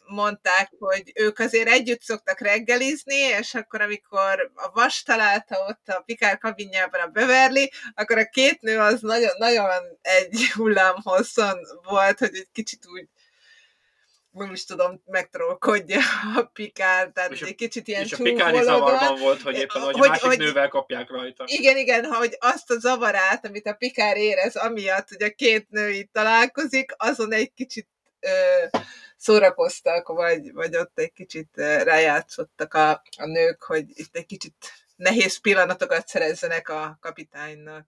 mondták, 0.06 0.72
hogy 0.78 1.12
ők 1.14 1.38
azért 1.38 1.68
együtt 1.68 2.02
szoktak 2.02 2.40
reggelizni, 2.40 3.14
és 3.14 3.54
akkor, 3.54 3.80
amikor 3.80 4.50
a 4.54 4.70
vas 4.72 5.02
találta 5.02 5.66
ott 5.68 5.88
a 5.88 6.02
Pikár 6.06 6.38
kabinjában 6.38 7.00
a 7.00 7.06
Beverly, 7.06 7.70
akkor 7.94 8.18
a 8.18 8.28
két 8.28 8.60
nő 8.60 8.78
az 8.78 9.00
nagyon, 9.00 9.32
nagyon 9.38 9.98
egy 10.02 10.50
hullám 10.54 10.94
hosszon 11.02 11.58
volt, 11.82 12.18
hogy 12.18 12.34
egy 12.34 12.48
kicsit 12.52 12.86
úgy 12.86 13.08
nem 14.38 14.52
is 14.52 14.64
tudom, 14.64 15.02
megtrollkodja 15.06 16.00
a 16.36 16.42
Pikár, 16.42 17.10
tehát 17.14 17.32
és 17.32 17.40
egy 17.40 17.54
kicsit 17.54 17.88
ilyen 17.88 18.02
És 18.02 18.12
a 18.12 18.22
Pikár 18.22 18.62
zavarban 18.62 19.18
volt, 19.18 19.42
hogy 19.42 19.56
éppen 19.56 19.82
hogy, 19.82 19.98
hogy 19.98 20.08
másik 20.08 20.24
hogy, 20.24 20.38
nővel 20.38 20.68
kapják 20.68 21.10
rajta. 21.10 21.44
Igen, 21.46 21.76
igen, 21.76 22.04
hogy 22.04 22.36
azt 22.40 22.70
a 22.70 22.78
zavarát, 22.78 23.46
amit 23.46 23.66
a 23.66 23.74
Pikár 23.74 24.16
érez, 24.16 24.56
amiatt, 24.56 25.08
hogy 25.08 25.22
a 25.22 25.30
két 25.30 25.70
nő 25.70 25.90
itt 25.90 26.12
találkozik, 26.12 26.94
azon 26.96 27.32
egy 27.32 27.54
kicsit 27.54 27.88
ö, 28.20 28.28
szórakoztak, 29.16 30.08
vagy, 30.08 30.52
vagy 30.52 30.76
ott 30.76 30.98
egy 30.98 31.12
kicsit 31.12 31.48
rájátszottak 31.82 32.74
a, 32.74 32.90
a 33.16 33.26
nők, 33.26 33.62
hogy 33.62 33.84
itt 33.88 34.16
egy 34.16 34.26
kicsit 34.26 34.54
nehéz 34.96 35.40
pillanatokat 35.40 36.08
szerezzenek 36.08 36.68
a 36.68 36.98
kapitánynak. 37.00 37.86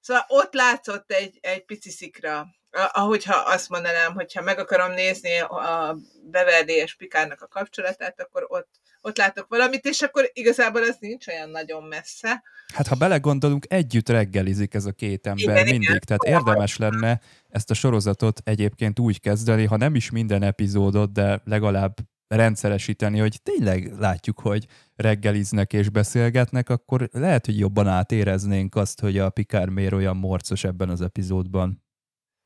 Szóval 0.00 0.24
ott 0.28 0.54
látszott 0.54 1.12
egy, 1.12 1.38
egy 1.40 1.64
pici 1.64 1.90
szikra, 1.90 2.46
ahogyha 2.92 3.34
azt 3.34 3.68
mondanám, 3.68 4.14
hogyha 4.14 4.42
meg 4.42 4.58
akarom 4.58 4.92
nézni 4.92 5.40
a 5.40 5.96
Beverly 6.30 6.72
és 6.72 6.94
Pikárnak 6.94 7.42
a 7.42 7.48
kapcsolatát, 7.48 8.20
akkor 8.20 8.44
ott, 8.48 8.68
ott 9.00 9.16
látok 9.16 9.46
valamit, 9.48 9.84
és 9.84 10.02
akkor 10.02 10.30
igazából 10.32 10.82
az 10.82 10.96
nincs 11.00 11.26
olyan 11.26 11.50
nagyon 11.50 11.82
messze. 11.82 12.42
Hát 12.74 12.86
ha 12.86 12.94
belegondolunk, 12.94 13.64
együtt 13.68 14.08
reggelizik 14.08 14.74
ez 14.74 14.84
a 14.84 14.92
két 14.92 15.26
ember 15.26 15.42
igen, 15.42 15.64
mindig, 15.64 15.82
igen. 15.82 16.00
tehát 16.06 16.22
érdemes 16.22 16.76
lenne 16.76 17.20
ezt 17.48 17.70
a 17.70 17.74
sorozatot 17.74 18.40
egyébként 18.44 18.98
úgy 18.98 19.20
kezdeni, 19.20 19.64
ha 19.64 19.76
nem 19.76 19.94
is 19.94 20.10
minden 20.10 20.42
epizódot, 20.42 21.12
de 21.12 21.40
legalább 21.44 21.94
rendszeresíteni, 22.28 23.18
hogy 23.18 23.42
tényleg 23.42 23.92
látjuk, 23.98 24.40
hogy 24.40 24.66
reggeliznek 24.96 25.72
és 25.72 25.88
beszélgetnek, 25.88 26.68
akkor 26.68 27.08
lehet, 27.12 27.46
hogy 27.46 27.58
jobban 27.58 27.88
átéreznénk 27.88 28.74
azt, 28.74 29.00
hogy 29.00 29.18
a 29.18 29.30
Picard 29.30 29.70
miért 29.70 29.92
olyan 29.92 30.16
morcos 30.16 30.64
ebben 30.64 30.88
az 30.88 31.00
epizódban. 31.00 31.81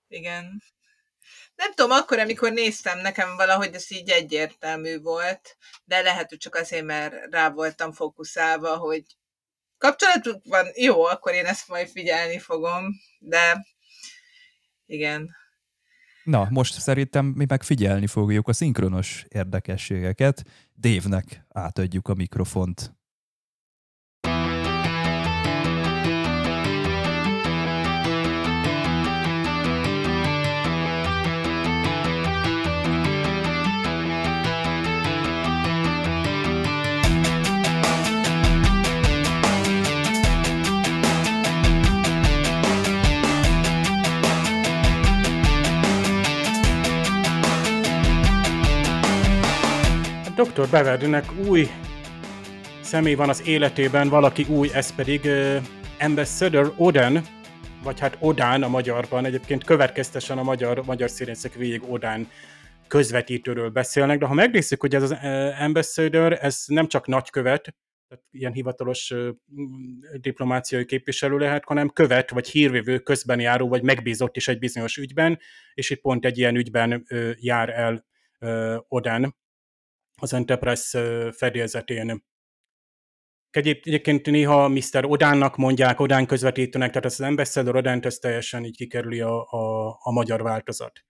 Igen. 0.08 0.62
Nem 1.54 1.72
tudom, 1.74 1.90
akkor, 1.90 2.18
amikor 2.18 2.52
néztem, 2.52 2.98
nekem 2.98 3.36
valahogy 3.36 3.74
ez 3.74 3.90
így 3.90 4.10
egyértelmű 4.10 5.00
volt, 5.00 5.56
de 5.84 6.00
lehet, 6.00 6.28
hogy 6.28 6.38
csak 6.38 6.54
azért, 6.54 6.84
mert 6.84 7.14
rá 7.30 7.50
voltam 7.50 7.92
fókuszálva, 7.92 8.76
hogy 8.76 9.04
kapcsolatuk 9.78 10.42
van, 10.44 10.66
jó, 10.74 11.04
akkor 11.04 11.32
én 11.32 11.46
ezt 11.46 11.68
majd 11.68 11.88
figyelni 11.88 12.38
fogom, 12.38 12.84
de 13.18 13.66
igen. 14.86 15.36
Na, 16.24 16.46
most 16.50 16.80
szerintem 16.80 17.24
mi 17.24 17.44
meg 17.48 17.62
figyelni 17.62 18.06
fogjuk 18.06 18.48
a 18.48 18.52
szinkronos 18.52 19.24
érdekességeket. 19.28 20.42
Dévnek 20.74 21.44
átadjuk 21.48 22.08
a 22.08 22.14
mikrofont. 22.14 22.94
Dr. 50.36 50.70
Beverlynek 50.70 51.24
új 51.48 51.66
személy 52.80 53.14
van 53.14 53.28
az 53.28 53.46
életében, 53.46 54.08
valaki 54.08 54.46
új, 54.48 54.70
ez 54.72 54.94
pedig 54.94 55.24
uh, 55.24 55.56
Ambassador 56.00 56.74
Oden, 56.76 57.24
vagy 57.82 58.00
hát 58.00 58.16
Odán 58.20 58.62
a 58.62 58.68
magyarban, 58.68 59.24
egyébként 59.24 59.64
következtesen 59.64 60.38
a 60.38 60.42
magyar, 60.42 60.84
magyar 60.84 61.10
színészek 61.10 61.54
végig 61.54 61.82
Odán 61.90 62.28
közvetítőről 62.88 63.70
beszélnek, 63.70 64.18
de 64.18 64.26
ha 64.26 64.34
megnézzük, 64.34 64.80
hogy 64.80 64.94
ez 64.94 65.02
az 65.02 65.10
uh, 65.10 65.62
Ambassador, 65.62 66.32
ez 66.32 66.62
nem 66.66 66.88
csak 66.88 67.06
nagykövet, 67.06 67.74
tehát 68.08 68.24
ilyen 68.30 68.52
hivatalos 68.52 69.10
uh, 69.10 69.28
diplomáciai 70.20 70.84
képviselő 70.84 71.38
lehet, 71.38 71.64
hanem 71.64 71.88
követ, 71.88 72.30
vagy 72.30 72.48
hírvívő, 72.48 72.98
közben 72.98 73.40
járó, 73.40 73.68
vagy 73.68 73.82
megbízott 73.82 74.36
is 74.36 74.48
egy 74.48 74.58
bizonyos 74.58 74.96
ügyben, 74.96 75.38
és 75.74 75.90
itt 75.90 76.00
pont 76.00 76.24
egy 76.24 76.38
ilyen 76.38 76.56
ügyben 76.56 77.04
uh, 77.10 77.30
jár 77.40 77.68
el 77.68 78.04
Odán 78.88 79.34
az 80.22 80.32
Enterprise 80.32 81.32
fedélzetén. 81.32 82.24
Egyébként 83.50 84.26
néha 84.26 84.68
Mr. 84.68 85.04
Odánnak 85.04 85.56
mondják, 85.56 86.00
Odán 86.00 86.26
közvetítőnek, 86.26 86.88
tehát 86.88 87.04
az 87.04 87.20
Ambassador 87.20 87.76
Odánt 87.76 88.06
ez 88.06 88.18
teljesen 88.18 88.64
így 88.64 88.76
kikerüli 88.76 89.20
a, 89.20 89.50
a, 89.50 89.88
a 90.00 90.12
magyar 90.12 90.42
változat. 90.42 91.04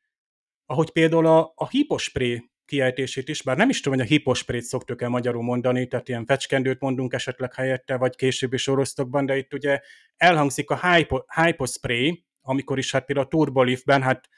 Ahogy 0.66 0.90
például 0.90 1.26
a, 1.26 1.52
a 1.54 1.68
hipospré 1.68 2.50
kiejtését 2.64 3.28
is, 3.28 3.42
bár 3.42 3.56
nem 3.56 3.68
is 3.68 3.80
tudom, 3.80 3.98
hogy 3.98 4.06
a 4.06 4.10
hiposprét 4.10 4.62
szoktuk 4.62 5.02
el 5.02 5.08
magyarul 5.08 5.42
mondani, 5.42 5.86
tehát 5.86 6.08
ilyen 6.08 6.26
fecskendőt 6.26 6.80
mondunk 6.80 7.12
esetleg 7.12 7.54
helyette, 7.54 7.96
vagy 7.96 8.16
későbbi 8.16 8.56
sorosztokban, 8.56 9.26
de 9.26 9.36
itt 9.36 9.54
ugye 9.54 9.80
elhangzik 10.16 10.70
a 10.70 10.90
hypo, 10.90 11.20
hypospray, 11.44 12.24
amikor 12.40 12.78
is 12.78 12.92
hát 12.92 13.04
például 13.04 13.26
a 13.26 13.30
Turbolifben, 13.30 14.02
hát 14.02 14.28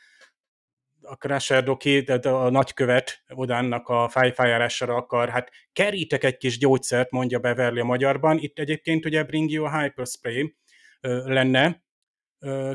a 1.11 1.15
Crusher 1.15 1.65
Doki, 1.65 2.05
tehát 2.05 2.25
a 2.25 2.51
nagykövet 2.51 3.23
Odánnak 3.29 3.89
a 3.89 4.09
fájfájárására 4.09 4.95
akar, 4.95 5.29
hát 5.29 5.51
kerítek 5.73 6.25
egy 6.25 6.37
kis 6.37 6.59
gyógyszert, 6.59 7.11
mondja 7.11 7.39
Beverly 7.39 7.81
a 7.81 7.85
magyarban. 7.85 8.39
Itt 8.39 8.59
egyébként 8.59 9.05
ugye 9.05 9.25
Bring 9.25 9.51
You 9.51 9.65
a 9.65 9.81
Hyperspray 9.81 10.57
lenne, 11.25 11.83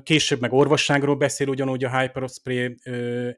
később 0.04 0.40
meg 0.40 0.54
orvosságról 0.54 1.16
beszél 1.16 1.48
ugyanúgy 1.48 1.84
a 1.84 2.00
Hyperspray 2.00 2.76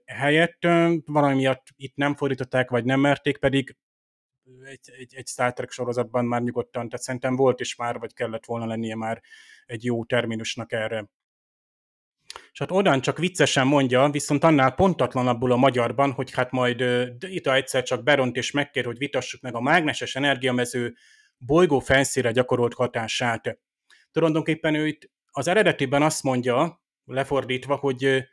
helyett. 0.06 0.68
Valami 1.06 1.36
miatt 1.36 1.68
itt 1.76 1.96
nem 1.96 2.16
fordították, 2.16 2.70
vagy 2.70 2.86
nem 2.86 3.00
merték, 3.00 3.38
pedig 3.38 3.76
egy, 4.64 4.80
egy, 5.00 5.16
egy 5.16 5.28
Star 5.28 5.54
Trek 5.54 5.72
sorozatban 5.72 6.26
már 6.26 6.42
nyugodtan, 6.42 6.90
tehát 6.90 7.06
szerintem 7.06 7.36
volt 7.36 7.60
is 7.60 7.76
már, 7.76 8.00
vagy 8.00 8.14
kellett 8.14 8.46
volna 8.46 8.66
lennie 8.66 8.96
már 8.96 9.22
egy 9.66 9.84
jó 9.84 10.06
terminusnak 10.06 10.72
erre. 10.72 11.06
És 12.52 12.60
hát 12.60 12.72
Odán 12.72 13.02
csak 13.02 13.18
viccesen 13.18 13.68
mondja, 13.68 14.10
viszont 14.10 14.44
annál 14.44 14.72
pontatlanabbul 14.72 15.52
a 15.52 15.56
magyarban, 15.56 16.12
hogy 16.12 16.32
hát 16.32 16.52
majd 16.52 16.82
itt 17.20 17.48
egyszer 17.48 17.84
csak 17.84 18.04
beront 18.04 18.36
és 18.36 18.52
megkér, 18.52 18.86
hogy 18.86 18.98
vitassuk 18.98 19.42
meg 19.42 19.56
a 19.56 19.62
mágneses 19.62 20.16
energiamező 20.16 20.96
bolygó 21.38 21.80
felszíre 21.80 22.32
gyakorolt 22.32 22.74
hatását. 22.74 23.60
Tulajdonképpen 24.12 24.76
ő 24.76 24.88
itt 24.88 25.10
az 25.32 25.48
eredetiben 25.48 26.02
azt 26.02 26.24
mondja, 26.24 26.84
lefordítva, 27.06 27.76
hogy 27.76 28.26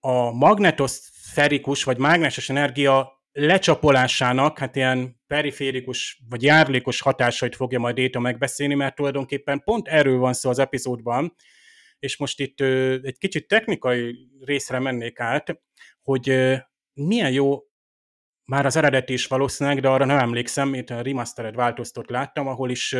a 0.00 0.30
magnetoszferikus 0.30 1.84
vagy 1.84 1.98
mágneses 1.98 2.48
energia 2.48 3.22
lecsapolásának, 3.32 4.58
hát 4.58 4.76
ilyen 4.76 5.20
periférikus 5.26 6.22
vagy 6.28 6.42
járlékos 6.42 7.00
hatásait 7.00 7.56
fogja 7.56 7.78
majd 7.78 7.98
Éta 7.98 8.20
megbeszélni, 8.20 8.74
mert 8.74 8.94
tulajdonképpen 8.94 9.62
pont 9.64 9.88
erről 9.88 10.18
van 10.18 10.32
szó 10.32 10.50
az 10.50 10.58
epizódban, 10.58 11.34
és 11.98 12.16
most 12.16 12.40
itt 12.40 12.60
egy 13.04 13.18
kicsit 13.18 13.48
technikai 13.48 14.28
részre 14.40 14.78
mennék 14.78 15.20
át, 15.20 15.60
hogy 16.02 16.54
milyen 16.92 17.32
jó 17.32 17.60
már 18.44 18.66
az 18.66 18.76
eredeti 18.76 19.12
is 19.12 19.26
valószínűleg, 19.26 19.80
de 19.80 19.88
arra 19.88 20.04
nem 20.04 20.18
emlékszem, 20.18 20.74
itt 20.74 20.90
a 20.90 21.00
remastered 21.00 21.54
változtat 21.54 22.10
láttam, 22.10 22.46
ahol 22.46 22.70
is 22.70 22.96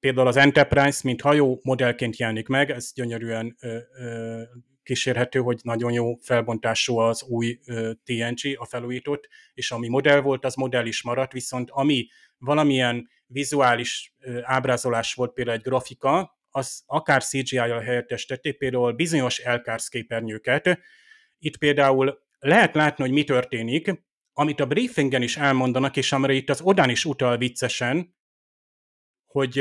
például 0.00 0.26
az 0.26 0.36
Enterprise, 0.36 1.00
mint 1.04 1.20
hajó 1.20 1.60
modellként 1.62 2.16
jelenik 2.16 2.48
meg, 2.48 2.70
ez 2.70 2.92
gyönyörűen 2.94 3.56
ö, 3.60 4.42
kísérhető, 4.82 5.38
hogy 5.38 5.60
nagyon 5.62 5.92
jó 5.92 6.14
felbontású 6.14 6.98
az 6.98 7.22
új 7.22 7.58
ö, 7.66 7.92
TNG, 8.04 8.56
a 8.56 8.64
felújított, 8.64 9.28
és 9.54 9.70
ami 9.70 9.88
modell 9.88 10.20
volt, 10.20 10.44
az 10.44 10.54
modell 10.54 10.86
is 10.86 11.02
maradt, 11.02 11.32
viszont 11.32 11.70
ami 11.70 12.06
valamilyen 12.38 13.08
vizuális 13.26 14.14
ábrázolás 14.42 15.14
volt, 15.14 15.32
például 15.32 15.56
egy 15.56 15.62
grafika, 15.62 16.37
az 16.50 16.82
akár 16.86 17.22
CGI-jal 17.22 17.80
helyettesítették, 17.80 18.58
például 18.58 18.92
bizonyos 18.92 19.38
Elkársz 19.38 19.88
képernyőket. 19.88 20.78
Itt 21.38 21.56
például 21.56 22.18
lehet 22.38 22.74
látni, 22.74 23.04
hogy 23.04 23.12
mi 23.12 23.24
történik, 23.24 24.06
amit 24.32 24.60
a 24.60 24.66
briefingen 24.66 25.22
is 25.22 25.36
elmondanak, 25.36 25.96
és 25.96 26.12
amire 26.12 26.32
itt 26.32 26.50
az 26.50 26.60
Odán 26.60 26.90
is 26.90 27.04
utal 27.04 27.36
viccesen, 27.36 28.16
hogy 29.26 29.56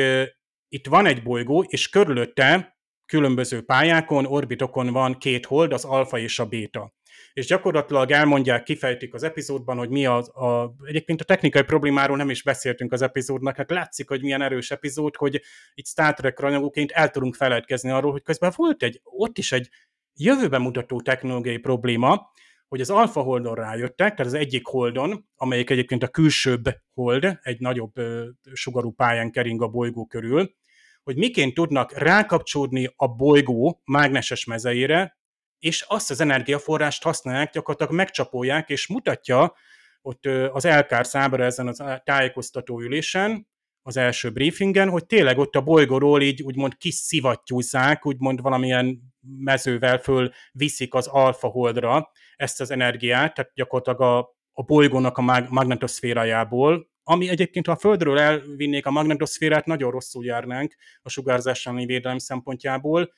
itt 0.68 0.88
van 0.88 1.06
egy 1.06 1.24
bolygó, 1.24 1.64
és 1.64 1.90
körülötte 1.90 2.78
különböző 3.06 3.66
pályákon, 3.66 4.26
orbitokon 4.26 4.92
van 4.92 5.18
két 5.18 5.46
hold, 5.46 5.74
az 5.74 5.86
alfa 5.86 6.18
és 6.18 6.40
a 6.40 6.46
béta. 6.46 6.97
És 7.38 7.46
gyakorlatilag 7.46 8.12
elmondják, 8.12 8.64
kifejtik 8.64 9.14
az 9.14 9.24
epizódban, 9.24 9.78
hogy 9.78 9.90
mi 9.90 10.06
az 10.06 10.30
a, 10.30 10.76
egyébként 10.84 11.22
a 11.22 11.24
technikai 11.24 11.62
problémáról 11.62 12.18
nem 12.18 12.30
is 12.30 12.44
beszéltünk 12.44 12.92
az 12.92 13.02
epizódnak, 13.02 13.56
hát 13.56 13.70
látszik, 13.70 14.08
hogy 14.10 14.22
milyen 14.22 14.42
erős 14.42 14.72
epizód, 14.72 15.16
hogy 15.16 15.42
itt 15.74 15.88
Star 15.88 16.14
Trek 16.14 16.40
rajongóként 16.40 16.92
el 16.92 17.10
tudunk 17.10 17.36
feledkezni 17.36 17.90
arról, 17.90 18.12
hogy 18.12 18.24
közben 18.24 18.54
volt 18.56 18.84
egy, 18.84 19.02
ott 19.04 19.38
is 19.38 19.52
egy 19.52 19.70
jövőben 20.14 20.62
mutató 20.62 21.02
technológiai 21.02 21.58
probléma, 21.58 22.32
hogy 22.68 22.82
az 22.82 22.90
Alpha 22.90 23.22
Holdon 23.22 23.56
rájöttek, 23.56 24.16
tehát 24.16 24.34
az 24.34 24.40
egyik 24.40 24.66
Holdon, 24.66 25.28
amelyik 25.36 25.70
egyébként 25.70 26.04
a 26.04 26.08
külsőbb 26.08 26.64
Hold, 26.94 27.40
egy 27.42 27.60
nagyobb 27.60 27.98
ö, 27.98 28.28
sugarú 28.54 28.92
pályán 28.92 29.32
kering 29.32 29.62
a 29.62 29.68
bolygó 29.68 30.06
körül, 30.06 30.56
hogy 31.04 31.18
miként 31.18 31.54
tudnak 31.54 31.98
rákapcsolódni 31.98 32.94
a 32.96 33.08
bolygó 33.08 33.82
mágneses 33.86 34.46
mezeire, 34.46 35.17
és 35.60 35.86
azt 35.88 36.12
az 36.12 36.22
energiaforrást 36.22 37.04
használják, 37.04 37.52
gyakorlatilag 37.52 37.94
megcsapolják, 37.94 38.70
és 38.70 38.88
mutatja 38.88 39.54
ott 40.02 40.26
az 40.52 40.66
Elkár 40.66 41.06
számára 41.06 41.44
ezen 41.44 41.68
az 41.68 41.84
tájékoztató 42.04 42.82
ülésen, 42.82 43.48
az 43.88 43.98
első 43.98 44.32
briefingen, 44.32 44.90
hogy 44.90 45.06
tényleg 45.06 45.38
ott 45.38 45.56
a 45.56 45.62
bolygóról 45.62 46.22
így 46.22 46.42
úgymond 46.42 46.78
kiszivattyúzzák, 46.78 48.06
úgymond 48.06 48.42
valamilyen 48.42 49.00
mezővel 49.40 49.98
föl 49.98 50.32
viszik 50.52 50.94
az 50.94 51.08
alfa 51.08 51.48
holdra 51.48 52.12
ezt 52.36 52.62
az 52.62 52.72
energiát, 52.72 53.34
tehát 53.34 53.52
gyakorlatilag 53.54 54.02
a, 54.02 54.18
a 54.52 54.64
bolygónak 54.64 55.18
a 55.18 55.22
mag- 55.22 55.50
magnetoszférájából, 55.50 56.90
ami 57.04 57.30
egyébként, 57.30 57.66
ha 57.66 57.72
a 57.72 57.78
Földről 57.78 58.20
elvinnék 58.20 58.86
a 58.86 58.92
magnetoszférát, 58.92 59.66
nagyon 59.66 59.92
rosszul 59.92 60.26
járnánk 60.26 60.76
a 61.02 61.10
sugárzás 61.10 61.70
védelem 61.74 62.18
szempontjából, 62.18 63.14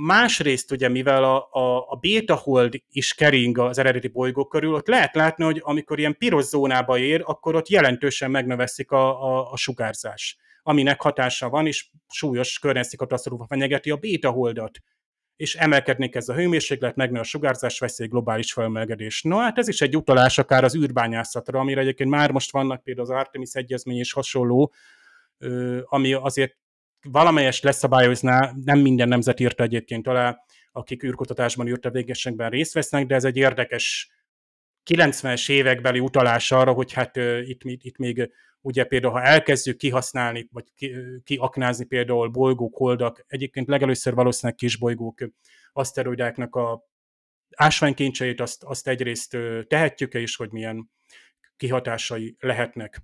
Másrészt 0.00 0.70
ugye, 0.70 0.88
mivel 0.88 1.24
a, 1.24 1.48
a, 1.50 1.86
a 1.88 1.98
beta 2.00 2.34
hold 2.34 2.82
is 2.90 3.14
kering 3.14 3.58
az 3.58 3.78
eredeti 3.78 4.08
bolygó 4.08 4.46
körül, 4.46 4.74
ott 4.74 4.86
lehet 4.86 5.14
látni, 5.14 5.44
hogy 5.44 5.60
amikor 5.64 5.98
ilyen 5.98 6.16
piros 6.18 6.44
zónába 6.44 6.98
ér, 6.98 7.22
akkor 7.24 7.54
ott 7.54 7.68
jelentősen 7.68 8.30
megnöveszik 8.30 8.90
a, 8.90 9.22
a, 9.22 9.52
a 9.52 9.56
sugárzás, 9.56 10.38
aminek 10.62 11.00
hatása 11.00 11.48
van, 11.48 11.66
és 11.66 11.90
súlyos 12.08 12.58
környezeti 12.58 12.96
katasztrófa 12.96 13.46
fenyegeti 13.48 13.90
a 13.90 13.96
beta 13.96 14.30
holdat 14.30 14.78
és 15.36 15.54
emelkedni 15.54 16.08
kezd 16.08 16.28
a 16.28 16.34
hőmérséklet, 16.34 16.96
megnő 16.96 17.20
a 17.20 17.24
sugárzás 17.24 17.78
veszély, 17.78 18.06
globális 18.06 18.52
felmelegedés. 18.52 19.22
No, 19.22 19.36
hát 19.36 19.58
ez 19.58 19.68
is 19.68 19.80
egy 19.80 19.96
utalás 19.96 20.38
akár 20.38 20.64
az 20.64 20.76
űrbányászatra, 20.76 21.60
amire 21.60 21.80
egyébként 21.80 22.10
már 22.10 22.30
most 22.30 22.52
vannak 22.52 22.82
például 22.82 23.10
az 23.10 23.16
Artemis 23.16 23.52
egyezmény 23.52 23.98
és 23.98 24.12
hasonló, 24.12 24.72
ami 25.84 26.12
azért 26.12 26.56
valamelyest 27.02 27.64
leszabályozná, 27.64 28.52
nem 28.64 28.78
minden 28.78 29.08
nemzet 29.08 29.40
írta 29.40 29.62
egyébként 29.62 30.06
alá, 30.06 30.38
akik 30.72 31.02
űrkutatásban, 31.02 31.68
űrtevékenységben 31.68 32.50
részt 32.50 32.74
vesznek, 32.74 33.06
de 33.06 33.14
ez 33.14 33.24
egy 33.24 33.36
érdekes 33.36 34.12
90-es 34.90 35.50
évekbeli 35.50 36.00
utalás 36.00 36.52
arra, 36.52 36.72
hogy 36.72 36.92
hát 36.92 37.16
itt, 37.42 37.62
itt 37.62 37.96
még 37.96 38.30
ugye 38.60 38.84
például, 38.84 39.12
ha 39.12 39.22
elkezdjük 39.22 39.76
kihasználni, 39.76 40.48
vagy 40.52 40.64
ki, 40.74 40.94
kiaknázni 41.24 41.84
például 41.84 42.28
bolygók, 42.28 42.76
holdak, 42.76 43.24
egyébként 43.26 43.68
legelőször 43.68 44.14
valószínűleg 44.14 44.56
kisbolygók, 44.56 45.18
aszteroidáknak 45.72 46.56
a 46.56 46.86
ásványkincseit, 47.56 48.40
azt, 48.40 48.64
azt 48.64 48.88
egyrészt 48.88 49.36
tehetjük-e 49.66 50.18
is, 50.18 50.36
hogy 50.36 50.52
milyen 50.52 50.90
kihatásai 51.56 52.36
lehetnek. 52.40 53.02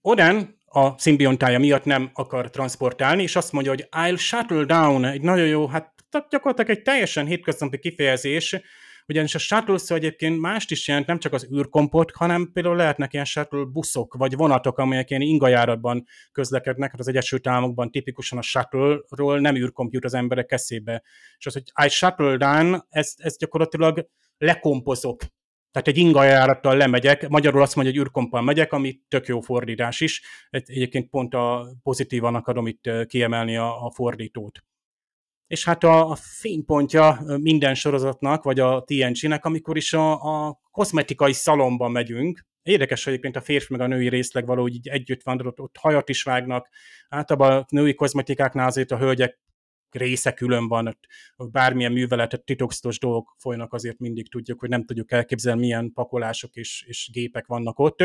Oden 0.00 0.59
a 0.72 0.98
szimbiontája 0.98 1.58
miatt 1.58 1.84
nem 1.84 2.10
akar 2.14 2.50
transportálni, 2.50 3.22
és 3.22 3.36
azt 3.36 3.52
mondja, 3.52 3.72
hogy 3.72 3.88
I'll 3.90 4.18
shuttle 4.18 4.64
down, 4.64 5.04
egy 5.04 5.22
nagyon 5.22 5.46
jó, 5.46 5.66
hát 5.66 5.94
gyakorlatilag 6.30 6.70
egy 6.70 6.82
teljesen 6.82 7.26
hétköznapi 7.26 7.78
kifejezés, 7.78 8.60
ugyanis 9.06 9.34
a 9.34 9.38
shuttle 9.38 9.78
szó 9.78 9.94
egyébként 9.94 10.40
mást 10.40 10.70
is 10.70 10.88
jelent, 10.88 11.06
nem 11.06 11.18
csak 11.18 11.32
az 11.32 11.48
űrkompot, 11.54 12.10
hanem 12.10 12.50
például 12.52 12.76
lehetnek 12.76 13.12
ilyen 13.12 13.24
shuttle 13.24 13.64
buszok, 13.64 14.14
vagy 14.14 14.36
vonatok, 14.36 14.78
amelyek 14.78 15.10
ilyen 15.10 15.22
ingajáratban 15.22 16.04
közlekednek, 16.32 16.90
hát 16.90 17.00
az 17.00 17.08
Egyesült 17.08 17.46
Államokban 17.46 17.90
tipikusan 17.90 18.38
a 18.38 18.42
shuttle-ról 18.42 19.40
nem 19.40 19.56
űrkomput 19.56 20.04
az 20.04 20.14
emberek 20.14 20.52
eszébe. 20.52 21.02
És 21.38 21.46
az, 21.46 21.52
hogy 21.52 21.86
I 21.86 21.88
shuttle 21.88 22.36
down, 22.36 22.86
ez, 22.88 23.14
ez 23.16 23.36
gyakorlatilag 23.38 24.08
lekompozok 24.38 25.22
tehát 25.72 25.88
egy 25.88 25.96
ingajárattal 25.98 26.76
lemegyek, 26.76 27.28
magyarul 27.28 27.62
azt 27.62 27.74
mondja, 27.74 27.94
hogy 27.94 28.02
űrkompal 28.02 28.42
megyek, 28.42 28.72
ami 28.72 29.00
tök 29.08 29.26
jó 29.26 29.40
fordítás 29.40 30.00
is. 30.00 30.22
Egyébként 30.50 31.10
pont 31.10 31.34
a 31.34 31.66
pozitívan 31.82 32.34
akarom 32.34 32.66
itt 32.66 32.90
kiemelni 33.06 33.56
a, 33.56 33.84
a 33.84 33.90
fordítót. 33.90 34.64
És 35.46 35.64
hát 35.64 35.84
a, 35.84 36.10
a 36.10 36.14
fénypontja 36.14 37.22
minden 37.40 37.74
sorozatnak, 37.74 38.42
vagy 38.42 38.60
a 38.60 38.84
TNG-nek, 38.84 39.44
amikor 39.44 39.76
is 39.76 39.92
a, 39.92 40.12
a 40.12 40.60
kozmetikai 40.70 41.32
szalomban 41.32 41.90
megyünk, 41.90 42.48
Érdekes, 42.62 43.04
hogy 43.04 43.12
egyébként 43.12 43.36
a 43.36 43.40
férfi 43.40 43.72
meg 43.72 43.80
a 43.80 43.86
női 43.86 44.08
részleg 44.08 44.46
valahogy 44.46 44.74
így 44.74 44.88
együtt 44.88 45.22
van, 45.22 45.46
ott, 45.46 45.60
ott 45.60 45.76
hajat 45.78 46.08
is 46.08 46.22
vágnak. 46.22 46.68
Általában 47.08 47.56
a 47.56 47.66
női 47.68 47.94
kozmetikáknál 47.94 48.66
azért 48.66 48.90
a 48.90 48.98
hölgyek 48.98 49.38
része 49.94 50.32
külön 50.32 50.68
van, 50.68 50.98
bármilyen 51.36 51.92
műveletet, 51.92 52.44
titokzatos 52.44 52.98
dolgok 52.98 53.34
folynak, 53.38 53.72
azért 53.72 53.98
mindig 53.98 54.30
tudjuk, 54.30 54.60
hogy 54.60 54.68
nem 54.68 54.84
tudjuk 54.84 55.12
elképzelni, 55.12 55.60
milyen 55.60 55.92
pakolások 55.92 56.54
és, 56.54 56.84
és 56.86 57.10
gépek 57.12 57.46
vannak 57.46 57.78
ott. 57.78 58.04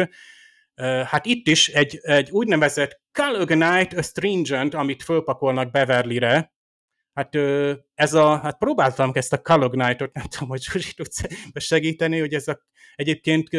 Hát 1.05 1.25
itt 1.25 1.47
is 1.47 1.67
egy, 1.67 1.99
egy 2.01 2.31
úgynevezett 2.31 3.01
Calogonite 3.11 3.97
Astringent, 3.97 4.73
amit 4.73 5.03
fölpakolnak 5.03 5.71
Beverly-re, 5.71 6.53
Hát 7.15 7.35
ez 7.93 8.13
a, 8.13 8.37
hát 8.37 8.57
próbáltam 8.57 9.11
ezt 9.13 9.33
a 9.33 9.41
Calognite-ot, 9.41 10.13
nem 10.13 10.23
tudom, 10.23 10.49
hogy 10.49 10.61
Zsuzsi 10.63 10.93
tudsz 10.93 11.21
segíteni, 11.55 12.19
hogy 12.19 12.33
ez 12.33 12.47
a, 12.47 12.59
egyébként 12.95 13.49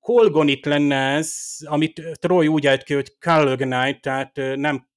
Kolgonit 0.00 0.66
lenne 0.66 0.96
ez, 0.96 1.56
amit 1.64 2.02
Troy 2.20 2.46
úgy 2.46 2.66
állt 2.66 2.82
ki, 2.82 2.94
hogy 2.94 3.16
Calognite, 3.18 3.98
tehát 4.00 4.36
nem 4.56 4.88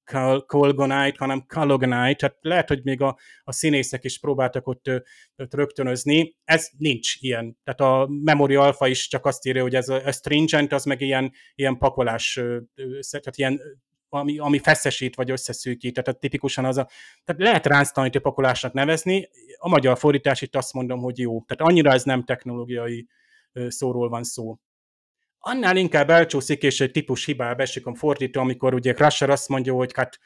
Colgonite, 0.46 1.14
hanem 1.18 1.44
Calogonite, 1.46 2.14
tehát 2.14 2.36
lehet, 2.40 2.68
hogy 2.68 2.80
még 2.84 3.00
a, 3.00 3.18
a 3.44 3.52
színészek 3.52 4.04
is 4.04 4.18
próbáltak 4.18 4.66
ott, 4.66 4.90
ott 5.36 5.54
rögtönözni. 5.54 6.36
Ez 6.44 6.68
nincs 6.78 7.14
ilyen. 7.20 7.58
Tehát 7.64 7.80
a 7.80 8.08
Memory 8.22 8.54
Alpha 8.54 8.86
is 8.86 9.08
csak 9.08 9.26
azt 9.26 9.46
írja, 9.46 9.62
hogy 9.62 9.74
ez 9.74 9.88
a, 9.88 10.06
a 10.06 10.12
stringent, 10.12 10.72
az 10.72 10.84
meg 10.84 11.00
ilyen, 11.00 11.32
ilyen 11.54 11.78
pakolás, 11.78 12.40
tehát 13.10 13.36
ilyen 13.36 13.60
ami, 14.08 14.38
ami 14.38 14.58
feszesít 14.58 15.14
vagy 15.14 15.30
összeszűkít, 15.30 16.02
tehát 16.02 16.20
tipikusan 16.20 16.64
az 16.64 16.76
a, 16.76 16.88
tehát 17.24 17.42
lehet 17.42 17.66
ránctalanító 17.66 18.20
pakolásnak 18.20 18.72
nevezni, 18.72 19.28
a 19.58 19.68
magyar 19.68 19.98
fordítás 19.98 20.42
itt 20.42 20.56
azt 20.56 20.72
mondom, 20.72 21.00
hogy 21.00 21.18
jó, 21.18 21.42
tehát 21.46 21.72
annyira 21.72 21.92
ez 21.92 22.02
nem 22.02 22.24
technológiai 22.24 23.06
szóról 23.68 24.08
van 24.08 24.22
szó 24.24 24.58
annál 25.46 25.76
inkább 25.76 26.10
elcsúszik, 26.10 26.62
és 26.62 26.80
egy 26.80 26.90
típus 26.90 27.24
hibába 27.24 27.62
esik 27.62 27.86
a 27.86 27.94
fordító, 27.94 28.40
amikor 28.40 28.74
ugye 28.74 28.92
Crusher 28.92 29.30
azt 29.30 29.48
mondja, 29.48 29.74
hogy 29.74 29.92
hát 29.94 30.18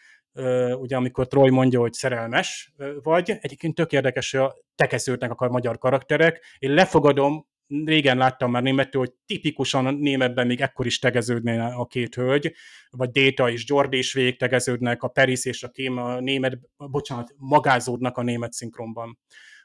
ugye 0.81 0.97
amikor 0.97 1.27
Troy 1.27 1.51
mondja, 1.51 1.81
hogy 1.81 1.93
szerelmes 1.93 2.73
vagy, 3.03 3.39
egyébként 3.41 3.75
tök 3.75 3.93
érdekes, 3.93 4.31
hogy 4.31 4.41
a 4.41 4.57
tekeszültnek 4.75 5.31
akar 5.31 5.51
magyar 5.51 5.79
karakterek. 5.79 6.45
Én 6.59 6.75
lefogadom, 6.75 7.47
régen 7.85 8.17
láttam 8.17 8.51
már 8.51 8.63
németül, 8.63 9.01
hogy 9.01 9.13
tipikusan 9.27 9.87
a 9.87 9.91
németben 9.91 10.47
még 10.47 10.61
ekkor 10.61 10.87
is 10.87 10.99
tegeződne 10.99 11.65
a 11.65 11.87
két 11.87 12.15
hölgy, 12.15 12.55
vagy 12.91 13.11
Data 13.11 13.51
és 13.51 13.65
Jordi 13.67 13.99
is 13.99 14.13
végig 14.13 14.39
tegeződnek, 14.39 15.03
a 15.03 15.09
Peris 15.09 15.45
és 15.45 15.63
a 15.63 15.69
Kém 15.69 15.97
a 15.97 16.21
német, 16.21 16.59
bocsánat, 16.77 17.35
magázódnak 17.37 18.17
a 18.17 18.23
német 18.23 18.53
szinkronban, 18.53 19.19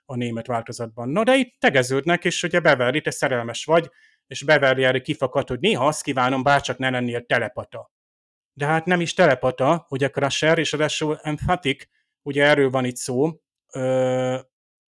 a 0.06 0.16
német 0.16 0.48
változatban. 0.48 1.10
Na 1.10 1.24
de 1.24 1.36
itt 1.36 1.56
tegeződnek, 1.60 2.26
és 2.26 2.44
ugye 2.44 2.60
Beverly, 2.60 3.02
te 3.02 3.12
szerelmes 3.12 3.66
vagy, 3.66 3.90
és 4.28 4.44
Beverly 4.44 4.84
erre 4.84 5.02
kifakadt, 5.02 5.50
hogy 5.50 5.60
néha 5.60 5.88
azt 5.88 6.04
kívánom, 6.04 6.44
bárcsak 6.44 6.78
ne 6.78 6.90
lennél 6.90 7.26
telepata. 7.26 7.92
De 8.54 8.66
hát 8.66 8.86
nem 8.86 9.02
is 9.02 9.14
telepata, 9.14 9.86
ugye 9.90 10.10
Crusher, 10.10 10.58
és 10.58 10.72
ráadásul 10.72 11.20
emphatic, 11.22 11.84
ugye 12.22 12.44
erről 12.44 12.70
van 12.70 12.86
itt 12.86 12.96
szó, 12.96 13.32
ö, 13.74 14.40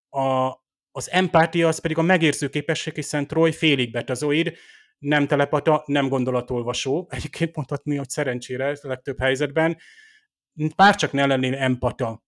a, 0.09 0.47
az 0.91 1.11
empátia 1.11 1.67
az 1.67 1.79
pedig 1.79 1.97
a 1.97 2.01
megérző 2.01 2.49
képesség, 2.49 2.95
hiszen 2.95 3.27
Troy 3.27 3.51
félig 3.51 3.91
betazoid, 3.91 4.57
nem 4.97 5.27
telepata, 5.27 5.83
nem 5.85 6.09
gondolatolvasó. 6.09 7.07
Egyébként 7.09 7.55
mondhatni, 7.55 7.95
hogy 7.95 8.09
szerencsére 8.09 8.77
legtöbb 8.81 9.19
helyzetben, 9.19 9.77
bárcsak 10.75 11.11
ne 11.11 11.25
lennél 11.25 11.55
empata. 11.55 12.23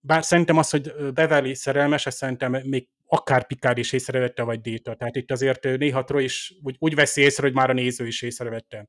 Bár 0.00 0.24
szerintem 0.24 0.58
az, 0.58 0.70
hogy 0.70 1.12
Beverly 1.12 1.54
szerelmes, 1.54 2.06
ez 2.06 2.14
szerintem 2.14 2.52
még 2.52 2.88
akár 3.12 3.46
Picard 3.46 3.78
is 3.78 3.92
észrevette, 3.92 4.42
vagy 4.42 4.60
Data. 4.60 4.94
Tehát 4.94 5.16
itt 5.16 5.30
azért 5.30 5.62
néha 5.62 6.04
Troy 6.04 6.24
is 6.24 6.54
úgy, 6.62 6.76
úgy 6.78 6.94
veszi 6.94 7.20
észre, 7.20 7.42
hogy 7.42 7.54
már 7.54 7.70
a 7.70 7.72
néző 7.72 8.06
is 8.06 8.22
észrevette. 8.22 8.88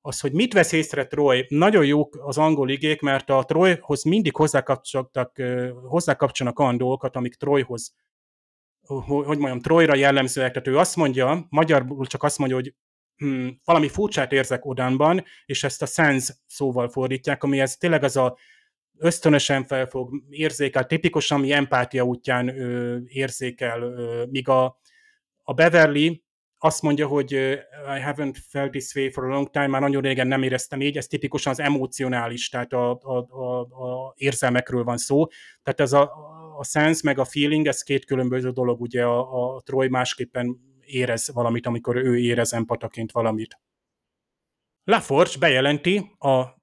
Az, 0.00 0.20
hogy 0.20 0.32
mit 0.32 0.52
vesz 0.52 0.72
észre 0.72 1.06
Troy, 1.06 1.46
nagyon 1.48 1.86
jók 1.86 2.16
az 2.20 2.38
angol 2.38 2.70
igék, 2.70 3.00
mert 3.00 3.30
a 3.30 3.44
Troyhoz 3.44 4.02
mindig 4.04 4.36
hozzákapcsoltak, 4.36 5.42
hozzákapcsolnak 5.88 6.58
olyan 6.58 6.76
dolgokat, 6.76 7.16
amik 7.16 7.34
Troyhoz, 7.34 7.94
hogy 9.06 9.38
mondjam, 9.38 9.60
Troyra 9.60 9.94
jellemzőek. 9.94 10.52
Tehát 10.52 10.68
ő 10.68 10.78
azt 10.78 10.96
mondja, 10.96 11.46
magyarul 11.48 12.06
csak 12.06 12.22
azt 12.22 12.38
mondja, 12.38 12.56
hogy 12.56 12.74
hmm, 13.16 13.60
valami 13.64 13.88
furcsát 13.88 14.32
érzek 14.32 14.64
Odánban, 14.64 15.24
és 15.46 15.64
ezt 15.64 15.82
a 15.82 15.86
sense 15.86 16.34
szóval 16.46 16.88
fordítják, 16.88 17.42
ami 17.42 17.60
ez 17.60 17.76
tényleg 17.76 18.04
az 18.04 18.16
a 18.16 18.36
ösztönösen 19.02 19.64
felfog, 19.64 20.22
érzékel, 20.28 20.86
tipikusan 20.86 21.40
mi 21.40 21.52
empátia 21.52 22.02
útján 22.02 22.48
ö, 22.48 22.98
érzékel, 23.06 23.82
ö, 23.82 24.24
míg 24.30 24.48
a, 24.48 24.78
a 25.42 25.52
Beverly 25.52 26.22
azt 26.64 26.82
mondja, 26.82 27.06
hogy 27.06 27.32
I 27.96 28.00
haven't 28.04 28.36
felt 28.48 28.70
this 28.70 28.94
way 28.94 29.10
for 29.10 29.24
a 29.24 29.28
long 29.28 29.50
time, 29.50 29.66
már 29.66 29.80
nagyon 29.80 30.02
régen 30.02 30.26
nem 30.26 30.42
éreztem 30.42 30.80
így, 30.80 30.96
ez 30.96 31.06
tipikusan 31.06 31.52
az 31.52 31.60
emocionális, 31.60 32.48
tehát 32.48 32.72
a, 32.72 32.90
a, 32.90 33.26
a, 33.28 33.60
a 33.60 34.14
érzelmekről 34.16 34.84
van 34.84 34.96
szó. 34.96 35.26
Tehát 35.62 35.80
ez 35.80 35.92
a, 35.92 36.02
a 36.58 36.64
sense 36.64 37.00
meg 37.04 37.18
a 37.18 37.24
feeling, 37.24 37.66
ez 37.66 37.82
két 37.82 38.04
különböző 38.04 38.50
dolog, 38.50 38.80
ugye 38.80 39.04
a, 39.04 39.54
a 39.54 39.60
Troy 39.60 39.88
másképpen 39.88 40.60
érez 40.80 41.30
valamit, 41.32 41.66
amikor 41.66 41.96
ő 41.96 42.18
érez 42.18 42.52
empataként 42.52 43.12
valamit. 43.12 43.60
LaForge 44.84 45.38
bejelenti 45.38 46.16
a 46.18 46.61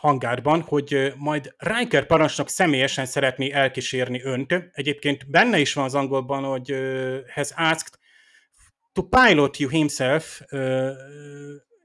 hangárban, 0.00 0.60
hogy 0.60 1.12
majd 1.16 1.54
Riker 1.56 2.06
parancsnok 2.06 2.48
személyesen 2.48 3.06
szeretné 3.06 3.50
elkísérni 3.50 4.22
önt. 4.22 4.54
Egyébként 4.72 5.30
benne 5.30 5.58
is 5.58 5.72
van 5.72 5.84
az 5.84 5.94
angolban, 5.94 6.44
hogy 6.44 6.74
has 7.34 7.50
asked 7.50 7.98
to 8.92 9.02
pilot 9.02 9.56
you 9.56 9.70
himself, 9.70 10.40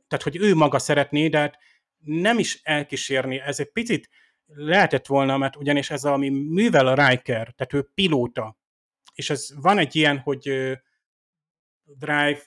tehát 0.08 0.24
hogy 0.24 0.36
ő 0.38 0.56
maga 0.56 0.80
szeretné, 0.80 1.28
de 1.28 1.40
hát 1.40 1.58
nem 1.98 2.40
is 2.40 2.60
elkísérni. 2.64 3.40
Ez 3.40 3.60
egy 3.60 3.72
picit 3.72 4.10
lehetett 4.46 5.06
volna, 5.06 5.38
mert 5.38 5.56
ugyanis 5.56 5.90
ez, 5.90 6.04
ami 6.04 6.30
művel 6.30 6.88
a 6.88 7.08
Riker, 7.08 7.54
tehát 7.56 7.74
ő 7.74 7.90
pilóta, 7.94 8.58
és 9.14 9.30
ez 9.30 9.50
van 9.62 9.78
egy 9.78 9.96
ilyen, 9.96 10.18
hogy 10.18 10.42
drive 11.84 12.42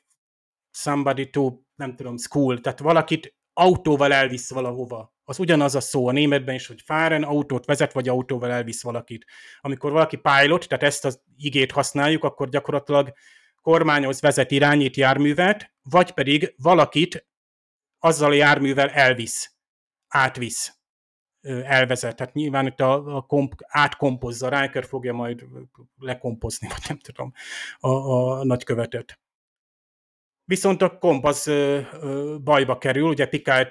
somebody 0.70 1.30
to, 1.30 1.52
nem 1.74 1.96
tudom, 1.96 2.16
school, 2.16 2.60
tehát 2.60 2.78
valakit 2.78 3.36
autóval 3.58 4.12
elvisz 4.12 4.50
valahova. 4.50 5.14
Az 5.24 5.38
ugyanaz 5.38 5.74
a 5.74 5.80
szó 5.80 6.08
a 6.08 6.12
németben 6.12 6.54
is, 6.54 6.66
hogy 6.66 6.82
fáren 6.84 7.22
autót 7.22 7.64
vezet, 7.64 7.92
vagy 7.92 8.08
autóval 8.08 8.50
elvisz 8.50 8.82
valakit. 8.82 9.26
Amikor 9.60 9.92
valaki 9.92 10.16
pilot, 10.16 10.68
tehát 10.68 10.84
ezt 10.84 11.04
az 11.04 11.22
igét 11.36 11.72
használjuk, 11.72 12.24
akkor 12.24 12.48
gyakorlatilag 12.48 13.12
kormányoz, 13.62 14.20
vezet, 14.20 14.50
irányít 14.50 14.96
járművet, 14.96 15.72
vagy 15.82 16.10
pedig 16.10 16.54
valakit 16.56 17.26
azzal 17.98 18.30
a 18.30 18.34
járművel 18.34 18.88
elvisz, 18.88 19.54
átvisz, 20.08 20.78
elvezet. 21.64 22.16
Tehát 22.16 22.34
nyilván 22.34 22.66
itt 22.66 22.80
a, 22.80 23.16
a 23.16 23.20
komp, 23.20 23.52
átkompozza, 23.66 24.60
Riker 24.60 24.84
fogja 24.84 25.12
majd 25.12 25.44
lekompozni, 25.96 26.68
vagy 26.68 26.82
nem 26.88 26.98
tudom, 26.98 27.32
a, 27.78 27.90
a 27.90 28.44
nagykövetet. 28.44 29.20
Viszont 30.48 30.82
a 30.82 30.98
kompasz 30.98 31.46
ö, 31.46 31.80
ö, 32.00 32.36
bajba 32.44 32.78
kerül, 32.78 33.08
ugye 33.08 33.26
Pikált 33.26 33.70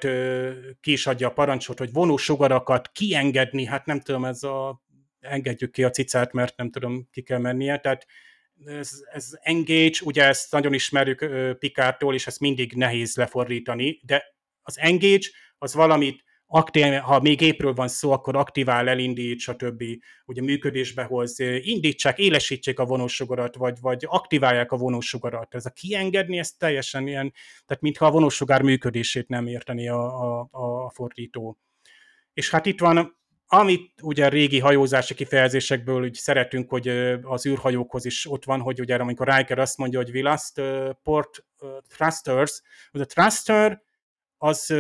ki 0.80 0.92
is 0.92 1.08
adja 1.08 1.28
a 1.28 1.34
parancsot, 1.34 1.78
hogy 1.80 1.92
vonósugarakat 1.92 2.92
kiengedni, 2.92 3.66
hát 3.66 3.86
nem 3.86 4.00
tudom, 4.00 4.26
ez 4.26 4.44
a 4.44 4.82
engedjük 5.20 5.72
ki 5.72 5.84
a 5.84 5.90
cicát, 5.90 6.34
mert 6.34 6.58
nem 6.58 6.70
tudom, 6.70 7.08
ki 7.12 7.22
kell 7.22 7.40
mennie, 7.40 7.78
tehát 7.78 8.06
ez, 8.66 8.90
ez 9.12 9.30
engage, 9.42 9.98
ugye 10.04 10.24
ezt 10.24 10.52
nagyon 10.52 10.74
ismerjük 10.74 11.26
Pikártól, 11.60 12.14
és 12.14 12.28
ezt 12.28 12.40
mindig 12.40 12.74
nehéz 12.74 13.16
lefordítani, 13.16 14.00
de 14.04 14.24
az 14.62 14.80
engage 14.80 15.28
az 15.58 15.74
valamit 15.74 16.24
aktív, 16.48 16.94
ha 16.94 17.20
még 17.20 17.38
gépről 17.38 17.74
van 17.74 17.88
szó, 17.88 18.12
akkor 18.12 18.36
aktivál, 18.36 18.90
elindít, 18.90 19.40
stb. 19.40 19.84
Ugye 20.26 20.42
működésbe 20.42 21.04
hoz, 21.04 21.40
indítsák, 21.60 22.18
élesítsék 22.18 22.80
a 22.80 22.86
vonósugarat, 22.86 23.56
vagy, 23.56 23.78
vagy 23.82 24.06
aktiválják 24.08 24.72
a 24.72 24.78
vonósugarat. 24.78 25.56
Ez 25.56 25.66
a 25.66 25.70
kiengedni, 25.70 26.38
ez 26.38 26.52
teljesen 26.52 27.08
ilyen, 27.08 27.34
tehát 27.66 27.84
mintha 27.84 28.06
a 28.06 28.12
vonósugár 28.12 28.62
működését 28.62 29.28
nem 29.28 29.48
érteni 29.48 29.90
a, 29.90 30.40
a, 30.40 30.48
a 30.86 30.90
fordító. 30.90 31.58
És 32.34 32.50
hát 32.50 32.66
itt 32.66 32.80
van 32.80 33.16
amit 33.50 34.02
ugye 34.02 34.30
régi 34.30 34.60
hajózási 34.60 35.14
kifejezésekből 35.14 36.04
úgy 36.04 36.14
szeretünk, 36.14 36.70
hogy 36.70 36.88
az 37.22 37.46
űrhajókhoz 37.46 38.06
is 38.06 38.30
ott 38.30 38.46
van, 38.46 38.60
hogy 38.62 38.80
ugye 38.80 38.96
amikor 38.96 39.28
Riker 39.28 39.60
azt 39.60 39.78
mondja, 39.78 40.00
hogy 40.00 40.10
we 40.16 40.30
lost 40.30 40.60
uh, 40.60 40.90
port 41.04 41.46
thrusters, 41.88 42.62
a 42.92 43.06
thruster 43.06 43.82
az, 44.38 44.74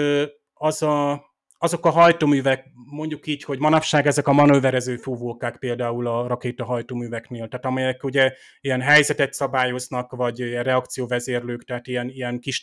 az 0.53 0.81
a, 0.81 1.25
azok 1.57 1.85
a 1.85 1.89
hajtóművek, 1.89 2.65
mondjuk 2.73 3.27
így, 3.27 3.43
hogy 3.43 3.59
manapság 3.59 4.07
ezek 4.07 4.27
a 4.27 4.33
manőverező 4.33 4.97
fúvókák 4.97 5.57
például 5.57 6.07
a 6.07 6.27
rakéta 6.27 6.65
hajtóműveknél, 6.65 7.47
tehát 7.47 7.65
amelyek 7.65 8.03
ugye 8.03 8.33
ilyen 8.61 8.81
helyzetet 8.81 9.33
szabályoznak, 9.33 10.11
vagy 10.11 10.39
reakcióvezérlők, 10.39 11.63
tehát 11.63 11.87
ilyen, 11.87 12.09
ilyen 12.09 12.39
kis 12.39 12.61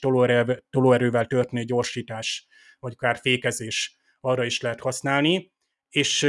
tolóerővel 0.70 1.26
történő 1.26 1.62
gyorsítás, 1.62 2.46
vagy 2.78 2.92
akár 2.92 3.16
fékezés 3.16 3.96
arra 4.20 4.44
is 4.44 4.60
lehet 4.60 4.80
használni. 4.80 5.52
És 5.88 6.22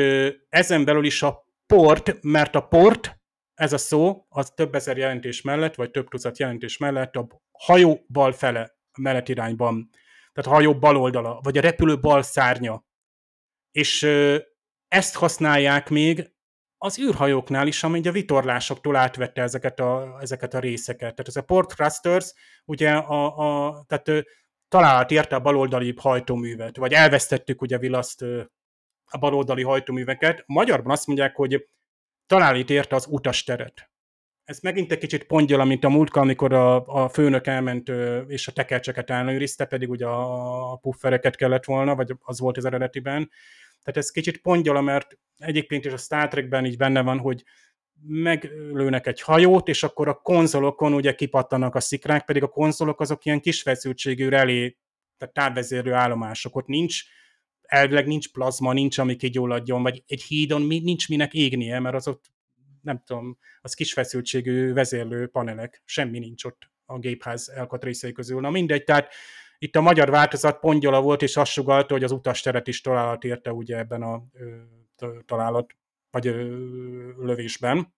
ezen 0.50 0.86
belül 0.86 1.06
is 1.06 1.22
a 1.22 1.46
port, 1.66 2.18
mert 2.22 2.56
a 2.56 2.62
port, 2.62 3.20
ez 3.54 3.74
a 3.74 3.78
szó, 3.78 4.26
az 4.30 4.52
több 4.56 4.76
ezer 4.76 4.98
jelentés 4.98 5.42
mellett, 5.42 5.76
vagy 5.76 5.92
több 5.92 6.08
tucat 6.08 6.40
jelentés 6.40 6.78
mellett 6.78 7.16
a 7.16 7.28
hajó 7.52 8.06
bal 8.08 8.32
fele, 8.32 8.76
mellett 8.98 9.30
irányban, 9.30 9.90
tehát 10.36 10.52
a 10.52 10.54
hajó 10.54 10.78
bal 10.78 10.98
oldala, 10.98 11.40
vagy 11.44 11.58
a 11.58 11.62
repülő 11.62 12.00
bal 12.00 12.22
szárnya. 12.22 12.86
És 13.72 14.04
ezt 14.88 15.16
használják 15.16 15.90
még 15.90 16.34
az 16.78 17.00
űrhajóknál 17.00 17.68
is, 17.68 17.84
ami 17.84 18.08
a 18.08 18.12
vitorlásoktól 18.12 18.96
átvette 18.96 19.42
ezeket 19.42 19.80
a, 19.80 20.18
ezeket 20.22 20.54
a 20.54 20.60
részeket. 20.60 21.00
Tehát 21.00 21.28
ez 21.28 21.36
a 21.36 21.42
port 21.42 21.70
thrusters, 21.70 22.34
ugye 22.66 22.92
a, 22.92 23.38
a 23.38 23.84
tehát 23.88 24.26
találat 24.68 25.12
érte 25.12 25.36
a 25.36 25.40
baloldali 25.40 25.94
hajtóművet, 25.98 26.78
vagy 26.78 26.94
elvesztettük 26.94 27.62
ugye 27.62 27.78
Vilaszt 27.78 28.22
a 29.06 29.18
baloldali 29.20 29.64
hajtóműveket. 29.64 30.44
Magyarban 30.46 30.92
azt 30.92 31.08
mondják, 31.08 31.36
hogy 31.36 31.70
talán 32.26 32.56
itt 32.56 32.70
érte 32.70 32.96
az 32.96 33.08
utasteret. 33.10 33.90
Ez 34.46 34.60
megint 34.60 34.92
egy 34.92 34.98
kicsit 34.98 35.24
pongyol, 35.24 35.66
mint 35.66 35.84
a 35.84 35.90
múltkor, 35.90 36.22
amikor 36.22 36.54
a, 36.54 36.86
a 36.86 37.10
főnök 37.10 37.48
elment 37.48 37.92
és 38.28 38.48
a 38.48 38.52
tekercseket 38.52 39.10
ellenőrizte, 39.10 39.66
pedig 39.66 39.90
ugye 39.90 40.06
a 40.06 40.76
puffereket 40.76 41.36
kellett 41.36 41.66
volna, 41.66 41.96
vagy 41.96 42.16
az 42.22 42.40
volt 42.40 42.58
az 42.58 42.66
eredetiben. 42.66 43.30
Tehát 43.84 44.00
ez 44.00 44.10
kicsit 44.10 44.38
pongyol, 44.38 44.82
mert 44.82 45.18
egyébként 45.38 45.86
is 45.86 45.92
a 45.92 45.98
Star 45.98 46.28
Trekben 46.28 46.66
így 46.66 46.78
benne 46.78 47.02
van, 47.02 47.20
hogy 47.20 47.44
meglőnek 48.02 49.08
egy 49.08 49.22
hajót, 49.22 49.68
és 49.68 49.84
akkor 49.84 50.08
a 50.08 50.14
konzolokon 50.14 50.94
ugye 50.94 51.16
kipattanak 51.16 51.76
a 51.76 51.80
szikrák, 51.80 52.26
pedig 52.26 52.44
a 52.44 52.48
konzolok 52.48 53.00
azok 53.00 53.26
ilyen 53.26 53.42
kis 53.42 53.62
feszültségű 53.62 54.30
relé, 54.30 54.78
tehát 55.18 55.34
távvezérő 55.34 55.94
állomások. 55.94 56.56
Ott 56.56 56.68
nincs 56.68 57.04
elvileg 57.62 58.08
nincs 58.08 58.32
plazma, 58.32 58.74
nincs, 58.74 58.98
ami 58.98 59.16
kigyulladjon, 59.16 59.84
vagy 59.84 60.04
egy 60.08 60.24
hídon 60.24 60.62
nincs 60.62 61.10
minek 61.10 61.34
égnie, 61.34 61.80
mert 61.80 61.96
az 61.96 62.08
ott, 62.08 62.35
nem 62.86 63.02
tudom, 63.06 63.38
az 63.62 63.74
kis 63.74 63.94
feszültségű 63.94 64.74
vezérlő 64.74 65.28
panelek, 65.28 65.82
semmi 65.86 66.20
nincs 66.20 66.44
ott 66.44 66.70
a 66.86 67.00
gépház 67.00 67.50
elkatrészei 67.50 68.12
közül. 68.12 68.40
Na 68.40 68.50
mindegy, 68.50 68.84
tehát 68.84 69.14
itt 69.58 69.76
a 69.76 69.82
magyar 69.82 70.10
változat 70.10 70.60
pongyola 70.60 71.02
volt, 71.02 71.22
és 71.22 71.38
azt 71.38 71.52
sugalta, 71.52 71.94
hogy 71.94 72.04
az 72.04 72.12
utasteret 72.12 72.68
is 72.68 72.82
találat 72.82 73.24
érte 73.24 73.52
ugye 73.52 73.78
ebben 73.78 74.02
a 74.02 74.24
ö, 74.34 75.20
találat, 75.26 75.74
vagy 76.10 76.28
ö, 76.28 76.34
lövésben. 77.18 77.94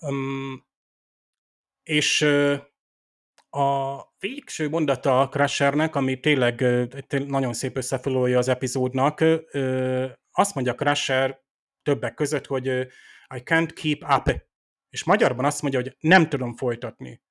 Um, 0.00 0.66
és 1.82 2.20
ö, 2.20 2.56
a 3.56 4.02
végső 4.18 4.68
mondata 4.68 5.20
a 5.20 5.28
Crushernek, 5.28 5.94
ami 5.94 6.20
tényleg 6.20 6.64
nagyon 7.08 7.52
szép 7.52 7.76
összefoglalója 7.76 8.38
az 8.38 8.48
epizódnak, 8.48 9.24
azt 10.32 10.54
mondja 10.54 10.74
Crusher 10.74 11.43
többek 11.84 12.14
között, 12.14 12.46
hogy 12.46 12.66
I 13.34 13.42
can't 13.44 13.70
keep 13.82 14.02
up. 14.02 14.42
És 14.90 15.04
magyarban 15.04 15.44
azt 15.44 15.62
mondja, 15.62 15.80
hogy 15.80 15.96
nem 16.00 16.28
tudom 16.28 16.54
folytatni. 16.54 17.22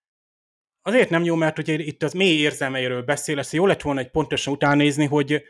Azért 0.82 1.10
nem 1.10 1.24
jó, 1.24 1.36
mert 1.36 1.60
ugye 1.60 1.74
itt 1.74 2.04
az 2.04 2.14
mély 2.14 2.40
érzelmeiről 2.40 3.02
beszél, 3.02 3.40
ezt 3.40 3.54
jó 3.54 3.66
lett 3.66 3.82
volna 3.82 4.00
egy 4.00 4.12
pontosan 4.12 4.54
utánézni, 4.54 5.06
hogy 5.06 5.44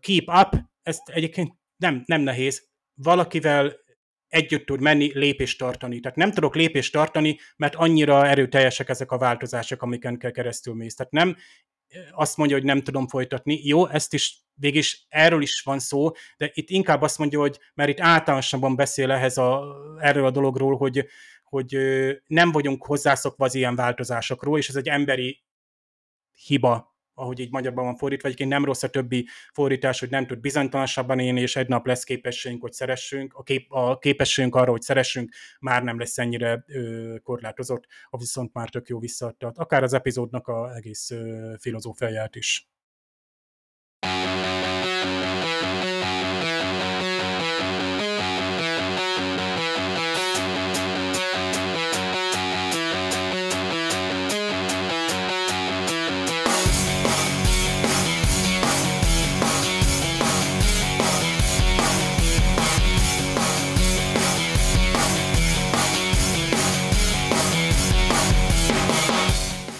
keep 0.00 0.28
up, 0.28 0.54
ezt 0.82 1.08
egyébként 1.08 1.54
nem, 1.76 2.02
nem 2.06 2.20
nehéz. 2.20 2.68
Valakivel 2.94 3.76
együtt 4.26 4.66
tud 4.66 4.80
menni, 4.80 5.18
lépést 5.18 5.58
tartani. 5.58 6.00
Tehát 6.00 6.16
nem 6.16 6.32
tudok 6.32 6.54
lépést 6.54 6.92
tartani, 6.92 7.38
mert 7.56 7.74
annyira 7.74 8.26
erőteljesek 8.26 8.88
ezek 8.88 9.10
a 9.10 9.18
változások, 9.18 9.82
amiken 9.82 10.18
kell 10.18 10.30
keresztül 10.30 10.74
mész. 10.74 10.94
Tehát 10.94 11.12
nem 11.12 11.36
azt 12.12 12.36
mondja, 12.36 12.56
hogy 12.56 12.64
nem 12.64 12.82
tudom 12.82 13.08
folytatni. 13.08 13.60
Jó, 13.64 13.86
ezt 13.86 14.14
is 14.14 14.44
végig 14.54 14.84
erről 15.08 15.42
is 15.42 15.62
van 15.62 15.78
szó, 15.78 16.10
de 16.36 16.50
itt 16.54 16.70
inkább 16.70 17.02
azt 17.02 17.18
mondja, 17.18 17.38
hogy 17.38 17.58
mert 17.74 17.90
itt 17.90 18.00
általánosabban 18.00 18.76
beszél 18.76 19.10
ehhez 19.10 19.38
a, 19.38 19.76
erről 19.98 20.26
a 20.26 20.30
dologról, 20.30 20.76
hogy, 20.76 21.06
hogy 21.44 21.76
nem 22.26 22.52
vagyunk 22.52 22.86
hozzászokva 22.86 23.44
az 23.44 23.54
ilyen 23.54 23.74
változásokról, 23.74 24.58
és 24.58 24.68
ez 24.68 24.76
egy 24.76 24.88
emberi 24.88 25.44
hiba 26.46 26.98
ahogy 27.20 27.40
így 27.40 27.50
magyarban 27.50 27.84
van 27.84 27.96
fordítva, 27.96 28.26
egyébként 28.26 28.50
nem 28.50 28.64
rossz 28.64 28.82
a 28.82 28.88
többi 28.88 29.26
fordítás, 29.52 30.00
hogy 30.00 30.10
nem 30.10 30.26
tud 30.26 30.40
bizonytalanabban 30.40 31.18
élni, 31.18 31.40
és 31.40 31.56
egy 31.56 31.68
nap 31.68 31.86
lesz 31.86 32.04
képességünk, 32.04 32.62
hogy 32.62 32.72
szeressünk, 32.72 33.34
a, 33.34 33.42
kép, 33.42 33.72
a 33.72 33.98
képességünk 33.98 34.54
arra, 34.54 34.70
hogy 34.70 34.82
szeressünk, 34.82 35.32
már 35.60 35.82
nem 35.82 35.98
lesz 35.98 36.18
ennyire 36.18 36.64
ö, 36.66 37.14
korlátozott, 37.22 37.86
a 38.10 38.18
viszont 38.18 38.52
már 38.52 38.68
tök 38.68 38.88
jó 38.88 38.98
visszaadta. 38.98 39.52
Akár 39.54 39.82
az 39.82 39.92
epizódnak 39.92 40.48
a 40.48 40.74
egész 40.74 41.10
ö, 41.10 41.54
filozófiáját 41.58 42.36
is. 42.36 42.70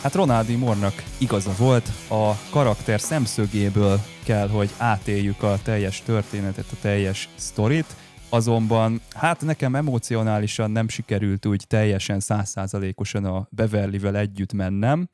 Hát 0.03 0.15
Ronaldi 0.15 0.55
Mornak 0.55 1.05
igaza 1.19 1.53
volt, 1.59 1.89
a 2.09 2.33
karakter 2.51 3.01
szemszögéből 3.01 4.01
kell, 4.25 4.49
hogy 4.49 4.71
átéljük 4.79 5.43
a 5.43 5.59
teljes 5.63 6.03
történetet, 6.03 6.65
a 6.73 6.77
teljes 6.81 7.29
sztorit, 7.35 7.97
azonban 8.29 9.01
hát 9.15 9.41
nekem 9.41 9.75
emocionálisan 9.75 10.71
nem 10.71 10.89
sikerült 10.89 11.47
úgy 11.47 11.65
teljesen 11.67 12.21
százszázalékosan 12.21 13.25
a 13.25 13.49
Beverlyvel 13.51 14.17
együtt 14.17 14.53
mennem, 14.53 15.09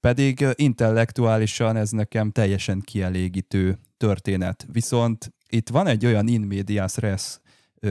pedig 0.00 0.46
intellektuálisan 0.54 1.76
ez 1.76 1.90
nekem 1.90 2.30
teljesen 2.30 2.80
kielégítő 2.80 3.78
történet. 3.96 4.66
Viszont 4.72 5.32
itt 5.48 5.68
van 5.68 5.86
egy 5.86 6.06
olyan 6.06 6.28
in 6.28 6.40
medias 6.40 6.96
res 6.96 7.40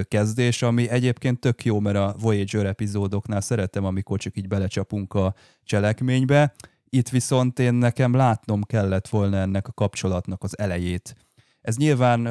kezdés, 0.08 0.62
ami 0.62 0.90
egyébként 0.90 1.40
tök 1.40 1.66
jó, 1.66 1.80
mert 1.80 1.98
a 1.98 2.16
Voyager 2.20 2.66
epizódoknál 2.66 3.42
szeretem, 3.42 3.86
amikor 3.86 4.20
csak 4.20 4.38
így 4.38 4.48
belecsapunk 4.48 5.14
a 5.14 5.34
cselekménybe. 5.64 6.54
Itt 6.90 7.10
viszont 7.10 7.60
én 7.60 7.74
nekem 7.74 8.14
látnom 8.14 8.64
kellett 8.64 9.08
volna 9.08 9.38
ennek 9.38 9.68
a 9.68 9.72
kapcsolatnak 9.72 10.44
az 10.44 10.60
elejét. 10.60 11.16
Ez 11.62 11.78
nyilván, 11.78 12.28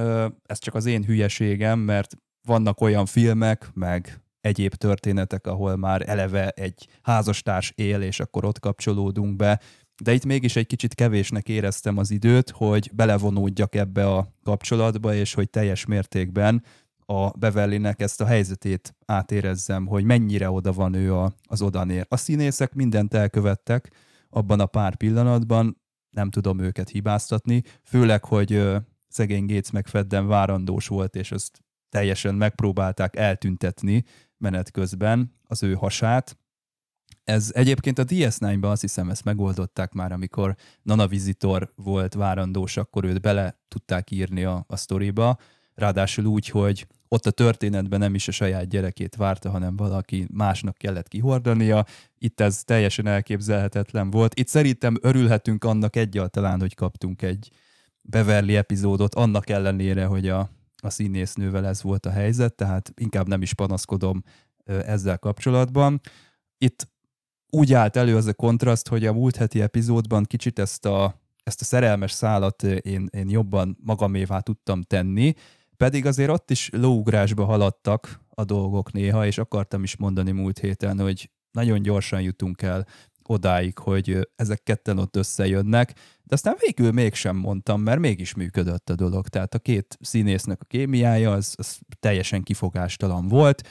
ez 0.47 0.59
csak 0.59 0.75
az 0.75 0.87
én 0.87 1.05
hülyeségem, 1.05 1.79
mert 1.79 2.17
vannak 2.47 2.81
olyan 2.81 3.07
filmek, 3.07 3.71
meg 3.75 4.21
egyéb 4.41 4.75
történetek, 4.75 5.47
ahol 5.47 5.77
már 5.77 6.09
eleve 6.09 6.49
egy 6.49 6.89
házastárs 7.03 7.73
él, 7.75 8.03
és 8.03 8.21
akkor 8.21 8.45
ott 8.45 8.59
kapcsolódunk 8.59 9.37
be, 9.37 9.61
de 10.03 10.13
itt 10.13 10.25
mégis 10.25 10.57
egy 10.57 10.67
kicsit 10.67 10.95
kevésnek 10.95 11.49
éreztem 11.49 11.99
az 11.99 12.11
időt, 12.11 12.51
hogy 12.51 12.91
belevonódjak 12.95 13.75
ebbe 13.75 14.07
a 14.07 14.29
kapcsolatba, 14.45 15.15
és 15.15 15.35
hogy 15.35 15.51
teljes 15.51 15.87
mértékben 15.87 16.63
a 17.11 17.31
Beverlynek 17.31 18.01
ezt 18.01 18.21
a 18.21 18.27
helyzetét 18.27 18.95
átérezzem, 19.07 19.87
hogy 19.87 20.05
mennyire 20.05 20.51
oda 20.51 20.73
van 20.73 20.95
ő 20.95 21.15
a, 21.15 21.33
az 21.43 21.63
odanér. 21.63 22.07
A 22.09 22.17
színészek 22.17 22.75
mindent 22.75 23.15
elkövettek 23.15 23.93
abban 24.31 24.61
a 24.61 24.67
pár 24.67 24.97
pillanatban, 24.97 25.81
nem 26.11 26.31
tudom 26.31 26.59
őket 26.59 26.89
hibáztatni, 26.89 27.63
főleg, 27.83 28.25
hogy 28.25 28.63
szegény 29.09 29.47
Gates 29.47 29.71
McFadden 29.71 30.27
várandós 30.27 30.87
volt, 30.87 31.15
és 31.15 31.33
azt 31.33 31.65
teljesen 31.89 32.35
megpróbálták 32.35 33.17
eltüntetni 33.17 34.05
menet 34.37 34.71
közben 34.71 35.35
az 35.45 35.63
ő 35.63 35.75
hasát. 35.75 36.39
Ez 37.25 37.51
egyébként 37.55 37.99
a 37.99 38.05
DS9-ban 38.05 38.71
azt 38.71 38.81
hiszem 38.81 39.11
ezt 39.11 39.25
megoldották 39.25 39.93
már, 39.93 40.13
amikor 40.13 40.57
Nana 40.83 41.07
Visitor 41.07 41.73
volt 41.75 42.15
várandós, 42.15 42.77
akkor 42.77 43.05
őt 43.05 43.21
bele 43.21 43.61
tudták 43.69 44.11
írni 44.11 44.45
a, 44.45 44.65
a 44.69 44.77
sztoriba, 44.77 45.39
ráadásul 45.75 46.25
úgy, 46.25 46.49
hogy 46.49 46.87
ott 47.09 47.27
a 47.27 47.31
történetben 47.31 47.99
nem 47.99 48.15
is 48.15 48.29
a 48.29 48.33
saját 48.33 48.69
gyerekét 48.69 49.17
várta, 49.17 49.51
hanem 49.51 49.77
valaki 49.77 50.27
másnak 50.33 50.77
kellett 50.77 51.09
kihordania. 51.09 51.85
Itt 52.19 52.41
ez 52.41 52.65
teljesen 52.65 53.07
elképzelhetetlen 53.07 54.11
volt. 54.11 54.39
Itt 54.39 54.49
szerintem 54.49 54.97
örülhetünk 55.01 55.65
annak 55.65 55.97
egyáltalán, 55.97 56.61
hogy 56.61 56.75
kaptunk 56.75 57.23
egy 57.23 57.51
Beverly 58.03 58.57
epizódot, 58.57 59.15
annak 59.15 59.49
ellenére, 59.49 60.05
hogy 60.05 60.29
a, 60.29 60.51
a 60.77 60.91
színésznővel 60.91 61.67
ez 61.67 61.83
volt 61.83 62.07
a 62.07 62.11
helyzet, 62.11 62.55
tehát 62.55 62.93
inkább 62.97 63.29
nem 63.29 63.43
is 63.43 63.55
panaszkodom 63.55 64.23
ezzel 64.65 65.19
kapcsolatban. 65.19 66.01
Itt 66.59 66.89
úgy 67.51 67.73
állt 67.73 67.97
elő 67.97 68.17
az 68.17 68.27
a 68.27 68.35
kontraszt, 68.35 68.89
hogy 68.89 69.07
a 69.07 69.13
múlt 69.13 69.37
heti 69.37 69.61
epizódban 69.61 70.25
kicsit 70.25 70.59
ezt 70.59 70.85
a, 70.85 71.21
ezt 71.43 71.61
a 71.61 71.65
szerelmes 71.65 72.13
szálat 72.13 72.63
én, 72.63 73.09
én 73.11 73.31
jobban 73.31 73.79
magamévá 73.85 74.41
tudtam 74.41 74.83
tenni, 74.83 75.35
pedig 75.79 76.07
azért 76.07 76.31
ott 76.31 76.51
is 76.51 76.71
lóugrásba 76.73 77.45
haladtak 77.45 78.21
a 78.29 78.45
dolgok 78.45 78.93
néha, 78.93 79.27
és 79.27 79.39
akartam 79.39 79.83
is 79.83 79.97
mondani 79.97 80.31
múlt 80.31 80.59
héten, 80.59 81.01
hogy 81.01 81.31
nagyon 81.51 81.83
gyorsan 81.83 82.21
jutunk 82.21 82.63
el 82.63 82.87
odáig, 83.23 83.79
hogy 83.79 84.29
ezek 84.37 84.63
ketten 84.63 84.99
ott 84.99 85.17
összejönnek, 85.17 85.93
de 86.23 86.35
aztán 86.35 86.57
végül 86.59 86.93
mégsem 86.93 87.37
mondtam, 87.37 87.81
mert 87.81 88.01
mégis 88.01 88.35
működött 88.35 88.91
a 88.91 88.95
dolog. 88.95 89.29
Tehát 89.29 89.55
a 89.55 89.59
két 89.59 89.99
színésznek 90.01 90.61
a 90.61 90.65
kémiája 90.65 91.33
az, 91.33 91.55
az 91.57 91.79
teljesen 92.01 92.43
kifogástalan 92.43 93.29
volt, 93.29 93.69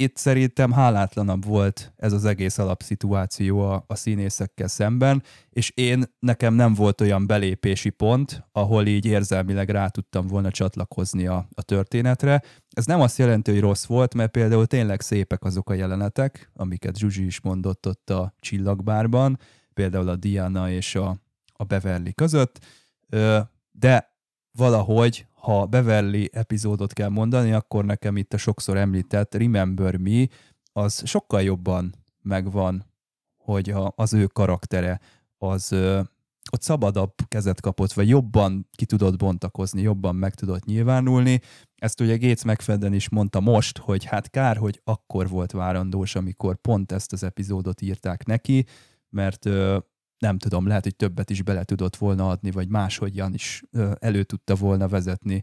itt 0.00 0.16
szerintem 0.16 0.72
hálátlanabb 0.72 1.44
volt 1.44 1.92
ez 1.96 2.12
az 2.12 2.24
egész 2.24 2.58
alapszituáció 2.58 3.60
a, 3.60 3.84
a 3.86 3.94
színészekkel 3.94 4.68
szemben, 4.68 5.22
és 5.50 5.72
én 5.74 6.04
nekem 6.18 6.54
nem 6.54 6.74
volt 6.74 7.00
olyan 7.00 7.26
belépési 7.26 7.90
pont, 7.90 8.44
ahol 8.52 8.86
így 8.86 9.04
érzelmileg 9.04 9.68
rá 9.68 9.88
tudtam 9.88 10.26
volna 10.26 10.50
csatlakozni 10.50 11.26
a, 11.26 11.48
a 11.54 11.62
történetre. 11.62 12.42
Ez 12.70 12.84
nem 12.84 13.00
azt 13.00 13.18
jelenti, 13.18 13.50
hogy 13.50 13.60
rossz 13.60 13.84
volt, 13.84 14.14
mert 14.14 14.30
például 14.30 14.66
tényleg 14.66 15.00
szépek 15.00 15.44
azok 15.44 15.70
a 15.70 15.74
jelenetek, 15.74 16.50
amiket 16.54 16.98
Zsuzsi 16.98 17.24
is 17.24 17.40
mondott 17.40 17.86
ott 17.86 18.10
a 18.10 18.34
csillagbárban, 18.38 19.38
például 19.74 20.08
a 20.08 20.16
Diana 20.16 20.70
és 20.70 20.94
a, 20.94 21.16
a 21.52 21.64
Beverly 21.64 22.12
között, 22.12 22.58
de 23.72 24.14
valahogy 24.52 25.26
ha 25.40 25.66
Beverly 25.66 26.28
epizódot 26.32 26.92
kell 26.92 27.08
mondani, 27.08 27.52
akkor 27.52 27.84
nekem 27.84 28.16
itt 28.16 28.32
a 28.32 28.38
sokszor 28.38 28.76
említett 28.76 29.34
Remember 29.34 29.96
Me, 29.96 30.26
az 30.72 31.02
sokkal 31.06 31.42
jobban 31.42 31.94
megvan, 32.22 32.84
hogy 33.36 33.70
a, 33.70 33.92
az 33.96 34.12
ő 34.12 34.26
karaktere 34.26 35.00
az 35.38 35.72
ö, 35.72 36.00
ott 36.52 36.62
szabadabb 36.62 37.14
kezet 37.28 37.60
kapott, 37.60 37.92
vagy 37.92 38.08
jobban 38.08 38.68
ki 38.72 38.86
tudott 38.86 39.16
bontakozni, 39.16 39.82
jobban 39.82 40.16
meg 40.16 40.34
tudott 40.34 40.64
nyilvánulni. 40.64 41.40
Ezt 41.76 42.00
ugye 42.00 42.16
Gates 42.16 42.44
McFadden 42.44 42.92
is 42.92 43.08
mondta 43.08 43.40
most, 43.40 43.78
hogy 43.78 44.04
hát 44.04 44.30
kár, 44.30 44.56
hogy 44.56 44.80
akkor 44.84 45.28
volt 45.28 45.52
várandós, 45.52 46.14
amikor 46.14 46.56
pont 46.56 46.92
ezt 46.92 47.12
az 47.12 47.22
epizódot 47.22 47.80
írták 47.80 48.26
neki, 48.26 48.66
mert 49.08 49.46
ö, 49.46 49.78
nem 50.20 50.38
tudom, 50.38 50.66
lehet, 50.66 50.82
hogy 50.82 50.96
többet 50.96 51.30
is 51.30 51.42
bele 51.42 51.64
tudott 51.64 51.96
volna 51.96 52.28
adni, 52.28 52.50
vagy 52.50 52.68
máshogyan 52.68 53.34
is 53.34 53.62
elő 53.98 54.22
tudta 54.22 54.54
volna 54.54 54.88
vezetni 54.88 55.42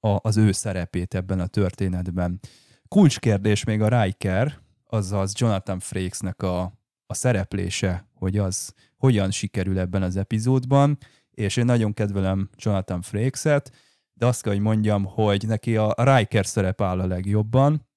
a, 0.00 0.18
az 0.28 0.36
ő 0.36 0.52
szerepét 0.52 1.14
ebben 1.14 1.40
a 1.40 1.46
történetben. 1.46 2.40
Kulcskérdés 2.88 3.64
még 3.64 3.80
a 3.80 4.02
Riker, 4.02 4.58
azaz 4.86 5.32
Jonathan 5.36 5.78
Frakesnek 5.78 6.42
a, 6.42 6.60
a 7.06 7.14
szereplése, 7.14 8.08
hogy 8.14 8.38
az 8.38 8.74
hogyan 8.96 9.30
sikerül 9.30 9.78
ebben 9.78 10.02
az 10.02 10.16
epizódban, 10.16 10.98
és 11.30 11.56
én 11.56 11.64
nagyon 11.64 11.92
kedvelem 11.92 12.48
Jonathan 12.56 13.02
Frakes-et, 13.02 13.72
de 14.12 14.26
azt 14.26 14.42
kell, 14.42 14.52
hogy 14.52 14.62
mondjam, 14.62 15.04
hogy 15.04 15.44
neki 15.46 15.76
a 15.76 15.94
Riker 15.96 16.46
szerep 16.46 16.80
áll 16.80 17.00
a 17.00 17.06
legjobban, 17.06 17.88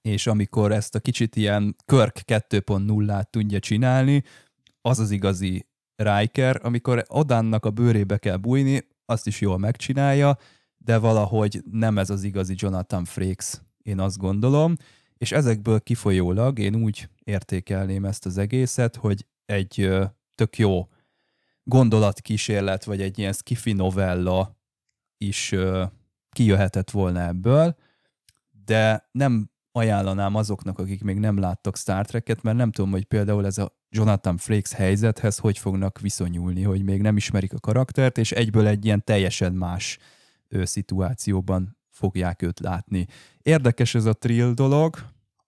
és 0.00 0.26
amikor 0.26 0.72
ezt 0.72 0.94
a 0.94 1.00
kicsit 1.00 1.36
ilyen 1.36 1.76
Körk 1.84 2.20
2.0-át 2.26 3.30
tudja 3.30 3.58
csinálni, 3.58 4.22
az 4.80 4.98
az 4.98 5.10
igazi 5.10 5.66
Riker, 5.96 6.60
amikor 6.62 7.04
Odánnak 7.08 7.64
a 7.64 7.70
bőrébe 7.70 8.18
kell 8.18 8.36
bújni, 8.36 8.88
azt 9.04 9.26
is 9.26 9.40
jól 9.40 9.58
megcsinálja, 9.58 10.38
de 10.76 10.98
valahogy 10.98 11.62
nem 11.70 11.98
ez 11.98 12.10
az 12.10 12.22
igazi 12.22 12.54
Jonathan 12.56 13.04
Frakes, 13.04 13.60
én 13.82 14.00
azt 14.00 14.18
gondolom, 14.18 14.76
és 15.16 15.32
ezekből 15.32 15.80
kifolyólag 15.80 16.58
én 16.58 16.74
úgy 16.74 17.08
értékelném 17.24 18.04
ezt 18.04 18.26
az 18.26 18.38
egészet, 18.38 18.96
hogy 18.96 19.26
egy 19.44 19.88
tök 20.34 20.58
jó 20.58 20.88
gondolatkísérlet, 21.64 22.84
vagy 22.84 23.00
egy 23.00 23.18
ilyen 23.18 23.32
skifi 23.32 23.72
novella 23.72 24.56
is 25.18 25.54
kijöhetett 26.30 26.90
volna 26.90 27.20
ebből, 27.20 27.76
de 28.64 29.08
nem 29.12 29.50
ajánlanám 29.72 30.34
azoknak, 30.34 30.78
akik 30.78 31.02
még 31.02 31.18
nem 31.18 31.38
láttak 31.38 31.76
Star 31.76 32.06
Trek-et, 32.06 32.42
mert 32.42 32.56
nem 32.56 32.70
tudom, 32.70 32.90
hogy 32.90 33.04
például 33.04 33.46
ez 33.46 33.58
a 33.58 33.77
Jonathan 33.90 34.36
Frakes 34.36 34.72
helyzethez 34.72 35.38
hogy 35.38 35.58
fognak 35.58 36.00
viszonyulni, 36.00 36.62
hogy 36.62 36.82
még 36.82 37.00
nem 37.00 37.16
ismerik 37.16 37.52
a 37.52 37.58
karaktert, 37.58 38.18
és 38.18 38.32
egyből 38.32 38.66
egy 38.66 38.84
ilyen 38.84 39.04
teljesen 39.04 39.52
más 39.52 39.98
ő, 40.48 40.64
szituációban 40.64 41.76
fogják 41.90 42.42
őt 42.42 42.60
látni. 42.60 43.06
Érdekes 43.42 43.94
ez 43.94 44.04
a 44.04 44.12
trill 44.12 44.52
dolog. 44.52 44.96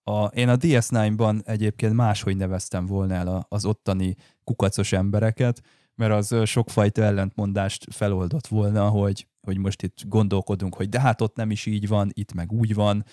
A, 0.03 0.25
én 0.25 0.49
a 0.49 0.57
DS9-ban 0.57 1.47
egyébként 1.47 1.93
máshogy 1.93 2.37
neveztem 2.37 2.85
volna 2.85 3.13
el 3.13 3.45
az 3.49 3.65
ottani 3.65 4.15
kukacos 4.43 4.91
embereket, 4.91 5.61
mert 5.95 6.11
az 6.11 6.35
sokfajta 6.45 7.01
ellentmondást 7.01 7.85
feloldott 7.93 8.47
volna, 8.47 8.87
hogy, 8.87 9.27
hogy 9.41 9.57
most 9.57 9.81
itt 9.81 9.97
gondolkodunk, 10.07 10.75
hogy 10.75 10.89
de 10.89 10.99
hát 10.99 11.21
ott 11.21 11.35
nem 11.35 11.51
is 11.51 11.65
így 11.65 11.87
van, 11.87 12.09
itt 12.13 12.33
meg 12.33 12.51
úgy 12.51 12.73
van, 12.73 13.05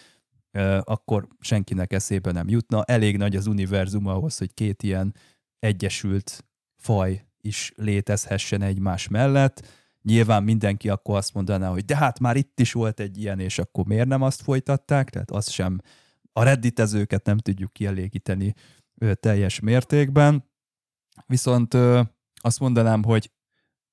akkor 0.81 1.29
senkinek 1.41 1.93
eszébe 1.93 2.33
nem 2.33 2.49
jutna. 2.49 2.85
Elég 2.85 3.16
nagy 3.16 3.37
az 3.37 3.47
univerzum 3.47 4.07
ahhoz, 4.07 4.39
hogy 4.39 4.55
két 4.55 4.83
ilyen 4.83 5.15
egyesült 5.59 6.45
faj 6.77 7.27
is 7.41 7.73
létezhessen 7.77 8.62
egymás 8.62 9.09
mellett. 9.09 9.66
Nyilván 10.03 10.43
mindenki 10.43 10.89
akkor 10.89 11.16
azt 11.16 11.35
mondaná, 11.35 11.70
hogy 11.70 11.85
de 11.85 11.97
hát 11.97 12.20
már 12.20 12.37
itt 12.37 12.61
is 12.61 12.73
volt 12.73 13.01
egy 13.01 13.19
ilyen, 13.19 13.41
és 13.41 13.59
akkor 13.59 13.85
miért 13.85 14.09
nem 14.09 14.23
azt 14.23 14.43
folytatták? 14.43 15.11
Tehát 15.11 15.31
azt 15.31 15.51
sem, 15.51 15.81
a 16.33 16.43
redditezőket 16.43 17.25
nem 17.25 17.39
tudjuk 17.39 17.73
kielégíteni 17.73 18.55
teljes 19.15 19.61
mértékben. 19.61 20.45
Viszont 21.27 21.75
azt 22.35 22.61
mondanám, 22.61 23.03
hogy 23.03 23.31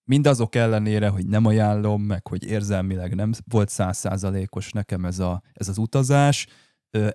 mindazok 0.05 0.55
ellenére, 0.55 1.07
hogy 1.09 1.27
nem 1.27 1.45
ajánlom, 1.45 2.01
meg 2.01 2.27
hogy 2.27 2.43
érzelmileg 2.43 3.15
nem 3.15 3.31
volt 3.47 3.69
százszázalékos 3.69 4.71
nekem 4.71 5.05
ez, 5.05 5.19
a, 5.19 5.41
ez 5.53 5.67
az 5.67 5.77
utazás, 5.77 6.47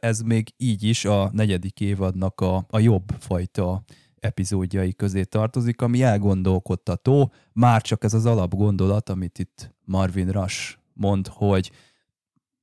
ez 0.01 0.21
még 0.21 0.55
így 0.57 0.83
is 0.83 1.05
a 1.05 1.31
negyedik 1.33 1.81
évadnak 1.81 2.41
a, 2.41 2.67
a 2.69 2.79
jobb 2.79 3.15
fajta 3.19 3.83
epizódjai 4.21 4.95
közé 4.95 5.25
tartozik, 5.25 5.83
ami 5.83 6.03
elgondolkodtató, 6.03 7.33
már 7.53 7.83
csak 7.83 8.05
ez 8.05 8.15
az 8.15 8.27
alapgondolat, 8.27 9.09
amit 9.09 9.39
itt 9.39 9.75
Marvin 9.85 10.29
Rush 10.31 10.79
mond, 10.93 11.27
hogy 11.27 11.71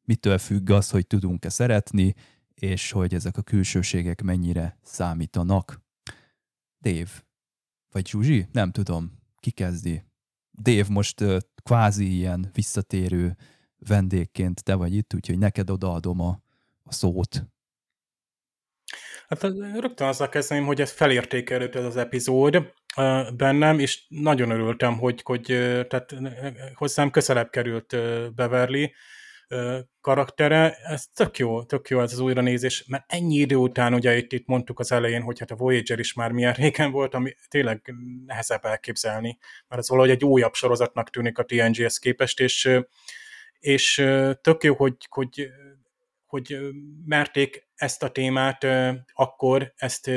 mitől 0.01 0.37
függ 0.37 0.69
az, 0.69 0.89
hogy 0.89 1.07
tudunk-e 1.07 1.49
szeretni, 1.49 2.13
és 2.53 2.91
hogy 2.91 3.13
ezek 3.13 3.37
a 3.37 3.41
külsőségek 3.41 4.21
mennyire 4.21 4.77
számítanak. 4.83 5.81
Dave, 6.81 7.09
vagy 7.91 8.07
Zsuzsi? 8.07 8.47
Nem 8.51 8.71
tudom. 8.71 9.11
Ki 9.39 9.51
kezdi? 9.51 10.03
Dave 10.61 10.85
most 10.89 11.21
uh, 11.21 11.37
kvázi 11.63 12.15
ilyen 12.15 12.49
visszatérő 12.53 13.35
vendégként 13.87 14.63
te 14.63 14.75
vagy 14.75 14.95
itt, 14.95 15.13
úgyhogy 15.13 15.37
neked 15.37 15.69
odaadom 15.69 16.21
a, 16.21 16.41
a 16.83 16.93
szót. 16.93 17.47
Hát 19.27 19.41
rögtön 19.79 20.07
azzal 20.07 20.29
kezdeném, 20.29 20.65
hogy 20.65 20.81
ez 20.81 20.91
felértékelődött 20.91 21.75
ez 21.75 21.85
az 21.85 21.97
epizód 21.97 22.73
bennem, 23.35 23.79
és 23.79 24.05
nagyon 24.07 24.49
örültem, 24.49 24.97
hogy, 24.97 25.21
hogy 25.23 25.41
tehát 25.87 26.15
hozzám 26.73 27.11
közelebb 27.11 27.49
került 27.49 27.95
Beverly, 28.35 28.91
karaktere, 30.01 30.75
ez 30.83 31.05
tök 31.13 31.37
jó, 31.37 31.63
tök 31.63 31.89
jó 31.89 32.01
ez 32.01 32.11
az 32.11 32.19
újranézés, 32.19 32.85
mert 32.87 33.03
ennyi 33.07 33.35
idő 33.35 33.55
után, 33.55 33.93
ugye 33.93 34.17
itt, 34.17 34.33
itt 34.33 34.47
mondtuk 34.47 34.79
az 34.79 34.91
elején, 34.91 35.21
hogy 35.21 35.39
hát 35.39 35.51
a 35.51 35.55
Voyager 35.55 35.99
is 35.99 36.13
már 36.13 36.31
milyen 36.31 36.53
régen 36.53 36.91
volt, 36.91 37.13
ami 37.13 37.35
tényleg 37.47 37.93
nehezebb 38.25 38.65
elképzelni, 38.65 39.37
mert 39.67 39.81
ez 39.81 39.89
valahogy 39.89 40.09
egy 40.11 40.23
újabb 40.23 40.53
sorozatnak 40.53 41.09
tűnik 41.09 41.37
a 41.37 41.43
TNG-hez 41.43 41.97
képest, 41.97 42.39
és, 42.39 42.69
és 43.59 43.95
tök 44.41 44.63
jó, 44.63 44.75
hogy, 44.75 44.95
hogy, 45.09 45.49
hogy 46.25 46.57
merték 47.05 47.67
ezt 47.75 48.03
a 48.03 48.09
témát 48.09 48.65
akkor 49.13 49.73
ezt 49.75 50.07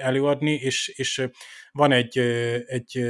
előadni, 0.00 0.52
és, 0.52 0.88
és 0.88 1.28
van 1.72 1.92
egy, 1.92 2.18
egy 2.66 3.04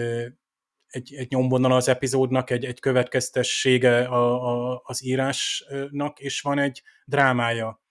egy, 0.95 1.15
egy 1.15 1.31
nyomvonal 1.31 1.73
az 1.73 1.89
epizódnak, 1.89 2.51
egy, 2.51 2.65
egy 2.65 2.81
következtessége 2.81 4.05
a, 4.05 4.73
a, 4.73 4.81
az 4.85 5.05
írásnak, 5.05 6.21
és 6.21 6.41
van 6.41 6.59
egy 6.59 6.83
drámája. 7.05 7.83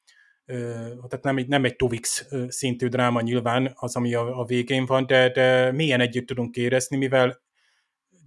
Tehát 1.07 1.23
nem 1.23 1.37
egy, 1.37 1.47
nem 1.47 1.65
egy 1.65 1.75
Tuvix 1.75 2.27
szintű 2.47 2.87
dráma 2.87 3.21
nyilván 3.21 3.71
az, 3.75 3.95
ami 3.95 4.13
a, 4.13 4.39
a 4.39 4.45
végén 4.45 4.85
van, 4.85 5.05
de, 5.05 5.29
de 5.29 5.71
milyen 5.71 5.99
együtt 5.99 6.27
tudunk 6.27 6.55
érezni, 6.55 6.97
mivel 6.97 7.41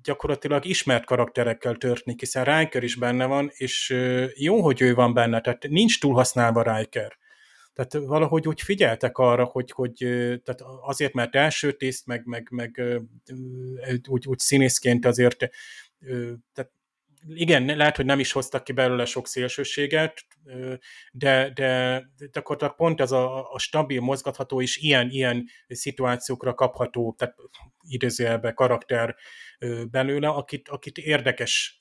gyakorlatilag 0.02 0.64
ismert 0.64 1.04
karakterekkel 1.04 1.74
történik, 1.74 2.20
hiszen 2.20 2.44
Riker 2.44 2.82
is 2.82 2.96
benne 2.96 3.26
van, 3.26 3.50
és 3.52 3.96
jó, 4.34 4.62
hogy 4.62 4.80
ő 4.80 4.94
van 4.94 5.14
benne, 5.14 5.40
tehát 5.40 5.68
nincs 5.68 6.00
túl 6.00 6.14
használva 6.14 6.76
Riker. 6.76 7.18
Tehát 7.76 8.06
valahogy 8.06 8.48
úgy 8.48 8.60
figyeltek 8.60 9.18
arra, 9.18 9.44
hogy, 9.44 9.70
hogy 9.70 9.94
tehát 10.44 10.62
azért, 10.80 11.12
mert 11.12 11.34
első 11.34 11.72
tiszt, 11.72 12.06
meg, 12.06 12.22
meg, 12.24 12.48
meg 12.50 12.82
úgy, 14.08 14.26
úgy 14.26 14.38
színészként 14.38 15.06
azért, 15.06 15.38
tehát 16.52 16.72
igen, 17.28 17.76
lehet, 17.76 17.96
hogy 17.96 18.04
nem 18.04 18.18
is 18.18 18.32
hoztak 18.32 18.64
ki 18.64 18.72
belőle 18.72 19.04
sok 19.04 19.26
szélsőséget, 19.26 20.26
de, 21.12 21.50
de, 21.54 22.02
de 22.16 22.40
akkor 22.40 22.74
pont 22.76 23.00
ez 23.00 23.12
a, 23.12 23.52
a 23.52 23.58
stabil, 23.58 24.00
mozgatható 24.00 24.62
és 24.62 24.76
ilyen, 24.76 25.10
ilyen 25.10 25.44
szituációkra 25.68 26.54
kapható, 26.54 27.14
tehát 27.18 27.34
idézőjelben 27.88 28.54
karakter 28.54 29.16
belőle, 29.90 30.28
akit, 30.28 30.68
akit 30.68 30.98
érdekes 30.98 31.80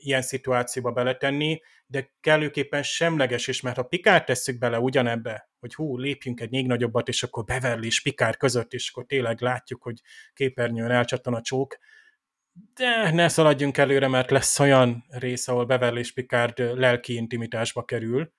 ilyen 0.00 0.22
szituációba 0.22 0.92
beletenni, 0.92 1.60
de 1.94 2.12
kellőképpen 2.20 2.82
semleges 2.82 3.46
is, 3.46 3.60
mert 3.60 3.76
ha 3.76 3.82
Pikár 3.82 4.24
tesszük 4.24 4.58
bele 4.58 4.78
ugyanebbe, 4.78 5.50
hogy 5.60 5.74
hú, 5.74 5.98
lépjünk 5.98 6.40
egy 6.40 6.50
még 6.50 6.66
nagyobbat, 6.66 7.08
és 7.08 7.22
akkor 7.22 7.44
Beverly 7.44 7.86
és 7.86 8.02
Pikár 8.02 8.36
között, 8.36 8.72
és 8.72 8.90
akkor 8.90 9.04
tényleg 9.04 9.40
látjuk, 9.40 9.82
hogy 9.82 10.00
képernyőn 10.32 10.90
elcsattan 10.90 11.34
a 11.34 11.40
csók, 11.40 11.78
de 12.74 13.10
ne 13.10 13.28
szaladjunk 13.28 13.76
előre, 13.76 14.08
mert 14.08 14.30
lesz 14.30 14.60
olyan 14.60 15.04
rész, 15.08 15.48
ahol 15.48 15.64
Beverly 15.64 15.98
és 15.98 16.12
Picard 16.12 16.58
lelki 16.58 17.14
intimitásba 17.14 17.84
kerül, 17.84 18.32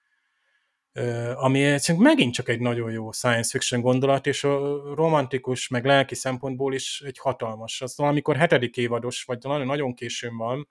ami 1.34 1.77
megint 1.98 2.34
csak 2.34 2.49
egy 2.49 2.60
nagyon 2.60 2.91
jó 2.91 3.11
science 3.11 3.49
fiction 3.49 3.82
gondolat, 3.82 4.27
és 4.27 4.44
a 4.44 4.82
romantikus, 4.95 5.68
meg 5.68 5.86
lelki 5.86 6.15
szempontból 6.15 6.73
is 6.73 7.02
egy 7.06 7.18
hatalmas. 7.18 7.82
Az 7.82 7.98
valamikor 7.98 8.36
hetedik 8.36 8.77
évados, 8.77 9.23
vagy 9.23 9.38
nagyon, 9.41 9.65
nagyon 9.65 9.94
későn 9.94 10.38
van, 10.38 10.69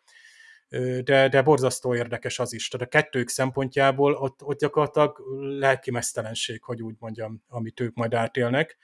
de, 1.04 1.28
de 1.28 1.42
borzasztó 1.42 1.94
érdekes 1.94 2.38
az 2.38 2.52
is. 2.52 2.68
Tehát 2.68 2.86
a 2.86 2.90
kettők 2.90 3.28
szempontjából 3.28 4.14
ott, 4.14 4.42
ott 4.42 4.58
gyakorlatilag 4.58 5.18
lelki 5.58 5.90
mesztelenség, 5.90 6.62
hogy 6.62 6.82
úgy 6.82 6.94
mondjam, 6.98 7.42
amit 7.48 7.80
ők 7.80 7.94
majd 7.94 8.14
átélnek. 8.14 8.78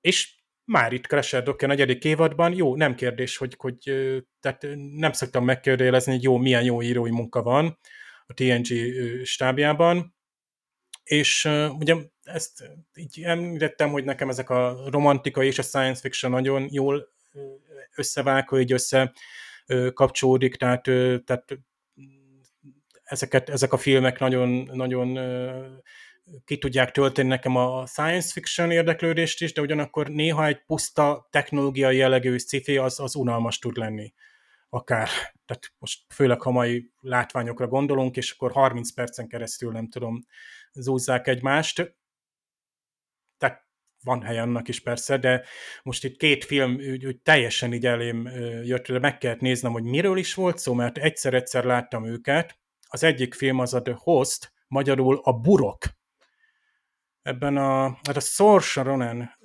És 0.00 0.38
már 0.64 0.92
itt 0.92 1.06
Crasher 1.06 1.42
Dock 1.42 1.62
a 1.62 1.66
negyedik 1.66 2.04
évadban, 2.04 2.54
jó, 2.54 2.76
nem 2.76 2.94
kérdés, 2.94 3.36
hogy, 3.36 3.54
hogy 3.58 3.78
tehát 4.40 4.66
nem 4.96 5.12
szoktam 5.12 5.44
megkérdőjelezni, 5.44 6.12
hogy 6.12 6.22
jó, 6.22 6.36
milyen 6.36 6.64
jó 6.64 6.82
írói 6.82 7.10
munka 7.10 7.42
van 7.42 7.78
a 8.26 8.32
TNG 8.34 8.66
stábjában, 9.24 10.14
és 11.04 11.44
uh, 11.44 11.78
ugye 11.78 11.96
ezt 12.22 12.70
így 12.94 13.22
említettem, 13.22 13.90
hogy 13.90 14.04
nekem 14.04 14.28
ezek 14.28 14.50
a 14.50 14.88
romantika 14.90 15.42
és 15.42 15.58
a 15.58 15.62
science 15.62 16.00
fiction 16.00 16.32
nagyon 16.32 16.68
jól 16.70 17.08
összevág, 17.94 18.48
hogy 18.48 18.72
össze 18.72 19.12
kapcsolódik, 19.94 20.56
tehát, 20.56 20.82
tehát 21.24 21.58
ezeket, 23.02 23.48
ezek 23.48 23.72
a 23.72 23.76
filmek 23.76 24.18
nagyon, 24.18 24.70
nagyon 24.72 25.18
ki 26.44 26.58
tudják 26.58 26.90
tölteni 26.90 27.28
nekem 27.28 27.56
a 27.56 27.86
science 27.86 28.32
fiction 28.32 28.70
érdeklődést 28.70 29.42
is, 29.42 29.52
de 29.52 29.60
ugyanakkor 29.60 30.08
néha 30.08 30.46
egy 30.46 30.64
puszta 30.64 31.28
technológiai 31.30 31.96
jellegű 31.96 32.38
sci 32.38 32.76
az, 32.76 33.00
az 33.00 33.14
unalmas 33.14 33.58
tud 33.58 33.76
lenni. 33.76 34.12
Akár, 34.68 35.08
tehát 35.46 35.72
most 35.78 36.00
főleg 36.14 36.40
ha 36.40 36.50
mai 36.50 36.90
látványokra 37.00 37.66
gondolunk, 37.66 38.16
és 38.16 38.30
akkor 38.30 38.52
30 38.52 38.92
percen 38.92 39.28
keresztül 39.28 39.72
nem 39.72 39.88
tudom, 39.88 40.20
zúzzák 40.72 41.26
egymást 41.26 41.94
van 44.02 44.22
hely 44.22 44.38
annak 44.38 44.68
is 44.68 44.80
persze, 44.80 45.16
de 45.16 45.44
most 45.82 46.04
itt 46.04 46.16
két 46.16 46.44
film 46.44 46.74
úgy, 46.74 47.06
úgy 47.06 47.20
teljesen 47.20 47.72
így 47.72 47.86
elém 47.86 48.30
jött, 48.64 48.86
de 48.86 48.98
meg 48.98 49.18
kellett 49.18 49.40
néznem, 49.40 49.72
hogy 49.72 49.84
miről 49.84 50.18
is 50.18 50.34
volt 50.34 50.58
szó, 50.58 50.74
mert 50.74 50.98
egyszer-egyszer 50.98 51.64
láttam 51.64 52.06
őket. 52.06 52.58
Az 52.88 53.02
egyik 53.02 53.34
film 53.34 53.58
az 53.58 53.74
a 53.74 53.82
The 53.82 53.96
Host, 53.98 54.52
magyarul 54.68 55.20
a 55.22 55.32
Burok. 55.32 55.84
Ebben 57.22 57.56
a, 57.56 57.82
hát 57.82 58.16
a 58.16 58.20
Saoirse 58.20 58.82
Ronan 58.82 59.36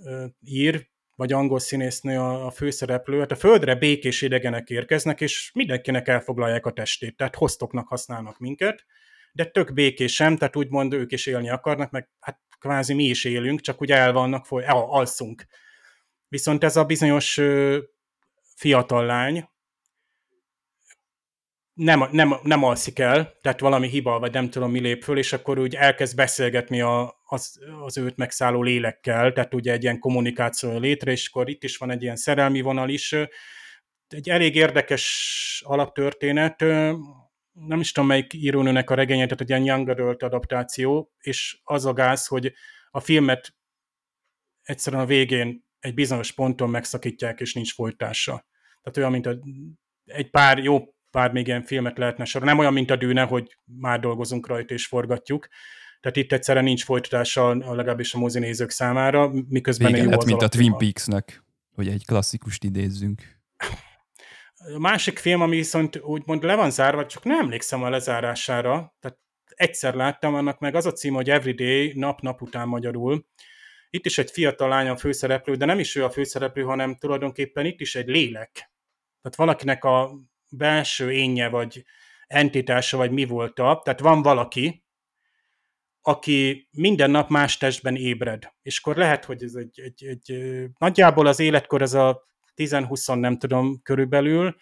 ír, 0.42 0.88
vagy 1.16 1.34
angol 1.34 1.60
színésznő 1.60 2.20
a, 2.20 2.46
a 2.46 2.52
főszereplő, 2.52 3.20
hát 3.20 3.32
a 3.32 3.36
földre 3.36 3.76
békés 3.76 4.22
idegenek 4.22 4.70
érkeznek, 4.70 5.22
és 5.22 5.52
mindenkinek 5.54 6.08
elfoglalják 6.08 6.66
a 6.66 6.72
testét, 6.72 7.18
tehát 7.18 7.36
hoztoknak 7.36 7.88
használnak 7.88 8.40
minket, 8.40 8.86
de 9.32 9.46
tök 9.46 9.74
békésem, 9.74 10.38
tehát 10.38 10.56
úgymond 10.56 10.94
ők 10.94 11.12
is 11.12 11.26
élni 11.26 11.50
akarnak, 11.50 11.92
meg 11.92 12.10
hát 12.20 12.40
kvázi 12.60 12.94
mi 12.94 13.04
is 13.04 13.26
élünk, 13.26 13.62
csak 13.62 13.82
ugye 13.82 13.96
el 13.96 14.14
vannak, 14.14 14.46
foly- 14.46 14.66
el, 14.66 14.76
alszunk. 14.76 15.46
Viszont 16.28 16.64
ez 16.64 16.76
a 16.76 16.86
bizonyos 16.86 17.42
fiatal 18.56 19.06
lány 19.06 19.48
nem, 21.76 22.08
nem, 22.12 22.36
nem 22.44 22.64
alszik 22.64 23.00
el, 23.00 23.38
tehát 23.42 23.60
valami 23.60 23.88
hiba, 23.88 24.20
vagy 24.20 24.34
nem 24.34 24.50
tudom 24.50 24.72
mi 24.72 24.80
lép 24.80 25.04
föl, 25.04 25.18
és 25.18 25.34
akkor 25.34 25.60
úgy 25.60 25.76
elkezd 25.76 26.16
beszélgetni 26.16 26.82
a, 26.82 27.22
az, 27.26 27.60
az 27.82 27.98
őt 27.98 28.18
megszálló 28.18 28.64
lélekkel, 28.64 29.34
tehát 29.34 29.54
ugye 29.54 29.72
egy 29.72 29.84
ilyen 29.84 30.00
kommunikáció 30.00 30.78
létre, 30.78 31.12
és 31.12 31.28
akkor 31.28 31.50
itt 31.50 31.64
is 31.64 31.78
van 31.78 31.92
egy 31.92 32.02
ilyen 32.02 32.16
szerelmi 32.16 32.62
vonal 32.62 32.90
is. 32.90 33.16
Egy 34.08 34.30
elég 34.30 34.56
érdekes 34.56 35.64
alaptörténet, 35.66 36.64
nem 37.56 37.80
is 37.80 37.92
tudom 37.92 38.10
melyik 38.10 38.34
írónőnek 38.34 38.90
a 38.90 38.96
regénye, 38.96 39.24
tehát 39.24 39.42
egy 39.42 39.50
ilyen 39.50 39.64
Young 39.64 39.90
Adult 39.90 40.24
adaptáció, 40.24 41.12
és 41.18 41.60
az 41.64 41.86
a 41.86 41.94
gáz, 41.94 42.28
hogy 42.28 42.54
a 42.92 43.00
filmet 43.00 43.56
egyszerűen 44.62 45.02
a 45.02 45.06
végén 45.06 45.66
egy 45.80 45.94
bizonyos 45.94 46.32
ponton 46.32 46.70
megszakítják, 46.70 47.40
és 47.40 47.54
nincs 47.54 47.74
folytása. 47.74 48.48
Tehát 48.82 48.98
olyan, 48.98 49.12
mint 49.12 49.26
a, 49.26 49.40
egy 50.06 50.30
pár, 50.30 50.58
jó 50.58 50.96
pár 51.12 51.32
még 51.32 51.48
ilyen 51.48 51.64
filmet 51.64 51.98
lehetne 51.98 52.26
sorolni. 52.26 52.52
Nem 52.52 52.60
olyan, 52.60 52.74
mint 52.74 52.92
a 52.92 52.96
Dűne, 52.96 53.24
hogy 53.24 53.58
már 53.64 54.00
dolgozunk 54.00 54.48
rajta 54.48 54.74
és 54.74 54.88
forgatjuk. 54.88 55.48
Tehát 56.00 56.18
itt 56.18 56.32
egyszerűen 56.32 56.64
nincs 56.64 56.84
folytatása 56.84 57.56
legalábbis 57.56 58.14
a 58.14 58.18
mozinézők 58.18 58.70
számára, 58.70 59.32
miközben 59.48 59.92
Vége 59.92 60.04
jó 60.04 60.10
lett, 60.10 60.20
az 60.20 60.26
mint 60.26 60.42
a 60.42 60.48
Twin. 60.48 60.78
Peaks-nek, 60.78 61.44
hogy 61.76 61.88
egy 61.88 62.06
klasszikust 62.06 62.64
idézzünk. 62.64 63.22
A 64.74 64.80
másik 64.80 65.20
film, 65.20 65.42
ami 65.42 65.56
viszont 65.56 65.98
úgymond 65.98 66.44
le 66.44 66.56
van 66.56 66.72
zárva, 66.72 67.06
csak 67.06 67.24
nem 67.24 67.40
emlékszem 67.40 67.84
a 67.84 67.90
lezárására, 67.90 68.96
tehát 69.00 69.20
egyszer 69.46 69.94
láttam, 69.94 70.36
annak 70.36 70.60
meg 70.60 70.76
az 70.76 70.86
a 70.86 70.92
cím, 70.92 71.14
hogy 71.14 71.30
Everyday, 71.30 71.92
nap-nap 71.96 72.42
után 72.42 72.68
magyarul. 72.68 73.26
Itt 73.90 74.06
is 74.06 74.18
egy 74.18 74.32
fiatal 74.32 74.70
lány 74.70 74.88
a 74.88 74.98
főszereplő, 74.98 75.56
de 75.56 75.66
nem 75.66 75.80
is 75.80 75.96
ő 75.96 76.04
a 76.04 76.10
főszereplő, 76.10 76.62
hanem 76.62 76.96
tulajdonképpen 76.96 77.66
itt 77.66 77.80
is 77.80 77.96
egy 77.96 78.08
lélek. 78.08 78.52
Tehát 79.22 79.38
valakinek 79.38 79.84
a 79.84 80.16
belső 80.50 81.12
énje, 81.12 81.50
vagy 81.50 81.84
entitása, 82.28 82.98
vagy 82.98 83.12
mi 83.12 83.26
volt 83.26 83.60
a, 83.60 83.82
tehát 83.84 84.00
van 84.00 84.22
valaki, 84.22 84.84
aki 86.02 86.68
minden 86.72 87.12
nap 87.12 87.30
más 87.30 87.58
testben 87.58 87.96
ébred. 87.96 88.54
És 88.62 88.80
akkor 88.80 88.96
lehet, 88.96 89.26
hogy 89.26 89.44
ez 89.44 89.54
egy, 89.54 89.80
egy, 89.80 90.06
egy 90.06 90.64
nagyjából 90.78 91.28
az 91.28 91.40
életkor 91.40 91.82
ez 91.82 91.94
a 91.94 92.28
10-20, 92.56 93.20
nem 93.20 93.38
tudom, 93.38 93.82
körülbelül, 93.84 94.56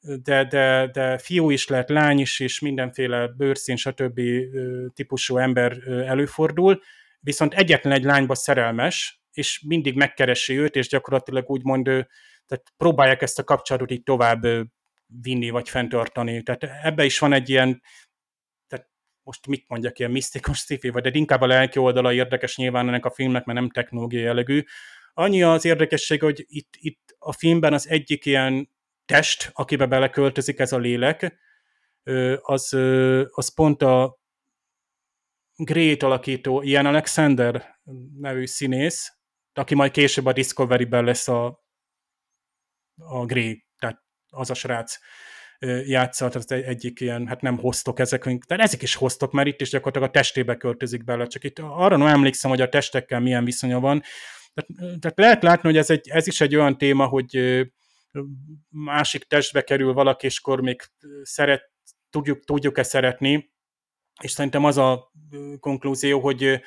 de, 0.00 0.44
de, 0.44 0.88
de 0.92 1.18
fiú 1.18 1.50
is 1.50 1.68
lehet, 1.68 1.88
lány 1.88 2.18
is, 2.18 2.40
és 2.40 2.60
mindenféle 2.60 3.28
bőrszín, 3.36 3.76
stb. 3.76 4.20
típusú 4.94 5.36
ember 5.36 5.88
előfordul, 5.88 6.80
viszont 7.20 7.54
egyetlen 7.54 7.92
egy 7.92 8.04
lányba 8.04 8.34
szerelmes, 8.34 9.20
és 9.32 9.62
mindig 9.66 9.96
megkeresi 9.96 10.58
őt, 10.58 10.76
és 10.76 10.88
gyakorlatilag 10.88 11.50
úgymond 11.50 11.84
tehát 12.50 12.72
próbálják 12.76 13.22
ezt 13.22 13.38
a 13.38 13.44
kapcsolatot 13.44 13.90
így 13.90 14.02
tovább 14.02 14.46
vinni, 15.06 15.50
vagy 15.50 15.68
fenntartani. 15.68 16.42
Tehát 16.42 16.62
ebbe 16.82 17.04
is 17.04 17.18
van 17.18 17.32
egy 17.32 17.48
ilyen, 17.48 17.82
tehát 18.66 18.88
most 19.22 19.46
mit 19.46 19.64
mondjak, 19.68 19.98
ilyen 19.98 20.10
misztikus 20.10 20.58
sci 20.58 20.90
vagy 20.90 21.02
de 21.02 21.10
inkább 21.12 21.40
a 21.40 21.46
lelki 21.46 21.78
oldala 21.78 22.12
érdekes 22.12 22.56
nyilván 22.56 22.88
ennek 22.88 23.04
a 23.04 23.10
filmnek, 23.10 23.44
mert 23.44 23.58
nem 23.58 23.70
technológiai 23.70 24.22
jellegű. 24.22 24.64
Annyi 25.20 25.42
az 25.42 25.64
érdekesség, 25.64 26.22
hogy 26.22 26.44
itt, 26.48 26.74
itt 26.76 27.16
a 27.18 27.32
filmben 27.32 27.72
az 27.72 27.88
egyik 27.88 28.26
ilyen 28.26 28.70
test, 29.04 29.50
akibe 29.52 29.86
beleköltözik 29.86 30.58
ez 30.58 30.72
a 30.72 30.78
lélek, 30.78 31.38
az, 32.40 32.72
az 33.30 33.54
pont 33.54 33.82
a 33.82 34.18
Great 35.56 36.02
alakító 36.02 36.62
Ian 36.62 36.86
Alexander 36.86 37.80
nevű 38.18 38.46
színész, 38.46 39.12
aki 39.52 39.74
majd 39.74 39.90
később 39.90 40.26
a 40.26 40.32
Discovery-ben 40.32 41.04
lesz 41.04 41.28
a, 41.28 41.64
a 42.96 43.24
Grey, 43.24 43.64
tehát 43.78 44.02
az 44.28 44.50
a 44.50 44.54
srác 44.54 44.98
játsza, 45.84 46.28
tehát 46.28 46.50
egy, 46.50 46.62
egyik 46.62 47.00
ilyen, 47.00 47.26
hát 47.26 47.40
nem 47.40 47.58
hoztok 47.58 47.98
ezek, 47.98 48.24
de 48.24 48.56
ezek 48.56 48.82
is 48.82 48.94
hoztok, 48.94 49.32
mert 49.32 49.48
itt 49.48 49.60
is 49.60 49.70
gyakorlatilag 49.70 50.08
a 50.08 50.12
testébe 50.12 50.56
költözik 50.56 51.04
bele, 51.04 51.26
csak 51.26 51.44
itt 51.44 51.58
arra 51.58 51.96
nem 51.96 52.06
emlékszem, 52.06 52.50
hogy 52.50 52.60
a 52.60 52.68
testekkel 52.68 53.20
milyen 53.20 53.44
viszonya 53.44 53.80
van. 53.80 54.02
Tehát, 54.54 55.00
tehát 55.00 55.18
lehet 55.18 55.42
látni, 55.42 55.68
hogy 55.68 55.78
ez, 55.78 55.90
egy, 55.90 56.08
ez 56.08 56.26
is 56.26 56.40
egy 56.40 56.56
olyan 56.56 56.78
téma, 56.78 57.06
hogy 57.06 57.60
másik 58.68 59.24
testbe 59.24 59.62
kerül 59.62 59.92
valaki, 59.92 60.26
és 60.26 60.38
akkor 60.38 60.60
még 60.60 60.82
szeret, 61.22 61.70
tudjuk, 62.10 62.44
tudjuk-e 62.44 62.82
szeretni, 62.82 63.52
és 64.22 64.30
szerintem 64.30 64.64
az 64.64 64.78
a 64.78 65.12
konklúzió, 65.60 66.20
hogy 66.20 66.60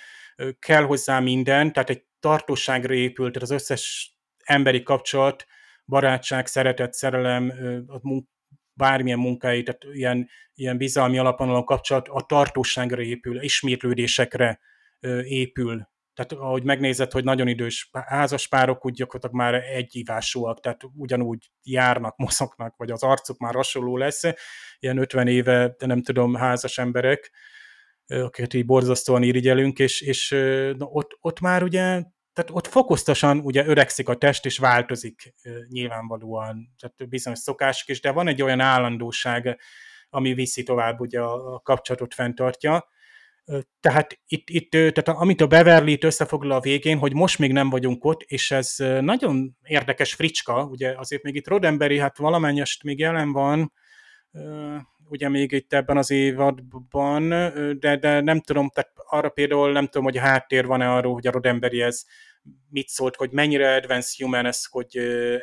kell 0.60 0.84
hozzá 0.84 1.20
minden, 1.20 1.74
tehát 1.74 1.90
egy 1.90 2.04
tartóságra 2.20 2.94
épült, 2.94 3.34
tehát 3.34 3.50
az 3.50 3.56
összes 3.56 4.14
emberi 4.44 4.84
kapcsolat, 4.84 5.46
barátság, 5.86 6.48
szeretet, 6.48 6.94
szerelem, 6.94 7.54
a 7.88 8.00
munk, 8.02 8.28
bármilyen 8.74 9.20
munkai, 9.20 9.64
tehát 9.64 9.84
ilyen, 9.92 10.30
ilyen 10.54 10.78
bizalmi 10.78 11.18
alapon 11.18 11.66
kapcsolat 11.66 12.08
a 12.08 12.22
tartóságra 12.22 13.02
épül, 13.02 13.42
ismétlődésekre 13.42 14.60
épül. 15.24 15.92
Tehát 16.14 16.32
ahogy 16.32 16.64
megnézed, 16.64 17.12
hogy 17.12 17.24
nagyon 17.24 17.48
idős 17.48 17.90
házaspárok 18.06 18.86
úgy 18.86 18.94
gyakorlatilag 18.94 19.36
már 19.36 19.54
egyívásúak, 19.54 20.60
tehát 20.60 20.82
ugyanúgy 20.96 21.52
járnak, 21.64 22.18
mozognak, 22.26 22.76
vagy 22.78 22.92
az 22.92 23.04
arcuk 23.04 23.38
már 23.38 23.54
hasonló 23.54 23.98
lesz, 23.98 24.24
ilyen 24.80 24.98
50 24.98 25.28
éve, 25.28 25.76
de 25.78 25.86
nem 25.86 26.02
tudom, 26.02 26.36
házas 26.36 26.78
emberek, 26.78 27.32
akiket 28.06 28.54
így 28.54 28.66
borzasztóan 28.66 29.24
irigyelünk, 29.24 29.80
és, 29.80 30.02
és 30.02 30.30
na, 30.78 30.86
ott, 30.86 31.18
ott 31.20 31.40
már 31.40 31.64
ugye 31.64 32.04
tehát 32.34 32.52
ott 32.52 32.68
fokoztosan 32.68 33.40
ugye 33.40 33.66
öregszik 33.66 34.10
a 34.10 34.16
test, 34.16 34.46
és 34.46 34.58
változik 34.58 35.34
nyilvánvalóan, 35.68 36.74
tehát 36.80 37.10
bizonyos 37.10 37.40
szokások 37.40 37.90
is, 37.90 38.02
de 38.02 38.12
van 38.12 38.28
egy 38.28 38.42
olyan 38.42 38.60
állandóság, 38.60 39.60
ami 40.10 40.34
viszi 40.34 40.64
tovább 40.64 41.00
ugye 41.00 41.20
a, 41.22 41.60
kapcsolatot 41.60 42.14
fenntartja. 42.14 42.88
Tehát 43.80 44.20
itt, 44.28 44.50
itt 44.50 44.70
tehát 44.70 45.08
amit 45.08 45.42
a 45.42 45.48
Beverly 45.48 45.98
összefoglal 46.02 46.58
a 46.58 46.62
végén, 46.62 46.98
hogy 46.98 47.14
most 47.14 47.40
még 47.40 47.52
nem 47.52 47.70
vagyunk 47.70 48.06
ott, 48.06 48.22
és 48.22 48.52
ez 48.52 48.76
nagyon 49.00 49.58
érdekes 49.64 50.14
fricska, 50.14 50.64
ugye 50.64 50.94
azért 50.98 51.24
még 51.24 51.36
itt 51.36 51.48
Rodemberi, 51.48 52.00
hát 52.00 52.18
valamennyest 52.18 52.84
még 52.84 53.00
jelen 53.00 53.32
van, 53.32 53.74
ugye 55.10 55.30
még 55.30 55.52
itt 55.52 55.74
ebben 55.74 55.98
az 55.98 56.12
évadban, 56.12 57.30
de, 57.80 57.98
de 57.98 58.22
nem 58.22 58.42
tudom, 58.42 58.70
tehát 58.70 58.92
arra 58.96 59.30
például 59.30 59.72
nem 59.72 59.86
tudom, 59.86 60.04
hogy 60.04 60.18
a 60.18 60.22
háttér 60.22 60.66
van-e 60.66 60.92
arról, 60.92 61.14
hogy 61.14 61.28
a 61.28 61.32
Rodemberi 61.32 61.82
ez 61.82 62.04
mit 62.70 62.88
szólt, 62.88 63.16
hogy 63.16 63.32
mennyire 63.32 63.76
advanced 63.76 64.20
human 64.20 64.46
ez, 64.46 64.66
hogy 64.66 64.98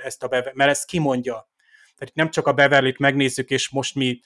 ezt 0.05 0.23
a 0.23 0.29
Beverly, 0.29 0.57
mert 0.57 0.71
ezt 0.71 0.87
kimondja. 0.87 1.49
Tehát 1.97 2.15
nem 2.15 2.31
csak 2.31 2.47
a 2.47 2.53
beverly 2.53 2.95
megnézzük, 2.99 3.51
és 3.51 3.71
most 3.71 3.95
mi 3.95 4.21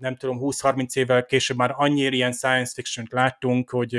nem 0.00 0.16
tudom, 0.16 0.38
20-30 0.40 0.96
évvel 0.96 1.24
később 1.24 1.56
már 1.56 1.72
annyira 1.76 2.14
ilyen 2.14 2.32
science 2.32 2.72
fiction-t 2.74 3.12
láttunk, 3.12 3.70
hogy 3.70 3.92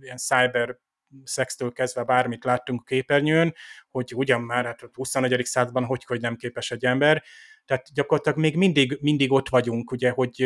ilyen 0.00 0.16
cyber 0.16 0.78
szextől 1.24 1.72
kezdve 1.72 2.02
bármit 2.04 2.44
láttunk 2.44 2.80
a 2.80 2.84
képernyőn, 2.84 3.54
hogy 3.90 4.12
ugyan 4.14 4.40
már 4.40 4.64
hát 4.64 4.82
a 4.82 4.90
21. 4.92 5.44
században 5.44 5.84
hogy, 5.84 6.04
hogy 6.04 6.20
nem 6.20 6.36
képes 6.36 6.70
egy 6.70 6.84
ember, 6.84 7.22
tehát 7.64 7.86
gyakorlatilag 7.94 8.38
még 8.38 8.56
mindig, 8.56 8.98
mindig 9.00 9.32
ott 9.32 9.48
vagyunk, 9.48 9.90
ugye, 9.90 10.10
hogy 10.10 10.42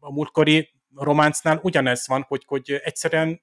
a 0.00 0.12
múltkori 0.12 0.74
románcnál 0.94 1.60
ugyanez 1.62 2.06
van, 2.06 2.24
hogy, 2.28 2.44
hogy 2.46 2.80
egyszerűen 2.84 3.42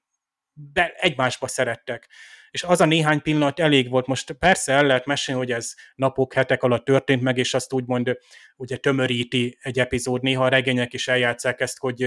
be, 0.52 0.92
egymásba 0.96 1.46
szerettek. 1.48 2.08
És 2.56 2.62
az 2.62 2.80
a 2.80 2.84
néhány 2.84 3.22
pillanat 3.22 3.60
elég 3.60 3.90
volt. 3.90 4.06
Most 4.06 4.32
persze 4.32 4.72
el 4.72 4.86
lehet 4.86 5.06
mesélni, 5.06 5.40
hogy 5.40 5.52
ez 5.52 5.74
napok, 5.94 6.32
hetek 6.32 6.62
alatt 6.62 6.84
történt 6.84 7.22
meg, 7.22 7.38
és 7.38 7.54
azt 7.54 7.72
úgymond 7.72 8.18
ugye 8.56 8.76
tömöríti 8.76 9.58
egy 9.60 9.78
epizód. 9.78 10.22
Néha 10.22 10.44
a 10.44 10.48
regények 10.48 10.92
is 10.92 11.08
eljátszák 11.08 11.60
ezt, 11.60 11.78
hogy 11.78 12.02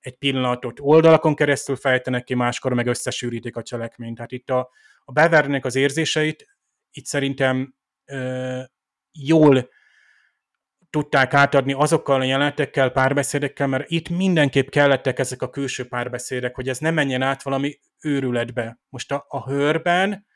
egy 0.00 0.14
pillanatot 0.18 0.78
oldalakon 0.80 1.34
keresztül 1.34 1.76
fejtenek 1.76 2.24
ki, 2.24 2.34
máskor 2.34 2.74
meg 2.74 2.86
összesűrítik 2.86 3.56
a 3.56 3.62
cselekményt. 3.62 4.14
Tehát 4.14 4.32
itt 4.32 4.50
a, 4.50 4.70
a 5.04 5.12
bevernek 5.12 5.64
az 5.64 5.74
érzéseit, 5.74 6.46
itt 6.90 7.06
szerintem 7.06 7.74
jól 9.12 9.68
tudták 10.90 11.34
átadni 11.34 11.72
azokkal 11.72 12.20
a 12.20 12.24
jelenetekkel, 12.24 12.90
párbeszédekkel, 12.90 13.66
mert 13.66 13.90
itt 13.90 14.08
mindenképp 14.08 14.68
kellettek 14.68 15.18
ezek 15.18 15.42
a 15.42 15.50
külső 15.50 15.88
párbeszédek, 15.88 16.54
hogy 16.54 16.68
ez 16.68 16.78
ne 16.78 16.90
menjen 16.90 17.22
át 17.22 17.42
valami 17.42 17.78
őrületbe. 18.00 18.80
Most 18.88 19.12
a, 19.12 19.24
a 19.28 19.48
hőrben, 19.48 20.26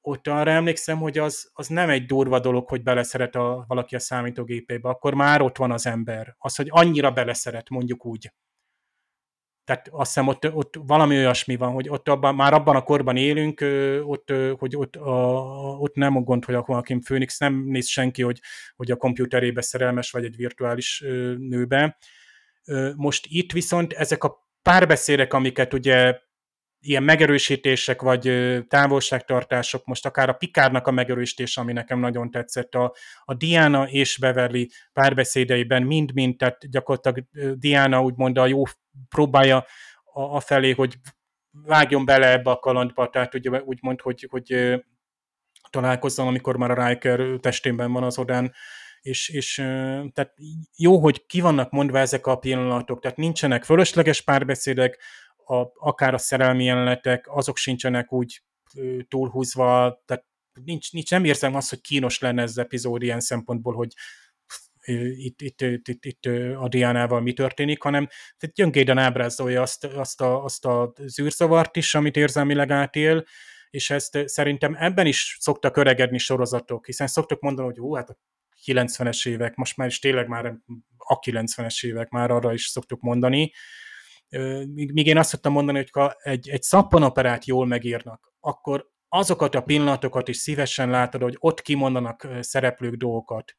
ott 0.00 0.26
arra 0.26 0.50
emlékszem, 0.50 0.98
hogy 0.98 1.18
az, 1.18 1.50
az 1.52 1.66
nem 1.66 1.90
egy 1.90 2.06
durva 2.06 2.40
dolog, 2.40 2.68
hogy 2.68 2.82
beleszeret 2.82 3.34
a, 3.34 3.64
valaki 3.68 3.94
a 3.94 3.98
számítógépébe, 3.98 4.88
akkor 4.88 5.14
már 5.14 5.40
ott 5.40 5.56
van 5.56 5.70
az 5.72 5.86
ember. 5.86 6.34
Az, 6.38 6.56
hogy 6.56 6.68
annyira 6.70 7.10
beleszeret, 7.10 7.68
mondjuk 7.68 8.06
úgy. 8.06 8.32
Tehát 9.64 9.88
azt 9.90 10.14
hiszem, 10.14 10.28
ott, 10.28 10.52
ott 10.52 10.74
valami 10.86 11.16
olyasmi 11.16 11.56
van, 11.56 11.72
hogy 11.72 11.88
ott 11.88 12.08
abban, 12.08 12.34
már 12.34 12.52
abban 12.52 12.76
a 12.76 12.82
korban 12.82 13.16
élünk, 13.16 13.60
ott, 14.04 14.32
hogy 14.58 14.76
ott, 14.76 14.96
a, 14.96 15.42
ott 15.78 15.94
nem 15.94 16.16
a 16.16 16.20
gond, 16.20 16.44
hogy 16.44 16.54
a 16.54 16.64
Joaquin 16.68 17.00
Phoenix 17.00 17.38
nem 17.38 17.64
néz 17.66 17.88
senki, 17.88 18.22
hogy, 18.22 18.40
hogy 18.76 18.90
a 18.90 18.96
komputerébe 18.96 19.60
szerelmes 19.60 20.10
vagy 20.10 20.24
egy 20.24 20.36
virtuális 20.36 21.04
nőbe. 21.38 21.98
Most 22.96 23.26
itt 23.28 23.52
viszont 23.52 23.92
ezek 23.92 24.24
a 24.24 24.48
párbeszédek, 24.62 25.32
amiket 25.32 25.74
ugye 25.74 26.18
ilyen 26.84 27.02
megerősítések, 27.02 28.02
vagy 28.02 28.32
távolságtartások, 28.68 29.84
most 29.84 30.06
akár 30.06 30.28
a 30.28 30.32
Pikárnak 30.32 30.86
a 30.86 30.90
megerősítése, 30.90 31.60
ami 31.60 31.72
nekem 31.72 31.98
nagyon 31.98 32.30
tetszett, 32.30 32.74
a, 32.74 32.94
a 33.24 33.34
Diana 33.34 33.88
és 33.88 34.18
Beverly 34.18 34.68
párbeszédeiben 34.92 35.82
mind-mind, 35.82 36.36
tehát 36.36 36.70
gyakorlatilag 36.70 37.24
Diana 37.58 38.02
úgymond 38.02 38.38
a 38.38 38.46
jó 38.46 38.62
próbálja 39.08 39.56
a, 40.04 40.20
a 40.22 40.40
felé, 40.40 40.70
hogy 40.70 40.94
vágjon 41.50 42.04
bele 42.04 42.30
ebbe 42.30 42.50
a 42.50 42.58
kalandba, 42.58 43.10
tehát 43.10 43.34
ugye 43.34 43.62
úgymond, 43.62 44.00
hogy, 44.00 44.26
hogy 44.30 44.80
találkozzon, 45.70 46.26
amikor 46.26 46.56
már 46.56 46.70
a 46.70 46.86
Riker 46.86 47.20
testében 47.40 47.92
van 47.92 48.02
az 48.02 48.18
odán, 48.18 48.52
és, 49.00 49.28
és 49.28 49.54
tehát 50.12 50.34
jó, 50.76 50.98
hogy 50.98 51.26
ki 51.26 51.40
vannak 51.40 51.70
mondva 51.70 51.98
ezek 51.98 52.26
a 52.26 52.36
pillanatok, 52.36 53.00
tehát 53.00 53.16
nincsenek 53.16 53.64
fölösleges 53.64 54.20
párbeszédek, 54.20 54.98
a, 55.44 55.72
akár 55.74 56.14
a 56.14 56.18
szerelmi 56.18 56.64
jelenetek, 56.64 57.26
azok 57.28 57.56
sincsenek 57.56 58.12
úgy 58.12 58.42
túlhúzva, 59.08 60.02
tehát 60.04 60.24
nincs, 60.64 60.92
nincs, 60.92 61.10
nem 61.10 61.24
érzem 61.24 61.54
azt, 61.54 61.70
hogy 61.70 61.80
kínos 61.80 62.18
lenne 62.18 62.42
ez 62.42 62.50
az 62.50 62.58
epizód 62.58 63.02
ilyen 63.02 63.20
szempontból, 63.20 63.74
hogy 63.74 63.92
itt, 65.16 65.40
itt, 65.40 65.60
itt, 65.60 65.88
itt, 65.88 66.04
itt 66.04 66.26
a 66.56 66.68
Diánával 66.68 67.20
mi 67.20 67.32
történik, 67.32 67.82
hanem 67.82 68.06
tehát 68.38 68.54
gyöngéden 68.54 68.98
ábrázolja 68.98 69.62
azt, 69.62 69.84
azt, 69.84 70.20
a, 70.20 70.44
azt 70.44 70.64
a 70.64 70.92
zűrzavart 70.96 71.76
is, 71.76 71.94
amit 71.94 72.16
érzelmileg 72.16 72.70
átél, 72.70 73.24
és 73.70 73.90
ezt 73.90 74.18
szerintem 74.28 74.74
ebben 74.78 75.06
is 75.06 75.36
szoktak 75.40 75.76
öregedni 75.76 76.18
sorozatok, 76.18 76.86
hiszen 76.86 77.06
szoktak 77.06 77.40
mondani, 77.40 77.68
hogy 77.68 77.80
ó, 77.80 77.94
hát 77.94 78.10
a 78.10 78.18
90-es 78.66 79.28
évek, 79.28 79.54
most 79.54 79.76
már 79.76 79.88
is 79.88 79.98
tényleg 79.98 80.28
már 80.28 80.54
a 80.96 81.18
90-es 81.18 81.86
évek, 81.86 82.08
már 82.08 82.30
arra 82.30 82.52
is 82.52 82.66
szoktuk 82.66 83.00
mondani, 83.00 83.52
míg 84.74 85.06
én 85.06 85.18
azt 85.18 85.28
szoktam 85.28 85.52
mondani, 85.52 85.78
hogy 85.78 85.90
ha 85.92 86.16
egy, 86.18 86.48
egy 86.48 86.62
szappanoperát 86.62 87.44
jól 87.44 87.66
megírnak, 87.66 88.32
akkor 88.40 88.90
azokat 89.08 89.54
a 89.54 89.62
pillanatokat 89.62 90.28
is 90.28 90.36
szívesen 90.36 90.90
látod, 90.90 91.22
hogy 91.22 91.36
ott 91.38 91.62
kimondanak 91.62 92.28
szereplők 92.40 92.94
dolgokat. 92.94 93.56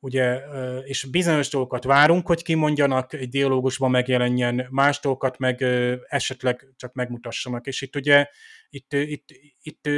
ugye, 0.00 0.40
és 0.84 1.04
bizonyos 1.10 1.48
dolgokat 1.48 1.84
várunk, 1.84 2.26
hogy 2.26 2.42
kimondjanak, 2.42 3.12
egy 3.12 3.28
dialógusban 3.28 3.90
megjelenjen, 3.90 4.66
más 4.70 5.00
dolgokat 5.00 5.38
meg 5.38 5.62
esetleg 6.08 6.66
csak 6.76 6.92
megmutassanak, 6.92 7.66
és 7.66 7.82
itt 7.82 7.96
ugye 7.96 8.26
itt, 8.70 8.92
itt, 8.92 9.28
itt 9.62 9.88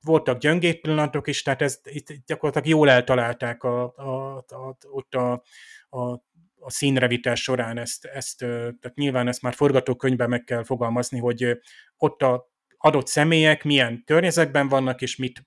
voltak 0.00 0.38
gyöngét 0.38 0.80
pillanatok 0.80 1.26
is, 1.28 1.42
tehát 1.42 1.62
ez, 1.62 1.80
itt 1.84 2.12
gyakorlatilag 2.26 2.68
jól 2.68 2.90
eltalálták 2.90 3.62
a, 3.62 3.94
a, 3.96 4.36
a, 4.36 4.76
ott 4.90 5.14
a, 5.14 5.42
a, 5.88 6.22
a 6.64 6.70
színrevitás 6.70 7.42
során 7.42 7.78
ezt, 7.78 8.04
ezt, 8.04 8.38
tehát 8.38 8.92
nyilván 8.94 9.28
ezt 9.28 9.42
már 9.42 9.54
forgatókönyvben 9.54 10.28
meg 10.28 10.44
kell 10.44 10.64
fogalmazni, 10.64 11.18
hogy 11.18 11.58
ott 11.96 12.22
a 12.22 12.52
adott 12.76 13.06
személyek 13.06 13.64
milyen 13.64 14.02
környezetben 14.06 14.68
vannak, 14.68 15.02
és 15.02 15.16
mit 15.16 15.46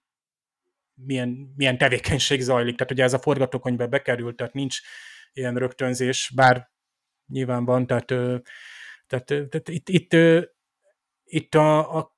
milyen, 0.94 1.53
milyen 1.56 1.77
tevékenység 1.77 2.41
zajlik. 2.41 2.76
Tehát 2.76 2.91
ugye 2.91 3.03
ez 3.03 3.14
a 3.14 3.19
forgatókönyvbe 3.19 3.88
bekerült, 3.88 4.35
tehát 4.35 4.53
nincs 4.53 4.80
ilyen 5.34 5.56
rögtönzés, 5.56 6.31
bár 6.35 6.72
nyilván 7.27 7.65
van, 7.65 7.88
tehát, 7.88 8.06
tehát, 9.07 9.26
tehát 9.26 9.69
itt, 9.69 9.89
itt, 9.89 10.15
itt 11.23 11.56
a, 11.56 11.98
a 11.98 12.15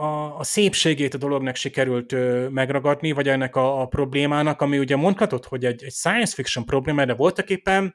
a, 0.00 0.44
szépségét 0.44 1.14
a 1.14 1.18
dolognak 1.18 1.56
sikerült 1.56 2.12
megragadni, 2.50 3.12
vagy 3.12 3.28
ennek 3.28 3.56
a, 3.56 3.80
a 3.80 3.86
problémának, 3.86 4.60
ami 4.60 4.78
ugye 4.78 4.96
mondhatod, 4.96 5.44
hogy 5.44 5.64
egy, 5.64 5.84
egy 5.84 5.92
science 5.92 6.34
fiction 6.34 6.64
probléma, 6.64 7.04
de 7.04 7.14
voltak 7.14 7.50
éppen 7.50 7.94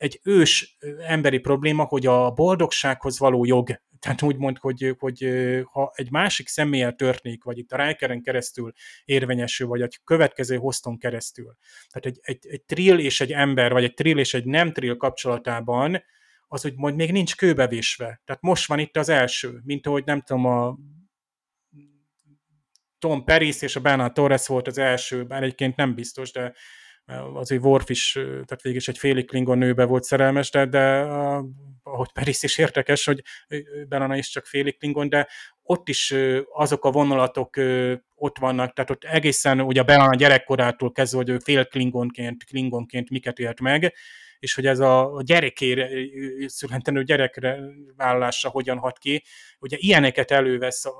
egy 0.00 0.20
ős 0.22 0.76
emberi 1.06 1.38
probléma, 1.38 1.84
hogy 1.84 2.06
a 2.06 2.30
boldogsághoz 2.30 3.18
való 3.18 3.44
jog, 3.44 3.68
tehát 4.02 4.22
úgymond, 4.22 4.58
hogy, 4.58 4.94
hogy 4.98 5.28
ha 5.72 5.92
egy 5.94 6.10
másik 6.10 6.48
személlyel 6.48 6.94
történik, 6.94 7.44
vagy 7.44 7.58
itt 7.58 7.72
a 7.72 7.86
Rikeren 7.86 8.22
keresztül 8.22 8.72
érvényesül, 9.04 9.66
vagy 9.66 9.80
egy 9.80 10.00
következő 10.04 10.56
hoston 10.56 10.98
keresztül. 10.98 11.56
Tehát 11.88 12.06
egy, 12.06 12.18
egy, 12.22 12.52
egy 12.52 12.62
trill 12.62 12.98
és 12.98 13.20
egy 13.20 13.32
ember, 13.32 13.72
vagy 13.72 13.84
egy 13.84 13.94
trill 13.94 14.18
és 14.18 14.34
egy 14.34 14.44
nem 14.44 14.72
trill 14.72 14.96
kapcsolatában, 14.96 16.02
az 16.48 16.64
úgy 16.64 16.74
majd 16.76 16.94
még 16.94 17.12
nincs 17.12 17.36
kőbevésve. 17.36 18.20
Tehát 18.24 18.42
most 18.42 18.66
van 18.66 18.78
itt 18.78 18.96
az 18.96 19.08
első, 19.08 19.60
mint 19.64 19.86
ahogy 19.86 20.04
nem 20.04 20.20
tudom, 20.20 20.44
a 20.44 20.78
Tom 22.98 23.24
Paris 23.24 23.62
és 23.62 23.76
a 23.76 23.80
Bernard 23.80 24.12
Torres 24.12 24.46
volt 24.46 24.66
az 24.66 24.78
első, 24.78 25.24
bár 25.24 25.42
egyébként 25.42 25.76
nem 25.76 25.94
biztos, 25.94 26.32
de 26.32 26.54
azért 27.34 27.64
Worf 27.64 27.90
is, 27.90 28.12
tehát 28.12 28.62
végig 28.62 28.78
is 28.78 28.88
egy 28.88 28.98
félig 28.98 29.26
Klingon 29.26 29.58
nőbe 29.58 29.84
volt 29.84 30.02
szerelmes, 30.02 30.50
de, 30.50 30.66
de 30.66 31.06
ahogy 31.82 32.12
Peris 32.12 32.42
is 32.42 32.58
érdekes, 32.58 33.04
hogy 33.04 33.22
Belana 33.88 34.16
is 34.16 34.28
csak 34.28 34.46
félig 34.46 34.78
Klingon, 34.78 35.08
de 35.08 35.28
ott 35.62 35.88
is 35.88 36.14
azok 36.52 36.84
a 36.84 36.90
vonalatok 36.90 37.56
ott 38.14 38.38
vannak, 38.38 38.72
tehát 38.72 38.90
ott 38.90 39.04
egészen 39.04 39.60
ugye 39.60 39.80
a 39.80 39.84
Belana 39.84 40.14
gyerekkorától 40.14 40.92
kezdve, 40.92 41.18
hogy 41.18 41.28
ő 41.28 41.38
fél 41.38 41.64
Klingonként, 41.64 42.44
Klingonként 42.44 43.10
miket 43.10 43.38
élt 43.38 43.60
meg, 43.60 43.94
és 44.38 44.54
hogy 44.54 44.66
ez 44.66 44.78
a 44.78 45.20
gyerekére, 45.24 45.88
születenő 46.46 47.02
gyerekre 47.02 47.58
vállalása 47.96 48.48
hogyan 48.48 48.78
hat 48.78 48.98
ki. 48.98 49.24
Ugye 49.58 49.76
ilyeneket 49.80 50.30
elővesz 50.30 50.84
a, 50.84 50.90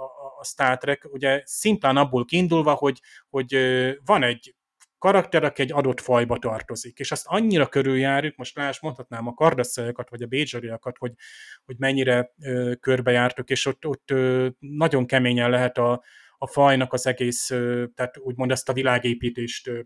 a 0.40 0.44
Star 0.44 0.78
Trek, 0.78 1.08
ugye 1.12 1.42
szimplán 1.44 1.96
abból 1.96 2.24
kiindulva, 2.24 2.72
hogy, 2.72 3.00
hogy 3.28 3.56
van 4.04 4.22
egy 4.22 4.54
karakter, 5.00 5.44
aki 5.44 5.62
egy 5.62 5.72
adott 5.72 6.00
fajba 6.00 6.38
tartozik, 6.38 6.98
és 6.98 7.12
azt 7.12 7.26
annyira 7.26 7.66
körüljárjuk, 7.66 8.36
most 8.36 8.56
láss, 8.56 8.80
mondhatnám 8.80 9.26
a 9.26 9.34
kardaszajokat, 9.34 10.10
vagy 10.10 10.22
a 10.22 10.26
bédzsariakat, 10.26 10.98
hogy, 10.98 11.12
hogy 11.64 11.76
mennyire 11.78 12.32
ö, 12.42 12.72
körbejártuk, 12.80 13.50
és 13.50 13.66
ott, 13.66 13.86
ott 13.86 14.10
ö, 14.10 14.48
nagyon 14.58 15.06
keményen 15.06 15.50
lehet 15.50 15.78
a, 15.78 16.02
a 16.38 16.46
fajnak 16.46 16.92
az 16.92 17.06
egész, 17.06 17.50
ö, 17.50 17.84
tehát 17.94 18.18
úgymond 18.18 18.50
ezt 18.50 18.68
a 18.68 18.72
világépítést 18.72 19.66
ö, 19.66 19.80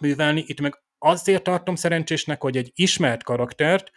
művelni. 0.00 0.44
Itt 0.46 0.60
meg 0.60 0.82
azért 0.98 1.42
tartom 1.42 1.74
szerencsésnek, 1.74 2.42
hogy 2.42 2.56
egy 2.56 2.70
ismert 2.74 3.22
karaktert, 3.22 3.90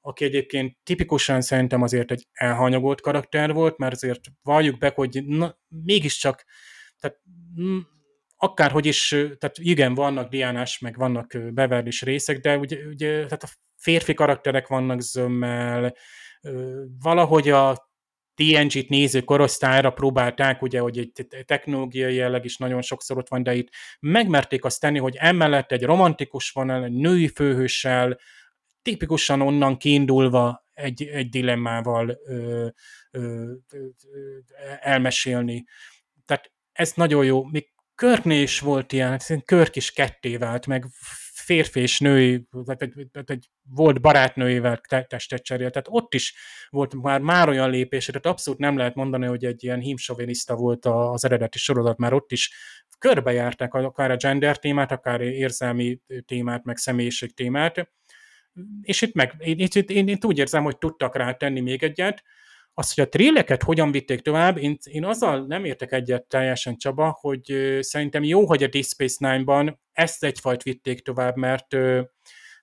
aki 0.00 0.24
egyébként 0.24 0.76
tipikusan 0.82 1.40
szerintem 1.40 1.82
azért 1.82 2.10
egy 2.10 2.26
elhanyagolt 2.32 3.00
karakter 3.00 3.52
volt, 3.52 3.78
mert 3.78 3.92
azért 3.92 4.20
valljuk 4.42 4.78
be, 4.78 4.92
hogy 4.94 5.24
na, 5.26 5.58
mégiscsak 5.68 6.44
tehát 7.00 7.20
akárhogy 8.44 8.86
is, 8.86 9.08
tehát 9.08 9.58
igen, 9.58 9.94
vannak 9.94 10.28
Diánás, 10.28 10.78
meg 10.78 10.96
vannak 10.96 11.36
beverly 11.52 11.90
részek, 12.00 12.38
de 12.38 12.58
ugye, 12.58 12.76
ugye 12.86 13.12
tehát 13.12 13.42
a 13.42 13.48
férfi 13.76 14.14
karakterek 14.14 14.66
vannak 14.66 15.00
zömmel, 15.00 15.94
valahogy 16.98 17.48
a 17.48 17.92
TNG-t 18.34 18.88
néző 18.88 19.20
korosztályra 19.20 19.90
próbálták, 19.90 20.62
ugye, 20.62 20.80
hogy 20.80 20.98
egy 20.98 21.44
technológiai 21.44 22.14
jelleg 22.14 22.44
is 22.44 22.56
nagyon 22.56 22.82
sokszor 22.82 23.18
ott 23.18 23.28
van, 23.28 23.42
de 23.42 23.54
itt 23.54 23.68
megmerték 24.00 24.64
azt 24.64 24.80
tenni, 24.80 24.98
hogy 24.98 25.16
emellett 25.18 25.72
egy 25.72 25.82
romantikus 25.82 26.50
van, 26.50 26.70
egy 26.70 26.92
női 26.92 27.28
főhőssel, 27.28 28.18
tipikusan 28.82 29.40
onnan 29.40 29.76
kiindulva 29.76 30.64
egy, 30.72 31.02
egy 31.02 31.28
dilemmával 31.28 32.18
ö, 32.26 32.66
ö, 33.10 33.52
ö, 33.72 33.86
elmesélni. 34.80 35.64
Tehát 36.24 36.52
ez 36.72 36.92
nagyon 36.94 37.24
jó. 37.24 37.44
Még 37.44 37.73
Körknél 37.94 38.42
is 38.42 38.60
volt 38.60 38.92
ilyen, 38.92 39.20
Körk 39.44 39.76
is 39.76 39.92
ketté 39.92 40.36
vált, 40.36 40.66
meg 40.66 40.86
férfi 41.44 41.80
és 41.80 42.00
női, 42.00 42.46
vagy 42.50 42.76
egy, 42.78 43.06
egy 43.24 43.48
volt 43.62 44.00
barátnőjével 44.00 44.80
testet 45.06 45.42
cserélt, 45.42 45.72
tehát 45.72 45.88
ott 45.90 46.14
is 46.14 46.34
volt 46.70 46.94
már, 46.94 47.20
már 47.20 47.48
olyan 47.48 47.70
lépés, 47.70 48.06
tehát 48.06 48.26
abszolút 48.26 48.60
nem 48.60 48.76
lehet 48.76 48.94
mondani, 48.94 49.26
hogy 49.26 49.44
egy 49.44 49.64
ilyen 49.64 49.80
hímsoviniszta 49.80 50.54
volt 50.54 50.86
az 50.86 51.24
eredeti 51.24 51.58
sorozat, 51.58 51.98
már 51.98 52.12
ott 52.12 52.32
is 52.32 52.52
körbejárták 52.98 53.74
akár 53.74 54.10
a 54.10 54.16
gender 54.16 54.58
témát, 54.58 54.92
akár 54.92 55.20
érzelmi 55.20 56.00
témát, 56.26 56.64
meg 56.64 56.76
személyiség 56.76 57.34
témát, 57.34 57.90
és 58.82 59.02
itt 59.02 59.14
meg, 59.14 59.34
én, 59.38 59.58
itt, 59.58 59.74
én, 59.74 60.08
én 60.08 60.18
úgy 60.20 60.38
érzem, 60.38 60.62
hogy 60.62 60.78
tudtak 60.78 61.16
rá 61.16 61.32
tenni 61.32 61.60
még 61.60 61.82
egyet, 61.82 62.22
az, 62.74 62.94
hogy 62.94 63.04
a 63.04 63.08
tréleket 63.08 63.62
hogyan 63.62 63.90
vitték 63.90 64.20
tovább, 64.20 64.58
én, 64.58 64.78
én 64.84 65.04
azzal 65.04 65.46
nem 65.46 65.64
értek 65.64 65.92
egyet 65.92 66.26
teljesen 66.26 66.76
Csaba, 66.76 67.16
hogy 67.20 67.76
szerintem 67.80 68.22
jó, 68.22 68.46
hogy 68.46 68.62
a 68.62 68.68
Deep 68.68 68.84
Space 68.84 69.30
Nine-ban 69.30 69.80
ezt 69.92 70.24
egyfajt 70.24 70.62
vitték 70.62 71.02
tovább, 71.02 71.36
mert 71.36 71.66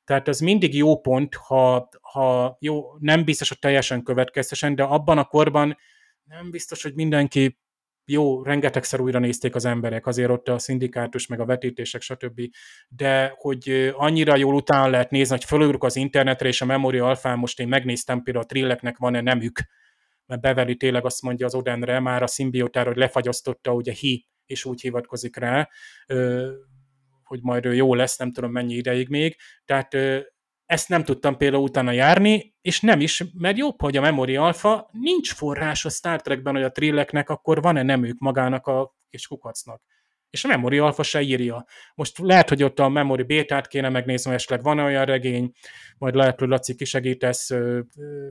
tehát 0.04 0.28
az 0.28 0.40
mindig 0.40 0.76
jó 0.76 1.00
pont, 1.00 1.36
ha, 1.36 1.90
ha 2.02 2.58
jó, 2.60 2.84
nem 3.00 3.24
biztos, 3.24 3.48
hogy 3.50 3.60
teljesen 3.60 4.04
következtesen, 4.04 4.76
de 4.76 4.84
abban 4.84 5.18
a 5.18 5.26
korban 5.26 5.78
nem 6.24 6.52
biztos, 6.52 6.84
hogy 6.84 6.94
mindenki 6.96 7.60
jó, 8.06 8.44
rengetegszer 8.44 9.00
újra 9.00 9.20
nézték 9.20 9.56
az 9.56 9.66
emberek, 9.66 10.06
azért 10.08 10.30
ott 10.30 10.48
a 10.48 10.60
szindikátus, 10.60 11.28
meg 11.28 11.40
a 11.40 11.46
vetítések, 11.46 12.02
stb. 12.02 12.42
De 12.88 13.34
hogy 13.36 13.92
annyira 13.96 14.36
jól 14.36 14.56
utána 14.56 14.88
lehet 14.88 15.10
nézni, 15.10 15.36
hogy 15.36 15.46
fölülök 15.46 15.84
az 15.84 15.96
internetre, 15.96 16.48
és 16.48 16.62
a 16.62 16.66
Memory 16.66 16.98
Alpha 16.98 17.36
most 17.36 17.60
én 17.60 17.68
megnéztem, 17.68 18.24
például 18.24 18.46
a 18.46 18.48
trilleknek 18.48 18.98
van-e 18.98 19.22
nemük, 19.22 19.60
mert 20.26 20.42
Beverly 20.42 20.76
tényleg 20.76 21.06
azt 21.06 21.22
mondja 21.22 21.46
az 21.46 21.56
Odenre, 21.56 22.00
már 22.00 22.24
a 22.24 22.28
szimbiótára, 22.28 22.88
hogy 22.88 22.98
lefagyasztotta 22.98 23.74
ugye 23.74 23.92
hi, 23.92 24.28
és 24.46 24.66
úgy 24.66 24.82
hivatkozik 24.82 25.36
rá, 25.36 25.70
hogy 27.24 27.40
majd 27.42 27.66
ő 27.66 27.74
jó 27.74 27.94
lesz, 27.94 28.18
nem 28.18 28.32
tudom 28.32 28.52
mennyi 28.52 28.74
ideig 28.74 29.10
még. 29.10 29.38
Tehát 29.66 29.96
ezt 30.66 30.90
nem 30.90 31.04
tudtam 31.04 31.38
például 31.38 31.64
utána 31.64 31.92
járni, 31.92 32.56
és 32.62 32.82
nem 32.82 33.00
is, 33.00 33.24
mert 33.34 33.58
jobb, 33.58 33.82
hogy 33.82 33.98
a 33.98 34.02
Memory 34.02 34.36
Alpha 34.36 34.90
nincs 34.92 35.34
forrás 35.34 35.86
a 35.86 35.90
Star 35.90 36.22
Trekben, 36.22 36.54
hogy 36.54 36.64
a 36.64 36.72
trilleknek, 36.72 37.30
akkor 37.30 37.62
van-e 37.62 37.84
nemük 37.84 38.20
magának 38.20 38.68
a 38.68 38.96
kis 39.10 39.28
kukacnak 39.28 39.82
és 40.32 40.44
a 40.44 40.48
Memory 40.48 40.78
Alpha 40.78 41.04
se 41.04 41.22
írja. 41.22 41.66
Most 41.96 42.18
lehet, 42.18 42.50
hogy 42.50 42.64
ott 42.64 42.80
a 42.80 42.90
Memory 42.90 43.24
Beta-t 43.24 43.68
kéne 43.68 43.90
megnézni, 43.90 44.34
esetleg 44.34 44.64
van 44.64 44.80
olyan 44.80 45.06
regény, 45.06 45.52
majd 45.98 46.16
lehet, 46.16 46.40
hogy 46.40 46.48
Laci 46.48 46.76
kisegítesz, 46.76 47.50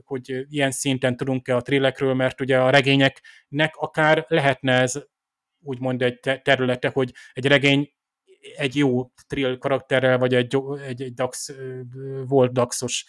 hogy 0.03 0.45
ilyen 0.49 0.71
szinten 0.71 1.17
tudunk-e 1.17 1.55
a 1.55 1.61
trillekről, 1.61 2.13
mert 2.13 2.41
ugye 2.41 2.59
a 2.59 2.69
regényeknek 2.69 3.75
akár 3.75 4.25
lehetne 4.27 4.73
ez 4.73 4.93
úgymond 5.63 6.01
egy 6.01 6.19
területe, 6.43 6.89
hogy 6.89 7.13
egy 7.33 7.45
regény 7.45 7.91
egy 8.55 8.75
jó 8.75 9.11
trill 9.27 9.57
karakterrel, 9.57 10.17
vagy 10.17 10.33
egy, 10.33 10.57
egy, 10.87 11.01
egy 11.01 11.13
DAX, 11.13 11.49
volt 12.27 12.51
DAXos, 12.51 13.05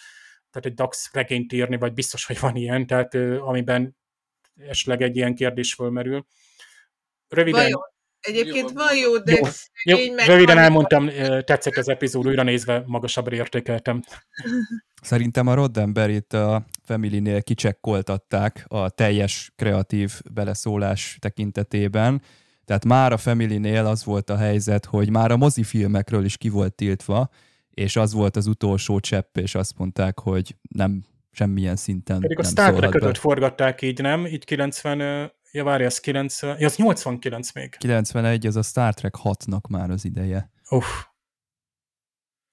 tehát 0.51 0.66
egy 0.66 0.74
DAX 0.74 1.12
regényt 1.12 1.52
írni, 1.52 1.77
vagy 1.77 1.93
biztos, 1.93 2.27
hogy 2.27 2.40
van 2.40 2.56
ilyen, 2.56 2.86
tehát 2.86 3.14
amiben 3.39 3.97
esetleg 4.56 5.02
egy 5.02 5.16
ilyen 5.16 5.35
kérdés 5.35 5.74
fölmerül. 5.74 6.27
Röviden. 7.28 7.62
Vajon 7.62 7.91
Egyébként 8.23 8.70
jó, 8.70 8.77
van 8.77 8.97
jó, 8.97 9.19
de 9.19 9.32
jó, 9.85 9.97
jó, 9.99 10.15
röviden 10.27 10.59
elmondtam, 10.59 11.09
tetszett 11.44 11.77
az 11.77 11.89
epizód, 11.89 12.27
újra 12.27 12.43
nézve 12.43 12.82
magasabbra 12.86 13.36
értékeltem. 13.36 14.03
Szerintem 15.03 15.47
a 15.47 15.55
Roddenberry-t 15.55 16.32
a 16.32 16.65
Family-nél 16.82 17.43
kicsekkoltatták 17.43 18.65
a 18.69 18.90
teljes 18.90 19.53
kreatív 19.57 20.20
beleszólás 20.32 21.16
tekintetében. 21.20 22.23
Tehát 22.65 22.85
már 22.85 23.12
a 23.12 23.16
Family-nél 23.16 23.86
az 23.86 24.05
volt 24.05 24.31
a 24.31 24.36
helyzet, 24.36 24.85
hogy 24.85 25.11
már 25.11 25.31
a 25.31 25.36
mozifilmekről 25.36 26.24
is 26.24 26.36
ki 26.36 26.49
volt 26.49 26.74
tiltva, 26.74 27.31
és 27.70 27.97
az 27.97 28.12
volt 28.12 28.36
az 28.36 28.47
utolsó 28.47 29.01
csepp, 29.01 29.36
és 29.36 29.55
azt 29.55 29.78
mondták, 29.78 30.19
hogy 30.19 30.57
nem 30.69 31.05
semmilyen 31.31 31.77
szinten 31.77 32.20
Pedig 32.20 32.39
a 32.39 32.43
Star 32.43 32.74
Trek-öt 32.74 33.19
forgatták 33.19 33.82
így, 33.82 34.01
nem? 34.01 34.27
Így 34.27 34.44
90 34.44 35.32
Ja, 35.54 35.64
várj, 35.64 35.84
az 35.84 35.98
90, 35.98 36.56
ja, 36.58 36.66
az 36.66 36.76
89 36.76 37.52
még. 37.52 37.76
91, 37.78 38.46
az 38.46 38.56
a 38.56 38.62
Star 38.62 38.94
Trek 38.94 39.14
6-nak 39.22 39.68
már 39.68 39.90
az 39.90 40.04
ideje. 40.04 40.50
Uff. 40.70 40.86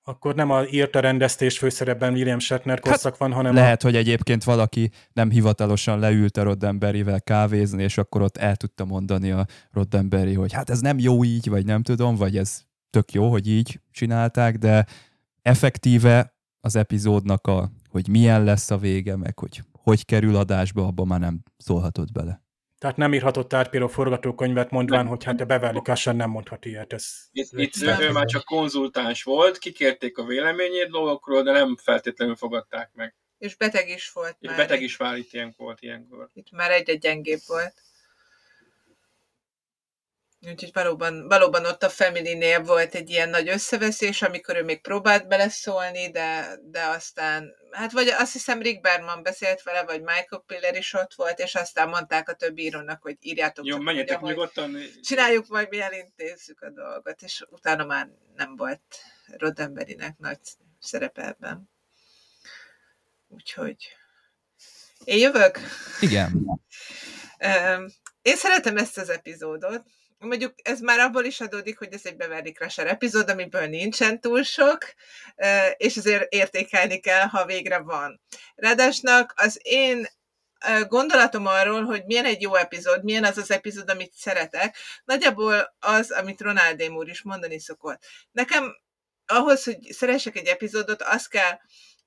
akkor 0.03 0.35
nem 0.35 0.49
a 0.49 0.65
írta 0.65 0.99
rendeztés 0.99 1.57
főszerepben 1.57 2.13
William 2.13 2.39
Shatner 2.39 2.79
korszak 2.79 3.17
van, 3.17 3.33
hanem 3.33 3.53
Lehet, 3.53 3.83
a... 3.83 3.85
hogy 3.85 3.95
egyébként 3.95 4.43
valaki 4.43 4.91
nem 5.13 5.29
hivatalosan 5.29 5.99
leült 5.99 6.37
a 6.37 6.43
Roddenberryvel 6.43 7.21
kávézni, 7.21 7.83
és 7.83 7.97
akkor 7.97 8.21
ott 8.21 8.37
el 8.37 8.55
tudta 8.55 8.85
mondani 8.85 9.31
a 9.31 9.45
Roddenberry, 9.71 10.33
hogy 10.33 10.53
hát 10.53 10.69
ez 10.69 10.79
nem 10.79 10.99
jó 10.99 11.23
így, 11.23 11.49
vagy 11.49 11.65
nem 11.65 11.83
tudom, 11.83 12.15
vagy 12.15 12.37
ez 12.37 12.61
tök 12.89 13.11
jó, 13.11 13.29
hogy 13.29 13.47
így 13.47 13.81
csinálták, 13.91 14.57
de 14.57 14.85
effektíve 15.41 16.33
az 16.59 16.75
epizódnak 16.75 17.47
a, 17.47 17.71
hogy 17.89 18.07
milyen 18.07 18.43
lesz 18.43 18.71
a 18.71 18.77
vége, 18.77 19.15
meg 19.15 19.39
hogy 19.39 19.63
hogy 19.71 20.05
kerül 20.05 20.35
adásba, 20.35 20.85
abban 20.85 21.07
már 21.07 21.19
nem 21.19 21.43
szólhatott 21.57 22.11
bele. 22.11 22.41
Tehát 22.79 22.97
nem 22.97 23.13
írhatott 23.13 23.53
átpíró 23.53 23.87
forgatókönyvet 23.87 24.69
mondván, 24.69 25.07
hogy 25.07 25.23
hát 25.23 25.41
a 25.41 25.45
Beverly 25.45 25.81
nem 26.03 26.29
mondhat 26.29 26.65
ilyet. 26.65 26.93
Ez, 26.93 27.05
Itt, 27.31 27.49
itt 27.51 27.75
ő 27.99 28.11
már 28.11 28.25
csak 28.25 28.43
konzultáns 28.43 29.23
volt, 29.23 29.57
kikérték 29.57 30.17
a 30.17 30.23
véleményét 30.23 30.89
dolgokról, 30.89 31.43
de 31.43 31.51
nem 31.51 31.77
feltétlenül 31.83 32.35
fogadták 32.35 32.89
meg. 32.93 33.15
És 33.37 33.55
beteg 33.55 33.89
is 33.89 34.11
volt 34.11 34.35
És 34.39 34.47
már. 34.47 34.57
beteg 34.57 34.81
is 34.81 34.95
vár 34.95 35.17
itt 35.17 35.33
ilyen 35.33 35.53
volt 35.57 35.81
ilyenkor. 35.81 36.29
Itt 36.33 36.51
már 36.51 36.71
egy-egy 36.71 36.99
gyengébb 36.99 37.39
volt. 37.47 37.73
Úgyhogy 40.41 40.73
valóban, 40.73 41.27
valóban 41.27 41.65
ott 41.65 41.83
a 41.83 41.89
family 41.89 42.57
volt 42.63 42.95
egy 42.95 43.09
ilyen 43.09 43.29
nagy 43.29 43.49
összeveszés, 43.49 44.21
amikor 44.21 44.55
ő 44.57 44.63
még 44.63 44.81
próbált 44.81 45.27
beleszólni, 45.27 46.11
de, 46.11 46.59
de 46.63 46.83
aztán, 46.83 47.55
hát 47.71 47.91
vagy 47.91 48.07
azt 48.07 48.33
hiszem 48.33 48.61
Rick 48.61 48.81
Berman 48.81 49.23
beszélt 49.23 49.63
vele, 49.63 49.83
vagy 49.83 49.99
Michael 49.99 50.43
Piller 50.45 50.75
is 50.75 50.93
ott 50.93 51.13
volt, 51.13 51.39
és 51.39 51.55
aztán 51.55 51.89
mondták 51.89 52.29
a 52.29 52.33
többi 52.33 52.63
írónak, 52.63 53.01
hogy 53.01 53.17
írjátok 53.19 53.65
Jó, 53.65 53.75
csak 53.75 53.83
menjetek 53.83 54.21
úgy, 54.21 54.29
nyugodtan. 54.29 54.77
Csináljuk 55.01 55.47
majd, 55.47 55.69
mi 55.69 55.81
elintézzük 55.81 56.61
a 56.61 56.69
dolgot, 56.69 57.21
és 57.21 57.45
utána 57.49 57.85
már 57.85 58.09
nem 58.35 58.55
volt 58.55 58.81
Roddenberrynek 59.37 60.17
nagy 60.17 60.39
szerepe 60.79 61.27
ebben. 61.27 61.69
Úgyhogy 63.27 63.75
én 65.03 65.17
jövök. 65.17 65.59
Igen. 65.99 66.59
Én 68.21 68.35
szeretem 68.35 68.77
ezt 68.77 68.97
az 68.97 69.09
epizódot. 69.09 69.83
Mondjuk 70.21 70.53
ez 70.63 70.79
már 70.79 70.99
abból 70.99 71.23
is 71.23 71.41
adódik, 71.41 71.77
hogy 71.77 71.93
ez 71.93 72.01
egy 72.03 72.15
Beverly 72.15 72.51
Crusher 72.51 72.87
epizód, 72.87 73.29
amiből 73.29 73.67
nincsen 73.67 74.21
túl 74.21 74.43
sok, 74.43 74.77
és 75.77 75.97
azért 75.97 76.33
értékelni 76.33 76.99
kell, 76.99 77.27
ha 77.27 77.45
végre 77.45 77.77
van. 77.77 78.21
Ráadásnak 78.55 79.33
az 79.35 79.59
én 79.63 80.07
gondolatom 80.87 81.45
arról, 81.45 81.83
hogy 81.83 82.05
milyen 82.05 82.25
egy 82.25 82.41
jó 82.41 82.55
epizód, 82.55 83.03
milyen 83.03 83.23
az 83.23 83.37
az 83.37 83.51
epizód, 83.51 83.89
amit 83.89 84.13
szeretek, 84.13 84.77
nagyjából 85.05 85.75
az, 85.79 86.11
amit 86.11 86.41
Ronald 86.41 86.83
úr 86.83 87.09
is 87.09 87.21
mondani 87.21 87.59
szokott. 87.59 88.03
Nekem 88.31 88.77
ahhoz, 89.25 89.63
hogy 89.63 89.79
szeressek 89.91 90.35
egy 90.35 90.47
epizódot, 90.47 91.01
az 91.01 91.27
kell, 91.27 91.59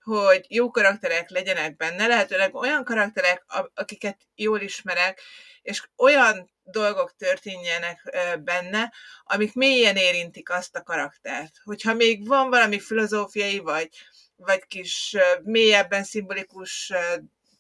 hogy 0.03 0.45
jó 0.49 0.71
karakterek 0.71 1.31
legyenek 1.31 1.77
benne, 1.77 2.07
lehetőleg 2.07 2.55
olyan 2.55 2.85
karakterek, 2.85 3.45
akiket 3.75 4.19
jól 4.35 4.61
ismerek, 4.61 5.21
és 5.63 5.83
olyan 5.97 6.52
dolgok 6.65 7.17
történjenek 7.17 8.17
benne, 8.45 8.93
amik 9.25 9.55
mélyen 9.55 9.97
érintik 9.97 10.51
azt 10.51 10.77
a 10.77 10.83
karaktert. 10.83 11.61
Hogyha 11.65 11.95
még 11.95 12.27
van 12.27 12.51
valami 12.51 12.81
filozófiai, 12.81 13.59
vagy, 13.59 13.89
vagy 14.37 14.67
kis 14.67 15.17
mélyebben 15.43 16.05
szimbolikus 16.05 16.93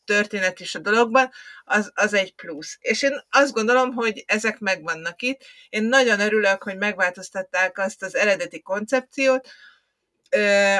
történet 0.05 0.61
is 0.61 0.74
a 0.74 0.79
dologban, 0.79 1.31
az, 1.65 1.91
az 1.95 2.15
egy 2.15 2.35
plusz. 2.35 2.77
És 2.81 3.03
én 3.03 3.24
azt 3.31 3.53
gondolom, 3.53 3.93
hogy 3.93 4.24
ezek 4.27 4.59
megvannak 4.59 5.23
itt. 5.23 5.45
Én 5.69 5.83
nagyon 5.83 6.20
örülök, 6.20 6.62
hogy 6.62 6.77
megváltoztatták 6.77 7.79
azt 7.79 8.03
az 8.03 8.15
eredeti 8.15 8.61
koncepciót, 8.61 9.49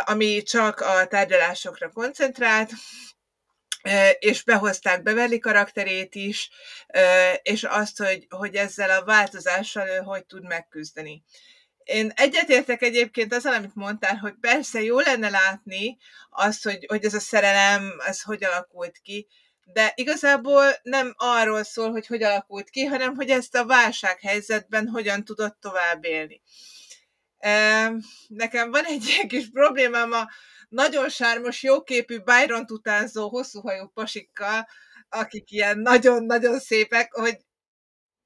ami 0.05 0.43
csak 0.43 0.81
a 0.81 1.07
tárgyalásokra 1.07 1.89
koncentrált, 1.89 2.70
és 4.18 4.42
behozták 4.42 5.02
Beverly 5.02 5.38
karakterét 5.38 6.14
is, 6.14 6.50
és 7.42 7.64
azt, 7.64 7.98
hogy, 7.98 8.26
hogy 8.28 8.54
ezzel 8.54 8.90
a 8.90 9.04
változással 9.04 9.88
ő 9.88 9.96
hogy 9.96 10.26
tud 10.26 10.46
megküzdeni. 10.46 11.22
Én 11.84 12.12
egyetértek 12.14 12.82
egyébként 12.82 13.34
azzal, 13.34 13.54
amit 13.54 13.74
mondtál, 13.74 14.16
hogy 14.16 14.34
persze 14.40 14.82
jó 14.82 15.00
lenne 15.00 15.28
látni 15.28 15.98
azt, 16.30 16.64
hogy, 16.64 16.84
hogy 16.88 17.04
ez 17.04 17.14
a 17.14 17.20
szerelem, 17.20 17.92
ez 18.06 18.22
hogy 18.22 18.44
alakult 18.44 18.98
ki, 19.02 19.26
de 19.64 19.92
igazából 19.94 20.64
nem 20.82 21.14
arról 21.16 21.62
szól, 21.62 21.90
hogy 21.90 22.06
hogy 22.06 22.22
alakult 22.22 22.70
ki, 22.70 22.84
hanem 22.84 23.14
hogy 23.14 23.30
ezt 23.30 23.54
a 23.54 23.66
válsághelyzetben 23.66 24.88
hogyan 24.88 25.24
tudott 25.24 25.56
tovább 25.60 26.04
élni. 26.04 26.40
Em, 27.38 28.00
Nekem 28.28 28.70
van 28.70 28.84
egy 28.84 29.04
ilyen 29.06 29.28
kis 29.34 29.50
problémám 29.52 30.12
a 30.12 30.28
nagyon 30.73 31.09
sármos, 31.09 31.62
jóképű 31.62 32.19
Byron 32.19 32.65
utánzó 32.69 33.28
hosszúhajú 33.28 33.89
pasikkal, 33.94 34.69
akik 35.09 35.51
ilyen 35.51 35.78
nagyon-nagyon 35.78 36.59
szépek, 36.59 37.12
hogy 37.12 37.36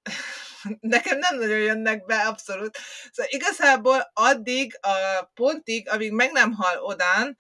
nekem 0.81 1.19
nem 1.19 1.39
nagyon 1.39 1.59
jönnek 1.59 2.05
be 2.05 2.17
abszolút. 2.17 2.79
Szóval 3.13 3.33
igazából 3.33 4.11
addig 4.13 4.79
a 4.81 5.25
pontig, 5.35 5.89
amíg 5.89 6.13
meg 6.13 6.33
nem 6.33 6.53
hal 6.53 6.79
Odán, 6.79 7.39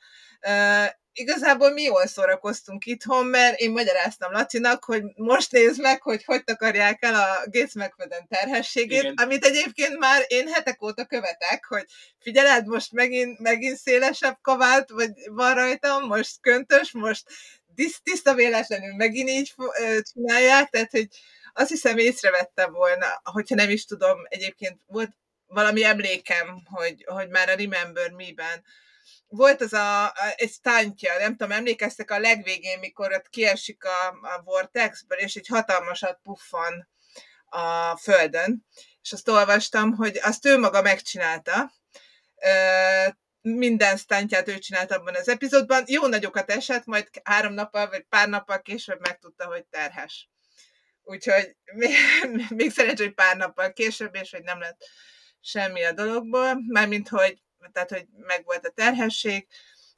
igazából 1.18 1.70
mi 1.70 1.82
jól 1.82 2.06
szórakoztunk 2.06 2.86
itthon, 2.86 3.26
mert 3.26 3.58
én 3.58 3.70
magyaráztam 3.70 4.32
Lacinak, 4.32 4.84
hogy 4.84 5.02
most 5.14 5.52
nézd 5.52 5.80
meg, 5.80 6.02
hogy 6.02 6.24
hogy 6.24 6.44
takarják 6.44 7.04
el 7.04 7.14
a 7.14 7.42
Gates 7.44 7.72
McFadden 7.74 8.26
terhességét, 8.28 9.02
Igen. 9.02 9.14
amit 9.16 9.44
egyébként 9.44 9.98
már 9.98 10.24
én 10.26 10.48
hetek 10.48 10.82
óta 10.82 11.04
követek, 11.04 11.64
hogy 11.68 11.84
figyeled, 12.18 12.66
most 12.66 12.92
megint, 12.92 13.38
megint 13.38 13.76
szélesebb 13.76 14.38
kavált, 14.40 14.90
vagy 14.90 15.10
van 15.30 15.54
rajtam, 15.54 16.06
most 16.06 16.40
köntös, 16.40 16.92
most 16.92 17.22
tiszt- 17.74 18.02
tiszta 18.02 18.34
véletlenül 18.34 18.94
megint 18.94 19.28
így 19.28 19.54
csinálják, 20.12 20.68
tehát 20.68 20.90
hogy 20.90 21.08
azt 21.52 21.70
hiszem 21.70 21.98
észrevettem 21.98 22.72
volna, 22.72 23.20
hogyha 23.22 23.54
nem 23.54 23.70
is 23.70 23.84
tudom, 23.84 24.18
egyébként 24.28 24.78
volt 24.86 25.10
valami 25.46 25.84
emlékem, 25.84 26.62
hogy, 26.64 27.04
hogy 27.06 27.28
már 27.28 27.48
a 27.48 27.54
Remember 27.54 28.10
Me-ben 28.10 28.64
volt 29.36 29.60
az 29.60 29.72
a, 29.72 30.04
a 30.04 30.12
egy 30.36 30.50
stántja, 30.50 31.18
nem 31.18 31.36
tudom, 31.36 31.52
emlékeztek 31.52 32.10
a 32.10 32.18
legvégén, 32.18 32.78
mikor 32.78 33.12
ott 33.12 33.28
kiesik 33.28 33.84
a, 33.84 34.06
a 34.08 34.42
vortexből, 34.44 35.18
és 35.18 35.34
egy 35.34 35.46
hatalmasat 35.46 36.20
puffan 36.22 36.88
a 37.44 37.96
földön, 37.96 38.66
és 39.02 39.12
azt 39.12 39.28
olvastam, 39.28 39.92
hogy 39.92 40.18
azt 40.22 40.46
ő 40.46 40.58
maga 40.58 40.82
megcsinálta, 40.82 41.72
minden 43.40 43.96
stuntját 43.96 44.48
ő 44.48 44.58
csinált 44.58 44.92
abban 44.92 45.14
az 45.14 45.28
epizódban, 45.28 45.84
jó 45.86 46.06
nagyokat 46.06 46.50
esett, 46.50 46.84
majd 46.84 47.08
három 47.24 47.52
nappal 47.52 47.88
vagy 47.88 48.02
pár 48.08 48.28
nappal 48.28 48.62
később 48.62 49.00
megtudta, 49.00 49.46
hogy 49.46 49.64
terhes. 49.64 50.28
Úgyhogy 51.02 51.56
még, 51.74 51.94
még 52.56 52.70
szerencsé, 52.70 53.04
hogy 53.04 53.14
pár 53.14 53.36
nappal 53.36 53.72
később, 53.72 54.14
és 54.14 54.30
hogy 54.30 54.42
nem 54.42 54.60
lett 54.60 54.84
semmi 55.40 55.84
a 55.84 55.92
dologból, 55.92 56.58
mármint, 56.66 57.08
hogy, 57.08 57.42
tehát, 57.72 57.90
hogy 57.90 58.06
megvolt 58.26 58.66
a 58.66 58.70
terhesség, 58.70 59.46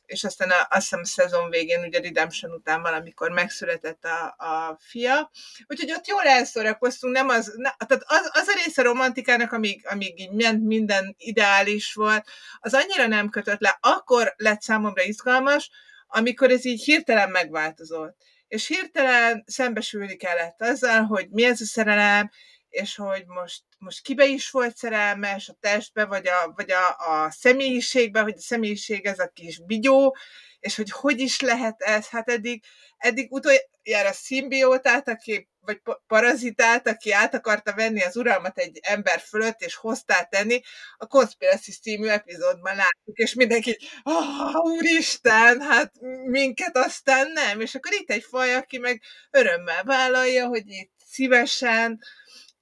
és 0.08 0.24
aztán 0.24 0.50
a, 0.50 0.66
azt 0.70 0.82
hiszem 0.82 1.00
a 1.00 1.04
szezon 1.04 1.50
végén, 1.50 1.84
ugye 1.84 2.00
Redemption 2.00 2.52
után 2.52 2.82
valamikor 2.82 3.30
megszületett 3.30 4.04
a, 4.04 4.34
a 4.38 4.78
fia. 4.80 5.30
Úgyhogy 5.66 5.92
ott 5.92 6.06
jól 6.06 6.22
elszórakoztunk, 6.22 7.14
nem 7.14 7.28
az, 7.28 7.52
ne, 7.56 7.70
tehát 7.86 8.04
az, 8.06 8.30
az 8.32 8.48
a 8.48 8.54
része 8.64 8.82
romantikának, 8.82 9.52
amíg, 9.52 9.86
amíg 9.86 10.20
így 10.20 10.60
minden 10.60 11.14
ideális 11.18 11.94
volt, 11.94 12.28
az 12.58 12.74
annyira 12.74 13.06
nem 13.06 13.28
kötött 13.28 13.60
le. 13.60 13.78
Akkor 13.80 14.34
lett 14.36 14.62
számomra 14.62 15.02
izgalmas, 15.02 15.70
amikor 16.06 16.50
ez 16.50 16.64
így 16.64 16.82
hirtelen 16.82 17.30
megváltozott. 17.30 18.16
És 18.48 18.66
hirtelen 18.66 19.44
szembesülni 19.46 20.16
kellett 20.16 20.62
azzal, 20.62 21.02
hogy 21.02 21.28
mi 21.30 21.44
ez 21.44 21.60
a 21.60 21.64
szerelem, 21.64 22.30
és 22.68 22.96
hogy 22.96 23.26
most, 23.26 23.62
most 23.78 24.02
kibe 24.02 24.26
is 24.26 24.50
volt 24.50 24.76
szerelmes, 24.76 25.48
a 25.48 25.56
testbe, 25.60 26.04
vagy 26.04 26.28
a, 26.28 26.52
vagy 26.56 26.70
a, 26.70 26.88
a 27.10 27.30
személyiségbe, 27.30 28.20
hogy 28.20 28.34
a 28.36 28.40
személyiség 28.40 29.06
ez 29.06 29.18
a 29.18 29.30
kis 29.34 29.64
bigyó, 29.64 30.16
és 30.60 30.76
hogy 30.76 30.90
hogy 30.90 31.20
is 31.20 31.40
lehet 31.40 31.80
ez, 31.80 32.08
hát 32.08 32.28
eddig, 32.28 32.64
eddig 32.96 33.32
utoljára 33.32 34.12
szimbiótát, 34.12 35.08
aki, 35.08 35.48
vagy 35.60 35.78
pa- 35.78 36.02
parazitát, 36.06 36.88
aki 36.88 37.12
át 37.12 37.34
akarta 37.34 37.74
venni 37.74 38.02
az 38.02 38.16
uralmat 38.16 38.58
egy 38.58 38.78
ember 38.82 39.20
fölött, 39.20 39.60
és 39.60 39.74
hoztá 39.74 40.22
tenni, 40.22 40.60
a 40.96 41.06
Conspiracy 41.06 41.72
című 41.72 42.06
epizódban 42.06 42.76
látjuk, 42.76 43.16
és 43.16 43.34
mindenki, 43.34 43.78
ah, 44.02 44.54
úristen, 44.54 45.60
hát 45.60 45.92
minket 46.24 46.76
aztán 46.76 47.30
nem, 47.30 47.60
és 47.60 47.74
akkor 47.74 47.92
itt 47.92 48.10
egy 48.10 48.24
faj, 48.28 48.54
aki 48.54 48.78
meg 48.78 49.02
örömmel 49.30 49.84
vállalja, 49.84 50.46
hogy 50.46 50.64
itt 50.66 50.92
szívesen 51.06 52.00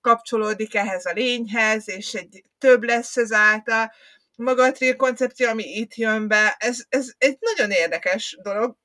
kapcsolódik 0.06 0.74
ehhez 0.74 1.06
a 1.06 1.12
lényhez, 1.12 1.88
és 1.88 2.14
egy 2.14 2.44
több 2.58 2.82
lesz 2.82 3.16
ezáltal. 3.16 3.92
Maga 4.36 4.64
a 4.64 4.72
Trier 4.72 4.96
koncepció, 4.96 5.48
ami 5.48 5.62
itt 5.62 5.94
jön 5.94 6.28
be, 6.28 6.56
ez, 6.58 6.78
ez 6.88 7.10
egy 7.18 7.36
nagyon 7.40 7.70
érdekes 7.70 8.38
dolog. 8.42 8.76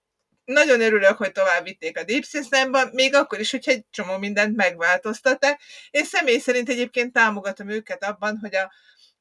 Nagyon 0.46 0.82
örülök, 0.82 1.18
hogy 1.18 1.32
tovább 1.32 1.64
vitték 1.64 1.98
a 1.98 2.04
Deep 2.04 2.24
Systemben, 2.24 2.90
még 2.94 3.16
akkor 3.16 3.40
is, 3.40 3.52
hogyha 3.52 3.72
egy 3.72 3.86
csomó 3.90 4.18
mindent 4.18 4.56
megváltoztatták. 4.56 5.62
Én 5.90 6.06
személy 6.06 6.38
szerint 6.40 6.70
egyébként 6.70 7.14
támogatom 7.14 7.70
őket 7.70 8.04
abban, 8.04 8.38
hogy 8.38 8.56
a 8.56 8.72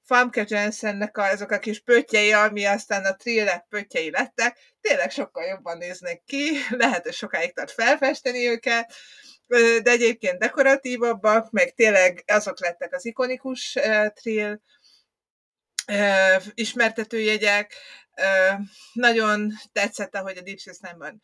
Famke 0.05 0.45
Jensennek 0.49 1.19
azok 1.19 1.51
a 1.51 1.59
kis 1.59 1.81
pöttyei, 1.81 2.33
ami 2.33 2.65
aztán 2.65 3.05
a 3.05 3.17
trillek 3.17 3.67
pöttyei 3.69 4.11
lettek, 4.11 4.59
tényleg 4.81 5.11
sokkal 5.11 5.45
jobban 5.45 5.79
néznek 5.79 6.23
ki, 6.27 6.51
lehet, 6.83 7.03
hogy 7.03 7.15
sokáig 7.15 7.55
tart 7.55 7.71
felfesteni 7.71 8.49
őket, 8.49 8.93
de 9.83 9.91
egyébként 9.91 10.39
dekoratívabbak, 10.39 11.51
meg 11.51 11.75
tényleg 11.75 12.25
azok 12.27 12.61
lettek 12.61 12.95
az 12.95 13.05
ikonikus 13.05 13.79
trill 14.15 14.61
ismertetőjegyek. 16.55 17.75
Nagyon 18.93 19.53
tetszett, 19.73 20.15
ahogy 20.15 20.37
a 20.37 20.43
Deep 20.43 20.59
Systemben 20.59 21.23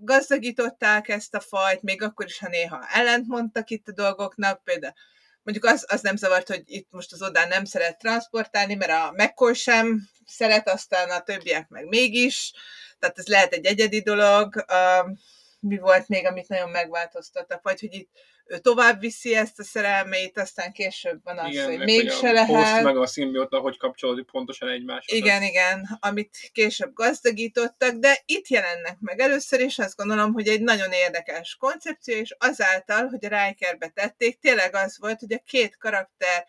gazdagították 0.00 1.08
ezt 1.08 1.34
a 1.34 1.40
fajt, 1.40 1.82
még 1.82 2.02
akkor 2.02 2.26
is, 2.26 2.38
ha 2.38 2.48
néha 2.48 2.86
ellentmondtak 2.88 3.70
itt 3.70 3.88
a 3.88 3.92
dolgoknak, 3.92 4.64
például 4.64 4.94
mondjuk 5.42 5.72
az, 5.72 5.84
az 5.88 6.00
nem 6.00 6.16
zavart, 6.16 6.48
hogy 6.48 6.62
itt 6.66 6.88
most 6.90 7.12
az 7.12 7.22
odán 7.22 7.48
nem 7.48 7.64
szeret 7.64 7.98
transportálni, 7.98 8.74
mert 8.74 8.90
a 8.90 9.12
McCoy 9.16 9.54
sem 9.54 10.08
szeret, 10.26 10.68
aztán 10.68 11.10
a 11.10 11.20
többiek 11.20 11.68
meg 11.68 11.86
mégis, 11.86 12.52
tehát 12.98 13.18
ez 13.18 13.26
lehet 13.26 13.52
egy 13.52 13.66
egyedi 13.66 14.00
dolog. 14.00 14.64
Mi 15.60 15.78
volt 15.78 16.08
még, 16.08 16.26
amit 16.26 16.48
nagyon 16.48 16.70
megváltoztattak, 16.70 17.62
vagy 17.62 17.80
hogy 17.80 17.94
itt 17.94 18.10
ő 18.46 18.58
tovább 18.58 19.00
viszi 19.00 19.34
ezt 19.34 19.58
a 19.58 19.62
szerelmét, 19.62 20.38
aztán 20.38 20.72
később 20.72 21.20
van 21.24 21.38
az, 21.38 21.50
Igen, 21.50 21.66
hogy 21.66 21.78
mégse 21.78 22.32
lehet. 22.32 22.82
meg 22.82 22.96
a 22.96 23.06
szimbióta, 23.06 23.58
hogy 23.58 23.78
kapcsolódik 23.78 24.24
pontosan 24.24 24.68
egymáshoz. 24.68 25.18
Igen, 25.18 25.42
igen, 25.42 25.98
amit 26.00 26.50
később 26.52 26.92
gazdagítottak, 26.92 27.92
de 27.94 28.22
itt 28.24 28.48
jelennek 28.48 28.96
meg 29.00 29.20
először, 29.20 29.60
és 29.60 29.78
azt 29.78 29.96
gondolom, 29.96 30.32
hogy 30.32 30.48
egy 30.48 30.60
nagyon 30.60 30.92
érdekes 30.92 31.56
koncepció, 31.60 32.16
és 32.16 32.36
azáltal, 32.38 33.06
hogy 33.06 33.24
a 33.24 33.46
Rikerbe 33.46 33.88
tették, 33.88 34.38
tényleg 34.38 34.74
az 34.74 34.98
volt, 34.98 35.20
hogy 35.20 35.32
a 35.32 35.42
két 35.46 35.76
karakter 35.76 36.46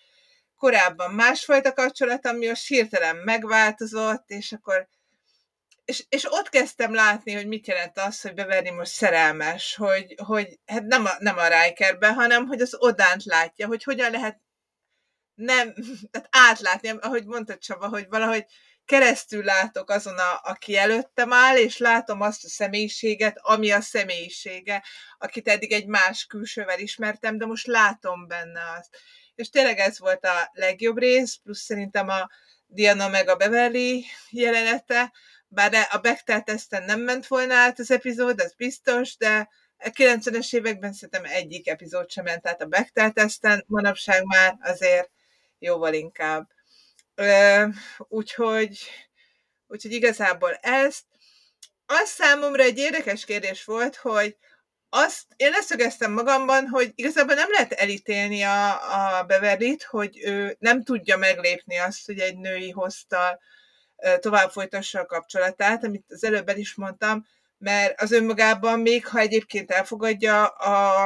korábban 0.58 1.14
másfajta 1.14 1.74
kapcsolat, 1.74 2.26
ami 2.26 2.48
a 2.48 2.56
hirtelen 2.68 3.16
megváltozott, 3.16 4.30
és 4.30 4.52
akkor 4.52 4.88
és, 5.90 6.06
és 6.10 6.32
ott 6.32 6.50
kezdtem 6.50 6.94
látni, 6.94 7.34
hogy 7.34 7.48
mit 7.48 7.68
jelent 7.68 7.98
az, 7.98 8.22
hogy 8.22 8.34
beverni 8.34 8.70
most 8.70 8.92
szerelmes, 8.92 9.76
hogy, 9.76 10.16
hogy 10.26 10.60
hát 10.66 10.84
nem 10.84 11.06
a, 11.06 11.12
nem 11.20 11.38
a 11.38 11.48
Rikerbe, 11.48 12.14
hanem 12.14 12.48
hogy 12.48 12.62
az 12.62 12.76
Odánt 12.80 13.24
látja, 13.24 13.68
hogy 13.68 13.84
hogyan 13.84 14.12
lehet 14.12 14.42
nem, 15.36 15.74
tehát 16.12 16.28
átlátni, 16.32 16.90
ahogy 16.90 17.26
mondta 17.26 17.58
Csaba, 17.58 17.88
hogy 17.88 18.08
valahogy 18.10 18.46
keresztül 18.86 19.44
látok 19.44 19.90
azon, 19.90 20.18
a, 20.18 20.40
aki 20.44 20.78
előttem 20.78 21.34
áll, 21.34 21.58
és 21.58 21.78
látom 21.78 22.22
azt 22.22 22.44
a 22.44 22.50
személyiséget, 22.50 23.40
ami 23.42 23.72
a 23.72 23.82
személyisége, 23.82 24.84
akit 25.18 25.48
eddig 25.48 25.72
egy 25.72 25.86
más 25.86 26.26
külsővel 26.26 26.80
ismertem, 26.80 27.38
de 27.38 27.46
most 27.46 27.68
látom 27.68 28.28
benne 28.28 28.62
azt. 28.80 28.98
És 29.36 29.50
tényleg 29.50 29.80
ez 29.80 30.00
volt 30.00 30.26
a 30.26 30.50
legjobb 30.54 30.98
rész, 30.98 31.40
plusz 31.44 31.62
szerintem 31.62 32.10
a 32.10 32.30
Diana 32.66 33.08
meg 33.08 33.30
a 33.30 33.36
Beverly 33.36 34.06
jelenete, 34.30 35.12
bár 35.50 35.88
a 35.92 35.98
Bechtel 35.98 36.44
teszten 36.44 36.84
nem 36.84 37.00
ment 37.00 37.28
volna 37.28 37.54
át 37.54 37.80
az 37.80 37.92
epizód, 37.92 38.40
az 38.40 38.54
biztos, 38.58 39.18
de 39.18 39.50
a 39.78 39.90
90-es 39.90 40.56
években 40.56 40.94
szerintem 40.94 41.26
egyik 41.26 41.68
epizód 41.68 42.12
sem 42.12 42.24
ment 42.24 42.48
át 42.48 42.62
a 42.62 42.66
Bechtel 42.66 43.12
teszten, 43.12 43.64
manapság 43.68 44.24
már 44.26 44.58
azért 44.62 45.10
jóval 45.60 45.94
inkább. 45.94 46.48
Úgyhogy, 47.98 48.80
úgyhogy 49.68 49.92
igazából 49.92 50.54
ezt. 50.54 51.06
Az 51.86 52.10
számomra 52.10 52.64
egy 52.64 52.78
érdekes 52.78 53.26
kérdés 53.26 53.64
volt, 53.64 53.96
hogy 53.96 54.38
azt 54.90 55.26
én 55.36 55.50
leszögeztem 55.50 56.12
magamban, 56.12 56.68
hogy 56.68 56.92
igazából 56.96 57.36
nem 57.36 57.52
lehet 57.52 57.72
elítélni 57.72 58.42
a, 58.42 59.18
a 59.20 59.24
Beverlit, 59.24 59.84
hogy 59.84 60.20
ő 60.24 60.56
nem 60.60 60.84
tudja 60.84 61.18
meglépni 61.18 61.78
azt, 61.78 62.06
hogy 62.06 62.20
egy 62.20 62.38
női 62.38 62.70
hoztal 62.70 63.40
tovább 64.20 64.50
folytassa 64.52 65.00
a 65.00 65.06
kapcsolatát, 65.06 65.84
amit 65.84 66.06
az 66.10 66.24
előbb 66.24 66.50
el 66.50 66.58
is 66.58 66.76
mondtam, 66.76 67.26
mert 67.58 68.02
az 68.02 68.12
önmagában 68.12 68.80
még, 68.80 69.08
ha 69.08 69.20
egyébként 69.20 69.72
elfogadja 69.72 70.48
a, 70.48 71.06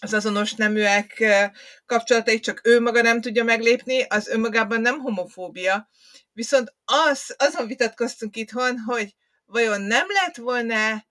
az 0.00 0.14
azonos 0.14 0.54
neműek 0.54 1.24
kapcsolatait, 1.86 2.42
csak 2.42 2.60
ő 2.66 2.80
maga 2.80 3.02
nem 3.02 3.20
tudja 3.20 3.44
meglépni, 3.44 4.02
az 4.02 4.28
önmagában 4.28 4.80
nem 4.80 4.98
homofóbia. 4.98 5.88
Viszont 6.32 6.74
az, 6.84 7.34
azon 7.38 7.66
vitatkoztunk 7.66 8.36
itthon, 8.36 8.78
hogy 8.78 9.14
vajon 9.44 9.80
nem 9.80 10.06
lett 10.08 10.36
volna 10.36 11.04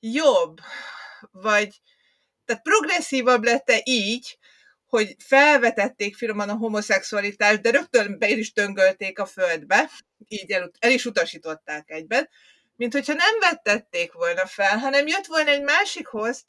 jobb, 0.00 0.60
vagy 1.30 1.80
tehát 2.44 2.62
progresszívabb 2.62 3.44
lett-e 3.44 3.80
így, 3.84 4.38
hogy 4.94 5.16
felvetették 5.18 6.16
finoman 6.16 6.48
a 6.48 6.56
homoszexualitást, 6.56 7.60
de 7.60 7.70
rögtön 7.70 8.18
be 8.18 8.28
is 8.28 8.52
döngölték 8.52 9.18
a 9.18 9.26
földbe, 9.26 9.90
így 10.28 10.50
el, 10.50 10.70
el 10.78 10.90
is 10.90 11.04
utasították 11.04 11.90
egyben, 11.90 12.28
mint 12.76 12.92
hogyha 12.92 13.12
nem 13.12 13.38
vettették 13.40 14.12
volna 14.12 14.46
fel, 14.46 14.78
hanem 14.78 15.06
jött 15.06 15.26
volna 15.26 15.50
egy 15.50 15.62
másikhoz, 15.62 16.44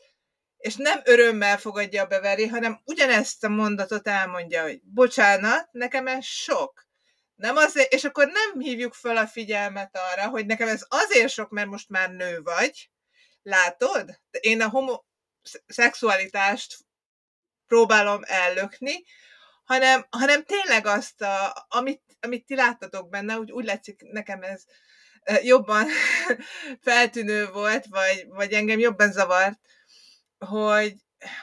és 0.57 0.75
nem 0.75 1.01
örömmel 1.03 1.57
fogadja 1.57 2.03
a 2.03 2.07
beveri, 2.07 2.47
hanem 2.47 2.81
ugyanezt 2.83 3.43
a 3.43 3.49
mondatot 3.49 4.07
elmondja, 4.07 4.61
hogy 4.61 4.81
bocsánat, 4.83 5.67
nekem 5.71 6.07
ez 6.07 6.25
sok. 6.25 6.87
Nem 7.35 7.55
azért, 7.55 7.93
és 7.93 8.03
akkor 8.03 8.27
nem 8.27 8.59
hívjuk 8.59 8.93
fel 8.93 9.17
a 9.17 9.27
figyelmet 9.27 9.97
arra, 10.11 10.27
hogy 10.27 10.45
nekem 10.45 10.67
ez 10.67 10.85
azért 10.87 11.29
sok, 11.29 11.49
mert 11.49 11.67
most 11.67 11.89
már 11.89 12.11
nő 12.11 12.41
vagy. 12.41 12.89
Látod? 13.43 14.19
Én 14.39 14.61
a 14.61 14.69
homoszexualitást 14.69 16.84
próbálom 17.67 18.21
ellökni, 18.25 19.03
hanem, 19.63 20.05
hanem 20.09 20.43
tényleg 20.43 20.85
azt, 20.85 21.21
a, 21.21 21.65
amit, 21.69 22.01
amit 22.19 22.45
ti 22.45 22.55
láttatok 22.55 23.09
benne, 23.09 23.37
úgy, 23.37 23.51
úgy 23.51 23.65
látszik 23.65 24.01
nekem 24.11 24.41
ez 24.41 24.63
jobban 25.41 25.87
feltűnő 26.85 27.47
volt, 27.47 27.85
vagy, 27.85 28.25
vagy 28.27 28.53
engem 28.53 28.79
jobban 28.79 29.11
zavart, 29.11 29.59
hogy, 30.37 30.95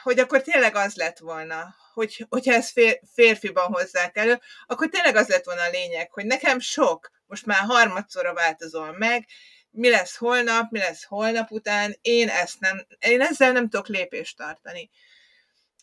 hogy 0.03 0.19
akkor 0.19 0.41
tényleg 0.41 0.75
az 0.75 0.95
lett 0.95 1.17
volna, 1.17 1.75
hogy, 1.93 2.25
hogyha 2.29 2.53
ezt 2.53 2.71
fér, 2.71 2.99
férfiban 3.13 3.65
hozzák 3.65 4.17
elő, 4.17 4.39
akkor 4.65 4.89
tényleg 4.89 5.15
az 5.15 5.27
lett 5.27 5.45
volna 5.45 5.61
a 5.61 5.69
lényeg, 5.69 6.11
hogy 6.11 6.25
nekem 6.25 6.59
sok, 6.59 7.11
most 7.25 7.45
már 7.45 7.59
harmadszorra 7.59 8.33
változol 8.33 8.97
meg, 8.97 9.25
mi 9.69 9.89
lesz 9.89 10.15
holnap, 10.15 10.71
mi 10.71 10.79
lesz 10.79 11.03
holnap 11.03 11.51
után, 11.51 11.97
én 12.01 12.29
ezt 12.29 12.59
nem, 12.59 12.85
én 12.99 13.21
ezzel 13.21 13.51
nem 13.51 13.69
tudok 13.69 13.87
lépést 13.87 14.37
tartani 14.37 14.89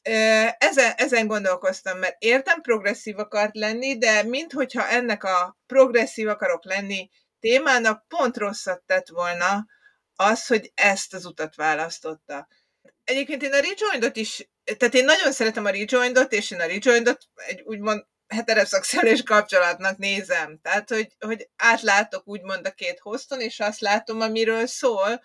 ezen, 0.02 0.92
ezen 0.96 1.26
gondolkoztam, 1.26 1.98
mert 1.98 2.16
értem 2.18 2.60
progresszív 2.60 3.18
akart 3.18 3.56
lenni, 3.56 3.98
de 3.98 4.22
minthogyha 4.22 4.88
ennek 4.88 5.24
a 5.24 5.58
progresszív 5.66 6.28
akarok 6.28 6.64
lenni 6.64 7.10
témának 7.40 8.04
pont 8.08 8.36
rosszat 8.36 8.82
tett 8.86 9.08
volna 9.08 9.66
az, 10.14 10.46
hogy 10.46 10.72
ezt 10.74 11.14
az 11.14 11.24
utat 11.24 11.54
választotta. 11.54 12.48
Egyébként 13.04 13.42
én 13.42 13.52
a 13.52 13.60
rejoindot 13.60 14.16
is, 14.16 14.48
tehát 14.76 14.94
én 14.94 15.04
nagyon 15.04 15.32
szeretem 15.32 15.64
a 15.64 15.70
rejoindot, 15.70 16.32
és 16.32 16.50
én 16.50 16.60
a 16.60 16.66
rejoindot 16.66 17.22
egy 17.34 17.60
úgymond 17.64 18.04
heteroszexuális 18.26 19.22
kapcsolatnak 19.22 19.96
nézem. 19.96 20.58
Tehát, 20.62 20.88
hogy, 20.88 21.16
hogy 21.18 21.48
átlátok 21.56 22.28
úgymond 22.28 22.66
a 22.66 22.70
két 22.70 22.98
hozton, 22.98 23.40
és 23.40 23.60
azt 23.60 23.80
látom, 23.80 24.20
amiről 24.20 24.66
szól, 24.66 25.20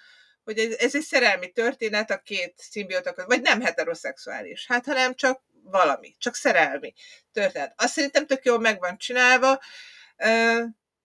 hogy 0.46 0.58
ez, 0.58 0.74
ez 0.78 0.96
egy 0.96 1.02
szerelmi 1.02 1.52
történet 1.52 2.12
a 2.12 2.18
két 2.18 2.54
szimbióta 2.58 3.14
között, 3.14 3.30
vagy 3.30 3.42
nem 3.42 3.62
heteroszexuális, 3.62 4.66
hát 4.68 4.86
hanem 4.86 5.16
csak 5.16 5.44
valami, 5.64 6.16
csak 6.18 6.36
szerelmi 6.36 6.94
történet. 7.32 7.74
Azt 7.78 7.94
szerintem 7.94 8.26
tök 8.26 8.46
jól 8.46 8.60
meg 8.60 8.80
van 8.80 8.98
csinálva, 8.98 9.60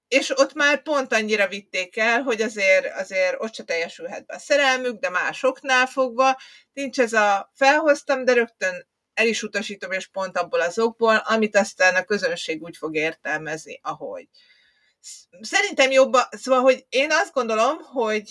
és 0.09 0.39
ott 0.39 0.53
már 0.53 0.83
pont 0.83 1.13
annyira 1.13 1.49
vitték 1.49 1.97
el, 1.97 2.23
hogy 2.23 2.43
azért, 2.43 2.99
azért 2.99 3.37
ott 3.39 3.55
se 3.55 3.63
teljesülhet 3.63 4.27
be 4.27 4.35
a 4.35 4.39
szerelmük, 4.39 5.01
de 5.01 5.09
másoknál 5.09 5.87
fogva 5.87 6.39
nincs 6.73 7.01
ez 7.01 7.13
a 7.13 7.53
felhoztam, 7.55 8.25
de 8.25 8.33
rögtön 8.33 8.89
el 9.15 9.27
is 9.27 9.43
utasítom, 9.43 9.93
és 9.93 10.07
pont 10.07 10.39
abból 10.39 10.61
az 10.61 10.79
okból, 10.79 11.17
amit 11.17 11.57
aztán 11.57 11.95
a 11.95 12.05
közönség 12.05 12.63
úgy 12.63 12.77
fog 12.77 12.95
értelmezni, 12.95 13.81
ahogy. 13.83 14.29
Szerintem 15.41 15.91
jobban, 15.91 16.23
szóval, 16.31 16.61
hogy 16.61 16.87
én 16.89 17.13
azt 17.13 17.33
gondolom, 17.33 17.79
hogy 17.79 18.31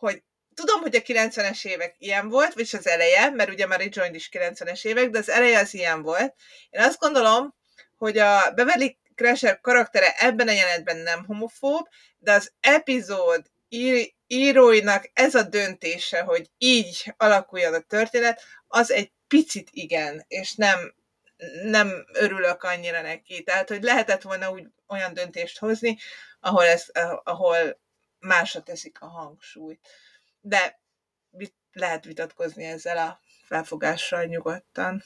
hogy 0.00 0.22
tudom, 0.54 0.80
hogy 0.80 0.96
a 0.96 1.00
90-es 1.00 1.64
évek 1.64 1.94
ilyen 1.98 2.28
volt, 2.28 2.54
vagy 2.54 2.68
az 2.72 2.86
eleje, 2.86 3.30
mert 3.30 3.50
ugye 3.50 3.66
már 3.66 3.78
Rejoined 3.78 4.14
is 4.14 4.28
90-es 4.32 4.84
évek, 4.84 5.10
de 5.10 5.18
az 5.18 5.28
eleje 5.28 5.58
az 5.58 5.74
ilyen 5.74 6.02
volt. 6.02 6.34
Én 6.70 6.80
azt 6.80 6.98
gondolom, 6.98 7.54
hogy 7.96 8.18
a 8.18 8.50
Beverly 8.54 8.98
Crusher 9.14 9.60
karaktere 9.60 10.14
ebben 10.18 10.48
a 10.48 10.52
jelenetben 10.52 10.96
nem 10.96 11.24
homofób, 11.24 11.88
de 12.18 12.32
az 12.32 12.52
epizód 12.60 13.50
ír, 13.68 14.12
íróinak 14.26 15.10
ez 15.12 15.34
a 15.34 15.42
döntése, 15.42 16.20
hogy 16.20 16.50
így 16.58 17.14
alakuljon 17.16 17.74
a 17.74 17.80
történet, 17.80 18.42
az 18.66 18.90
egy 18.90 19.12
picit 19.28 19.68
igen, 19.72 20.24
és 20.28 20.54
nem, 20.54 20.94
nem 21.62 22.06
örülök 22.12 22.62
annyira 22.62 23.02
neki. 23.02 23.42
Tehát, 23.42 23.68
hogy 23.68 23.82
lehetett 23.82 24.22
volna 24.22 24.50
úgy 24.50 24.66
olyan 24.86 25.14
döntést 25.14 25.58
hozni, 25.58 25.98
ahol, 26.40 26.64
ez, 26.64 26.86
ahol 27.22 27.79
másra 28.20 28.62
teszik 28.62 29.00
a 29.00 29.06
hangsúlyt. 29.06 29.88
De 30.40 30.80
lehet 31.72 32.04
vitatkozni 32.04 32.64
ezzel 32.64 32.96
a 32.96 33.20
felfogással 33.44 34.24
nyugodtan. 34.24 35.02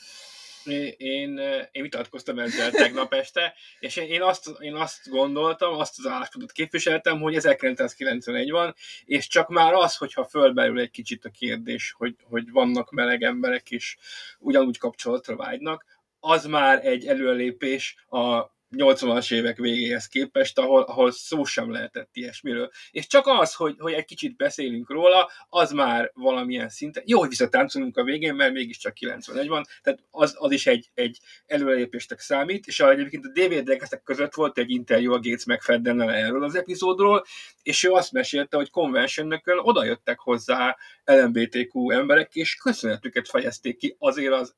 én, 0.96 1.38
én 1.72 1.82
vitatkoztam 1.82 2.38
ezzel 2.38 2.70
tegnap 2.70 3.12
este, 3.14 3.54
és 3.78 3.96
én 3.96 4.22
azt, 4.22 4.50
én 4.58 4.74
azt 4.74 5.08
gondoltam, 5.08 5.74
azt 5.74 5.98
az 5.98 6.06
álláspontot 6.06 6.52
képviseltem, 6.52 7.20
hogy 7.20 7.34
1991 7.34 8.50
van, 8.50 8.74
és 9.04 9.26
csak 9.26 9.48
már 9.48 9.72
az, 9.72 9.96
hogyha 9.96 10.24
fölbelül 10.24 10.80
egy 10.80 10.90
kicsit 10.90 11.24
a 11.24 11.30
kérdés, 11.30 11.94
hogy, 11.96 12.16
hogy 12.22 12.50
vannak 12.50 12.90
meleg 12.90 13.22
emberek, 13.22 13.70
és 13.70 13.96
ugyanúgy 14.38 14.78
kapcsolatra 14.78 15.36
vágynak, 15.36 15.84
az 16.20 16.44
már 16.44 16.86
egy 16.86 17.06
előlépés 17.06 18.04
a 18.08 18.53
80-as 18.76 19.32
évek 19.32 19.56
végéhez 19.56 20.06
képest, 20.06 20.58
ahol, 20.58 20.82
ahol 20.82 21.10
szó 21.10 21.44
sem 21.44 21.70
lehetett 21.70 22.08
ilyesmiről. 22.12 22.70
És 22.90 23.06
csak 23.06 23.26
az, 23.26 23.54
hogy, 23.54 23.74
hogy 23.78 23.92
egy 23.92 24.04
kicsit 24.04 24.36
beszélünk 24.36 24.90
róla, 24.90 25.30
az 25.48 25.72
már 25.72 26.10
valamilyen 26.14 26.68
szinten, 26.68 27.02
jó, 27.06 27.18
hogy 27.18 27.28
visszatáncolunk 27.28 27.96
a 27.96 28.04
végén, 28.04 28.34
mert 28.34 28.52
mégiscsak 28.52 28.94
91 28.94 29.48
van, 29.48 29.64
tehát 29.82 30.00
az, 30.10 30.34
az 30.38 30.50
is 30.50 30.66
egy, 30.66 30.90
egy 30.94 31.18
előrelépéstek 31.46 32.20
számít, 32.20 32.66
és 32.66 32.80
egyébként 32.80 33.24
a 33.24 33.30
DVD-ek 33.34 34.02
között 34.04 34.34
volt 34.34 34.58
egy 34.58 34.70
interjú 34.70 35.12
a 35.12 35.20
Gates 35.20 35.44
McFaddennel 35.44 36.12
erről 36.12 36.44
az 36.44 36.54
epizódról, 36.54 37.24
és 37.62 37.84
ő 37.84 37.90
azt 37.90 38.12
mesélte, 38.12 38.56
hogy 38.56 38.70
conventionökön 38.70 39.58
oda 39.58 39.84
jöttek 39.84 40.18
hozzá 40.18 40.76
LMBTQ 41.04 41.90
emberek, 41.90 42.34
és 42.34 42.54
köszönetüket 42.54 43.28
fejezték 43.28 43.76
ki 43.76 43.96
azért 43.98 44.32
az 44.32 44.54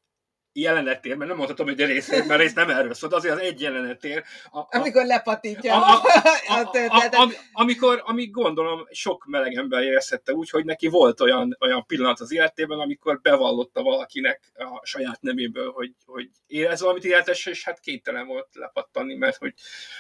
jelenetér, 0.61 1.17
mert 1.17 1.29
nem 1.29 1.37
mondhatom, 1.37 1.67
hogy 1.67 1.81
a 1.81 1.87
részét, 1.87 2.27
mert 2.27 2.41
rész 2.41 2.53
nem 2.53 2.71
erről 2.71 2.95
szólt, 2.95 3.13
azért 3.13 3.35
az 3.35 3.41
egy 3.41 3.61
jelenetér. 3.61 4.25
A, 4.51 4.59
a, 4.59 4.67
amikor 4.71 5.05
lepatítja 5.05 5.75
a, 5.75 5.79
a, 5.79 6.03
a, 6.47 6.61
a, 6.73 6.79
a, 6.89 7.23
a, 7.23 7.31
amikor, 7.53 8.03
amíg 8.05 8.31
gondolom 8.31 8.87
sok 8.91 9.25
meleg 9.27 9.55
ember 9.55 9.83
érezhette 9.83 10.33
úgy, 10.33 10.51
hogy 10.51 10.65
neki 10.65 10.89
volt 10.89 11.21
olyan, 11.21 11.57
olyan 11.61 11.87
pillanat 11.87 12.21
az 12.21 12.33
életében, 12.33 12.79
amikor 12.79 13.21
bevallotta 13.21 13.83
valakinek 13.83 14.53
a 14.55 14.87
saját 14.87 15.21
neméből, 15.21 15.71
hogy, 15.73 15.93
hogy 16.07 16.29
érez 16.47 16.81
valamit 16.81 17.05
életes, 17.05 17.47
és 17.47 17.65
hát 17.65 17.81
képtelen 17.81 18.27
volt 18.27 18.49
lepattanni, 18.53 19.15
mert 19.15 19.37
hogy 19.37 19.55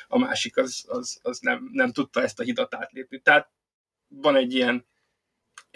a 0.08 0.18
másik 0.18 0.56
az, 0.56 0.84
az, 0.88 1.18
az 1.22 1.38
nem, 1.38 1.68
nem 1.72 1.92
tudta 1.92 2.22
ezt 2.22 2.40
a 2.40 2.42
hidat 2.42 2.74
átlépni. 2.74 3.20
Tehát 3.20 3.50
van 4.08 4.36
egy 4.36 4.54
ilyen 4.54 4.86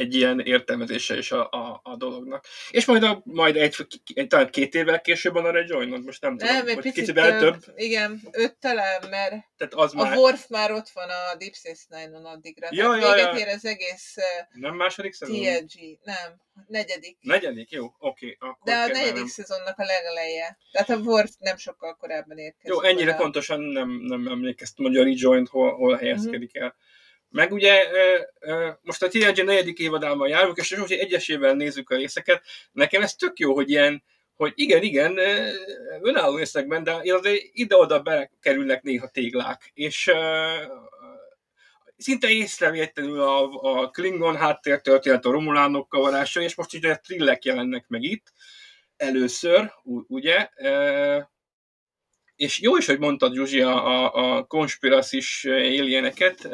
egy 0.01 0.15
ilyen 0.15 0.41
értelmezése 0.41 1.17
is 1.17 1.33
a, 1.33 1.49
a, 1.51 1.81
a 1.83 1.97
dolognak. 1.97 2.45
És 2.71 2.85
majd, 2.85 3.03
a, 3.03 3.21
majd 3.25 3.57
egy, 3.57 3.87
egy, 4.15 4.27
talán 4.27 4.51
két 4.51 4.75
évvel 4.75 5.01
később 5.01 5.33
van 5.33 5.45
a 5.45 5.51
rejoinod, 5.51 6.05
most 6.05 6.23
nem, 6.23 6.35
nem 6.35 6.49
tudom, 6.49 6.69
egy 6.69 6.93
picit 6.93 7.15
több, 7.15 7.39
több. 7.39 7.65
Igen, 7.77 8.21
öt 8.31 8.57
talán, 8.57 9.09
mert 9.11 9.31
Tehát 9.57 9.75
az 9.75 9.95
a 9.95 9.97
már... 9.97 10.17
Worf 10.17 10.49
már 10.49 10.73
ott 10.73 10.89
van 10.89 11.09
a 11.09 11.37
Deep 11.37 11.55
Space 11.55 11.85
Nine-on 11.89 12.25
addigra. 12.25 12.69
Ja, 12.71 12.97
ja, 12.97 13.17
ja. 13.17 13.39
ér 13.39 13.49
az 13.49 13.65
egész 13.65 14.17
nem 14.53 14.75
második 14.75 15.13
szezon? 15.13 15.37
TNG, 15.37 15.99
nem, 16.03 16.41
negyedik. 16.67 17.17
Negyedik, 17.21 17.71
jó, 17.71 17.85
oké. 17.99 18.37
Okay, 18.41 18.53
De 18.65 18.75
a 18.75 18.87
negyedik 18.87 19.15
nem... 19.15 19.27
szezonnak 19.27 19.79
a 19.79 19.85
legeleje. 19.85 20.59
Tehát 20.73 20.91
a 20.91 20.97
Worf 20.97 21.31
nem 21.39 21.57
sokkal 21.57 21.97
korábban 21.97 22.39
érkezik. 22.39 22.69
Jó, 22.69 22.83
ennyire 22.83 23.15
pontosan 23.15 23.61
nem, 23.61 23.89
nem 23.91 24.29
emlékeztem, 24.29 24.85
hogy 24.85 24.97
a 24.97 25.05
rejoint 25.05 25.49
hol, 25.49 25.75
hol 25.75 25.97
helyezkedik 25.97 26.51
uh-huh. 26.55 26.65
el. 26.65 26.77
Meg 27.31 27.53
ugye 27.53 27.87
most 28.83 29.03
a 29.03 29.09
TNG 29.09 29.45
negyedik 29.45 29.79
évadában 29.79 30.29
járunk, 30.29 30.57
és 30.57 30.77
most, 30.77 30.91
hogy 30.91 30.99
egyesével 30.99 31.55
nézzük 31.55 31.91
a 31.91 31.97
részeket, 31.97 32.43
nekem 32.73 33.03
ez 33.03 33.15
tök 33.15 33.39
jó, 33.39 33.55
hogy 33.55 33.71
ilyen, 33.71 34.03
hogy 34.35 34.53
igen, 34.55 34.83
igen, 34.83 35.19
önálló 36.03 36.37
részekben, 36.37 36.83
de 36.85 36.93
azért 36.93 37.43
ide-oda 37.53 38.01
bekerülnek 38.01 38.83
néha 38.83 39.09
téglák, 39.09 39.71
és 39.75 40.11
szinte 41.97 42.29
észrevétlenül 42.29 43.21
a, 43.21 43.49
a 43.51 43.91
Klingon 43.91 44.37
háttértörténet, 44.37 45.25
a 45.25 45.31
Romulánok 45.31 45.89
kavarása, 45.89 46.41
és 46.41 46.55
most 46.55 46.75
ugye 46.75 46.97
trillek 46.97 47.45
jelennek 47.45 47.85
meg 47.89 48.03
itt 48.03 48.33
először, 48.97 49.73
ugye, 50.07 50.49
és 52.37 52.61
jó 52.61 52.77
is, 52.77 52.87
hogy 52.87 52.99
mondtad, 52.99 53.35
Zsuzsi, 53.35 53.61
a, 53.61 53.87
a, 53.87 54.37
a 54.37 54.45
konspiracis 54.45 55.45
éljeneket, 55.45 56.49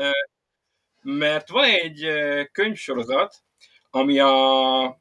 mert 1.08 1.48
van 1.48 1.64
egy 1.64 2.06
könyvsorozat, 2.52 3.34
ami 3.90 4.18
a 4.18 5.00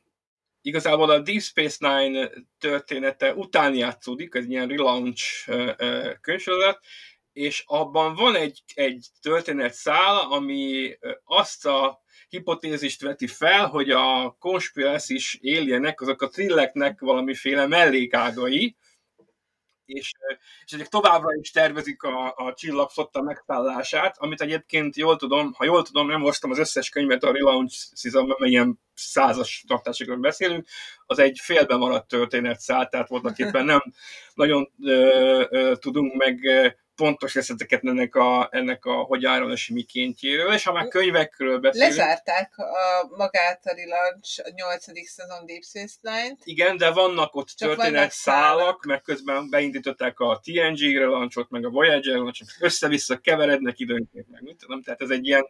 igazából 0.61 1.10
a 1.10 1.19
Deep 1.19 1.41
Space 1.41 1.77
Nine 1.80 2.30
története 2.60 3.34
után 3.34 3.76
játszódik, 3.76 4.36
ez 4.36 4.45
ilyen 4.45 4.68
relaunch 4.68 5.49
könyvsorozat, 6.22 6.80
és 7.34 7.64
abban 7.65 8.15
van 8.15 8.36
egy, 8.36 8.61
egy 8.73 9.07
történetszál, 9.22 10.18
ami 10.18 10.98
azt 11.23 11.65
a 11.65 11.99
hipotézist 12.30 13.02
veti 13.02 13.27
fel, 13.27 13.68
hogy 13.68 13.90
a 13.90 14.36
konspirácis 14.40 15.38
éljenek, 15.41 16.02
azok 16.02 16.22
a 16.22 16.30
trilleknek 16.30 16.99
valamiféle 16.99 17.68
mellékágai, 17.68 18.76
és, 19.85 20.11
és 20.65 20.73
ezek 20.73 20.87
továbbra 20.87 21.33
is 21.41 21.51
tervezik 21.51 22.03
a, 22.03 22.33
a 22.35 22.53
csillagflotta 22.53 23.21
megszállását, 23.21 24.17
amit 24.17 24.41
egyébként 24.41 24.95
jól 24.95 25.15
tudom, 25.15 25.53
ha 25.53 25.65
jól 25.65 25.83
tudom, 25.83 26.07
nem 26.07 26.21
hoztam 26.21 26.51
az 26.51 26.59
összes 26.59 26.89
könyvet 26.89 27.23
a 27.23 27.31
Relaunch 27.31 27.75
Season, 27.95 28.35
ilyen 28.37 28.79
százas 28.93 29.63
tartásokról 29.67 30.17
beszélünk, 30.17 30.67
az 31.05 31.19
egy 31.19 31.39
félbe 31.41 31.75
maradt 31.75 32.07
történet 32.07 32.59
szállt, 32.59 32.89
tehát 32.89 33.07
voltak 33.07 33.37
éppen 33.37 33.65
nem 33.65 33.81
nagyon 34.33 34.71
ö, 34.83 35.45
ö, 35.49 35.75
tudunk 35.75 36.13
meg 36.13 36.39
pontos 36.95 37.34
részleteket 37.34 37.84
ennek 37.84 38.15
a, 38.15 38.47
ennek 38.51 38.85
a 38.85 38.93
hogy 38.93 39.26
a 39.26 39.55
mikéntjéről, 39.69 40.53
és 40.53 40.63
ha 40.63 40.73
már 40.73 40.88
könyvekről 40.88 41.59
beszélünk... 41.59 41.95
Lezárták 41.95 42.57
a 42.57 43.15
magát 43.17 43.65
a 43.65 43.73
Relaunch 43.76 44.41
a 44.45 44.51
nyolcadik 44.55 45.07
szezon 45.07 45.45
Deep 45.45 45.63
Space 45.63 45.95
Nine-t. 46.01 46.39
Igen, 46.43 46.77
de 46.77 46.91
vannak 46.91 47.35
ott 47.35 47.47
Csak 47.47 47.69
történet 47.69 48.11
szálak, 48.11 48.84
meg 48.84 49.01
közben 49.01 49.49
beindították 49.49 50.19
a 50.19 50.39
TNG 50.43 50.97
relaunchot, 50.97 51.49
meg 51.49 51.65
a 51.65 51.69
Voyager 51.69 52.13
relaunchot, 52.13 52.47
össze-vissza 52.59 53.17
keverednek 53.17 53.80
időnként, 53.80 54.30
meg 54.30 54.41
mit 54.41 54.57
tudom, 54.57 54.81
tehát 54.81 55.01
ez 55.01 55.09
egy 55.09 55.26
ilyen, 55.26 55.47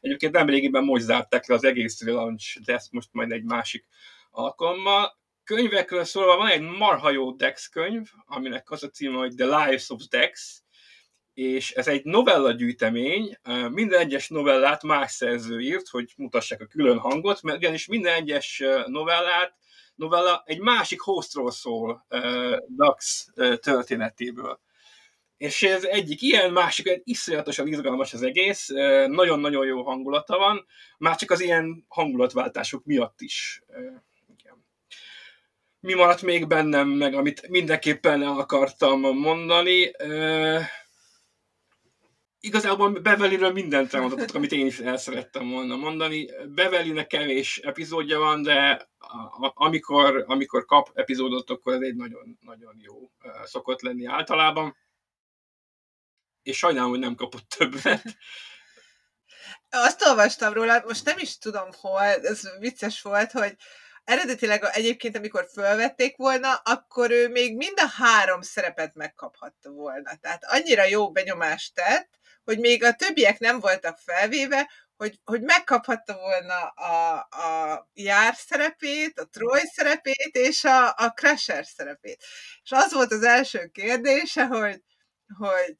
egyébként 0.00 0.32
nem 0.32 0.48
régiben 0.48 0.84
most 0.84 1.04
zárták 1.04 1.46
le 1.46 1.54
az 1.54 1.64
egész 1.64 2.02
relaunch, 2.02 2.60
de 2.64 2.74
ezt 2.74 2.92
most 2.92 3.08
majd 3.12 3.32
egy 3.32 3.44
másik 3.44 3.86
alkalommal. 4.30 5.16
Könyvekről 5.44 6.04
szólva 6.04 6.36
van 6.36 6.48
egy 6.48 6.60
marha 6.60 7.10
jó 7.10 7.32
Dex 7.32 7.68
könyv, 7.68 8.08
aminek 8.26 8.70
az 8.70 8.82
a 8.82 8.88
címe, 8.88 9.18
hogy 9.18 9.34
The 9.34 9.44
Lives 9.44 9.90
of 9.90 10.02
Dex, 10.10 10.62
és 11.38 11.70
ez 11.70 11.88
egy 11.88 12.04
novella 12.04 12.52
gyűjtemény, 12.52 13.38
minden 13.70 14.00
egyes 14.00 14.28
novellát 14.28 14.82
más 14.82 15.12
szerző 15.12 15.60
írt, 15.60 15.88
hogy 15.88 16.12
mutassák 16.16 16.60
a 16.60 16.66
külön 16.66 16.98
hangot, 16.98 17.42
mert 17.42 17.58
ugyanis 17.58 17.86
minden 17.86 18.14
egyes 18.14 18.62
novellát, 18.86 19.54
novella 19.94 20.42
egy 20.46 20.60
másik 20.60 21.00
hostról 21.00 21.50
szól 21.50 22.06
Dax 22.76 23.28
történetéből. 23.60 24.60
És 25.36 25.62
ez 25.62 25.84
egyik 25.84 26.22
ilyen, 26.22 26.52
másik 26.52 26.88
egy 26.88 27.00
iszonyatosan 27.04 27.66
izgalmas 27.66 28.12
az 28.12 28.22
egész, 28.22 28.68
nagyon-nagyon 29.06 29.66
jó 29.66 29.82
hangulata 29.82 30.38
van, 30.38 30.66
már 30.98 31.16
csak 31.16 31.30
az 31.30 31.40
ilyen 31.40 31.84
hangulatváltások 31.88 32.84
miatt 32.84 33.20
is. 33.20 33.62
Mi 35.80 35.94
maradt 35.94 36.22
még 36.22 36.46
bennem, 36.46 36.88
meg 36.88 37.14
amit 37.14 37.48
mindenképpen 37.48 38.22
akartam 38.22 39.00
mondani, 39.00 39.90
igazából 42.40 42.90
Beverlyről 42.90 43.52
mindent 43.52 43.94
elmondhatok, 43.94 44.34
amit 44.34 44.52
én 44.52 44.66
is 44.66 44.78
el 44.78 44.96
szerettem 44.96 45.50
volna 45.50 45.76
mondani. 45.76 46.30
Beverlynek 46.48 47.06
kevés 47.06 47.58
epizódja 47.58 48.18
van, 48.18 48.42
de 48.42 48.88
amikor, 49.54 50.24
amikor 50.26 50.64
kap 50.64 50.90
epizódot, 50.94 51.50
akkor 51.50 51.74
ez 51.74 51.80
egy 51.80 51.96
nagyon, 51.96 52.38
nagyon 52.40 52.74
jó 52.78 53.10
szokott 53.44 53.82
lenni 53.82 54.06
általában. 54.06 54.76
És 56.42 56.58
sajnálom, 56.58 56.90
hogy 56.90 56.98
nem 56.98 57.14
kapott 57.14 57.48
többet. 57.48 58.02
Azt 59.70 60.06
olvastam 60.06 60.52
róla, 60.52 60.82
most 60.86 61.04
nem 61.04 61.18
is 61.18 61.38
tudom 61.38 61.68
hol, 61.80 62.00
ez 62.02 62.58
vicces 62.58 63.02
volt, 63.02 63.30
hogy 63.30 63.56
eredetileg 64.04 64.64
egyébként, 64.72 65.16
amikor 65.16 65.48
fölvették 65.52 66.16
volna, 66.16 66.54
akkor 66.54 67.10
ő 67.10 67.28
még 67.28 67.56
mind 67.56 67.80
a 67.80 68.02
három 68.02 68.42
szerepet 68.42 68.94
megkaphatta 68.94 69.70
volna. 69.70 70.16
Tehát 70.20 70.44
annyira 70.44 70.84
jó 70.84 71.12
benyomást 71.12 71.74
tett, 71.74 72.17
hogy 72.48 72.58
még 72.58 72.84
a 72.84 72.94
többiek 72.94 73.38
nem 73.38 73.60
voltak 73.60 73.98
felvéve, 73.98 74.70
hogy, 74.96 75.20
hogy 75.24 75.42
megkaphatta 75.42 76.16
volna 76.16 76.66
a, 76.66 77.16
a 77.30 77.88
Jár 77.94 78.34
szerepét, 78.34 79.18
a 79.18 79.28
Troy 79.28 79.66
szerepét 79.72 80.30
és 80.32 80.64
a, 80.64 80.88
a 80.88 81.12
Crusher 81.14 81.66
szerepét. 81.66 82.24
És 82.62 82.70
az 82.72 82.92
volt 82.92 83.12
az 83.12 83.22
első 83.22 83.66
kérdése, 83.66 84.46
hogy, 84.46 84.82
hogy 85.38 85.76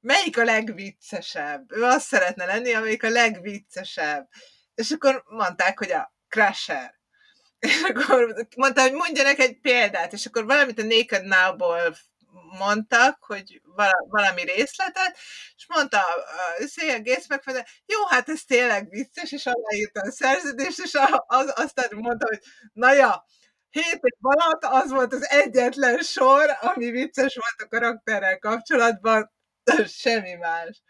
melyik 0.00 0.38
a 0.38 0.44
legviccesebb? 0.44 1.72
Ő 1.72 1.82
azt 1.82 2.06
szeretne 2.06 2.44
lenni, 2.44 2.72
amelyik 2.74 3.02
a 3.02 3.10
legviccesebb. 3.10 4.28
És 4.74 4.90
akkor 4.90 5.22
mondták, 5.26 5.78
hogy 5.78 5.92
a 5.92 6.14
Crusher. 6.28 6.98
És 7.58 7.82
akkor 7.82 8.46
mondta, 8.56 8.80
hogy 8.80 8.92
mondjanak 8.92 9.38
egy 9.38 9.60
példát, 9.60 10.12
és 10.12 10.26
akkor 10.26 10.44
valamit 10.44 10.78
a 10.78 10.82
Naked 10.82 11.24
Now-ból 11.24 11.96
mondtak, 12.58 13.24
hogy 13.24 13.60
valami 14.08 14.42
részletet, 14.42 15.16
és 15.56 15.66
mondta 15.68 15.98
a 15.98 16.66
Szél 16.66 17.02
megfelelően, 17.28 17.68
jó, 17.86 18.06
hát 18.06 18.28
ez 18.28 18.42
tényleg 18.42 18.88
vicces, 18.88 19.32
és 19.32 19.46
aláírta 19.46 20.00
a 20.00 20.10
szerződést, 20.10 20.78
és 20.78 20.98
az, 21.26 21.52
aztán 21.56 21.88
mondta, 21.90 22.26
hogy 22.26 22.40
na 22.72 22.92
ja, 22.92 23.24
hét 23.70 24.00
év 24.02 24.16
alatt 24.20 24.64
az 24.64 24.90
volt 24.90 25.12
az 25.12 25.28
egyetlen 25.30 25.98
sor, 25.98 26.50
ami 26.60 26.90
vicces 26.90 27.36
volt 27.36 27.70
a 27.70 27.76
karakterrel 27.76 28.38
kapcsolatban, 28.38 29.32
semmi 30.02 30.34
más. 30.34 30.82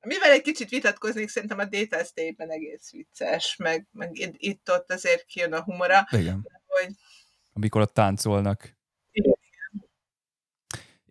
Mivel 0.00 0.30
egy 0.30 0.42
kicsit 0.42 0.68
vitatkoznék, 0.68 1.28
szerintem 1.28 1.58
a 1.58 1.64
Data 1.64 2.04
State-ben 2.04 2.50
egész 2.50 2.90
vicces, 2.90 3.56
meg, 3.56 3.86
meg 3.92 4.10
itt-ott 4.36 4.90
azért 4.90 5.24
kijön 5.24 5.52
a 5.52 5.62
humora. 5.62 6.06
Igen. 6.10 6.48
Hogy... 6.66 6.94
Amikor 7.52 7.80
ott 7.80 7.94
táncolnak. 7.94 8.78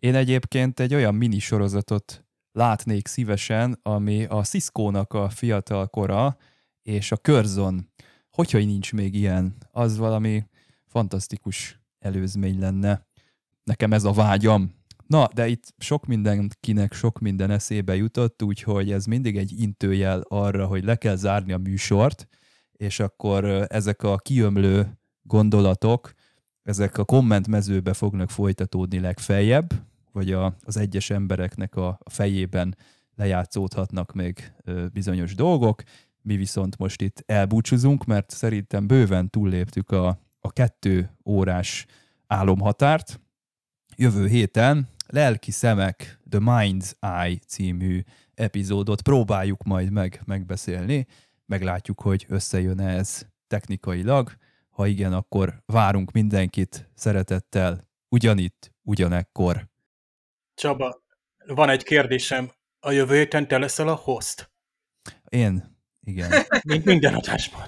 Én 0.00 0.14
egyébként 0.14 0.80
egy 0.80 0.94
olyan 0.94 1.14
mini 1.14 1.38
sorozatot 1.38 2.24
látnék 2.52 3.06
szívesen, 3.06 3.78
ami 3.82 4.24
a 4.24 4.42
Cisco-nak 4.42 5.12
a 5.12 5.28
fiatal 5.28 5.86
kora, 5.86 6.36
és 6.82 7.12
a 7.12 7.16
Körzon. 7.16 7.90
Hogyha 8.30 8.58
nincs 8.58 8.92
még 8.92 9.14
ilyen, 9.14 9.56
az 9.70 9.96
valami 9.96 10.44
fantasztikus 10.86 11.80
előzmény 11.98 12.58
lenne. 12.58 13.06
Nekem 13.64 13.92
ez 13.92 14.04
a 14.04 14.12
vágyam. 14.12 14.74
Na, 15.06 15.28
de 15.34 15.46
itt 15.48 15.74
sok 15.78 16.06
mindenkinek 16.06 16.92
sok 16.92 17.18
minden 17.18 17.50
eszébe 17.50 17.96
jutott, 17.96 18.42
úgyhogy 18.42 18.92
ez 18.92 19.04
mindig 19.04 19.36
egy 19.36 19.60
intőjel 19.60 20.20
arra, 20.28 20.66
hogy 20.66 20.84
le 20.84 20.96
kell 20.96 21.16
zárni 21.16 21.52
a 21.52 21.58
műsort, 21.58 22.28
és 22.72 23.00
akkor 23.00 23.44
ezek 23.68 24.02
a 24.02 24.16
kiömlő 24.16 24.98
gondolatok, 25.22 26.12
ezek 26.62 26.98
a 26.98 27.04
kommentmezőbe 27.04 27.92
fognak 27.92 28.30
folytatódni 28.30 29.00
legfeljebb, 29.00 29.88
vagy 30.12 30.32
a, 30.32 30.56
az 30.62 30.76
egyes 30.76 31.10
embereknek 31.10 31.76
a, 31.76 31.88
a 31.88 32.10
fejében 32.10 32.76
lejátszódhatnak 33.16 34.12
még 34.12 34.52
bizonyos 34.92 35.34
dolgok. 35.34 35.82
Mi 36.22 36.36
viszont 36.36 36.78
most 36.78 37.02
itt 37.02 37.22
elbúcsúzunk, 37.26 38.04
mert 38.04 38.30
szerintem 38.30 38.86
bőven 38.86 39.30
túlléptük 39.30 39.90
a, 39.90 40.18
a 40.40 40.52
kettő 40.52 41.10
órás 41.24 41.86
álomhatárt. 42.26 43.20
Jövő 43.96 44.26
héten 44.26 44.88
Lelki 45.06 45.50
Szemek, 45.50 46.20
The 46.28 46.40
Mind's 46.42 46.92
Eye 47.00 47.38
című 47.46 48.02
epizódot 48.34 49.02
próbáljuk 49.02 49.62
majd 49.62 49.90
meg 49.90 50.22
megbeszélni. 50.24 51.06
Meglátjuk, 51.46 52.00
hogy 52.00 52.26
összejön 52.28 52.80
ez 52.80 53.26
technikailag. 53.46 54.32
Ha 54.70 54.86
igen, 54.86 55.12
akkor 55.12 55.62
várunk 55.66 56.12
mindenkit 56.12 56.90
szeretettel 56.94 57.88
ugyanitt, 58.08 58.72
ugyanekkor. 58.82 59.69
Csaba, 60.60 61.02
van 61.46 61.68
egy 61.68 61.82
kérdésem. 61.82 62.52
A 62.80 62.90
jövő 62.90 63.16
héten 63.16 63.48
te 63.48 63.58
leszel 63.58 63.88
a 63.88 63.94
host? 63.94 64.50
Én, 65.28 65.78
igen. 66.00 66.30
Mint 66.62 66.84
minden 66.84 67.14
adásban. 67.14 67.62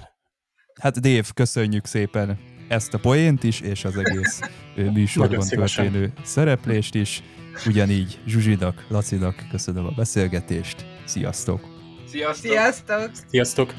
Hát 0.81 0.99
Dév, 0.99 1.31
köszönjük 1.33 1.85
szépen 1.85 2.39
ezt 2.67 2.93
a 2.93 2.99
poént 2.99 3.43
is, 3.43 3.61
és 3.61 3.85
az 3.85 3.97
egész 3.97 4.39
műsorban 4.75 5.47
történő 5.47 6.13
szereplést 6.23 6.95
is. 6.95 7.23
Ugyanígy 7.65 8.19
Zsuzsidak, 8.25 8.85
Lacinak 8.89 9.45
köszönöm 9.51 9.85
a 9.85 9.91
beszélgetést. 9.91 10.85
Sziasztok! 11.05 11.61
Sziasztok! 12.07 12.51
Sziasztok! 12.51 13.11
Sziasztok! 13.29 13.73